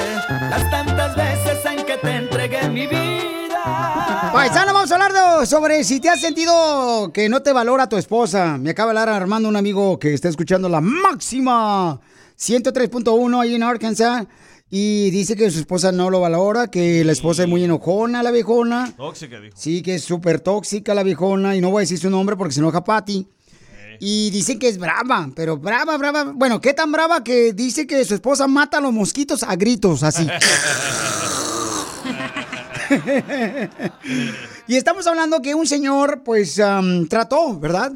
las 0.49 0.69
tantas 0.69 1.15
veces 1.15 1.60
en 1.65 1.86
que 1.86 1.95
te 1.99 2.15
entregué 2.18 2.68
mi 2.68 2.86
vida. 2.88 4.30
Paisano, 4.34 4.74
vamos 4.74 4.91
a 4.91 4.95
hablar 4.95 5.14
de- 5.14 5.45
sobre 5.45 5.86
si 5.86 6.02
te 6.02 6.10
has 6.10 6.19
sentido 6.19 7.11
que 7.14 7.30
no 7.30 7.41
te 7.41 7.53
valora 7.53 7.88
tu 7.88 7.95
esposa. 7.95 8.57
Me 8.57 8.72
acaba 8.72 8.91
de 8.91 8.99
hablar 8.99 9.15
Armando, 9.22 9.48
un 9.48 9.56
amigo 9.56 9.98
que 9.99 10.14
está 10.14 10.28
escuchando 10.28 10.68
la 10.68 10.82
máxima 10.82 11.98
103.1 12.36 13.40
ahí 13.40 13.56
en 13.56 13.64
Arkansas. 13.64 14.26
Y 14.69 15.11
dice 15.11 15.38
que 15.38 15.49
su 15.49 15.60
esposa 15.60 15.94
no 15.94 16.10
lo 16.10 16.19
valora, 16.19 16.68
que 16.68 17.06
la 17.06 17.14
esposa 17.14 17.44
es 17.44 17.49
muy 17.49 17.64
enojona, 17.64 18.22
la 18.22 18.31
viejona. 18.31 18.94
Tóxica, 18.98 19.39
dijo. 19.39 19.56
Sí, 19.57 19.81
que 19.81 19.95
es 19.95 20.03
súper 20.03 20.41
tóxica 20.41 20.94
la 20.94 21.03
viejona. 21.03 21.56
Y 21.56 21.61
no 21.61 21.69
voy 21.69 21.80
a 21.80 21.84
decir 21.84 21.99
su 21.99 22.10
nombre 22.10 22.35
porque 22.35 22.53
se 22.53 22.60
enoja 22.60 22.84
Patty. 22.84 23.26
Y 23.99 24.30
dicen 24.30 24.60
que 24.60 24.68
es 24.68 24.77
brava, 24.77 25.30
pero 25.35 25.57
brava, 25.57 25.98
brava. 25.98 26.34
Bueno, 26.35 26.61
¿qué 26.61 26.73
tan 26.73 26.91
brava 26.91 27.23
que 27.23 27.53
dice 27.53 27.88
que 27.88 28.06
su 28.06 28.14
esposa 28.14 28.48
mata 28.48 28.77
a 28.77 28.81
los 28.81 28.94
mosquitos 28.94 29.41
a 29.44 29.56
gritos, 29.56 30.03
así? 30.03 30.27
y 34.68 34.76
estamos 34.76 35.07
hablando 35.07 35.41
que 35.41 35.56
un 35.56 35.65
señor, 35.65 36.22
pues, 36.23 36.61
trató, 37.10 37.60
¿verdad? 37.60 37.94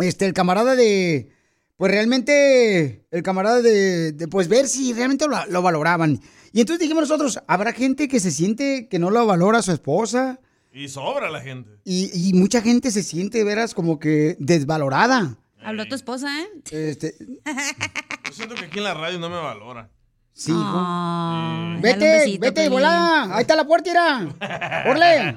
Este, 0.00 0.26
el 0.26 0.34
camarada 0.34 0.76
de, 0.76 1.32
pues 1.80 1.92
realmente, 1.92 3.06
el 3.10 3.22
camarada 3.22 3.62
de, 3.62 4.12
de, 4.12 4.28
pues, 4.28 4.48
ver 4.48 4.68
si 4.68 4.92
realmente 4.92 5.26
lo, 5.26 5.46
lo 5.46 5.62
valoraban. 5.62 6.20
Y 6.52 6.60
entonces 6.60 6.78
dijimos 6.78 7.04
nosotros, 7.04 7.40
¿habrá 7.46 7.72
gente 7.72 8.06
que 8.06 8.20
se 8.20 8.30
siente 8.30 8.86
que 8.86 8.98
no 8.98 9.08
lo 9.10 9.24
valora 9.24 9.60
a 9.60 9.62
su 9.62 9.72
esposa? 9.72 10.40
Y 10.74 10.88
sobra 10.88 11.30
la 11.30 11.40
gente. 11.40 11.70
Y, 11.84 12.10
y 12.12 12.34
mucha 12.34 12.60
gente 12.60 12.90
se 12.90 13.02
siente, 13.02 13.38
de 13.38 13.44
veras, 13.44 13.72
como 13.72 13.98
que 13.98 14.36
desvalorada. 14.38 15.38
Habló 15.62 15.88
tu 15.88 15.94
esposa, 15.94 16.28
¿eh? 16.42 16.48
Este, 16.70 17.14
Yo 18.26 18.32
siento 18.32 18.56
que 18.56 18.66
aquí 18.66 18.76
en 18.76 18.84
la 18.84 18.92
radio 18.92 19.18
no 19.18 19.30
me 19.30 19.38
valora. 19.38 19.88
sí, 20.34 20.50
hijo. 20.50 20.60
Un 20.60 21.80
Vete, 21.80 22.12
besito, 22.12 22.40
vete, 22.42 22.60
Piolín. 22.60 22.72
volá. 22.72 23.34
Ahí 23.36 23.40
está 23.40 23.56
la 23.56 23.64
puerta, 23.66 23.90
irá. 23.90 24.84
Orle. 24.86 25.34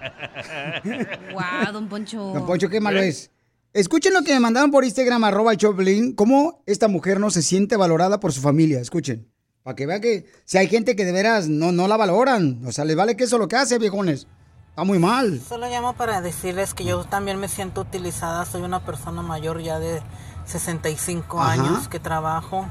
Guau, 1.32 1.72
don 1.72 1.88
Poncho. 1.88 2.34
Don 2.34 2.46
Poncho, 2.46 2.68
qué 2.68 2.82
malo 2.82 3.02
es. 3.02 3.32
Escuchen 3.74 4.14
lo 4.14 4.22
que 4.22 4.34
me 4.34 4.40
mandaron 4.40 4.70
por 4.70 4.86
Instagram, 4.86 5.24
arroba 5.24 5.56
Choplin, 5.58 6.14
cómo 6.14 6.62
esta 6.68 6.88
mujer 6.88 7.20
no 7.20 7.32
se 7.32 7.42
siente 7.42 7.76
valorada 7.76 8.20
por 8.20 8.32
su 8.32 8.40
familia. 8.40 8.80
Escuchen. 8.80 9.32
Para 9.64 9.76
que 9.76 9.86
vean 9.88 10.02
que 10.02 10.26
si 10.46 10.60
hay 10.60 10.68
gente 10.68 10.96
que 10.96 11.06
de 11.06 11.12
veras 11.12 11.48
no, 11.50 11.72
no 11.72 11.88
la 11.88 11.98
valoran. 11.98 12.62
O 12.68 12.72
sea, 12.72 12.86
les 12.86 12.96
vale 12.96 13.18
que 13.18 13.24
eso 13.24 13.40
lo 13.40 13.48
que 13.48 13.56
hace, 13.56 13.80
viejones. 13.80 14.28
Está 14.70 14.84
muy 14.84 15.00
mal. 15.00 15.42
Solo 15.42 15.68
llamo 15.68 15.94
para 15.94 16.22
decirles 16.22 16.74
que 16.74 16.84
yo 16.84 17.04
también 17.06 17.40
me 17.40 17.48
siento 17.48 17.82
utilizada. 17.82 18.46
Soy 18.46 18.62
una 18.62 18.86
persona 18.86 19.24
mayor 19.24 19.62
ya 19.62 19.80
de 19.80 20.02
65 20.46 21.42
Ajá. 21.42 21.54
años 21.54 21.88
que 21.88 22.00
trabajo 22.00 22.68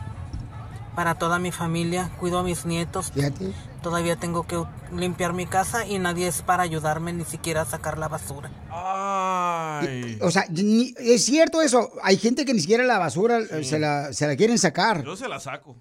para 0.94 1.16
toda 1.16 1.38
mi 1.38 1.50
familia, 1.50 2.10
cuido 2.20 2.38
a 2.38 2.42
mis 2.42 2.64
nietos. 2.64 3.10
Fíjate. 3.12 3.52
Todavía 3.82 4.14
tengo 4.16 4.46
que 4.46 4.62
limpiar 4.94 5.32
mi 5.32 5.44
casa 5.46 5.84
y 5.86 5.98
nadie 5.98 6.28
es 6.28 6.42
para 6.42 6.62
ayudarme 6.62 7.12
ni 7.12 7.24
siquiera 7.24 7.62
a 7.62 7.64
sacar 7.64 7.98
la 7.98 8.06
basura. 8.08 8.50
Ay. 8.70 10.18
O 10.22 10.30
sea, 10.30 10.44
ni- 10.50 10.94
es 10.98 11.24
cierto 11.24 11.60
eso. 11.60 11.90
Hay 12.02 12.16
gente 12.16 12.44
que 12.44 12.54
ni 12.54 12.60
siquiera 12.60 12.84
la 12.84 12.98
basura 12.98 13.38
eh, 13.40 13.64
se, 13.64 13.78
la, 13.80 14.12
se 14.12 14.26
la 14.28 14.36
quieren 14.36 14.56
sacar. 14.58 15.02
Yo 15.04 15.16
se 15.16 15.28
la 15.28 15.40
saco. 15.40 15.76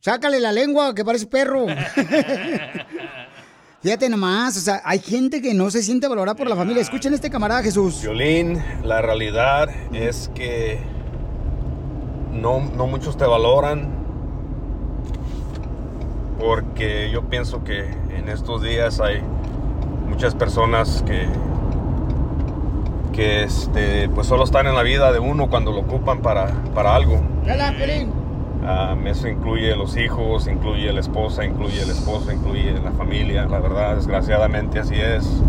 Sácale 0.00 0.40
la 0.40 0.50
lengua, 0.52 0.94
que 0.94 1.04
parece 1.04 1.26
perro. 1.26 1.66
Fíjate 3.82 4.08
nomás, 4.08 4.56
o 4.56 4.60
sea, 4.60 4.82
hay 4.84 4.98
gente 4.98 5.40
que 5.40 5.54
no 5.54 5.70
se 5.70 5.82
siente 5.82 6.08
valorada 6.08 6.34
por 6.36 6.48
la 6.48 6.56
familia. 6.56 6.82
Escuchen 6.82 7.14
este 7.14 7.30
camarada 7.30 7.62
Jesús. 7.62 8.02
Violín, 8.02 8.60
la 8.82 9.00
realidad 9.00 9.68
es 9.94 10.28
que 10.34 10.80
no, 12.32 12.60
no 12.60 12.86
muchos 12.88 13.16
te 13.16 13.24
valoran 13.24 13.95
porque 16.38 17.10
yo 17.10 17.22
pienso 17.22 17.64
que 17.64 17.86
en 18.16 18.28
estos 18.28 18.62
días 18.62 19.00
hay 19.00 19.22
muchas 20.08 20.34
personas 20.34 21.02
que 21.06 21.26
que 23.12 23.44
este 23.44 24.10
pues 24.10 24.26
solo 24.26 24.44
están 24.44 24.66
en 24.66 24.74
la 24.74 24.82
vida 24.82 25.10
de 25.10 25.18
uno 25.18 25.48
cuando 25.48 25.72
lo 25.72 25.80
ocupan 25.80 26.20
para, 26.20 26.48
para 26.74 26.94
algo. 26.94 27.18
Ah, 28.62 28.94
eso 29.06 29.28
incluye 29.28 29.74
los 29.74 29.96
hijos, 29.96 30.48
incluye 30.48 30.92
la 30.92 31.00
esposa, 31.00 31.44
incluye 31.44 31.80
el 31.80 31.90
esposo, 31.90 32.30
incluye 32.32 32.72
la 32.72 32.90
familia, 32.90 33.46
la 33.46 33.58
verdad, 33.58 33.96
desgraciadamente 33.96 34.80
así 34.80 34.96
es. 34.96 35.40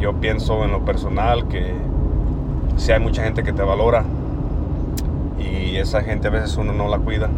Yo 0.00 0.14
pienso 0.14 0.64
en 0.64 0.72
lo 0.72 0.84
personal 0.84 1.46
que 1.48 1.74
sí 2.76 2.90
hay 2.90 3.00
mucha 3.00 3.22
gente 3.22 3.42
que 3.42 3.52
te 3.52 3.62
valora 3.62 4.04
y 5.38 5.76
esa 5.76 6.02
gente 6.02 6.28
a 6.28 6.30
veces 6.30 6.56
uno 6.56 6.72
no 6.72 6.88
la 6.88 6.98
cuida. 6.98 7.28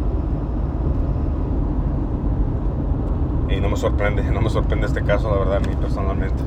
Y 3.53 3.61
no 3.61 3.69
me 3.69 3.77
sorprende, 3.77 4.23
no 4.23 4.41
me 4.41 4.49
sorprende 4.49 4.87
este 4.87 5.05
caso, 5.05 5.31
la 5.31 5.39
verdad, 5.39 5.57
a 5.57 5.61
mí 5.61 5.77
personalmente. 5.77 6.43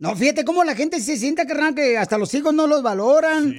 No, 0.00 0.16
fíjate 0.16 0.44
cómo 0.44 0.64
la 0.64 0.74
gente 0.74 0.98
se 1.00 1.16
siente, 1.16 1.46
carnal, 1.46 1.74
que 1.74 1.96
hasta 1.96 2.18
los 2.18 2.34
hijos 2.34 2.52
no 2.52 2.66
los 2.66 2.82
valoran. 2.82 3.54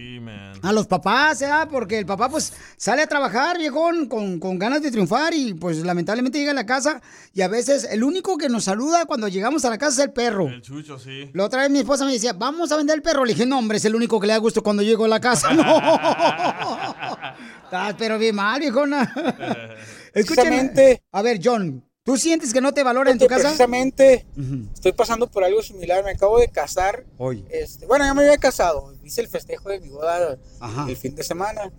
a 0.61 0.73
los 0.73 0.85
papás, 0.87 1.41
¿eh? 1.41 1.49
Porque 1.71 1.97
el 1.99 2.05
papá, 2.05 2.27
pues, 2.27 2.53
sale 2.75 3.03
a 3.03 3.07
trabajar, 3.07 3.57
viejón, 3.57 4.07
con, 4.07 4.39
con 4.39 4.59
ganas 4.59 4.81
de 4.81 4.91
triunfar 4.91 5.33
y, 5.33 5.53
pues, 5.53 5.77
lamentablemente 5.85 6.37
llega 6.37 6.51
a 6.51 6.55
la 6.55 6.65
casa 6.65 7.01
y 7.33 7.41
a 7.41 7.47
veces 7.47 7.87
el 7.89 8.03
único 8.03 8.37
que 8.37 8.49
nos 8.49 8.65
saluda 8.65 9.05
cuando 9.05 9.27
llegamos 9.27 9.63
a 9.63 9.69
la 9.69 9.77
casa 9.77 10.01
es 10.01 10.07
el 10.07 10.13
perro. 10.13 10.47
El 10.47 10.61
chucho, 10.61 10.99
sí. 10.99 11.29
La 11.33 11.45
otra 11.45 11.61
vez 11.61 11.69
mi 11.69 11.79
esposa 11.79 12.03
me 12.05 12.11
decía, 12.11 12.33
vamos 12.33 12.71
a 12.71 12.77
vender 12.77 12.95
el 12.97 13.01
perro. 13.01 13.23
Le 13.23 13.33
dije, 13.33 13.45
no, 13.45 13.59
hombre, 13.59 13.77
es 13.77 13.85
el 13.85 13.95
único 13.95 14.19
que 14.19 14.27
le 14.27 14.33
da 14.33 14.39
gusto 14.39 14.61
cuando 14.61 14.83
llego 14.83 15.05
a 15.05 15.07
la 15.07 15.19
casa. 15.21 15.49
No. 15.53 16.75
Estás 17.65 17.95
pero 17.97 18.19
bien 18.19 18.35
mal, 18.35 18.59
viejona. 18.59 19.11
Escúchame. 20.13 21.01
A 21.11 21.21
ver, 21.21 21.39
John, 21.43 21.83
¿tú 22.05 22.17
sientes 22.17 22.53
que 22.53 22.61
no 22.61 22.71
te 22.71 22.83
valoran 22.83 23.13
en 23.13 23.19
tu 23.19 23.25
casa? 23.25 23.41
Precisamente 23.41 24.25
estoy 24.73 24.93
pasando 24.93 25.27
por 25.27 25.43
algo 25.43 25.61
similar. 25.61 26.03
Me 26.05 26.11
acabo 26.11 26.39
de 26.39 26.47
casar. 26.47 27.03
Hoy. 27.17 27.45
Este, 27.49 27.85
bueno, 27.87 28.05
ya 28.05 28.13
me 28.13 28.21
había 28.21 28.37
casado. 28.37 28.93
Hice 29.03 29.21
el 29.21 29.27
festejo 29.27 29.69
de 29.69 29.79
mi 29.79 29.89
boda 29.89 30.37
Ajá. 30.59 30.85
el 30.87 30.95
fin 30.95 31.15
de 31.15 31.23
semana. 31.23 31.73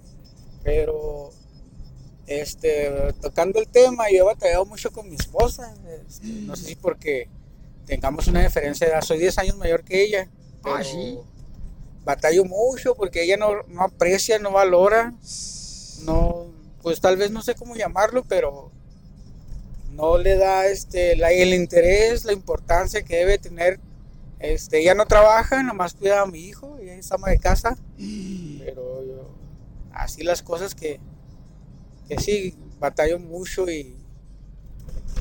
Pero, 0.65 1.31
este, 2.27 3.15
tocando 3.23 3.61
el 3.61 3.69
tema, 3.69 4.11
yo 4.11 4.19
he 4.19 4.23
batallado 4.23 4.67
mucho 4.67 4.91
con 4.91 5.09
mi 5.09 5.15
esposa. 5.15 5.73
Este, 6.09 6.27
no 6.27 6.57
sé 6.57 6.65
si 6.67 6.75
porque 6.75 7.31
tengamos 7.87 8.27
una 8.27 8.43
diferencia 8.43 8.89
de 8.89 8.95
edad. 8.95 9.03
Soy 9.03 9.19
10 9.19 9.39
años 9.39 9.57
mayor 9.57 9.85
que 9.85 10.03
ella. 10.03 10.29
Ah, 10.29 10.61
pero 10.63 10.85
sí. 10.85 11.19
Batallo 12.05 12.45
mucho 12.45 12.97
porque 12.97 13.23
ella 13.23 13.37
no, 13.37 13.63
no 13.69 13.83
aprecia, 13.83 14.41
no 14.41 14.51
valora. 14.51 15.15
No, 16.03 16.47
pues 16.83 17.01
tal 17.01 17.17
vez 17.17 17.31
no 17.31 17.43
sé 17.43 17.55
cómo 17.55 17.77
llamarlo, 17.77 18.25
pero 18.25 18.73
no 19.97 20.19
le 20.19 20.37
da 20.37 20.67
este 20.67 21.17
la- 21.17 21.33
el 21.33 21.55
interés, 21.55 22.25
la 22.25 22.33
importancia 22.33 23.03
que 23.03 23.17
debe 23.17 23.39
tener. 23.39 23.81
Este, 24.39 24.81
ella 24.81 24.95
no 24.95 25.07
trabaja, 25.07 25.63
nomás 25.63 25.95
cuida 25.95 26.21
a 26.23 26.27
mi 26.27 26.41
hijo, 26.41 26.77
ella 26.81 26.95
es 26.95 27.11
ama 27.11 27.31
de 27.31 27.39
casa. 27.39 27.77
Pero 27.97 29.03
yo- 29.05 29.35
así 29.93 30.23
las 30.23 30.43
cosas 30.43 30.75
que, 30.75 31.01
que 32.09 32.19
sí, 32.21 32.55
batallo 32.79 33.19
mucho 33.19 33.69
y 33.71 33.97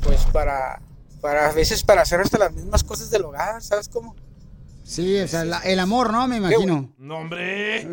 pues 0.03 0.19
para, 0.33 0.81
para 1.21 1.49
a 1.49 1.53
veces 1.53 1.83
para 1.83 2.01
hacer 2.01 2.19
hasta 2.19 2.37
las 2.37 2.53
mismas 2.53 2.83
cosas 2.83 3.09
del 3.09 3.23
hogar, 3.23 3.61
¿sabes 3.63 3.87
cómo? 3.89 4.15
Sí, 4.83 5.17
o 5.19 5.27
sea, 5.27 5.45
la- 5.45 5.59
el 5.61 5.79
amor, 5.79 6.11
¿no? 6.11 6.27
Me 6.27 6.37
imagino. 6.37 6.93
No, 6.99 7.17
hombre. 7.19 7.87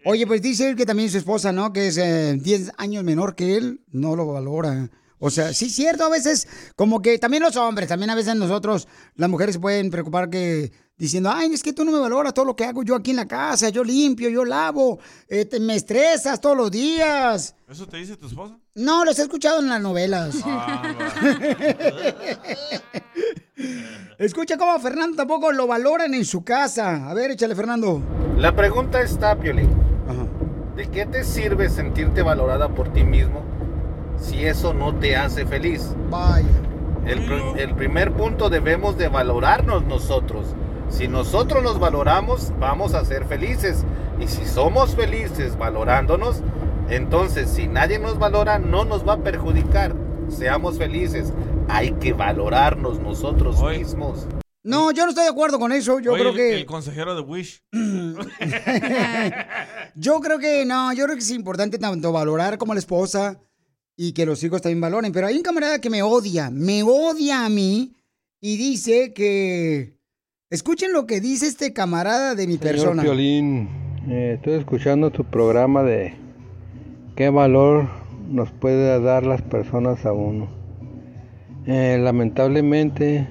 Oye, 0.04 0.26
pues 0.26 0.42
dice 0.42 0.68
él 0.70 0.74
que 0.76 0.84
también 0.86 1.08
su 1.10 1.18
esposa, 1.18 1.52
¿no? 1.52 1.72
Que 1.72 1.88
es 1.88 1.96
eh, 1.98 2.36
10 2.40 2.72
años 2.76 3.04
menor 3.04 3.36
que 3.36 3.56
él, 3.56 3.82
no 3.92 4.16
lo 4.16 4.26
valora. 4.26 4.88
O 5.20 5.30
sea, 5.30 5.52
sí, 5.52 5.68
cierto, 5.70 6.04
a 6.04 6.08
veces, 6.10 6.46
como 6.76 7.02
que 7.02 7.18
también 7.18 7.42
los 7.42 7.56
hombres, 7.56 7.88
también 7.88 8.10
a 8.10 8.14
veces 8.14 8.36
nosotros, 8.36 8.86
las 9.16 9.28
mujeres 9.28 9.54
se 9.56 9.60
pueden 9.60 9.90
preocupar 9.90 10.30
que 10.30 10.70
diciendo, 10.96 11.30
ay, 11.32 11.52
es 11.52 11.62
que 11.62 11.72
tú 11.72 11.84
no 11.84 11.92
me 11.92 11.98
valoras 11.98 12.34
todo 12.34 12.44
lo 12.44 12.56
que 12.56 12.64
hago 12.64 12.82
yo 12.82 12.94
aquí 12.96 13.10
en 13.10 13.16
la 13.16 13.26
casa, 13.28 13.68
yo 13.68 13.84
limpio, 13.84 14.28
yo 14.30 14.44
lavo, 14.44 14.98
eh, 15.28 15.44
te- 15.44 15.60
me 15.60 15.74
estresas 15.76 16.40
todos 16.40 16.56
los 16.56 16.70
días. 16.70 17.54
¿Eso 17.68 17.86
te 17.86 17.98
dice 17.98 18.16
tu 18.16 18.26
esposa? 18.26 18.58
No, 18.74 19.04
los 19.04 19.18
he 19.18 19.22
escuchado 19.22 19.60
en 19.60 19.68
las 19.68 19.80
novelas. 19.80 20.36
Ah, 20.44 20.82
Escucha 24.18 24.56
cómo 24.56 24.78
Fernando 24.80 25.16
tampoco 25.16 25.52
lo 25.52 25.66
valoran 25.66 26.14
en 26.14 26.24
su 26.24 26.42
casa. 26.44 27.08
A 27.08 27.14
ver, 27.14 27.32
échale, 27.32 27.54
Fernando. 27.54 28.02
La 28.36 28.54
pregunta 28.54 29.00
está, 29.00 29.36
Piolín. 29.38 29.70
¿De 30.76 30.88
qué 30.88 31.06
te 31.06 31.24
sirve 31.24 31.68
sentirte 31.70 32.22
valorada 32.22 32.68
por 32.68 32.92
ti 32.92 33.02
mismo 33.02 33.42
si 34.20 34.44
eso 34.44 34.74
no 34.74 34.94
te 34.94 35.16
hace 35.16 35.46
feliz? 35.46 35.90
Vaya. 36.10 36.46
El, 37.06 37.26
pr- 37.28 37.58
el 37.58 37.74
primer 37.74 38.12
punto 38.12 38.50
debemos 38.50 38.98
de 38.98 39.08
valorarnos 39.08 39.84
nosotros. 39.84 40.46
Si 40.90 41.08
nosotros 41.08 41.62
nos 41.62 41.78
valoramos, 41.78 42.52
vamos 42.58 42.94
a 42.94 43.04
ser 43.04 43.24
felices. 43.24 43.84
Y 44.20 44.26
si 44.26 44.44
somos 44.46 44.94
felices 44.96 45.56
valorándonos, 45.56 46.42
entonces 46.90 47.48
si 47.50 47.68
nadie 47.68 47.98
nos 47.98 48.18
valora, 48.18 48.58
no 48.58 48.84
nos 48.84 49.06
va 49.06 49.14
a 49.14 49.18
perjudicar. 49.18 49.94
Seamos 50.28 50.78
felices. 50.78 51.32
Hay 51.68 51.92
que 51.92 52.12
valorarnos 52.12 52.98
nosotros 53.00 53.62
mismos. 53.62 54.26
No, 54.64 54.90
yo 54.90 55.04
no 55.04 55.10
estoy 55.10 55.24
de 55.24 55.30
acuerdo 55.30 55.58
con 55.58 55.72
eso. 55.72 56.00
Yo 56.00 56.12
Oye, 56.12 56.22
creo 56.22 56.34
que. 56.34 56.54
El 56.56 56.66
consejero 56.66 57.14
de 57.14 57.20
Wish. 57.22 57.62
Yo 59.94 60.20
creo 60.20 60.38
que 60.38 60.64
no, 60.64 60.92
yo 60.92 61.04
creo 61.04 61.16
que 61.16 61.22
es 61.22 61.30
importante 61.30 61.78
tanto 61.78 62.12
valorar 62.12 62.58
como 62.58 62.74
la 62.74 62.80
esposa 62.80 63.40
y 64.00 64.12
que 64.12 64.24
los 64.24 64.42
hijos 64.44 64.62
también 64.62 64.80
valoren. 64.80 65.12
Pero 65.12 65.26
hay 65.26 65.36
un 65.36 65.42
camarada 65.42 65.80
que 65.80 65.90
me 65.90 66.02
odia, 66.02 66.50
me 66.50 66.84
odia 66.84 67.44
a 67.44 67.48
mí 67.50 67.92
y 68.40 68.56
dice 68.56 69.12
que. 69.12 69.98
Escuchen 70.50 70.94
lo 70.94 71.04
que 71.04 71.20
dice 71.20 71.46
este 71.46 71.74
camarada 71.74 72.34
de 72.34 72.46
mi 72.46 72.56
Señor 72.56 72.72
persona. 72.72 73.02
Piolín, 73.02 73.68
eh, 74.08 74.36
estoy 74.36 74.54
escuchando 74.54 75.10
tu 75.10 75.24
programa 75.24 75.82
de 75.82 76.14
qué 77.16 77.28
valor 77.28 77.90
nos 78.30 78.50
puede 78.52 78.98
dar 79.02 79.26
las 79.26 79.42
personas 79.42 80.06
a 80.06 80.12
uno. 80.12 80.48
Eh, 81.66 81.98
lamentablemente, 82.00 83.28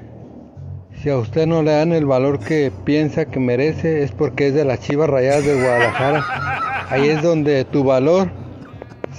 si 1.01 1.09
a 1.09 1.17
usted 1.17 1.47
no 1.47 1.63
le 1.63 1.71
dan 1.71 1.91
el 1.91 2.05
valor 2.05 2.39
que 2.39 2.71
piensa 2.83 3.25
que 3.25 3.39
merece, 3.39 4.03
es 4.03 4.11
porque 4.11 4.49
es 4.49 4.53
de 4.53 4.65
las 4.65 4.81
Chivas 4.81 5.09
Rayadas 5.09 5.45
de 5.45 5.55
Guadalajara. 5.55 6.85
Ahí 6.89 7.07
es 7.07 7.23
donde 7.23 7.65
tu 7.65 7.83
valor 7.83 8.29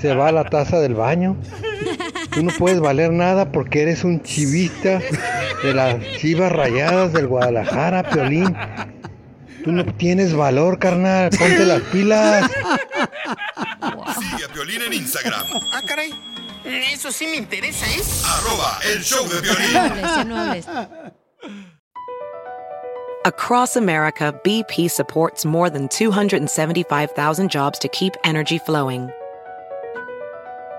se 0.01 0.15
va 0.15 0.29
a 0.29 0.33
la 0.33 0.45
taza 0.45 0.81
del 0.81 0.95
baño. 0.95 1.37
Tú 2.31 2.43
no 2.43 2.53
puedes 2.59 2.81
valer 2.81 3.12
nada 3.12 3.51
porque 3.51 3.83
eres 3.83 4.05
un 4.05 4.23
chivista 4.23 5.01
de 5.62 5.75
las 5.75 6.01
Chivas 6.19 6.53
Rayadas 6.53 7.12
del 7.12 7.27
Guadalajara, 7.27 8.09
Piolín. 8.09 8.57
Tú 9.65 9.73
no 9.73 9.85
tienes 9.85 10.35
valor, 10.35 10.79
carnal. 10.79 11.31
Ponte 11.31 11.65
las 11.65 11.83
pilas. 11.83 12.51
Sigue 14.19 14.45
a 14.45 14.49
Piolín 14.53 14.83
en 14.83 14.93
Instagram. 14.93 15.47
Ah, 15.73 15.83
caray. 15.87 16.15
Eso 16.65 17.11
sí 17.11 17.27
me 17.27 17.37
interesa, 17.37 17.87
¿eh? 17.87 18.03
Arroba 18.27 18.79
el 18.93 19.03
show 19.03 19.27
de 19.29 19.41
Piolín. 19.41 20.65
Across 23.25 23.77
America, 23.77 24.33
BP 24.45 24.89
supports 24.89 25.45
more 25.45 25.69
than 25.69 25.89
275,000 25.89 27.51
jobs 27.51 27.79
to 27.81 27.89
keep 27.89 28.15
energy 28.25 28.59
flowing. 28.59 29.11